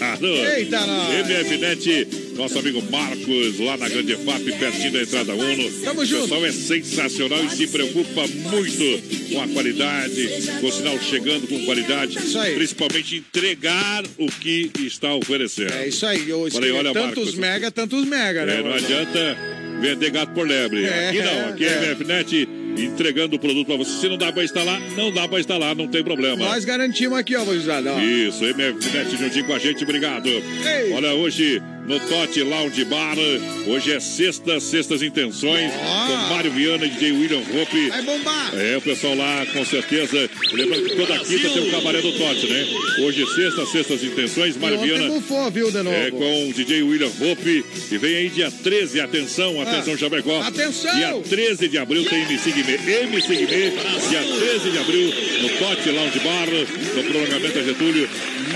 Eita, 0.57 0.85
nós. 0.85 1.25
MFNet, 1.25 2.07
nosso 2.35 2.59
amigo 2.59 2.83
Marcos, 2.91 3.59
lá 3.61 3.77
na 3.77 3.87
Grande 3.87 4.13
FAP, 4.17 4.43
pertinho 4.59 4.91
da 4.91 5.01
entrada 5.03 5.33
Uno. 5.33 5.71
Tamo 5.81 6.01
O 6.01 6.05
junto. 6.05 6.21
pessoal 6.23 6.45
é 6.45 6.51
sensacional 6.51 7.45
e 7.45 7.49
se 7.49 7.67
preocupa 7.67 8.27
muito 8.27 9.29
com 9.31 9.41
a 9.41 9.47
qualidade, 9.47 10.29
com 10.59 10.67
o 10.67 10.71
sinal 10.73 10.99
chegando 10.99 11.47
com 11.47 11.63
qualidade. 11.63 12.17
Principalmente 12.55 13.15
entregar 13.17 14.03
o 14.17 14.27
que 14.27 14.69
está 14.81 15.13
oferecendo. 15.15 15.71
É 15.75 15.87
isso 15.87 16.05
aí. 16.05 16.29
Eu 16.29 16.51
Falei, 16.51 16.71
olha, 16.71 16.91
tantos 16.91 17.15
Marcos. 17.23 17.35
mega, 17.35 17.71
tantos 17.71 18.05
mega, 18.05 18.45
né? 18.45 18.59
É, 18.59 18.63
não 18.63 18.73
adianta 18.73 19.58
vender 19.79 20.09
gato 20.11 20.31
por 20.33 20.47
lebre. 20.47 20.85
É, 20.85 21.09
aqui 21.09 21.21
não, 21.21 21.49
aqui 21.49 21.65
é, 21.65 21.67
é. 21.67 21.91
MFNet 21.91 22.49
entregando 22.77 23.35
o 23.35 23.39
produto 23.39 23.67
para 23.67 23.77
você. 23.77 23.91
Se 23.99 24.07
não 24.07 24.17
dá 24.17 24.31
para 24.31 24.43
instalar, 24.43 24.79
não 24.95 25.11
dá 25.11 25.27
para 25.27 25.39
instalar, 25.39 25.75
não 25.75 25.87
tem 25.87 26.03
problema. 26.03 26.37
Nós 26.37 26.63
garantimos 26.65 27.17
aqui, 27.17 27.35
ó, 27.35 27.43
ó. 27.43 27.99
Isso, 27.99 28.43
MFNet 28.43 29.17
juntinho 29.17 29.45
com 29.45 29.53
a 29.53 29.59
gente, 29.59 29.83
obrigado. 29.83 30.29
Olha, 30.93 31.13
hoje 31.13 31.61
no 31.89 31.99
Tote 32.01 32.43
Lounge 32.43 32.85
Bar, 32.85 33.15
hoje 33.65 33.91
é 33.91 33.99
sexta, 33.99 34.59
sextas 34.59 35.01
intenções, 35.01 35.71
com 35.73 36.33
Mário 36.33 36.51
Viana 36.51 36.85
e 36.85 36.89
DJ 36.89 37.11
William 37.13 37.39
Hope. 37.39 37.89
Vai 37.89 38.01
bombar! 38.03 38.51
É, 38.53 38.77
o 38.77 38.81
pessoal 38.81 39.15
lá, 39.15 39.43
com 39.51 39.65
certeza. 39.65 40.29
Lembrando 40.53 40.87
que 40.87 40.95
toda 40.95 41.17
quinta 41.17 41.49
tem 41.49 41.67
o 41.67 41.71
cabaré 41.71 41.99
do 41.99 42.11
Tote, 42.11 42.45
né? 42.45 42.67
Hoje, 42.99 43.25
sexta, 43.33 43.65
sextas 43.65 44.03
intenções, 44.03 44.55
Mário 44.55 44.79
Viana. 44.79 45.07
bufou, 45.07 45.49
viu, 45.49 45.71
de 45.71 45.81
novo? 45.81 45.89
É, 45.95 46.11
com 46.11 46.49
o 46.49 46.53
DJ 46.53 46.83
William 46.83 47.09
Hope. 47.19 47.65
E 47.91 47.97
vem 47.97 48.15
aí 48.17 48.29
dia 48.29 48.51
13, 48.51 49.01
atenção, 49.01 49.59
atenção, 49.59 49.95
Ah, 49.95 49.97
Chapecó. 49.97 50.41
atenção! 50.43 50.95
Dia 50.95 51.13
13 51.27 51.67
de 51.69 51.77
abril 51.79 52.05
tem 52.05 52.21
MC 52.21 52.51
Guimê. 52.51 52.73
MC 53.01 53.35
Guimê, 53.35 53.71
dia 54.09 54.21
13 54.39 54.69
de 54.69 54.77
abril, 54.77 55.11
no 55.41 55.49
Tote 55.57 55.89
Lounge 55.89 56.19
Bar, 56.19 56.47
no 56.95 57.03
prolongamento 57.03 57.53
da 57.57 57.63
Getúlio, 57.63 58.07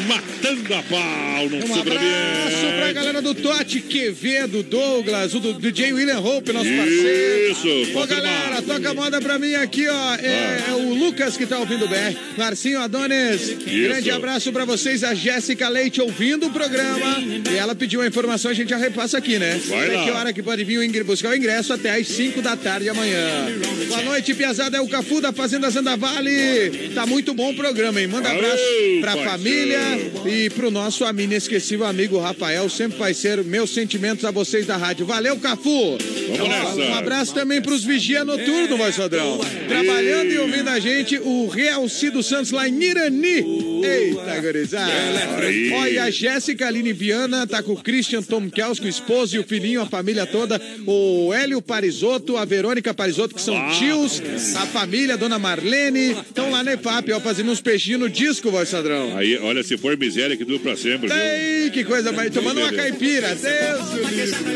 matando 0.08 0.74
a 0.74 0.84
pau 0.84 1.50
no 1.50 1.58
Um 1.58 1.68
Super 1.76 1.94
abraço 1.94 2.78
pra 2.78 2.94
galera 2.94 3.22
do 3.22 3.34
Tote, 3.36 3.82
Quevedo, 3.82 4.64
Douglas, 4.64 5.34
o 5.34 5.40
do 5.40 5.54
DJ 5.54 5.94
William 5.94 6.20
Hope, 6.20 6.52
nosso 6.52 6.70
parceiro. 6.70 7.52
Isso, 7.52 7.98
Ô, 7.98 8.06
galera, 8.08 8.62
toca 8.62 8.90
a 8.90 8.94
moda 8.94 9.22
pra 9.22 9.38
mim 9.40 9.54
aqui, 9.56 9.88
ó. 9.88 10.16
É, 10.16 10.64
é 10.70 10.74
o 10.74 10.94
Lucas 10.94 11.38
que 11.38 11.46
tá 11.46 11.60
ouvindo 11.60 11.86
o 11.86 11.88
BR. 11.88 12.16
Marcinho 12.38 12.80
Adonis, 12.80 13.56
grande 13.66 14.12
abraço 14.12 14.52
pra 14.52 14.66
vocês. 14.66 15.04
A 15.04 15.14
Jéssica 15.14 15.68
Leite 15.70 16.02
ouvindo 16.02 16.48
o 16.48 16.52
programa. 16.52 17.18
E 17.52 17.56
ela 17.58 17.76
pediu 17.76 18.02
a 18.02 18.08
informação, 18.08 18.52
a 18.52 18.54
gente 18.54 18.70
já 18.70 18.78
repassa 18.78 19.18
aqui, 19.18 19.38
né? 19.38 19.60
Vai 19.68 19.88
Até 19.88 19.96
lá. 19.98 20.04
que 20.04 20.12
hora 20.12 20.34
que 20.34 20.44
pode 20.44 20.64
vir 20.64 20.78
o 20.80 20.84
buscar 21.04 21.30
o 21.32 21.36
ingresso 21.36 21.74
até 21.74 21.92
às 21.92 22.08
5 22.08 22.42
da 22.42 22.56
tarde 22.56 22.90
amanhã. 22.90 23.48
Boa 23.88 24.02
noite, 24.04 24.34
Piazada. 24.34 24.78
É 24.78 24.82
o 24.82 24.88
Cafu 24.88 25.22
da 25.22 25.32
Fazenda 25.32 25.70
Zanda 25.70 25.96
Vale. 25.98 26.92
Tá 26.96 27.06
muito 27.06 27.34
bom 27.34 27.52
o 27.52 27.56
programa, 27.56 28.00
hein? 28.00 28.08
Manda 28.08 28.30
abraço 28.32 28.56
Aê, 28.56 29.00
pra 29.02 29.12
parceiro. 29.12 29.32
família 29.32 29.80
e 30.26 30.50
pro 30.50 30.70
nosso 30.70 31.04
amigo 31.06 31.24
inesquecível 31.24 31.86
amigo 31.86 32.20
Rafael. 32.20 32.70
Sempre 32.70 32.98
vai 32.98 33.14
ser 33.14 33.44
meus 33.44 33.74
sentimentos 33.74 34.26
a 34.26 34.32
vocês 34.32 34.66
da 34.66 34.78
rádio. 34.78 35.06
Valeu, 35.06 35.38
Cafu! 35.38 35.98
Vamos 36.38 36.50
nessa. 36.50 36.92
Um 36.92 36.94
abraço 36.96 37.34
também 37.34 37.62
pros 37.62 37.84
Vigia 37.84 38.24
Noturno, 38.26 38.78
voz 38.78 38.96
padrão. 38.96 39.40
Trabalhando 39.68 40.32
e 40.32 40.38
ouvindo 40.38 40.70
a 40.70 40.80
gente, 40.80 41.18
o 41.18 41.48
Realcido 41.48 42.22
Santos 42.22 42.52
lá 42.52 42.68
em 42.68 42.84
Irani. 42.84 43.84
Eita, 43.84 44.42
gurizada. 44.42 44.92
Aí. 45.40 45.72
Olha, 45.72 46.04
a 46.04 46.10
Jéssica 46.10 46.68
Aline 46.68 46.94
Viana 46.94 47.46
tá 47.48 47.62
com 47.62 47.74
o 47.74 47.82
Christian 47.82 48.22
Tom 48.22 48.50
Kels, 48.50 48.80
com 48.80 48.86
o 48.86 48.90
esposo 48.90 49.36
e 49.36 49.40
o 49.40 49.44
filhinho, 49.44 49.82
a 49.82 49.86
família 49.86 50.26
toda. 50.26 50.62
O 50.86 51.34
Hélio 51.34 51.62
Parisotto, 51.62 52.38
a 52.38 52.46
Verônica 52.46 52.94
Parisotto, 52.94 53.36
que 53.36 53.42
são 53.42 53.56
tios. 53.72 54.22
A 54.56 54.66
família, 54.66 55.16
a 55.16 55.18
dona 55.18 55.40
Marlene. 55.40 56.12
Estão 56.12 56.52
lá 56.52 56.64
na 56.64 56.74
EFAP, 56.74 57.12
ó, 57.12 57.20
fazendo 57.20 57.52
uns 57.52 57.62
peixinhos 57.62 58.00
no 58.00 58.10
disco, 58.10 58.52
voz 58.52 58.70
padrão. 58.70 59.18
Aí, 59.18 59.38
olha, 59.38 59.64
se 59.64 59.78
for 59.84 59.98
miséria 59.98 60.38
que 60.38 60.46
dura 60.46 60.60
pra 60.60 60.78
sempre, 60.78 61.10
viu? 61.10 61.18
Ei, 61.18 61.70
que 61.70 61.84
coisa 61.84 62.14
mais. 62.14 62.32
Tomando 62.32 62.62
uma 62.62 62.72
caipira. 62.72 63.36
Deus. 63.36 63.82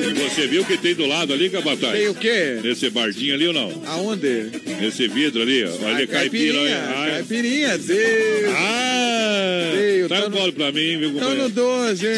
E 0.07 0.13
você 0.13 0.47
viu 0.47 0.61
o 0.61 0.65
que 0.65 0.77
tem 0.77 0.95
do 0.95 1.05
lado 1.05 1.33
ali, 1.33 1.49
Capataz? 1.49 1.91
Tem 1.91 2.07
o 2.07 2.15
quê? 2.15 2.61
Nesse 2.63 2.89
bardinho 2.89 3.33
ali 3.33 3.47
ou 3.47 3.53
não? 3.53 3.83
Aonde? 3.87 4.49
Nesse 4.79 5.05
vidro 5.09 5.41
ali, 5.41 5.65
ó. 5.65 5.67
Olha, 5.67 6.07
caipira. 6.07 6.07
Caipirinha. 6.07 6.61
olha. 6.61 6.95
Ai. 6.95 7.11
Caipirinha, 7.11 7.77
Deus. 7.77 8.55
Ah! 8.55 9.71
Veio, 9.75 10.07
Dá 10.07 10.27
um 10.27 10.31
gole 10.31 10.51
pra 10.51 10.71
mim, 10.71 10.97
viu, 10.97 11.11
Estão 11.11 11.35
no 11.35 11.49
12, 11.49 12.07
hein? 12.07 12.13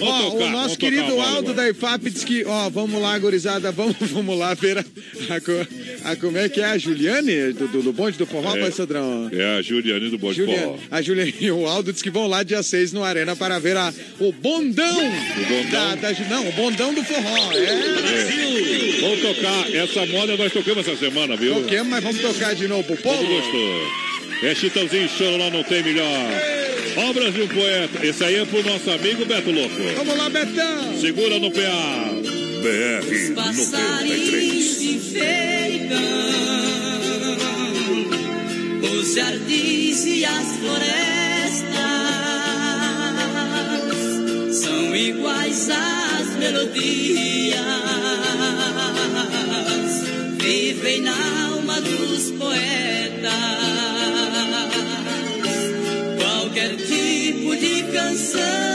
Ó, 0.00 0.30
tocar, 0.30 0.44
o 0.44 0.50
nosso 0.50 0.78
querido 0.78 1.20
Aldo 1.20 1.52
da 1.52 1.68
IFAP 1.68 2.10
disse 2.10 2.24
que, 2.24 2.44
ó, 2.44 2.70
vamos 2.70 3.00
lá, 3.00 3.18
gurizada, 3.18 3.70
vamos, 3.72 3.96
vamos 4.00 4.38
lá 4.38 4.54
ver 4.54 4.78
a, 4.78 4.84
a, 4.84 6.12
a, 6.12 6.16
como 6.16 6.38
é 6.38 6.48
que 6.48 6.60
é 6.60 6.64
a 6.64 6.78
Juliane 6.78 7.52
do, 7.52 7.68
do, 7.68 7.82
do 7.82 7.92
bonde 7.92 8.16
do 8.16 8.26
forró, 8.26 8.56
é, 8.56 8.70
Sadrão? 8.70 9.28
É 9.32 9.58
a 9.58 9.62
Juliane 9.62 10.10
do 10.10 10.18
bonde 10.18 10.44
do 10.44 10.52
forró. 10.52 10.78
A 10.90 11.02
Juliane 11.02 11.34
e 11.40 11.50
o 11.50 11.66
Aldo 11.66 11.92
disse 11.92 12.04
que 12.04 12.10
vão 12.10 12.26
lá 12.26 12.42
dia 12.52 12.62
6 12.62 12.92
no 12.92 13.02
Arena 13.02 13.34
para 13.34 13.58
ver 13.58 13.78
a, 13.78 13.92
o 14.20 14.30
bondão. 14.30 14.98
O 14.98 15.44
bondão? 15.46 15.70
Da, 15.70 15.94
da, 15.94 16.12
não, 16.28 16.46
o 16.46 16.52
bondão 16.52 16.92
do 16.92 17.02
forró, 17.02 17.52
é. 17.52 17.64
é. 17.64 19.00
Vamos 19.00 19.20
tocar, 19.22 19.74
essa 19.74 20.04
moda 20.06 20.36
nós 20.36 20.52
tocamos 20.52 20.86
essa 20.86 20.96
semana, 20.98 21.34
viu? 21.34 21.54
Toquemos, 21.54 21.88
mas 21.88 22.04
vamos 22.04 22.20
tocar 22.20 22.54
de 22.54 22.68
novo 22.68 22.84
pro 22.84 22.96
povo? 22.98 23.24
Gostou. 23.24 24.12
É 24.42 24.54
Chitãozinho 24.54 25.08
Chororó, 25.08 25.50
não 25.50 25.62
tem 25.62 25.82
melhor. 25.82 26.30
Obras 27.08 27.32
de 27.32 27.42
um 27.42 27.48
poeta. 27.48 28.06
Esse 28.06 28.22
aí 28.22 28.34
é 28.34 28.44
pro 28.44 28.62
nosso 28.64 28.90
amigo 28.90 29.24
Beto 29.24 29.50
Louco. 29.50 29.74
Vamos 29.96 30.18
lá, 30.18 30.28
Betão. 30.28 31.00
Segura 31.00 31.38
no 31.38 31.50
PA. 31.50 32.10
BR 32.60 33.34
93. 33.34 34.82
Os 38.82 39.14
jardins 39.14 40.04
e 40.04 40.24
as 40.24 40.56
florestas 40.56 41.21
iguais 44.94 45.68
às 45.70 46.36
melodias. 46.36 47.60
Vivem 50.38 51.02
na 51.02 51.46
alma 51.46 51.80
dos 51.80 52.30
poetas. 52.32 53.72
canção. 58.12 58.71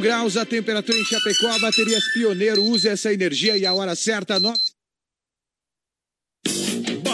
Graus 0.00 0.36
a 0.36 0.44
temperatura 0.44 0.98
em 0.98 1.04
Chapecó. 1.04 1.58
Baterias 1.60 2.04
Pioneiro, 2.12 2.64
use 2.64 2.88
essa 2.88 3.12
energia 3.12 3.56
e 3.56 3.64
a 3.64 3.72
hora 3.72 3.94
certa. 3.94 4.38
No... 4.38 4.52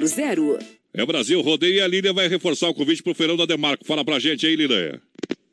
3328-3100. 0.00 0.80
É 0.92 1.06
Brasil, 1.06 1.40
rodeio 1.40 1.74
e 1.76 1.80
a 1.80 1.86
Lília 1.86 2.12
vai 2.12 2.26
reforçar 2.26 2.68
o 2.68 2.74
convite 2.74 3.02
pro 3.02 3.14
Feirão 3.14 3.36
da 3.36 3.46
Demarco. 3.46 3.84
Fala 3.84 4.04
pra 4.04 4.18
gente 4.18 4.44
aí, 4.46 4.56
Lília. 4.56 5.00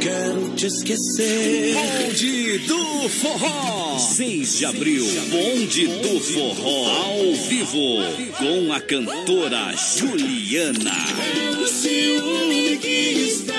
Quero 0.00 0.54
te 0.54 0.66
esquecer. 0.66 1.74
Bonde 1.74 2.58
do 2.58 3.08
Forró. 3.08 3.98
6 3.98 4.58
de 4.58 4.64
abril, 4.64 5.04
Bonde 5.28 5.86
do 5.88 6.20
Forró. 6.20 6.88
Ao 6.88 7.34
vivo, 7.48 8.04
com 8.38 8.72
a 8.72 8.80
cantora 8.80 9.74
Juliana. 9.76 10.92
O 11.60 11.66
ciúme 11.66 12.76
que 12.76 13.30
está. 13.30 13.54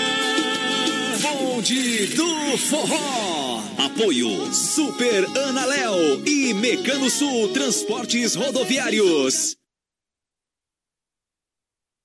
Bonde 1.21 2.07
do 2.07 2.57
Forró. 2.57 3.63
Apoio 3.79 4.53
Super 4.53 5.25
Ana 5.35 5.65
Léo 5.65 6.21
e 6.25 6.53
Mecano 6.53 7.09
Sul 7.09 7.49
Transportes 7.49 8.35
Rodoviários. 8.35 9.58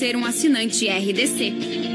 ser 0.00 0.16
um 0.16 0.24
assinante 0.24 0.88
RDC. 0.88 1.89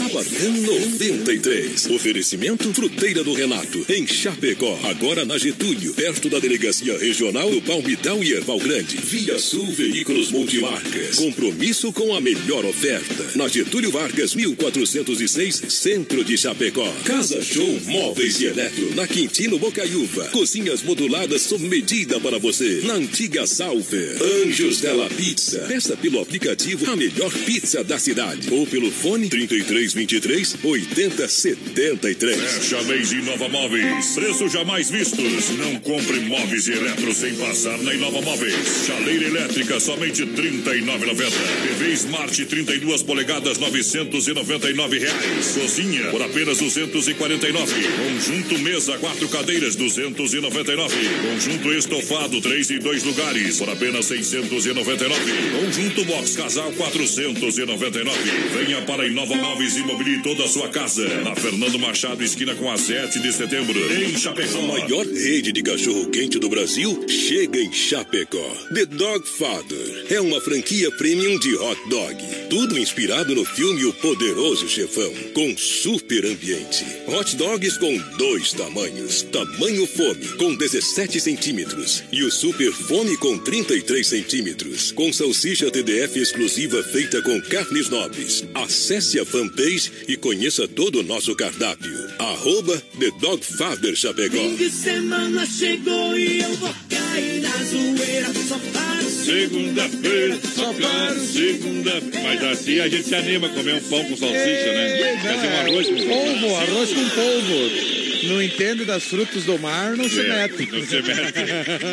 Sabadão 0.00 0.52
93. 0.62 1.90
Oferecimento 1.90 2.72
Fruteira 2.72 3.22
do 3.22 3.34
Renato, 3.34 3.84
em 3.86 4.06
Chapecó. 4.06 4.80
Agora 4.84 5.26
na 5.26 5.36
Getúlio, 5.36 5.92
perto 5.92 6.30
da 6.30 6.38
Delegacia 6.38 6.96
Regional 6.96 7.50
do 7.50 7.60
Palmital 7.60 8.24
e 8.24 8.32
Erval 8.32 8.58
Grande. 8.60 8.96
Via 8.96 9.38
Sul 9.38 9.66
Veículos 9.66 10.30
Multimarcas. 10.30 11.16
Compromisso 11.16 11.92
com 11.92 12.14
a 12.16 12.20
melhor 12.20 12.64
oferta. 12.64 13.26
Na 13.34 13.46
Getúlio 13.46 13.90
Vargas, 13.90 14.34
1406, 14.34 15.64
Centro 15.68 16.24
de 16.24 16.38
Chapecó. 16.38 16.90
Casa 17.04 17.42
Show 17.42 17.80
Móveis 17.84 18.40
e 18.40 18.46
Eletro. 18.46 18.94
Na 18.94 19.06
Quintino 19.06 19.58
Bocaiúva. 19.58 20.28
Cozinhas 20.28 20.82
moduladas 20.82 21.42
sob 21.42 21.62
medida 21.68 22.18
para 22.20 22.38
você. 22.38 22.80
Na 22.84 22.94
antiga 22.94 23.46
Salfer. 23.46 24.16
Anjos 24.22 24.80
Della 24.80 25.10
Pizza. 25.10 25.58
Peça 25.68 25.94
pelo 25.94 26.20
aplicativo 26.20 26.90
a 26.90 26.96
melhor 26.96 27.30
pizza 27.44 27.84
da 27.84 27.98
cidade. 27.98 28.48
Ou 28.50 28.66
pelo 28.66 28.90
fone 28.90 29.28
33 29.28 29.89
23 29.92 30.56
80 30.62 31.28
73. 31.28 32.40
Fecha 32.40 32.82
mês 32.82 33.12
Inova 33.12 33.48
Móveis. 33.48 34.14
Preços 34.14 34.52
jamais 34.52 34.90
vistos. 34.90 35.50
Não 35.58 35.76
compre 35.80 36.20
móveis 36.20 36.68
e 36.68 36.72
eletro 36.72 37.12
sem 37.14 37.34
passar 37.34 37.78
na 37.78 37.94
Inova 37.94 38.20
Móveis. 38.20 38.86
Chaleira 38.86 39.26
elétrica 39.26 39.80
somente 39.80 40.24
R$ 40.24 40.32
39,90. 40.32 41.30
TV 41.68 41.92
Smart 41.92 42.44
32 42.44 43.02
polegadas 43.02 43.58
999 43.58 44.98
reais. 44.98 45.46
Cozinha 45.54 46.10
por 46.10 46.22
apenas 46.22 46.58
249. 46.58 47.74
Conjunto 47.96 48.58
mesa 48.58 48.98
quatro 48.98 49.28
cadeiras 49.28 49.76
299. 49.76 50.94
Conjunto 51.22 51.72
estofado 51.72 52.40
três 52.40 52.70
e 52.70 52.78
dois 52.78 53.02
lugares 53.04 53.58
por 53.58 53.68
apenas 53.68 54.06
699. 54.06 55.32
Conjunto 55.58 56.04
box 56.04 56.36
casal 56.36 56.72
499. 56.72 58.18
Venha 58.54 58.82
para 58.82 59.06
Inova 59.06 59.36
Móveis 59.36 59.69
e 59.76 59.80
Imobile 59.80 60.22
toda 60.22 60.44
a 60.44 60.48
sua 60.48 60.68
casa. 60.68 61.06
Na 61.22 61.34
Fernando 61.36 61.78
Machado, 61.78 62.24
esquina 62.24 62.54
com 62.54 62.70
a 62.70 62.76
7 62.76 63.20
de 63.20 63.32
setembro, 63.32 63.78
em 63.92 64.16
Chapecó. 64.16 64.58
A 64.58 64.62
maior 64.62 65.06
rede 65.06 65.52
de 65.52 65.62
cachorro-quente 65.62 66.38
do 66.38 66.48
Brasil 66.48 67.04
chega 67.08 67.60
em 67.60 67.72
Chapecó. 67.72 68.44
The 68.74 68.86
Dog 68.86 69.26
Father 69.28 70.06
é 70.10 70.20
uma 70.20 70.40
franquia 70.40 70.90
premium 70.92 71.38
de 71.38 71.54
hot 71.54 71.80
dog. 71.88 72.16
Tudo 72.48 72.78
inspirado 72.78 73.34
no 73.34 73.44
filme 73.44 73.84
O 73.84 73.92
Poderoso 73.92 74.68
Chefão, 74.68 75.12
com 75.34 75.56
super 75.56 76.24
ambiente. 76.26 76.84
Hot 77.06 77.36
dogs 77.36 77.78
com 77.78 77.96
dois 78.18 78.52
tamanhos. 78.52 79.22
Tamanho 79.22 79.86
fome, 79.86 80.26
com 80.36 80.54
17 80.54 81.20
centímetros. 81.20 82.02
E 82.10 82.24
o 82.24 82.30
super 82.30 82.72
fome 82.72 83.16
com 83.18 83.38
33 83.38 84.06
centímetros. 84.06 84.90
Com 84.92 85.12
salsicha 85.12 85.70
TDF 85.70 86.18
exclusiva 86.18 86.82
feita 86.82 87.22
com 87.22 87.40
carnes 87.42 87.88
nobres. 87.88 88.44
Acesse 88.54 89.20
a 89.20 89.24
fanpage 89.24 89.59
e 90.08 90.16
conheça 90.16 90.66
todo 90.66 91.00
o 91.00 91.02
nosso 91.02 91.34
cardápio. 91.36 91.92
Arroba 92.18 92.82
The 92.98 93.10
Dog 93.20 93.44
Father 93.44 93.94
Chapecó. 93.94 94.38
Fim 94.38 94.56
de 94.56 94.70
semana 94.70 95.44
chegou 95.44 96.16
e 96.16 96.40
eu 96.40 96.54
vou 96.54 96.74
cair 96.88 97.42
na 97.42 97.64
zoeira. 97.64 98.32
Só 98.48 98.58
para 98.58 99.02
Segunda-feira, 99.02 100.38
só 100.54 100.72
para 100.72 101.14
segunda 101.18 101.92
Mas 102.22 102.42
assim 102.44 102.80
a 102.80 102.88
gente 102.88 103.04
se 103.04 103.14
anima 103.14 103.48
a 103.48 103.50
comer 103.50 103.74
um 103.74 103.80
pão 103.80 104.02
com 104.04 104.16
salsicha, 104.16 104.72
né? 104.72 105.20
Não, 105.22 105.30
é, 105.30 105.60
arroz 105.60 105.86
com 105.88 105.96
polvo, 105.96 106.56
arroz 106.56 106.90
com 106.90 107.08
polvo. 107.10 108.28
Não 108.28 108.42
entende 108.42 108.84
das 108.86 109.04
frutas 109.04 109.44
do 109.44 109.58
mar, 109.58 109.94
não 109.94 110.06
é, 110.06 110.08
se 110.08 110.22
mete. 110.22 110.72
Não 110.72 110.86
se 110.86 111.02
mete. 111.02 111.38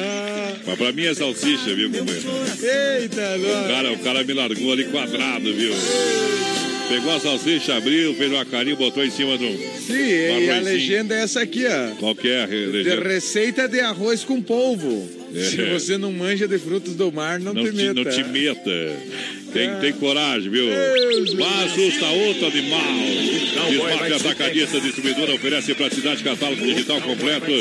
Mas 0.66 0.78
pra 0.78 0.92
mim 0.94 1.06
é 1.06 1.14
salsicha, 1.14 1.76
viu, 1.76 1.92
companheiro? 1.92 2.30
Eita, 3.02 3.38
o 3.38 3.68
cara, 3.68 3.92
o 3.92 4.00
cara 4.00 4.24
me 4.24 4.34
largou 4.34 4.72
ali 4.72 4.86
quadrado, 4.86 5.54
viu? 5.54 5.74
Pegou 6.88 7.14
a 7.14 7.20
salsicha, 7.20 7.76
abriu, 7.76 8.14
fez 8.16 8.32
uma 8.32 8.46
carinha, 8.46 8.76
botou 8.76 9.04
em 9.04 9.10
cima 9.10 9.38
do. 9.38 9.46
Sim, 9.46 9.94
e 9.94 10.50
a 10.50 10.60
legenda 10.62 11.16
é 11.16 11.24
essa 11.24 11.42
aqui, 11.42 11.66
ó. 11.66 11.96
Qual 11.96 12.16
que 12.16 12.30
é 12.30 12.44
a 12.44 12.46
legenda? 12.46 13.02
De 13.02 13.08
receita 13.08 13.68
de 13.68 13.80
arroz 13.82 14.24
com 14.24 14.42
polvo. 14.42 15.17
É. 15.34 15.44
Se 15.44 15.58
você 15.66 15.98
não 15.98 16.12
manja 16.12 16.48
de 16.48 16.58
frutos 16.58 16.96
do 16.96 17.12
mar, 17.12 17.40
não, 17.40 17.54
não 17.54 17.64
te 17.64 17.72
meta. 17.72 17.94
Não 17.94 18.04
te 18.06 18.24
meta. 18.24 18.98
Tem, 19.54 19.76
tem 19.80 19.94
coragem, 19.94 20.50
viu? 20.50 20.68
Vá 21.38 21.64
assusta 21.64 22.06
outro 22.08 22.48
animal. 22.48 22.82
Desmarque 23.70 24.14
Atacadista 24.14 24.80
Distribuidora 24.80 25.34
oferece 25.34 25.74
praticidade 25.74 26.24
catálogo 26.24 26.64
digital 26.64 27.02
completo. 27.02 27.52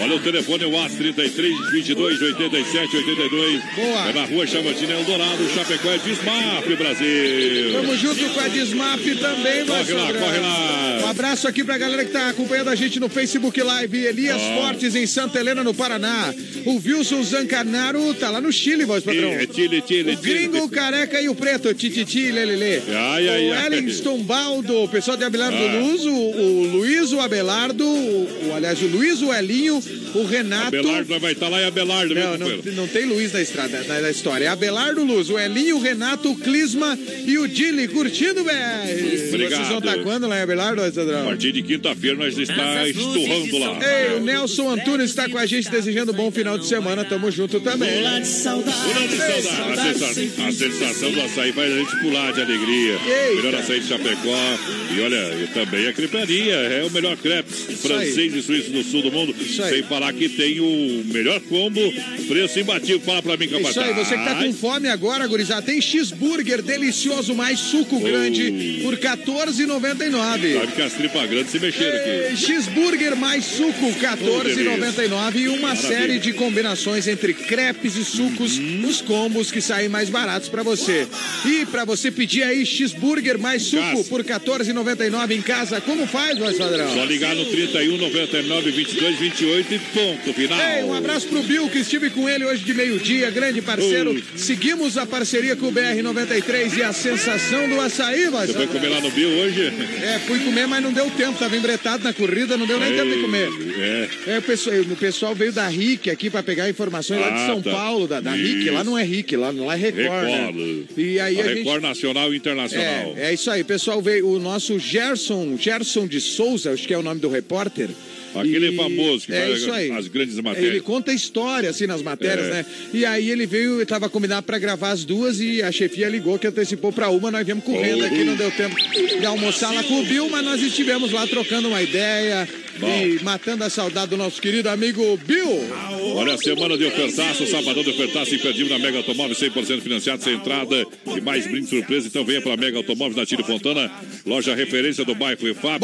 Olha 0.00 0.16
o 0.16 0.20
telefone, 0.20 0.64
o 0.64 0.78
AS 0.78 0.94
33 0.94 1.70
22 1.70 2.22
87 2.22 2.96
82. 2.96 3.62
Boa. 3.74 4.08
É 4.08 4.12
na 4.12 4.24
rua 4.26 4.46
Chamantina 4.46 4.92
Eldorado, 4.94 5.48
Chapecó 5.54 5.90
é 5.90 5.98
Desmaf, 5.98 6.76
Brasil. 6.76 7.72
Tamo 7.72 7.96
junto 7.96 8.30
com 8.30 8.40
a 8.40 8.48
Desmaf 8.48 9.14
também, 9.16 9.64
Corre 9.64 9.92
lá, 9.94 10.12
corre 10.12 10.38
lá. 10.38 11.00
Um 11.04 11.06
abraço 11.08 11.48
aqui 11.48 11.64
pra 11.64 11.78
galera 11.78 12.04
que 12.04 12.12
tá 12.12 12.28
acompanhando 12.28 12.68
a 12.68 12.74
gente 12.74 13.00
no 13.00 13.08
Facebook 13.08 13.60
Live. 13.60 14.04
Elias 14.04 14.40
oh. 14.40 14.60
Fortes 14.60 14.94
em 14.94 15.06
Santa 15.06 15.38
Helena, 15.38 15.64
no 15.64 15.72
Paraná. 15.72 16.34
O 16.66 16.76
Wilson 16.76 17.07
Zancanaro 17.24 18.14
tá 18.14 18.30
lá 18.30 18.40
no 18.40 18.52
Chile, 18.52 18.84
voz 18.84 19.02
padrão. 19.02 19.30
É, 19.30 19.46
Chile, 19.52 19.82
Chile, 19.86 20.14
o 20.14 20.18
Gringo, 20.18 20.56
Chile. 20.56 20.68
Careca 20.68 21.20
e 21.20 21.28
o 21.28 21.34
Preto, 21.34 21.72
Tititi, 21.74 22.30
Lelele. 22.30 22.82
Ai, 22.88 23.28
ai, 23.28 23.46
o 23.46 23.50
Wellington 23.50 24.22
Baldo, 24.22 24.84
o 24.84 24.88
pessoal 24.88 25.16
de 25.16 25.24
Abelardo 25.24 25.56
ah. 25.56 25.78
Luz, 25.80 26.04
o, 26.04 26.10
o 26.10 26.66
Luiz, 26.72 27.12
o 27.12 27.20
Abelardo, 27.20 27.84
o, 27.84 28.48
o, 28.48 28.54
aliás, 28.54 28.80
o 28.82 28.86
Luiz, 28.86 29.22
o 29.22 29.32
Elinho, 29.32 29.82
o 30.14 30.24
Renato. 30.24 30.68
Abelardo 30.68 31.18
vai 31.18 31.32
estar 31.32 31.46
tá 31.46 31.52
lá 31.52 31.62
em 31.62 31.66
Abelardo, 31.66 32.14
não, 32.14 32.38
não, 32.38 32.48
não, 32.74 32.88
tem 32.88 33.04
Luiz 33.04 33.32
na 33.32 33.40
estrada, 33.40 33.82
na, 33.84 34.00
na, 34.00 34.10
história. 34.10 34.44
É 34.44 34.48
Abelardo 34.48 35.04
Luz, 35.04 35.30
o 35.30 35.38
Elinho, 35.38 35.76
o 35.76 35.80
Renato, 35.80 36.30
o 36.30 36.36
Clisma 36.36 36.98
e 37.26 37.38
o 37.38 37.48
Dili, 37.48 37.88
curtindo, 37.88 38.44
velho. 38.44 39.28
Obrigado. 39.28 39.50
Vocês 39.50 39.68
vão 39.68 39.78
estar 39.78 39.96
tá 39.96 40.02
quando 40.02 40.26
lá 40.26 40.38
em 40.38 40.42
Abelardo, 40.42 40.82
Sandrão? 40.92 41.22
A 41.22 41.24
partir 41.24 41.52
de 41.52 41.62
quinta-feira 41.62 42.16
nós 42.16 42.36
está 42.36 42.88
esturrando 42.88 43.58
lá. 43.58 43.78
Ei, 43.82 44.16
o 44.16 44.20
Nelson 44.20 44.70
Antunes 44.70 45.10
está 45.10 45.28
com 45.28 45.38
a 45.38 45.46
gente 45.46 45.70
desejando 45.70 46.12
um 46.12 46.14
bom 46.14 46.30
final 46.30 46.58
de 46.58 46.66
semana. 46.66 46.97
Tamo 47.04 47.30
junto 47.30 47.60
também. 47.60 47.98
Pula 47.98 48.20
de 48.20 48.28
saudade. 48.28 48.78
Pula 48.78 49.08
de 49.08 49.42
saudade. 49.42 50.32
A, 50.48 50.52
sensação 50.52 51.10
do 51.10 51.20
açaí 51.22 51.52
faz 51.52 51.72
a 51.72 51.76
gente 51.76 51.96
pular 52.00 52.32
de 52.32 52.42
alegria. 52.42 52.98
Eita. 53.06 53.42
Melhor 53.42 53.54
açaí 53.54 53.80
de 53.80 53.86
Chapecó. 53.88 54.58
E 54.94 55.00
olha, 55.00 55.34
e 55.42 55.46
também 55.48 55.86
a 55.86 55.92
creparia. 55.92 56.54
É 56.54 56.84
o 56.84 56.90
melhor 56.90 57.16
crepe 57.16 57.52
francês 57.52 58.34
e 58.34 58.42
suíço 58.42 58.70
do 58.70 58.82
sul 58.82 59.02
do 59.02 59.12
mundo. 59.12 59.34
Sem 59.44 59.82
falar 59.84 60.12
que 60.12 60.28
tem 60.28 60.60
o 60.60 61.04
melhor 61.06 61.40
combo, 61.42 61.80
preço 62.26 62.58
imbatível. 62.58 63.00
Fala 63.00 63.22
pra 63.22 63.36
mim, 63.36 63.48
capataz. 63.48 63.76
Isso 63.76 63.80
aí, 63.80 63.92
você 63.94 64.16
que 64.16 64.24
tá 64.24 64.34
com 64.34 64.52
fome 64.52 64.88
agora, 64.88 65.26
gurizada, 65.26 65.62
tem 65.62 65.80
cheeseburger 65.80 66.62
delicioso, 66.62 67.34
mais 67.34 67.58
suco 67.58 67.96
oh. 67.96 68.00
grande, 68.00 68.80
por 68.82 68.94
R$14,99. 68.94 70.60
Sabe 70.60 70.72
que 70.74 70.82
as 70.82 70.92
tripas 70.92 71.30
grandes 71.30 71.50
se 71.50 71.58
mexeram 71.58 71.98
aqui. 71.98 72.36
Cheeseburger 72.36 73.16
mais 73.16 73.44
suco, 73.44 73.86
R$14,99. 73.86 75.36
E 75.36 75.48
uma 75.48 75.68
Maravilha. 75.68 75.88
série 75.88 76.18
de 76.18 76.32
combinações 76.32 76.87
entre 76.96 77.34
crepes 77.34 77.96
e 77.96 78.04
sucos, 78.04 78.58
uhum. 78.58 78.86
os 78.88 79.00
combos 79.02 79.50
que 79.50 79.60
saem 79.60 79.88
mais 79.88 80.08
baratos 80.08 80.48
para 80.48 80.62
você. 80.62 81.06
E 81.44 81.66
para 81.66 81.84
você 81.84 82.10
pedir 82.10 82.42
aí 82.42 82.64
cheeseburger 82.64 83.38
mais 83.38 83.62
suco 83.62 84.04
por 84.04 84.20
R$14,99 84.20 85.30
em 85.32 85.42
casa, 85.42 85.80
como 85.80 86.06
faz, 86.06 86.38
voz 86.38 86.56
padrão? 86.56 86.92
Só 86.94 87.04
ligar 87.04 87.34
no 87.34 87.44
31 87.44 87.96
99 87.98 88.70
22 88.70 89.18
28 89.18 89.74
e 89.74 89.78
ponto 89.78 90.32
final. 90.32 90.58
Ei, 90.60 90.84
um 90.84 90.94
abraço 90.94 91.28
pro 91.28 91.42
Bill 91.42 91.68
que 91.68 91.78
estive 91.78 92.10
com 92.10 92.28
ele 92.28 92.44
hoje 92.44 92.64
de 92.64 92.74
meio-dia, 92.74 93.30
grande 93.30 93.60
parceiro. 93.60 94.22
Seguimos 94.36 94.96
a 94.96 95.06
parceria 95.06 95.56
com 95.56 95.66
o 95.66 95.72
BR93 95.72 96.76
e 96.78 96.82
a 96.82 96.92
sensação 96.92 97.68
do 97.68 97.80
açaí, 97.80 98.28
voz 98.28 98.50
Você 98.50 98.56
foi 98.56 98.66
comer 98.66 98.88
lá 98.88 99.00
no 99.00 99.10
Bill 99.10 99.28
hoje? 99.28 99.72
É, 100.02 100.18
fui 100.26 100.38
comer, 100.40 100.66
mas 100.66 100.82
não 100.82 100.92
deu 100.92 101.10
tempo, 101.10 101.38
tava 101.38 101.56
embretado 101.56 102.04
na 102.04 102.12
corrida, 102.12 102.56
não 102.56 102.66
deu 102.66 102.78
nem 102.78 102.92
Ei, 102.92 102.96
tempo 102.96 103.14
de 103.14 103.20
comer. 103.20 103.48
É. 103.78 104.34
é 104.34 104.38
o, 104.38 104.42
pessoal, 104.42 104.76
o 104.80 104.96
pessoal 104.96 105.34
veio 105.34 105.52
da 105.52 105.66
RIC 105.66 106.10
aqui 106.10 106.30
para 106.30 106.42
pegar 106.42 106.68
informações 106.78 107.20
lá 107.20 107.30
de 107.30 107.46
São 107.46 107.60
tá. 107.60 107.70
Paulo, 107.72 108.06
da, 108.06 108.20
da 108.20 108.32
RIC, 108.32 108.70
lá 108.70 108.84
não 108.84 108.96
é 108.96 109.02
RIC, 109.02 109.36
lá, 109.36 109.50
lá 109.50 109.74
é 109.74 109.76
Record. 109.76 110.06
Record. 110.06 110.54
Né? 110.54 110.84
E 110.96 111.20
aí 111.20 111.40
a, 111.40 111.44
a 111.44 111.46
Record 111.48 111.74
gente... 111.74 111.82
Nacional 111.82 112.32
e 112.32 112.36
Internacional. 112.36 113.14
É, 113.16 113.30
é 113.30 113.34
isso 113.34 113.50
aí, 113.50 113.64
pessoal 113.64 114.00
veio, 114.00 114.28
o 114.28 114.38
nosso 114.38 114.78
Gerson, 114.78 115.56
Gerson 115.58 116.06
de 116.06 116.20
Souza, 116.20 116.72
acho 116.72 116.86
que 116.86 116.94
é 116.94 116.98
o 116.98 117.02
nome 117.02 117.20
do 117.20 117.28
repórter, 117.28 117.90
Aquele 118.34 118.72
e... 118.72 118.76
famoso 118.76 119.26
que 119.26 119.32
é 119.32 119.56
faz 119.58 119.90
as 119.98 120.08
grandes 120.08 120.36
matérias. 120.36 120.70
Ele 120.70 120.80
conta 120.80 121.12
história, 121.12 121.70
assim, 121.70 121.86
nas 121.86 122.02
matérias, 122.02 122.46
é. 122.46 122.50
né? 122.50 122.66
E 122.92 123.04
aí 123.06 123.30
ele 123.30 123.46
veio, 123.46 123.80
estava 123.80 124.08
combinado 124.08 124.44
para 124.44 124.58
gravar 124.58 124.90
as 124.90 125.04
duas 125.04 125.40
e 125.40 125.62
a 125.62 125.72
chefia 125.72 126.08
ligou 126.08 126.38
que 126.38 126.46
antecipou 126.46 126.92
para 126.92 127.08
uma, 127.08 127.30
nós 127.30 127.44
viemos 127.44 127.64
correndo 127.64 128.02
oh. 128.02 128.06
aqui, 128.06 128.24
não 128.24 128.36
deu 128.36 128.50
tempo 128.50 128.76
de 129.18 129.24
almoçar 129.24 129.72
lá 129.72 129.82
com 129.82 130.00
o 130.00 130.04
Bill, 130.04 130.28
mas 130.28 130.44
nós 130.44 130.62
estivemos 130.62 131.12
lá 131.12 131.26
trocando 131.26 131.68
uma 131.68 131.82
ideia, 131.82 132.48
Bom. 132.78 132.88
E 132.88 133.22
matando 133.22 133.64
a 133.64 133.70
saudade 133.70 134.10
do 134.10 134.16
nosso 134.16 134.40
querido 134.40 134.68
amigo 134.68 135.18
Bill. 135.26 135.68
Olha 136.14 136.34
a 136.34 136.38
semana 136.38 136.76
de 136.76 136.84
ofertaço, 136.84 137.46
sabadão 137.46 137.82
de 137.82 137.90
ofertaço 137.90 138.34
imperdível 138.34 138.76
na 138.76 138.84
Mega 138.84 138.98
Automóvel, 138.98 139.36
100% 139.36 139.80
financiado, 139.80 140.22
sem 140.22 140.34
entrada 140.34 140.86
e 141.16 141.20
mais 141.20 141.46
brinde 141.46 141.68
surpresa. 141.68 142.06
Então 142.06 142.24
venha 142.24 142.40
para 142.40 142.54
a 142.54 142.56
Mega 142.56 142.78
Automóvel 142.78 143.16
na 143.16 143.26
Tiro 143.26 143.44
Fontana, 143.44 143.90
loja 144.26 144.54
referência 144.54 145.04
do 145.04 145.14
bairro 145.14 145.46
EFAP. 145.48 145.82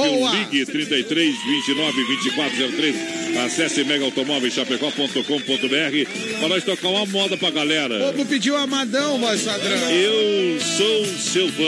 Ligue 0.51 0.67
33 0.67 1.35
29 1.45 2.05
24 2.05 2.73
03. 2.77 2.95
Acesse 3.45 3.85
megaautomóvelchapecó.com.br 3.85 6.39
para 6.39 6.49
nós 6.49 6.65
tocar 6.65 6.89
uma 6.89 7.07
moda 7.07 7.37
pra 7.37 7.51
galera. 7.51 8.09
O 8.09 8.13
povo 8.13 8.27
pediu 8.27 8.57
Amadão, 8.57 9.19
voz 9.19 9.43
padrão. 9.43 9.91
Eu 9.91 10.61
sou 10.61 11.05
seu 11.07 11.49
fã. 11.49 11.65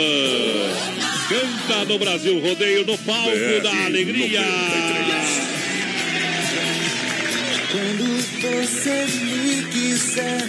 Canta 1.27 1.85
no 1.85 1.99
Brasil 1.99 2.39
Rodeio 2.39 2.85
no 2.85 2.97
palco 2.99 3.31
BR 3.31 3.61
da 3.61 3.85
alegria. 3.85 4.41
93. 4.41 5.16
Quando 7.71 8.05
você 8.41 9.05
me 9.23 9.63
quiser, 9.71 10.41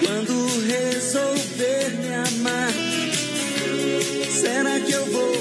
quando 0.00 0.32
resolver 0.66 1.90
me 1.98 2.14
amar, 2.14 2.72
será 4.30 4.80
que 4.80 4.92
eu 4.92 5.06
vou 5.06 5.32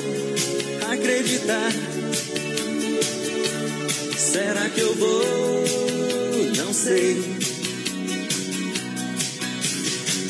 acreditar? 0.91 1.71
Será 4.17 4.69
que 4.69 4.81
eu 4.81 4.95
vou? 4.95 5.63
Não 6.57 6.73
sei. 6.73 7.21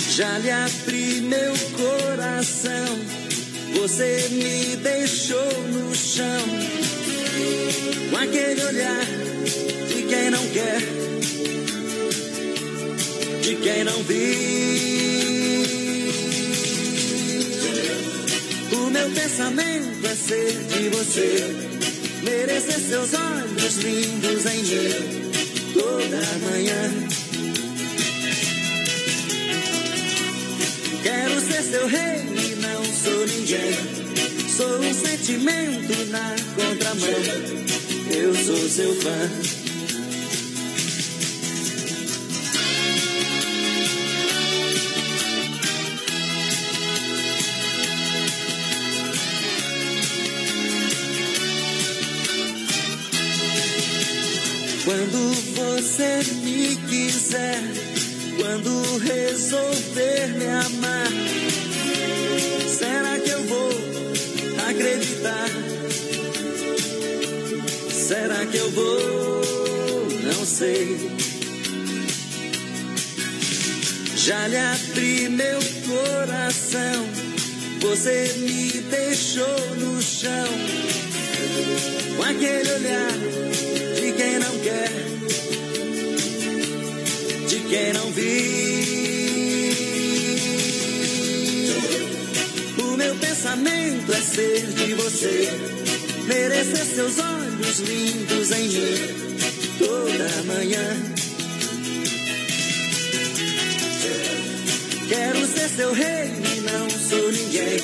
Já 0.10 0.38
lhe 0.38 0.52
abri 0.52 1.22
meu 1.22 1.54
coração 1.76 3.14
você 3.84 4.30
me 4.32 4.78
deixou 4.78 5.52
no 5.74 5.94
chão 5.94 6.46
com 8.10 8.18
aquele 8.18 8.64
olhar 8.64 9.06
de 9.88 10.04
quem 10.04 10.30
não 10.30 10.48
quer, 10.48 10.80
de 13.42 13.56
quem 13.56 13.84
não 13.84 14.04
viu. 14.04 15.64
O 18.72 18.90
meu 18.90 19.10
pensamento 19.12 20.08
é 20.08 20.16
ser 20.16 20.52
de 20.68 20.90
você, 20.90 21.46
merecer 22.24 22.80
seus 22.80 23.14
olhos 23.14 23.78
lindos 23.78 24.46
em 24.46 24.64
mim 24.64 25.32
toda 25.74 26.18
manhã. 26.52 26.94
Quero 31.04 31.42
ser 31.42 31.64
seu 31.64 31.88
rei 31.88 32.34
sou 33.04 33.26
ninguém. 33.28 34.03
Sou 34.56 34.68
um 34.68 34.94
sentimento 34.94 36.06
na 36.12 36.36
contramão. 36.56 37.10
Eu 38.16 38.36
sou 38.36 38.70
seu 38.70 38.94
fã. 39.02 39.10
Quando 54.86 55.34
você 55.56 56.22
me 56.44 56.76
quiser, 56.76 57.60
quando 58.38 58.98
resolver 59.00 60.28
me 60.38 60.48
amar 60.48 61.44
Será 62.68 63.20
que 63.20 63.30
eu 63.30 63.44
vou 63.44 63.73
Será 67.92 68.46
que 68.46 68.58
eu 68.58 68.72
vou? 68.72 69.42
Não 70.24 70.46
sei. 70.46 71.12
Já 74.16 74.48
lhe 74.48 74.58
abri 74.58 75.30
meu 75.30 75.60
coração, 75.88 77.08
você 77.82 78.34
me 78.38 78.82
deixou 78.90 79.76
no 79.76 80.02
chão 80.02 80.84
olhar 82.76 83.12
de 83.96 84.12
quem 84.14 84.40
não 84.40 84.60
quer, 84.60 84.90
de 87.48 87.60
quem 87.70 87.94
não 87.94 88.12
viu. 88.12 89.13
Pensamento 93.44 94.14
é 94.14 94.22
ser 94.22 94.68
de 94.68 94.94
você, 94.94 95.50
merecer 96.28 96.86
seus 96.86 97.20
olhos 97.20 97.80
lindos 97.80 98.52
em 98.52 98.70
mim 98.70 98.96
toda 99.80 100.44
manhã. 100.44 101.04
Quero 105.10 105.46
ser 105.46 105.70
seu 105.76 105.92
rei 105.92 106.32
e 106.56 106.62
não 106.62 106.90
sou 106.90 107.32
ninguém. 107.34 107.80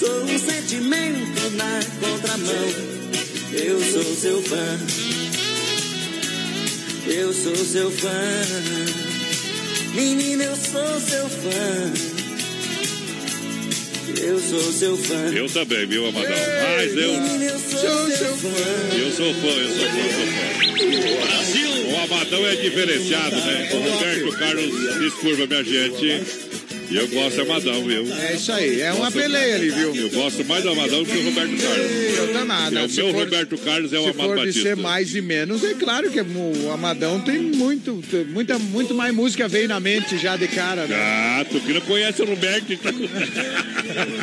Sou 0.00 0.24
um 0.24 0.38
sentimento 0.38 1.50
na 1.52 1.80
contramão. 2.00 2.68
Eu 3.52 3.80
sou 3.84 4.16
seu 4.16 4.42
fã. 4.42 4.78
Eu 7.06 7.32
sou 7.32 7.54
seu 7.54 7.88
fã. 7.88 8.10
Menina, 9.94 10.42
eu 10.42 10.56
sou 10.56 11.00
seu 11.00 11.28
fã. 11.28 12.11
Eu 14.20 14.38
sou 14.40 14.72
seu 14.72 14.96
fã. 14.96 15.32
Eu 15.34 15.48
também, 15.48 15.86
viu, 15.86 16.06
Amadão? 16.06 16.30
Mas 16.76 16.96
eu. 16.96 17.12
Eu 17.12 17.58
sou, 17.58 18.10
seu 18.10 18.36
fã. 18.36 18.48
Eu 18.98 19.10
sou 19.12 19.34
fã, 19.34 19.48
eu 19.48 19.68
sou 19.70 19.86
fã, 19.86 19.98
eu 19.98 20.12
sou 20.12 20.26
fã. 20.26 21.26
Brasil! 21.26 21.70
O 21.90 21.96
Amadão 22.04 22.46
é 22.46 22.56
diferenciado, 22.56 23.36
né? 23.36 23.70
O 23.72 23.78
Roberto 23.78 24.38
Carlos 24.38 24.98
descurva, 24.98 25.46
minha 25.46 25.64
gente. 25.64 26.51
Eu 26.94 27.08
gosto 27.08 27.34
de 27.36 27.40
Amadão, 27.42 27.84
viu? 27.84 28.14
É 28.14 28.34
isso 28.34 28.52
aí, 28.52 28.80
é 28.80 28.92
uma 28.92 29.10
peleia 29.10 29.56
ali, 29.56 29.70
viu? 29.70 29.94
Eu 29.94 30.10
gosto 30.10 30.44
mais 30.44 30.62
do 30.62 30.70
Amadão 30.70 31.04
que 31.04 31.12
do 31.12 31.22
Roberto 31.22 31.56
Carlos. 31.62 32.18
Eu 32.18 32.32
também. 32.32 32.56
É, 32.66 32.70
né? 32.70 32.84
o 32.84 32.88
Se 32.88 32.96
meu 33.02 33.12
for- 33.12 33.20
Roberto 33.24 33.58
Carlos 33.58 33.92
é 33.92 33.98
o 33.98 34.02
Se 34.04 34.10
Amado 34.10 34.28
for 34.28 34.36
de 34.38 34.46
Batista. 34.46 34.62
ser 34.62 34.76
mais 34.76 35.14
e 35.14 35.20
menos, 35.20 35.64
é 35.64 35.74
claro 35.74 36.10
que 36.10 36.20
o 36.20 36.70
Amadão 36.72 37.20
tem 37.20 37.38
muito, 37.38 38.02
tem 38.10 38.24
muita, 38.24 38.58
muito 38.58 38.94
mais 38.94 39.14
música 39.14 39.48
veio 39.48 39.68
na 39.68 39.80
mente 39.80 40.18
já 40.18 40.36
de 40.36 40.48
cara, 40.48 40.86
né? 40.86 40.96
Ah, 40.96 41.44
tu 41.50 41.60
que 41.60 41.72
não 41.72 41.80
conhece 41.82 42.22
o 42.22 42.26
Roberto, 42.26 42.72
então. 42.72 42.92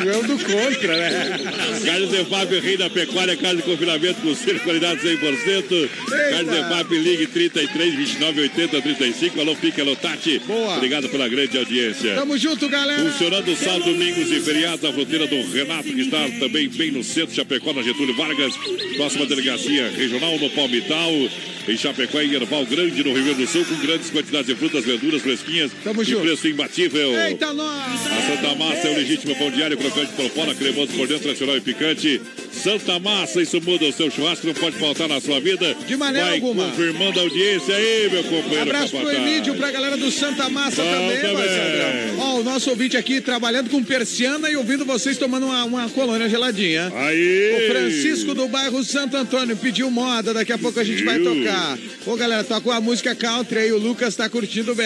Eu 0.04 0.22
do 0.24 0.38
contra, 0.38 0.96
né? 0.96 1.38
Carlos 1.84 2.12
Efap, 2.12 2.58
rei 2.60 2.76
da 2.76 2.90
pecuária, 2.90 3.36
casa 3.36 3.56
de 3.56 3.62
confinamento 3.62 4.20
com 4.20 4.34
selo, 4.34 4.58
qualidade 4.60 5.00
100%. 5.00 5.88
Carlos 6.30 6.54
Efap, 6.56 6.94
ligue 6.98 7.26
33, 7.26 7.94
29, 7.94 8.40
80, 8.42 8.82
35. 8.82 9.40
Alô, 9.40 9.54
Pique, 9.56 9.80
alô, 9.80 9.94
Tati. 9.96 10.38
Boa. 10.40 10.76
Obrigado 10.76 11.08
pela 11.08 11.28
grande 11.28 11.56
audiência. 11.58 12.14
Tamo 12.14 12.36
junto, 12.38 12.59
galera. 12.68 13.10
Funcionando 13.10 13.56
sábado, 13.56 13.84
domingos 13.84 14.30
e 14.30 14.40
feriados, 14.40 14.84
a 14.84 14.92
fronteira 14.92 15.26
do 15.26 15.42
Renato, 15.50 15.84
que 15.84 16.00
está 16.00 16.28
também 16.38 16.68
bem 16.68 16.90
no 16.90 17.02
centro, 17.02 17.34
Chapecó, 17.34 17.72
na 17.72 17.82
Getúlio 17.82 18.14
Vargas. 18.16 18.54
Próxima 18.96 19.26
delegacia 19.26 19.90
regional 19.90 20.38
no 20.38 20.50
Palmital. 20.50 21.10
Em 21.68 21.76
Chapecó, 21.76 22.20
em 22.20 22.32
Erval 22.32 22.64
Grande, 22.66 23.04
no 23.04 23.12
Rio 23.12 23.24
Grande 23.24 23.44
do 23.44 23.46
Sul, 23.46 23.64
com 23.64 23.76
grandes 23.76 24.10
quantidades 24.10 24.46
de 24.46 24.54
frutas, 24.54 24.84
verduras 24.84 25.20
fresquinhas. 25.22 25.70
Tamo 25.84 26.02
e 26.02 26.04
junto. 26.04 26.22
preço 26.22 26.48
imbatível. 26.48 27.14
Eita, 27.20 27.52
nós! 27.52 28.06
A 28.06 28.22
Santa 28.22 28.54
Massa 28.56 28.88
é 28.88 28.92
o 28.92 28.96
legítimo 28.96 29.36
pão 29.36 29.50
diário, 29.50 29.76
crocante 29.76 30.12
por 30.12 30.28
fora, 30.30 30.54
cremoso 30.54 30.92
por 30.92 31.06
dentro, 31.06 31.24
tradicional 31.24 31.56
e 31.56 31.60
picante. 31.60 32.20
Santa 32.52 32.98
Massa, 32.98 33.40
isso 33.40 33.60
muda 33.60 33.86
o 33.86 33.92
seu 33.92 34.10
churrasco, 34.10 34.46
não 34.46 34.54
pode 34.54 34.76
faltar 34.76 35.08
na 35.08 35.20
sua 35.20 35.40
vida. 35.40 35.74
De 35.86 35.96
maneira 35.96 36.26
Vai 36.26 36.36
alguma. 36.36 36.64
confirmando 36.64 37.18
a 37.18 37.22
audiência 37.22 37.74
aí, 37.74 38.08
meu 38.10 38.24
companheiro. 38.24 38.62
Abraço 38.62 38.90
pro 38.90 38.98
capataz. 39.06 39.26
Emílio, 39.26 39.54
pra 39.54 39.70
galera 39.70 39.96
do 39.96 40.10
Santa 40.10 40.48
Massa 40.48 40.82
Bom 40.82 40.90
também, 40.90 41.20
também. 41.20 42.18
Ó, 42.18 42.40
o 42.40 42.44
nosso 42.44 42.70
ouvinte 42.70 42.96
aqui 42.96 43.20
trabalhando 43.20 43.70
com 43.70 43.82
persiana 43.82 44.50
e 44.50 44.56
ouvindo 44.56 44.84
vocês 44.84 45.16
tomando 45.16 45.46
uma, 45.46 45.64
uma 45.64 45.88
colônia 45.90 46.28
geladinha. 46.28 46.92
Aí! 46.94 47.66
O 47.68 47.72
Francisco 47.72 48.34
do 48.34 48.48
bairro 48.48 48.82
Santo 48.84 49.16
Antônio 49.16 49.56
pediu 49.56 49.90
moda, 49.90 50.34
daqui 50.34 50.52
a 50.52 50.58
pouco 50.58 50.78
a 50.80 50.84
gente 50.84 51.02
vai 51.04 51.18
tocar. 51.18 51.78
Ô, 52.06 52.16
galera, 52.16 52.44
toca 52.44 52.74
a 52.74 52.80
música 52.80 53.14
country 53.14 53.58
aí, 53.58 53.72
o 53.72 53.78
Lucas 53.78 54.14
tá 54.16 54.28
curtindo 54.28 54.72
o 54.72 54.74
BR. 54.74 54.84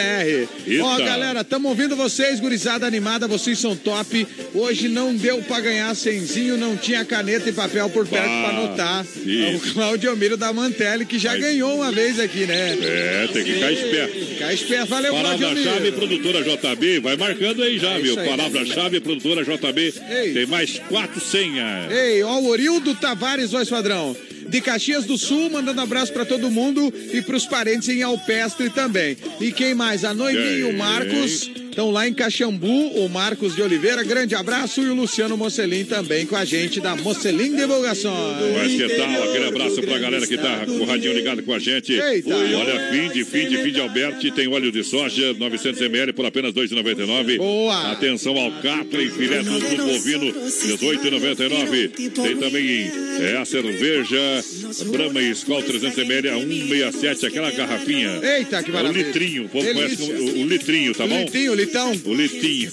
Eita. 0.67 0.85
Ó, 0.85 0.99
galera, 0.99 1.43
tamo 1.43 1.69
ouvindo 1.69 1.97
vocês, 1.97 2.41
gurizada 2.41 2.87
animada, 2.87 3.27
vocês 3.27 3.59
são 3.59 3.75
top. 3.77 4.27
Hoje 4.55 4.89
não 4.89 5.15
deu 5.15 5.39
pra 5.43 5.61
ganhar 5.61 5.95
cenzinho, 5.95 6.57
não 6.57 6.77
tinha 6.77 7.05
caneta 7.05 7.49
e 7.49 7.53
papel 7.55 7.89
por 7.91 8.07
perto 8.07 8.25
Bah, 8.29 8.41
pra 8.41 8.49
anotar. 8.59 9.07
É 9.27 9.57
o 9.57 9.61
Claudio 9.73 10.11
Almiro 10.11 10.37
da 10.37 10.53
Mantelli, 10.53 11.07
que 11.07 11.19
já 11.19 11.33
Mas- 11.33 11.41
ganhou 11.41 11.77
uma 11.77 11.91
vez 11.93 12.19
aqui, 12.21 12.45
né? 12.47 12.77
É, 12.81 13.29
tem 13.33 13.45
que 13.45 13.53
ficar 13.55 13.73
esperto. 13.73 14.27
Ficar 14.27 14.53
esperto, 14.55 14.87
valeu, 14.89 15.13
Palavra-chave, 15.15 15.93
produtora 15.93 16.43
JB. 16.43 17.01
Vai 17.01 17.17
marcando 17.17 17.63
aí 17.63 17.79
já, 17.79 17.93
É 17.93 18.01
viu? 18.01 18.15
isso. 18.15 18.25
Palavra-chave, 18.25 19.01
produtora 19.01 19.45
JB. 19.45 19.95
Ei. 20.11 20.33
Tem 20.35 20.47
mais 20.47 20.79
quatro 20.89 21.21
senhas. 21.21 21.91
Ei, 21.91 22.23
ó, 22.23 22.39
o 22.41 22.47
Orildo 22.49 22.95
Tavares, 22.95 23.51
voz 23.53 23.69
padrão. 23.69 24.17
De 24.47 24.61
Caxias 24.61 25.05
do 25.07 25.17
Sul, 25.17 25.49
mandando 25.51 25.81
abraço 25.81 26.13
pra 26.13 26.25
todo 26.27 26.51
mundo 26.51 26.93
e 27.13 27.23
pros 27.23 27.47
parentes 27.47 27.89
em 27.89 28.03
Alpestre 28.03 28.69
também. 28.69 29.17
E 29.41 29.51
quem 29.51 29.75
mais? 29.75 30.05
A 30.05 30.13
Noivinha 30.13 30.67
o 30.67 30.69
Quem? 30.69 30.77
Marcos 30.79 31.51
estão 31.75 31.91
lá 31.91 32.07
em 32.07 32.15
Caxambu, 32.15 32.69
o 33.05 33.09
Marcos 33.09 33.57
de 33.57 33.61
Oliveira. 33.63 34.05
Grande 34.05 34.35
abraço 34.37 34.81
e 34.81 34.89
o 34.89 34.95
Luciano 34.95 35.37
Mocelin 35.37 35.85
também 35.85 36.25
com 36.25 36.37
a 36.37 36.45
gente 36.45 36.81
da 36.81 36.95
Mocelin 36.95 37.57
Divulgações. 37.57 38.15
Mas 38.57 38.73
que 38.73 38.89
tal? 38.97 39.25
Aquele 39.25 39.47
abraço 39.49 39.83
pra 39.83 39.99
galera 39.99 40.25
que 40.27 40.37
tá 40.37 40.65
com 40.67 40.73
o 40.79 40.85
radinho 40.85 41.13
ligado 41.13 41.43
com 41.43 41.53
a 41.53 41.59
gente. 41.59 41.93
Eita. 41.93 42.33
Olha, 42.35 42.91
fim 42.93 43.09
de 43.11 43.25
fim 43.25 43.49
de 43.49 43.57
fim 43.59 43.73
de 43.73 43.81
Alberti 43.81 44.31
tem 44.31 44.47
óleo 44.47 44.71
de 44.71 44.85
soja 44.85 45.35
900 45.35 45.81
ml 45.83 46.13
por 46.13 46.25
apenas 46.25 46.55
R$ 46.55 46.63
2,99. 46.63 47.39
Boa. 47.39 47.91
Atenção 47.93 48.37
ao 48.39 48.53
catra 48.63 49.03
e 49.03 49.11
filé 49.11 49.39
tudo 49.43 49.85
bovino 49.85 50.33
18,99. 50.33 51.91
Tem 52.13 52.37
também 52.37 52.91
é, 53.21 53.37
a 53.37 53.45
cerveja 53.45 54.17
Brahma 54.93 55.21
e 55.21 55.31
Skol 55.33 55.63
300 55.63 55.99
ml 55.99 56.29
a 56.29 56.35
1,67 56.35 57.25
aquela 57.27 57.51
garrafinha. 57.51 58.21
Eita, 58.23 58.63
que 58.63 58.71
É 58.71 58.73
o 58.73 58.77
maravilha. 58.77 59.07
litrinho, 59.07 59.45
o 59.47 59.49
povo 59.49 59.67
conhece 59.67 59.97
Delícia. 59.97 60.15
como 60.15 60.31
o, 60.39 60.43
o 60.43 60.47
litrinho, 60.47 60.95
tá 60.95 61.07
bom? 61.07 61.19
Litinho, 61.25 61.53
o 61.53 61.55
Litão. 61.65 61.93
O 62.05 62.15
litinho. 62.15 62.71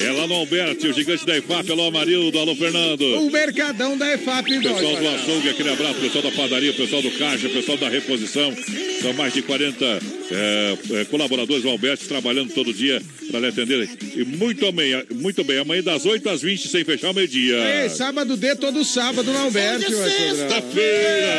é 0.00 0.12
lá 0.12 0.26
no 0.26 0.34
Alberti, 0.34 0.86
o 0.88 0.92
gigante 0.92 1.24
da 1.26 1.36
IFAP. 1.38 1.70
Alô, 1.70 1.86
Amarildo, 1.88 2.38
alô, 2.38 2.54
Fernando. 2.54 3.02
O 3.02 3.30
Mercadão 3.30 3.96
da 3.96 4.12
EFAP, 4.14 4.60
Pessoal 4.60 4.96
do 4.96 5.08
açougue, 5.08 5.48
aquele 5.48 5.70
abraço, 5.70 5.94
pessoal 6.00 6.22
da 6.24 6.30
padaria, 6.32 6.72
pessoal 6.72 7.02
do 7.02 7.10
caixa, 7.12 7.48
pessoal 7.48 7.78
da 7.78 7.88
reposição. 7.88 8.54
São 9.00 9.12
mais 9.14 9.32
de 9.34 9.42
40 9.42 9.84
é, 9.84 10.76
é, 11.00 11.04
colaboradores 11.06 11.62
do 11.62 11.68
Alberto 11.68 12.06
trabalhando 12.06 12.52
todo 12.54 12.72
dia 12.72 13.02
para 13.30 13.40
lhe 13.40 13.46
atender. 13.48 13.88
E 14.16 14.24
muito 14.24 14.70
bem, 14.72 15.02
muito 15.14 15.44
bem. 15.44 15.58
Amanhã 15.58 15.82
das 15.82 16.06
8 16.06 16.28
às 16.28 16.42
20, 16.42 16.68
sem 16.68 16.84
fechar 16.84 17.10
o 17.10 17.14
meio-dia. 17.14 17.56
Ei, 17.82 17.88
sábado 17.90 18.36
D, 18.36 18.54
todo 18.56 18.84
sábado 18.84 19.30
no 19.30 19.52
padrão. 19.52 19.80
Sexta-feira! 19.80 21.34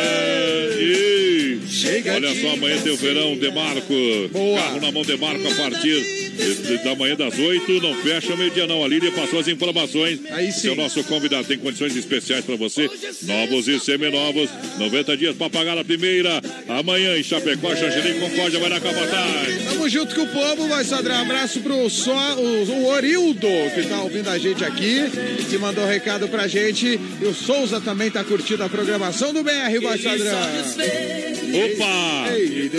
E- 0.79 1.35
Chega 1.67 2.13
Olha 2.13 2.29
de- 2.29 2.41
só, 2.41 2.51
amanhã 2.53 2.79
tem 2.81 2.93
o 2.93 2.97
verão, 2.97 3.35
Demarco. 3.35 3.93
Boa. 4.31 4.59
Carro 4.61 4.81
na 4.81 4.91
mão, 4.91 5.03
Demarco, 5.03 5.47
a 5.47 5.55
partir 5.55 6.01
de- 6.01 6.24
da 6.83 6.95
manhã 6.95 7.15
das 7.15 7.37
8. 7.37 7.81
Não 7.81 7.95
fecha 7.95 8.33
o 8.33 8.37
meio-dia, 8.37 8.67
não. 8.67 8.83
A 8.83 8.87
Lília 8.87 9.11
passou 9.11 9.39
as 9.39 9.47
informações. 9.47 10.19
Aí 10.31 10.47
é 10.47 10.49
o 10.49 10.53
sim. 10.53 10.75
nosso 10.75 11.03
convidado. 11.03 11.47
Tem 11.47 11.57
condições 11.57 11.95
especiais 11.95 12.43
para 12.45 12.55
você. 12.55 12.89
Novos 13.23 13.67
e 13.67 13.79
seminovos. 13.79 14.49
90 14.77 15.17
dias 15.17 15.35
para 15.35 15.49
pagar 15.49 15.77
a 15.77 15.83
primeira. 15.83 16.41
Amanhã 16.67 17.17
em 17.17 17.23
Chapecó, 17.23 17.75
Xanxerê, 17.75 18.13
Concórdia, 18.19 18.59
vai 18.59 18.69
na 18.69 18.79
Capataz. 18.79 19.63
Tamo 19.65 19.89
junto 19.89 20.15
com 20.15 20.21
o 20.21 20.27
povo, 20.27 20.67
vai 20.67 20.83
Sadrão. 20.83 21.21
Abraço 21.21 21.59
pro 21.61 21.89
só, 21.89 22.35
o, 22.37 22.63
o 22.63 22.85
Orildo, 22.87 23.47
que 23.73 23.83
tá 23.87 24.01
ouvindo 24.01 24.29
a 24.29 24.37
gente 24.37 24.63
aqui, 24.63 25.03
que 25.49 25.57
mandou 25.57 25.83
um 25.83 25.87
recado 25.87 26.27
pra 26.27 26.47
gente. 26.47 26.99
E 27.21 27.25
o 27.25 27.33
Souza 27.33 27.79
também 27.81 28.11
tá 28.11 28.23
curtindo 28.23 28.63
a 28.63 28.69
programação 28.69 29.33
do 29.33 29.43
BR, 29.43 29.79
vai 29.81 29.97
Sadrão. 29.97 30.39
Opa! 31.55 32.35
Ei, 32.35 32.69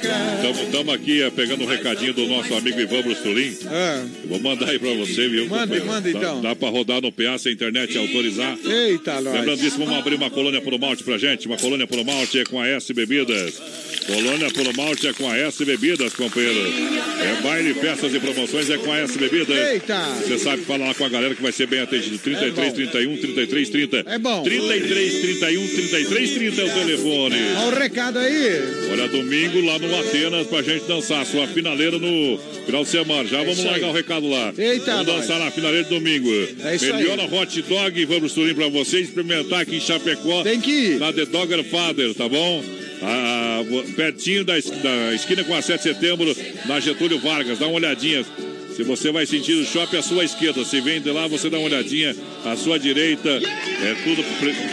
cá. 0.00 0.50
Estamos 0.64 0.94
aqui 0.94 1.22
é, 1.22 1.30
pegando 1.30 1.64
um 1.64 1.66
recadinho 1.66 2.14
do 2.14 2.26
nosso 2.26 2.54
amigo 2.60 2.80
Ivan 2.80 3.02
Brustulim. 3.02 3.56
Ah, 3.66 4.04
Vou 4.26 4.40
mandar 4.40 4.68
aí 4.70 4.78
pra 4.78 4.92
você, 4.94 5.28
viu? 5.28 5.48
Manda, 5.48 5.84
manda, 5.84 6.10
Dá- 6.12 6.18
então. 6.18 6.40
Dá, 6.40 6.54
pra 6.54 6.68
rodar 6.68 7.00
no 7.02 7.10
PA 7.12 7.36
se 7.38 7.48
a 7.48 7.52
internet 7.52 7.96
autorizar. 7.98 8.56
eita, 8.64 9.20
nós. 9.20 9.34
Lembrando 9.34 9.60
disso, 9.60 9.78
vamos 9.78 9.94
abrir 9.98 10.14
uma 10.14 10.30
colônia 10.30 10.60
pro 10.60 10.78
malte 10.78 11.02
pra 11.02 11.18
gente. 11.18 11.46
Uma 11.46 11.56
colônia 11.56 11.86
pro 11.86 12.04
malte 12.04 12.44
com 12.44 12.60
a 12.60 12.68
S 12.68 12.92
Bebidas. 12.94 13.60
Colônia 14.06 14.50
pro 14.50 14.74
malte 14.76 15.06
é 15.06 15.12
com 15.12 15.28
a 15.30 15.36
S 15.36 15.64
Bebidas, 15.64 16.12
companheiro. 16.14 16.58
É 17.20 17.42
baile, 17.42 17.74
festas 17.74 18.12
e 18.14 18.18
promoções 18.18 18.68
é 18.70 18.78
com 18.78 18.90
a 18.92 18.98
S 18.98 19.16
Bebidas. 19.18 19.56
Eita. 19.72 19.98
Você 20.26 20.38
sabe 20.38 20.62
falar 20.62 20.88
lá 20.88 20.94
com 20.94 21.04
a 21.04 21.08
galera 21.08 21.34
que 21.34 21.42
vai 21.42 21.52
ser 21.52 21.66
bem 21.66 21.80
atendido. 21.80 22.18
33, 22.18 22.58
É 22.58 22.70
bom. 22.70 22.72
31, 22.74 23.16
33, 23.18 23.68
30. 23.68 24.04
É 24.06 24.18
bom. 24.18 24.42
33, 24.42 25.20
31, 25.20 25.68
33, 25.68 26.30
30 26.34 26.60
é 26.60 26.64
o 26.64 26.70
telefone. 26.70 27.36
Olha 27.66 27.76
o 27.76 27.78
recado 27.78 28.18
aí. 28.18 28.60
Olha, 28.92 29.08
domingo 29.08 29.60
lá 29.66 29.78
no 29.78 30.00
Atenas 30.00 30.46
pra 30.46 30.62
gente 30.62 30.84
dançar. 30.86 31.24
Sua 31.26 31.46
finaleira 31.46 31.98
no 31.98 32.38
final 32.66 32.82
de 32.82 32.90
semana. 32.90 33.28
Já 33.28 33.38
vamos 33.38 33.60
É 33.60 33.70
largar 33.70 33.88
o 33.90 33.92
recado 33.92 34.28
lá. 34.28 34.52
Eita, 34.58 34.86
Vamos 34.92 35.06
nós. 35.06 35.20
dançar 35.20 35.38
na 35.38 35.50
finaleira 35.50 35.84
de 35.84 35.90
domingo. 35.90 36.28
É 36.64 36.74
isso 36.74 36.86
Melhora 36.92 37.22
aí. 37.22 37.34
hot 37.34 37.62
dog, 37.62 38.04
vamos 38.06 38.32
turim 38.32 38.54
pra 38.54 38.68
você 38.68 39.00
experimentar 39.00 39.60
aqui 39.60 39.76
em 39.76 39.80
Chapecó. 39.80 40.42
Tem 40.42 40.60
que 40.60 40.70
ir. 40.70 40.98
Na 40.98 41.12
The 41.12 41.26
Dogger 41.26 41.62
Father, 41.64 42.14
tá 42.14 42.28
bom? 42.28 42.64
Ah, 43.02 43.39
pertinho 43.96 44.44
da, 44.44 44.54
da 44.54 45.14
esquina 45.14 45.44
com 45.44 45.54
a 45.54 45.62
7 45.62 45.76
de 45.78 45.94
setembro, 45.94 46.36
na 46.66 46.80
Getúlio 46.80 47.18
Vargas. 47.18 47.58
Dá 47.58 47.66
uma 47.66 47.76
olhadinha. 47.76 48.24
Se 48.76 48.84
você 48.84 49.10
vai 49.10 49.26
sentir 49.26 49.52
o 49.54 49.66
shopping 49.66 49.98
à 49.98 50.02
sua 50.02 50.24
esquerda, 50.24 50.64
se 50.64 50.80
vem 50.80 51.00
de 51.02 51.10
lá, 51.10 51.26
você 51.26 51.50
dá 51.50 51.58
uma 51.58 51.66
olhadinha 51.66 52.16
à 52.44 52.56
sua 52.56 52.78
direita. 52.78 53.28
É 53.28 53.94
tudo 54.04 54.24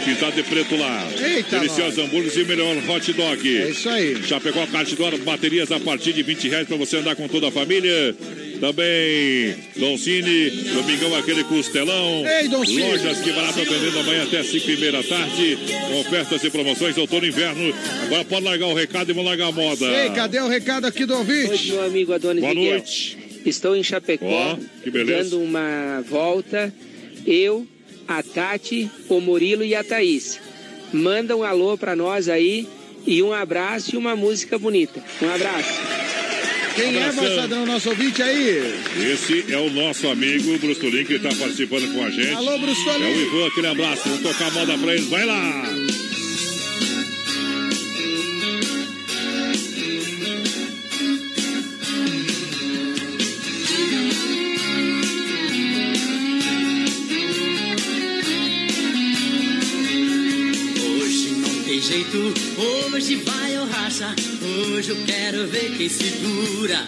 pintado 0.04 0.36
de 0.36 0.42
preto 0.44 0.76
lá. 0.76 1.06
Eita, 1.20 1.58
Deliciosos 1.58 1.98
hambúrgueres 1.98 2.36
e 2.36 2.44
melhor 2.44 2.76
hot 2.88 3.12
dog. 3.12 3.58
É 3.58 3.70
isso 3.70 3.88
aí. 3.88 4.22
Chapecó 4.22 4.66
Cartidor, 4.68 5.16
baterias 5.18 5.70
a 5.72 5.80
partir 5.80 6.12
de 6.12 6.22
20 6.22 6.48
reais 6.48 6.66
para 6.66 6.76
você 6.76 6.96
andar 6.96 7.16
com 7.16 7.28
toda 7.28 7.48
a 7.48 7.50
família. 7.50 8.16
Também 8.60 9.54
Don 9.76 9.96
Cine, 9.96 10.50
domingão 10.72 11.14
aquele 11.14 11.44
costelão. 11.44 12.24
Ei, 12.26 12.48
Don 12.48 12.64
Cine. 12.64 12.82
Lojas 12.82 13.20
que 13.20 13.32
barato 13.32 13.60
atendendo 13.60 13.98
amanhã 14.00 14.24
até 14.24 14.42
5 14.42 14.70
e 14.70 14.76
meia 14.76 14.92
da 14.92 15.02
tarde. 15.02 15.58
Com 15.88 16.00
ofertas 16.00 16.42
e 16.42 16.50
promoções 16.50 16.96
outono 16.98 17.24
e 17.24 17.28
inverno. 17.28 17.74
Agora 18.04 18.24
pode 18.24 18.44
largar 18.44 18.66
o 18.66 18.74
recado 18.74 19.10
e 19.10 19.12
vamos 19.12 19.28
largar 19.28 19.48
a 19.48 19.52
moda. 19.52 19.86
Ei, 19.86 20.10
cadê 20.10 20.40
o 20.40 20.48
recado 20.48 20.86
aqui 20.86 21.06
do 21.06 21.14
ouvinte? 21.16 21.70
Oi, 21.70 21.76
meu 21.76 21.84
amigo 21.84 22.12
Adonis 22.12 22.42
Boa 22.42 22.54
Miguel. 22.54 22.72
noite. 22.72 23.18
Estou 23.46 23.76
em 23.76 23.82
Chapecó, 23.82 24.58
beleza. 24.84 25.22
dando 25.30 25.40
uma 25.42 26.02
volta. 26.08 26.72
Eu, 27.26 27.66
a 28.06 28.22
Tati, 28.22 28.90
o 29.08 29.20
Murilo 29.20 29.64
e 29.64 29.74
a 29.74 29.84
Thaís. 29.84 30.40
Manda 30.92 31.36
um 31.36 31.44
alô 31.44 31.76
pra 31.78 31.94
nós 31.94 32.28
aí 32.28 32.66
e 33.06 33.22
um 33.22 33.32
abraço 33.32 33.94
e 33.94 33.98
uma 33.98 34.16
música 34.16 34.58
bonita. 34.58 35.02
Um 35.22 35.30
abraço. 35.30 36.07
Quem 36.78 36.96
é. 36.96 37.12
Moçadão, 37.12 37.66
nosso 37.66 37.88
ouvinte 37.90 38.22
aí? 38.22 38.80
Esse 39.12 39.52
é 39.52 39.58
o 39.58 39.68
nosso 39.70 40.08
amigo 40.08 40.56
Brustolin 40.58 41.04
que 41.04 41.14
está 41.14 41.30
participando 41.30 41.92
com 41.92 42.04
a 42.04 42.10
gente. 42.10 42.32
Alô, 42.34 42.58
Brustolin. 42.58 43.04
É 43.04 43.08
o 43.08 43.20
Ivan, 43.20 43.46
aquele 43.48 43.66
abraço. 43.66 44.02
Vamos 44.04 44.22
tocar 44.22 44.46
a 44.46 44.50
moda 44.52 44.78
pra 44.78 44.94
eles. 44.94 45.08
Vai 45.08 45.24
lá! 45.26 45.97
Hoje 62.58 63.16
vai 63.16 63.58
ou 63.58 63.66
racha. 63.66 64.14
Hoje 64.42 64.90
eu 64.90 64.96
quero 65.04 65.46
ver 65.46 65.76
quem 65.76 65.88
segura. 65.88 66.86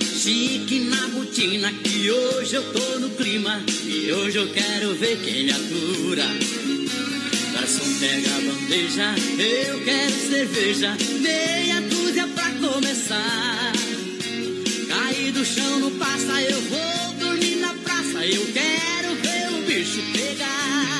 Chique 0.00 0.80
na 0.80 1.08
botina, 1.08 1.72
que 1.72 2.10
hoje 2.10 2.54
eu 2.54 2.72
tô 2.72 2.98
no 2.98 3.10
clima. 3.10 3.62
E 3.84 4.12
hoje 4.12 4.38
eu 4.38 4.48
quero 4.52 4.94
ver 4.94 5.16
quem 5.18 5.44
me 5.44 5.52
atura. 5.52 6.24
Garçom 7.52 7.98
pega 7.98 8.28
a 8.28 8.40
bandeja, 8.40 9.14
eu 9.38 9.84
quero 9.84 10.12
cerveja. 10.28 10.96
Meia 11.20 11.80
dúzia 11.82 12.26
pra 12.28 12.50
começar. 12.50 13.72
Cair 14.88 15.32
do 15.32 15.44
chão 15.44 15.78
não 15.80 15.90
passa, 15.92 16.42
eu 16.42 16.60
vou 16.62 17.14
dormir 17.18 17.56
na 17.56 17.72
praça. 17.74 18.26
Eu 18.26 18.44
quero 18.52 19.14
ver 19.22 19.58
o 19.58 19.62
bicho 19.66 20.02
pegar. 20.12 20.95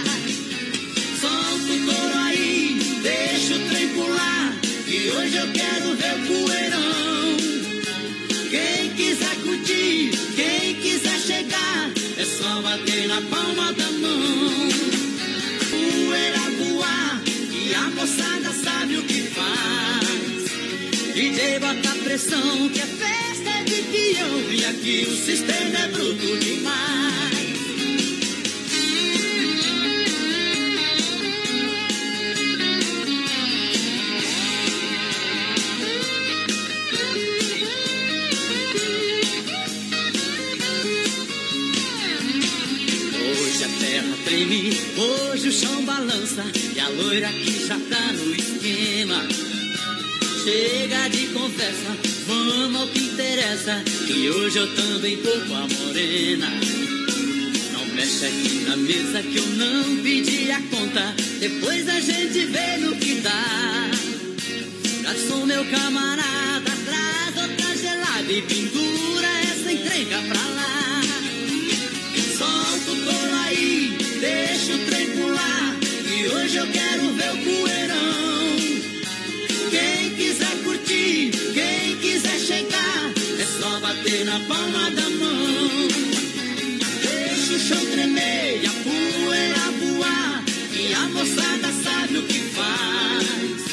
Bota 22.16 22.28
pressão, 22.28 22.68
que 22.70 22.80
a 22.80 22.86
festa 22.86 23.50
é 23.50 23.62
de 23.64 23.82
peão. 23.82 24.50
E 24.50 24.64
aqui 24.64 25.06
o 25.06 25.16
sistema 25.16 25.78
é 25.78 25.88
bruto 25.88 26.38
demais. 26.38 26.96
Hoje 44.98 45.48
o 45.48 45.52
chão 45.52 45.84
balança 45.84 46.44
e 46.74 46.80
a 46.80 46.88
loira 46.88 47.28
que 47.28 47.66
já 47.66 47.78
tá 47.78 48.12
no 48.12 48.34
esquema. 48.34 49.22
Chega 50.46 51.08
de 51.08 51.26
conversa, 51.34 51.96
vamos 52.28 52.80
ao 52.80 52.86
que 52.86 53.00
interessa. 53.00 53.82
Que 54.06 54.30
hoje 54.30 54.56
eu 54.56 54.76
também 54.76 55.16
com 55.16 55.54
a 55.56 55.66
morena. 55.66 56.48
Não 57.72 57.86
mexe 57.96 58.26
aqui 58.26 58.64
na 58.64 58.76
mesa 58.76 59.22
que 59.24 59.38
eu 59.38 59.46
não 59.56 59.96
pedi 60.04 60.52
a 60.52 60.60
conta. 60.70 61.16
Depois 61.40 61.88
a 61.88 61.98
gente 61.98 62.46
vê 62.46 62.76
no 62.76 62.94
que 62.94 63.16
dá. 63.22 63.90
Garçom, 65.02 65.46
meu 65.46 65.64
camarada, 65.64 66.70
traz 66.84 67.36
outra 67.36 67.76
gelada 67.76 68.32
e 68.32 68.42
pendura 68.42 68.85
na 84.38 84.44
palma 84.46 84.90
da 84.90 85.08
mão. 85.10 85.88
Deixa 87.00 87.54
o 87.54 87.58
chão 87.58 87.86
tremer 87.86 88.62
e 88.62 88.66
a 88.66 88.72
poeira 88.84 89.70
voar. 89.80 90.44
E 90.72 90.92
a 90.92 91.08
moçada 91.08 91.72
sabe 91.82 92.18
o 92.18 92.22
que 92.22 92.40
faz. 92.56 93.64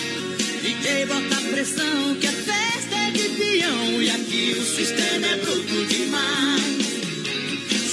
DJ 0.61 1.05
bota 1.07 1.41
pressão, 1.51 2.15
que 2.15 2.27
a 2.27 2.31
festa 2.31 2.95
é 2.95 3.11
de 3.11 3.29
peão. 3.29 4.01
E 4.01 4.09
aqui 4.09 4.55
o 4.57 4.63
sistema 4.63 5.27
é 5.27 5.37
bruto 5.37 5.85
demais. 5.85 6.63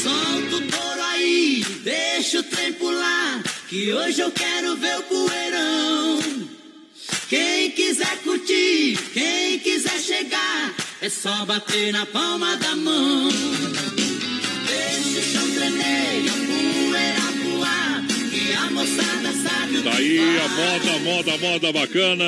Solta 0.02 0.56
o 0.56 0.60
touro 0.60 1.02
aí, 1.12 1.64
deixa 1.82 2.38
o 2.38 2.42
trem 2.44 2.72
pular. 2.74 3.42
Que 3.68 3.92
hoje 3.92 4.20
eu 4.20 4.30
quero 4.30 4.76
ver 4.76 4.96
o 4.98 5.02
poeirão. 5.02 6.20
Quem 7.28 7.70
quiser 7.72 8.16
curtir, 8.22 8.96
quem 9.12 9.58
quiser 9.60 9.98
chegar, 10.00 10.74
é 11.02 11.08
só 11.08 11.44
bater 11.46 11.92
na 11.92 12.04
palma 12.06 12.56
da 12.56 12.76
mão. 12.76 13.28
Deixa 14.66 15.18
o 15.18 15.22
chão 15.22 15.50
tremer 15.54 16.24
e 16.24 16.28
a 16.28 16.32
poeira 16.92 17.56
voar. 17.56 18.04
Que 18.30 18.52
a 18.52 18.70
moçada 18.70 19.32
sabe 19.42 19.78
o 19.78 19.82
que 19.82 19.88
Daí 19.88 20.18
a 20.38 20.48
faz. 20.48 20.84
moda, 20.84 20.98
moda, 20.98 21.38
moda 21.38 21.72
bacana 21.72 22.24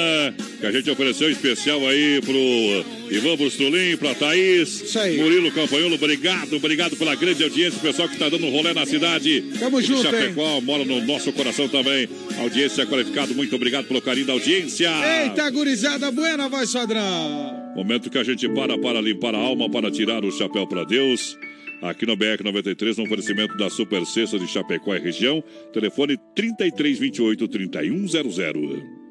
que 0.60 0.66
a 0.66 0.70
gente 0.72 0.88
ofereceu 0.90 1.28
especial 1.28 1.86
aí 1.88 2.20
pro 2.22 2.84
Ivan 3.10 3.36
Brustolin, 3.36 3.96
pra 3.96 4.14
Thaís, 4.14 4.94
Murilo 5.18 5.50
Campanholo, 5.50 5.96
obrigado, 5.96 6.54
obrigado 6.54 6.96
pela 6.96 7.16
grande 7.16 7.42
audiência, 7.42 7.78
o 7.78 7.82
pessoal 7.82 8.08
que 8.08 8.16
tá 8.16 8.28
dando 8.28 8.48
rolê 8.48 8.72
na 8.72 8.86
cidade. 8.86 9.42
Tamo 9.58 9.80
de 9.82 9.88
junto, 9.88 10.02
Chapecó, 10.02 10.60
mora 10.60 10.84
no 10.84 11.04
nosso 11.04 11.32
coração 11.32 11.68
também. 11.68 12.08
Audiência 12.38 12.86
qualificada, 12.86 13.34
muito 13.34 13.56
obrigado 13.56 13.86
pelo 13.86 14.00
carinho 14.00 14.26
da 14.26 14.34
audiência. 14.34 14.88
Eita, 15.24 15.50
gurizada, 15.50 16.12
buena, 16.12 16.48
voz 16.48 16.72
padrão. 16.72 17.61
Momento 17.74 18.10
que 18.10 18.18
a 18.18 18.24
gente 18.24 18.48
para 18.50 18.76
para 18.78 19.00
limpar 19.00 19.34
a 19.34 19.38
alma, 19.38 19.68
para 19.70 19.90
tirar 19.90 20.24
o 20.24 20.30
chapéu 20.30 20.66
para 20.66 20.84
Deus. 20.84 21.38
Aqui 21.80 22.06
no 22.06 22.14
BR 22.14 22.44
93, 22.44 22.98
no 22.98 23.04
oferecimento 23.04 23.56
da 23.56 23.70
Super 23.70 24.04
Sexta 24.04 24.38
de 24.38 24.46
Chapecó 24.46 24.94
e 24.94 25.00
região. 25.00 25.42
Telefone 25.72 26.16
3328 26.34 27.48
3100. 27.48 29.02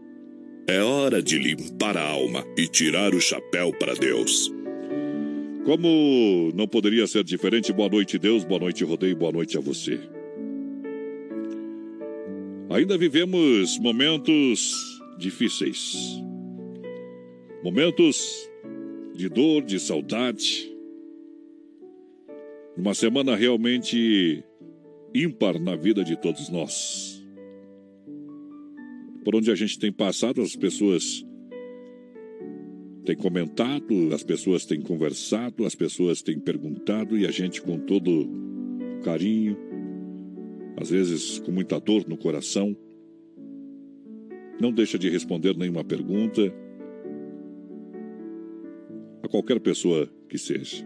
É 0.68 0.80
hora 0.82 1.22
de 1.22 1.40
limpar 1.40 1.98
a 1.98 2.08
alma 2.08 2.46
e 2.56 2.68
tirar 2.68 3.14
o 3.14 3.20
chapéu 3.20 3.74
para 3.74 3.96
Deus. 3.96 4.54
Como 5.66 6.52
não 6.56 6.68
poderia 6.68 7.06
ser 7.08 7.24
diferente, 7.24 7.74
boa 7.74 7.90
noite, 7.90 8.18
Deus, 8.18 8.44
boa 8.44 8.60
noite, 8.60 8.84
Rodeio, 8.84 9.16
boa 9.16 9.32
noite 9.32 9.58
a 9.58 9.62
você. 9.62 10.00
Ainda 12.70 12.98
vivemos 12.98 13.78
momentos 13.80 14.74
difíceis. 15.18 16.22
Momentos 17.64 18.50
de 19.14 19.30
dor, 19.30 19.64
de 19.64 19.80
saudade. 19.80 20.72
Uma 22.78 22.94
semana 22.94 23.36
realmente 23.36 24.44
ímpar 25.14 25.60
na 25.60 25.76
vida 25.76 26.04
de 26.04 26.16
todos 26.16 26.50
nós. 26.50 27.22
Por 29.24 29.36
onde 29.36 29.52
a 29.52 29.56
gente 29.56 29.78
tem 29.78 29.92
passado, 29.92 30.42
as 30.42 30.56
pessoas 30.56 31.26
têm 33.06 33.16
comentado, 33.16 34.14
as 34.14 34.24
pessoas 34.24 34.66
têm 34.66 34.82
conversado, 34.82 35.66
as 35.66 35.76
pessoas 35.76 36.22
têm 36.22 36.40
perguntado 36.40 37.18
e 37.18 37.26
a 37.26 37.32
gente, 37.32 37.62
com 37.62 37.78
todo 37.78 38.30
carinho, 39.04 39.58
às 40.78 40.90
vezes 40.90 41.40
com 41.40 41.52
muita 41.52 41.80
dor 41.80 42.08
no 42.08 42.18
coração, 42.18 42.76
não 44.60 44.72
deixa 44.72 44.98
de 44.98 45.10
responder 45.10 45.58
nenhuma 45.58 45.84
pergunta 45.84 46.54
qualquer 49.32 49.60
pessoa 49.60 50.08
que 50.30 50.38
seja. 50.38 50.86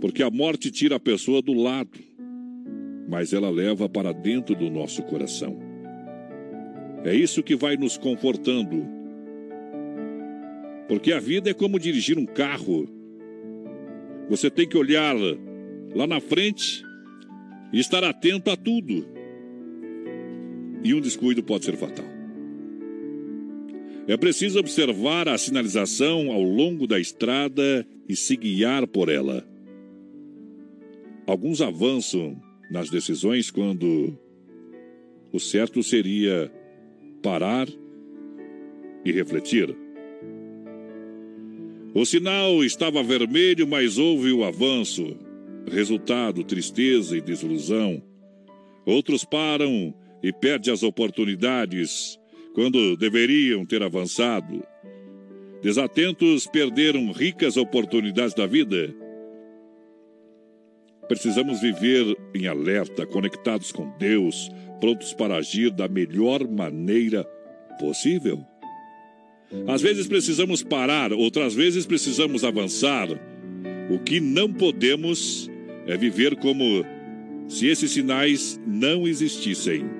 Porque 0.00 0.22
a 0.22 0.30
morte 0.30 0.70
tira 0.70 0.96
a 0.96 1.00
pessoa 1.00 1.42
do 1.42 1.54
lado, 1.54 1.98
mas 3.08 3.32
ela 3.32 3.50
leva 3.50 3.88
para 3.88 4.12
dentro 4.12 4.54
do 4.54 4.70
nosso 4.70 5.02
coração. 5.02 5.58
É 7.04 7.14
isso 7.14 7.42
que 7.42 7.56
vai 7.56 7.76
nos 7.76 7.96
confortando. 7.96 8.86
Porque 10.86 11.12
a 11.12 11.18
vida 11.18 11.50
é 11.50 11.54
como 11.54 11.80
dirigir 11.80 12.18
um 12.18 12.26
carro. 12.26 12.88
Você 14.28 14.50
tem 14.50 14.68
que 14.68 14.76
olhar 14.76 15.16
lá 15.94 16.06
na 16.06 16.20
frente 16.20 16.84
e 17.72 17.80
estar 17.80 18.04
atento 18.04 18.50
a 18.50 18.56
tudo. 18.56 19.06
E 20.84 20.94
um 20.94 21.00
descuido 21.00 21.42
pode 21.42 21.64
ser 21.64 21.76
fatal. 21.76 22.17
É 24.08 24.16
preciso 24.16 24.58
observar 24.58 25.28
a 25.28 25.36
sinalização 25.36 26.32
ao 26.32 26.42
longo 26.42 26.86
da 26.86 26.98
estrada 26.98 27.86
e 28.08 28.16
se 28.16 28.34
guiar 28.36 28.86
por 28.86 29.10
ela. 29.10 29.46
Alguns 31.26 31.60
avançam 31.60 32.40
nas 32.70 32.88
decisões 32.88 33.50
quando 33.50 34.18
o 35.30 35.38
certo 35.38 35.82
seria 35.82 36.50
parar 37.22 37.68
e 39.04 39.12
refletir. 39.12 39.76
O 41.94 42.06
sinal 42.06 42.64
estava 42.64 43.02
vermelho, 43.02 43.66
mas 43.66 43.98
houve 43.98 44.32
o 44.32 44.42
avanço. 44.42 45.18
Resultado: 45.70 46.42
tristeza 46.44 47.14
e 47.14 47.20
desilusão. 47.20 48.02
Outros 48.86 49.22
param 49.22 49.94
e 50.22 50.32
perdem 50.32 50.72
as 50.72 50.82
oportunidades 50.82 52.17
quando 52.58 52.96
deveriam 52.96 53.64
ter 53.64 53.84
avançado. 53.84 54.64
Desatentos 55.62 56.44
perderam 56.48 57.12
ricas 57.12 57.56
oportunidades 57.56 58.34
da 58.34 58.48
vida. 58.48 58.92
Precisamos 61.06 61.60
viver 61.60 62.16
em 62.34 62.48
alerta, 62.48 63.06
conectados 63.06 63.70
com 63.70 63.88
Deus, 63.96 64.50
prontos 64.80 65.14
para 65.14 65.36
agir 65.36 65.70
da 65.70 65.86
melhor 65.86 66.48
maneira 66.48 67.22
possível. 67.78 68.44
Às 69.68 69.80
vezes 69.80 70.08
precisamos 70.08 70.60
parar, 70.60 71.12
outras 71.12 71.54
vezes 71.54 71.86
precisamos 71.86 72.42
avançar. 72.42 73.08
O 73.88 74.00
que 74.00 74.18
não 74.18 74.52
podemos 74.52 75.48
é 75.86 75.96
viver 75.96 76.34
como 76.34 76.84
se 77.46 77.68
esses 77.68 77.92
sinais 77.92 78.60
não 78.66 79.06
existissem. 79.06 79.97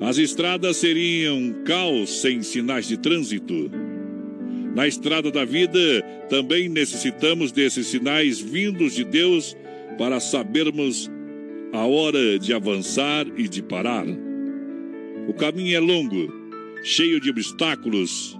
As 0.00 0.16
estradas 0.16 0.78
seriam 0.78 1.62
caos 1.64 2.22
sem 2.22 2.42
sinais 2.42 2.88
de 2.88 2.96
trânsito. 2.96 3.70
Na 4.74 4.88
estrada 4.88 5.30
da 5.30 5.44
vida, 5.44 5.78
também 6.28 6.68
necessitamos 6.68 7.52
desses 7.52 7.88
sinais 7.88 8.40
vindos 8.40 8.94
de 8.94 9.04
Deus 9.04 9.54
para 9.98 10.18
sabermos 10.18 11.10
a 11.72 11.84
hora 11.84 12.38
de 12.38 12.54
avançar 12.54 13.26
e 13.36 13.46
de 13.46 13.62
parar. 13.62 14.06
O 15.28 15.34
caminho 15.34 15.76
é 15.76 15.80
longo, 15.80 16.32
cheio 16.82 17.20
de 17.20 17.28
obstáculos, 17.28 18.38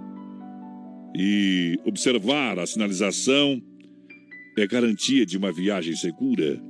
e 1.15 1.77
observar 1.85 2.57
a 2.57 2.65
sinalização 2.65 3.61
é 4.57 4.65
garantia 4.65 5.25
de 5.25 5.37
uma 5.37 5.51
viagem 5.51 5.95
segura. 5.95 6.61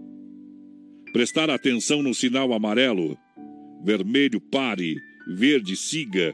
Prestar 1.14 1.50
atenção 1.50 2.02
no 2.02 2.14
sinal 2.14 2.54
amarelo, 2.54 3.18
vermelho 3.84 4.40
pare, 4.40 4.96
verde 5.28 5.76
siga, 5.76 6.34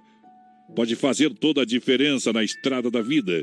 pode 0.75 0.95
fazer 0.95 1.33
toda 1.33 1.61
a 1.61 1.65
diferença 1.65 2.33
na 2.33 2.43
estrada 2.43 2.91
da 2.91 3.01
vida. 3.01 3.41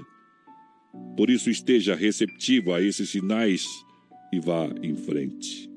Por 1.16 1.30
isso 1.30 1.50
esteja 1.50 1.94
receptivo 1.94 2.72
a 2.72 2.80
esses 2.80 3.10
sinais 3.10 3.64
e 4.32 4.38
vá 4.38 4.68
em 4.82 4.94
frente. 4.94 5.70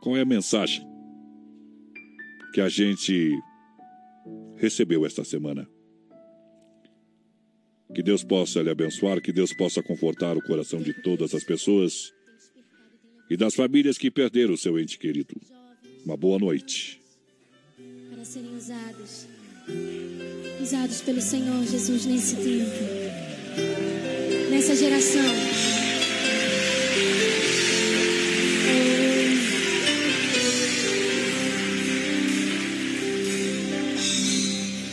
Qual 0.00 0.16
é 0.16 0.20
a 0.20 0.24
mensagem 0.24 0.86
que 2.54 2.60
a 2.60 2.68
gente 2.68 3.36
recebeu 4.56 5.04
esta 5.04 5.24
semana? 5.24 5.68
Que 7.94 8.02
Deus 8.02 8.22
possa 8.22 8.62
lhe 8.62 8.70
abençoar, 8.70 9.20
que 9.20 9.32
Deus 9.32 9.52
possa 9.52 9.82
confortar 9.82 10.36
o 10.36 10.42
coração 10.42 10.80
de 10.80 10.92
todas 11.02 11.34
as 11.34 11.42
pessoas 11.42 12.12
e 13.30 13.36
das 13.36 13.54
famílias 13.54 13.98
que 13.98 14.10
perderam 14.10 14.54
o 14.54 14.58
seu 14.58 14.78
ente 14.78 14.98
querido. 14.98 15.34
Uma 16.08 16.16
boa 16.16 16.38
noite. 16.38 16.98
Para 18.10 18.24
serem 18.24 18.56
usados, 18.56 19.26
usados 20.58 21.02
pelo 21.02 21.20
Senhor 21.20 21.62
Jesus 21.66 22.06
nesse 22.06 22.34
tempo, 22.36 22.82
nessa 24.50 24.74
geração. 24.74 25.20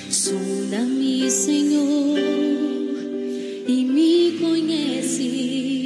Sonda-me, 0.10 1.32
Senhor, 1.32 2.20
e 3.66 3.86
me 3.86 4.38
conhece. 4.38 5.85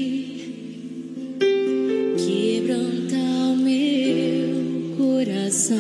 Coração. 5.50 5.78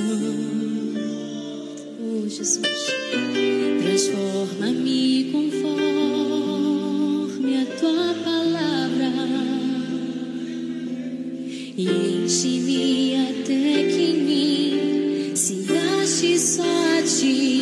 Oh, 2.02 2.28
Jesus, 2.28 2.60
transforma-me 3.84 5.30
conforme 5.32 5.78
a 7.58 7.66
tua 7.78 8.16
palavra 8.24 9.12
e 11.78 11.88
enche-me 11.88 13.16
até 13.16 13.84
que 13.84 14.02
em 14.02 14.24
mim 14.24 15.36
se 15.36 16.40
só 16.40 16.64
a 16.64 17.04
ti. 17.04 17.59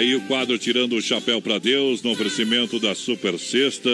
Aí 0.00 0.14
o 0.14 0.20
quadro 0.22 0.58
Tirando 0.58 0.96
o 0.96 1.02
Chapéu 1.02 1.42
para 1.42 1.58
Deus, 1.58 2.02
no 2.02 2.10
oferecimento 2.10 2.80
da 2.80 2.94
Super 2.94 3.38
Sexta. 3.38 3.90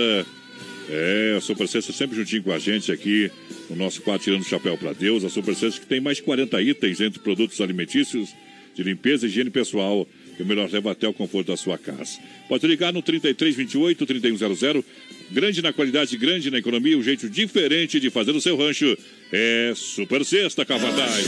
É, 0.88 1.34
a 1.36 1.40
Super 1.40 1.66
Sexta 1.66 1.92
sempre 1.92 2.16
juntinho 2.16 2.44
com 2.44 2.52
a 2.52 2.60
gente 2.60 2.92
aqui 2.92 3.30
no 3.68 3.74
nosso 3.74 4.00
quadro 4.02 4.22
Tirando 4.22 4.42
o 4.42 4.44
Chapéu 4.44 4.78
para 4.78 4.92
Deus, 4.92 5.24
a 5.24 5.28
Super 5.28 5.54
Sexta 5.56 5.80
que 5.80 5.86
tem 5.86 6.00
mais 6.00 6.18
de 6.18 6.22
40 6.22 6.62
itens 6.62 7.00
entre 7.00 7.18
produtos 7.18 7.60
alimentícios 7.60 8.32
de 8.74 8.84
limpeza 8.84 9.26
e 9.26 9.28
higiene 9.30 9.50
pessoal, 9.50 10.06
que 10.36 10.42
o 10.42 10.46
melhor 10.46 10.70
leva 10.70 10.92
até 10.92 11.08
o 11.08 11.12
conforto 11.12 11.48
da 11.48 11.56
sua 11.56 11.76
casa. 11.76 12.20
Pode 12.48 12.64
ligar 12.68 12.92
no 12.92 13.02
3328 13.02 14.06
3100, 14.06 14.84
grande 15.32 15.60
na 15.62 15.72
qualidade, 15.72 16.16
grande 16.16 16.52
na 16.52 16.58
economia, 16.58 16.96
um 16.96 17.02
jeito 17.02 17.28
diferente 17.28 17.98
de 17.98 18.10
fazer 18.10 18.30
o 18.30 18.40
seu 18.40 18.56
rancho. 18.56 18.96
É 19.32 19.72
Super 19.74 20.24
Sexta, 20.24 20.64
Cavadai. 20.64 21.24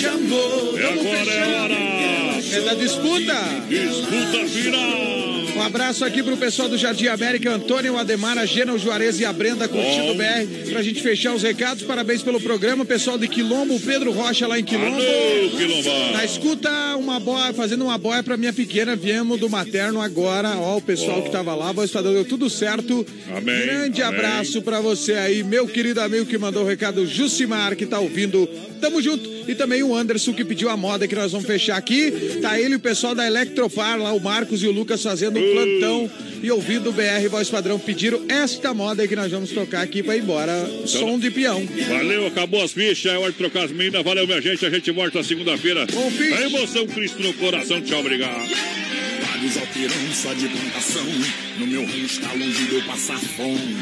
É 0.00 0.86
agora, 0.86 1.32
é 1.32 1.60
hora! 1.60 2.23
É 2.54 2.60
da 2.60 2.74
disputa! 2.74 3.34
Disputa 3.68 4.46
final! 4.46 5.24
Um 5.56 5.62
abraço 5.62 6.04
aqui 6.04 6.20
pro 6.20 6.36
pessoal 6.36 6.68
do 6.68 6.76
Jardim 6.76 7.06
América, 7.06 7.48
Antônio, 7.48 7.96
Ademar, 7.96 8.36
a 8.36 8.44
Gena, 8.44 8.72
o 8.72 8.78
Juarez 8.78 9.20
e 9.20 9.24
a 9.24 9.32
Brenda 9.32 9.68
curtindo 9.68 10.10
o 10.10 10.14
BR. 10.16 10.70
Pra 10.70 10.82
gente 10.82 11.00
fechar 11.00 11.32
os 11.32 11.44
recados, 11.44 11.84
parabéns 11.84 12.22
pelo 12.22 12.40
programa. 12.40 12.84
Pessoal 12.84 13.16
de 13.16 13.28
Quilombo, 13.28 13.78
Pedro 13.78 14.10
Rocha 14.10 14.48
lá 14.48 14.58
em 14.58 14.64
Quilombo. 14.64 14.96
Alô. 14.96 16.12
Na 16.12 16.24
escuta, 16.24 16.70
uma 16.96 17.20
boia, 17.20 17.52
fazendo 17.52 17.84
uma 17.84 17.96
boia 17.96 18.20
pra 18.20 18.36
minha 18.36 18.52
pequena. 18.52 18.96
Viemos 18.96 19.38
do 19.38 19.48
materno 19.48 20.00
agora. 20.00 20.56
Ó, 20.58 20.78
o 20.78 20.82
pessoal 20.82 21.20
oh. 21.20 21.22
que 21.22 21.30
tava 21.30 21.54
lá, 21.54 21.70
voz 21.70 21.92
deu 21.92 22.24
tudo 22.24 22.50
certo. 22.50 23.06
Amém. 23.30 23.62
Grande 23.62 24.02
Amém. 24.02 24.18
abraço 24.18 24.60
pra 24.60 24.80
você 24.80 25.14
aí, 25.14 25.44
meu 25.44 25.68
querido 25.68 26.00
amigo 26.00 26.26
que 26.26 26.36
mandou 26.36 26.64
o 26.64 26.66
recado, 26.66 27.06
Jucimar, 27.06 27.76
que 27.76 27.86
tá 27.86 28.00
ouvindo. 28.00 28.48
Tamo 28.80 29.00
junto. 29.00 29.34
E 29.46 29.54
também 29.54 29.82
o 29.82 29.94
Anderson 29.94 30.32
que 30.32 30.44
pediu 30.44 30.68
a 30.68 30.76
moda 30.76 31.06
que 31.06 31.14
nós 31.14 31.30
vamos 31.30 31.46
fechar 31.46 31.76
aqui. 31.76 32.38
Tá 32.44 32.60
ele 32.60 32.74
e 32.74 32.76
o 32.76 32.80
pessoal 32.80 33.14
da 33.14 33.26
Electropar 33.26 33.98
lá, 33.98 34.12
o 34.12 34.20
Marcos 34.20 34.62
e 34.62 34.66
o 34.66 34.70
Lucas 34.70 35.02
fazendo 35.02 35.40
um 35.40 35.52
plantão 35.54 36.10
e 36.42 36.50
ouvindo 36.50 36.90
o 36.90 36.92
BR 36.92 37.26
Voz 37.30 37.48
Padrão 37.48 37.78
pediram 37.78 38.22
esta 38.28 38.74
moda 38.74 39.00
aí 39.00 39.08
que 39.08 39.16
nós 39.16 39.32
vamos 39.32 39.50
tocar 39.50 39.80
aqui 39.80 40.02
pra 40.02 40.14
ir 40.14 40.20
embora. 40.20 40.52
Então, 40.68 40.86
Som 40.86 41.18
de 41.18 41.30
peão. 41.30 41.66
Valeu, 41.88 42.26
acabou 42.26 42.62
as 42.62 42.72
fichas, 42.72 43.10
é 43.10 43.16
hora 43.16 43.32
de 43.32 43.38
trocar 43.38 43.64
as 43.64 43.72
meninas. 43.72 44.04
Valeu, 44.04 44.26
minha 44.26 44.42
gente. 44.42 44.66
A 44.66 44.68
gente 44.68 44.90
volta 44.90 45.22
segunda-feira. 45.22 45.86
A 45.86 46.42
emoção 46.42 46.86
Cristo 46.86 47.22
no 47.22 47.32
coração. 47.32 47.80
Tchau, 47.80 48.00
obrigado. 48.00 48.46
Vários 49.26 49.56
alterão 49.56 50.12
só 50.12 50.34
de 50.34 50.46
plantação. 50.46 51.06
No 51.58 51.66
meu 51.66 51.86
rancho 51.86 52.20
tá 52.20 52.30
longe 52.34 52.66
de 52.66 52.74
eu 52.74 52.82
passar 52.82 53.18
fome. 53.18 53.78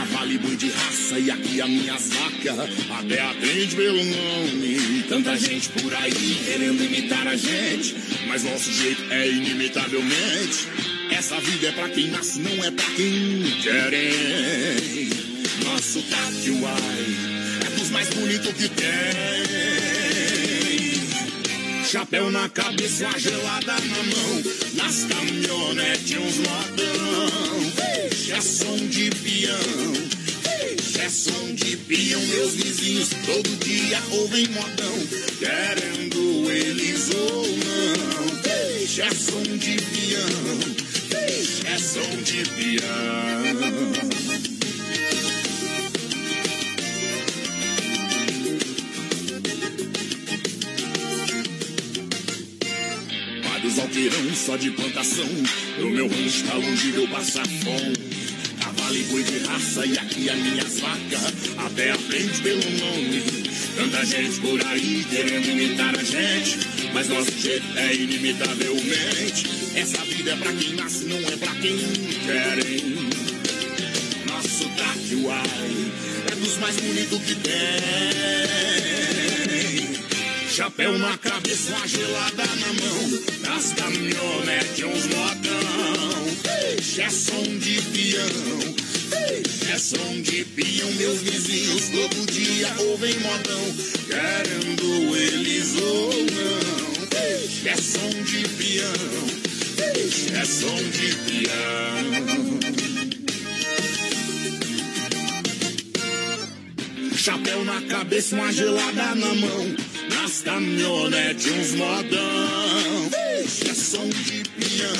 Cavalo 0.00 0.32
e 0.32 0.38
boi 0.38 0.56
de 0.56 0.70
raça 0.70 1.18
e 1.18 1.30
aqui 1.30 1.60
as 1.60 1.68
minhas 1.68 2.08
vacas 2.08 2.58
até 2.58 3.20
atende 3.20 3.76
pelo 3.76 4.02
nome. 4.02 5.04
Tanta 5.06 5.36
gente 5.36 5.68
por 5.68 5.94
aí 5.94 6.40
querendo 6.42 6.82
imitar 6.82 7.28
a 7.28 7.36
gente, 7.36 7.94
mas 8.26 8.42
nosso 8.42 8.72
jeito 8.72 9.02
é 9.12 9.28
inimitavelmente. 9.28 10.68
Essa 11.10 11.38
vida 11.40 11.66
é 11.66 11.72
pra 11.72 11.90
quem 11.90 12.08
nasce, 12.08 12.40
não 12.40 12.64
é 12.64 12.70
pra 12.70 12.86
quem 12.96 13.42
quer. 13.62 13.90
Nosso 15.66 16.02
Tatuai 16.04 17.16
é 17.66 17.78
dos 17.78 17.90
mais 17.90 18.08
bonitos 18.08 18.54
que 18.54 18.70
tem. 18.70 19.99
Chapéu 21.90 22.30
na 22.30 22.48
cabeça, 22.48 23.08
uma 23.08 23.18
gelada 23.18 23.72
na 23.72 23.80
mão. 23.80 24.42
Nas 24.74 25.06
caminhonetes, 25.06 26.18
uns 26.18 26.36
modão. 26.36 27.72
É 28.32 28.40
som 28.40 28.76
de 28.76 29.10
peão. 29.10 29.58
É 31.04 31.08
som 31.08 31.52
de 31.52 31.76
peão. 31.78 32.20
Meus 32.26 32.54
vizinhos 32.54 33.08
todo 33.26 33.56
dia 33.64 34.00
ouvem 34.12 34.46
modão. 34.50 35.04
Querendo 35.40 36.48
eles 36.52 37.10
ou 37.12 37.56
não. 37.56 38.40
É 39.04 39.10
som 39.12 39.42
de 39.42 39.76
peão. 39.76 40.60
É 41.74 41.76
som 41.76 42.22
de 42.22 42.44
peão. 42.50 44.59
Alqueirão 53.80 54.34
só 54.34 54.56
de 54.56 54.70
plantação. 54.70 55.26
No 55.78 55.90
meu 55.90 56.06
rancho 56.06 56.44
tá 56.44 56.54
longe 56.54 56.92
de 56.92 56.98
eu 56.98 57.08
passar 57.08 57.46
fome. 57.46 57.96
Cavalo 58.60 58.96
e 58.96 59.02
boi 59.04 59.22
de 59.22 59.38
raça 59.38 59.86
e 59.86 59.96
aqui 59.98 60.28
as 60.28 60.38
minhas 60.38 60.80
vacas. 60.80 61.32
Até 61.56 61.92
aprende 61.92 62.42
pelo 62.42 62.60
nome. 62.78 63.22
Tanta 63.76 64.04
gente 64.04 64.38
por 64.40 64.62
aí 64.66 65.06
querendo 65.08 65.48
imitar 65.48 65.98
a 65.98 66.04
gente. 66.04 66.58
Mas 66.92 67.08
nosso 67.08 67.32
jeito 67.38 67.78
é 67.78 67.94
inimitavelmente. 67.94 69.46
Essa 69.74 70.04
vida 70.04 70.32
é 70.32 70.36
pra 70.36 70.52
quem 70.52 70.74
nasce, 70.74 71.06
não 71.06 71.16
é 71.18 71.36
pra 71.36 71.54
quem 71.54 71.78
quer. 72.26 72.58
Nosso 74.26 74.68
Taquiuai 74.76 75.92
é 76.30 76.34
dos 76.34 76.58
mais 76.58 76.76
bonitos 76.76 77.22
que 77.22 77.34
tem. 77.36 79.39
Chapéu 80.52 80.98
na 80.98 81.16
cabeça, 81.16 81.70
uma 81.76 81.86
gelada 81.86 82.44
na 82.44 82.72
mão. 82.72 83.20
Nas 83.42 83.72
caminhonetes, 83.72 84.84
uns 84.84 85.06
modão. 85.06 86.26
É 86.98 87.08
som 87.08 87.42
de 87.58 87.80
peão. 87.82 88.74
É 89.72 89.78
som 89.78 90.20
de 90.22 90.44
peão. 90.44 90.90
Meus 90.94 91.20
vizinhos 91.20 91.90
todo 91.90 92.32
dia 92.32 92.68
ouvem 92.80 93.14
modão. 93.20 93.74
Querendo 94.08 95.16
eles 95.16 95.76
ou 95.76 96.12
não. 96.32 97.08
É 97.64 97.76
som 97.76 98.10
de 98.24 98.48
peão. 98.48 98.92
É 100.36 100.44
som 100.44 100.82
de 100.90 101.14
peão. 101.26 101.60
Chapéu 107.16 107.64
na 107.64 107.80
cabeça, 107.82 108.34
uma 108.34 108.52
gelada 108.52 109.14
na 109.14 109.34
mão. 109.34 109.89
Nas 110.14 110.42
caminhonetes 110.42 111.74
modão. 111.74 113.10
É 113.12 113.74
som 113.74 114.08
de 114.08 114.42
peão. 114.42 114.92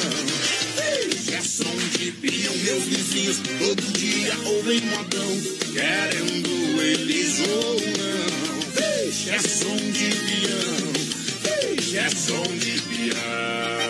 É 1.37 1.41
som 1.41 1.77
de 1.99 2.13
peão. 2.13 2.57
Meus 2.65 2.85
vizinhos 2.85 3.39
todo 3.39 3.93
dia 3.93 4.33
ouvem 4.47 4.81
modão. 4.81 5.41
Querendo 5.73 6.83
eles 6.83 7.41
ou 7.41 7.81
não. 7.81 9.35
É 9.35 9.39
som 9.39 9.77
de 9.77 10.11
peão. 10.27 10.91
É 11.95 12.09
som 12.11 12.43
de 12.57 12.81
peão. 12.83 13.90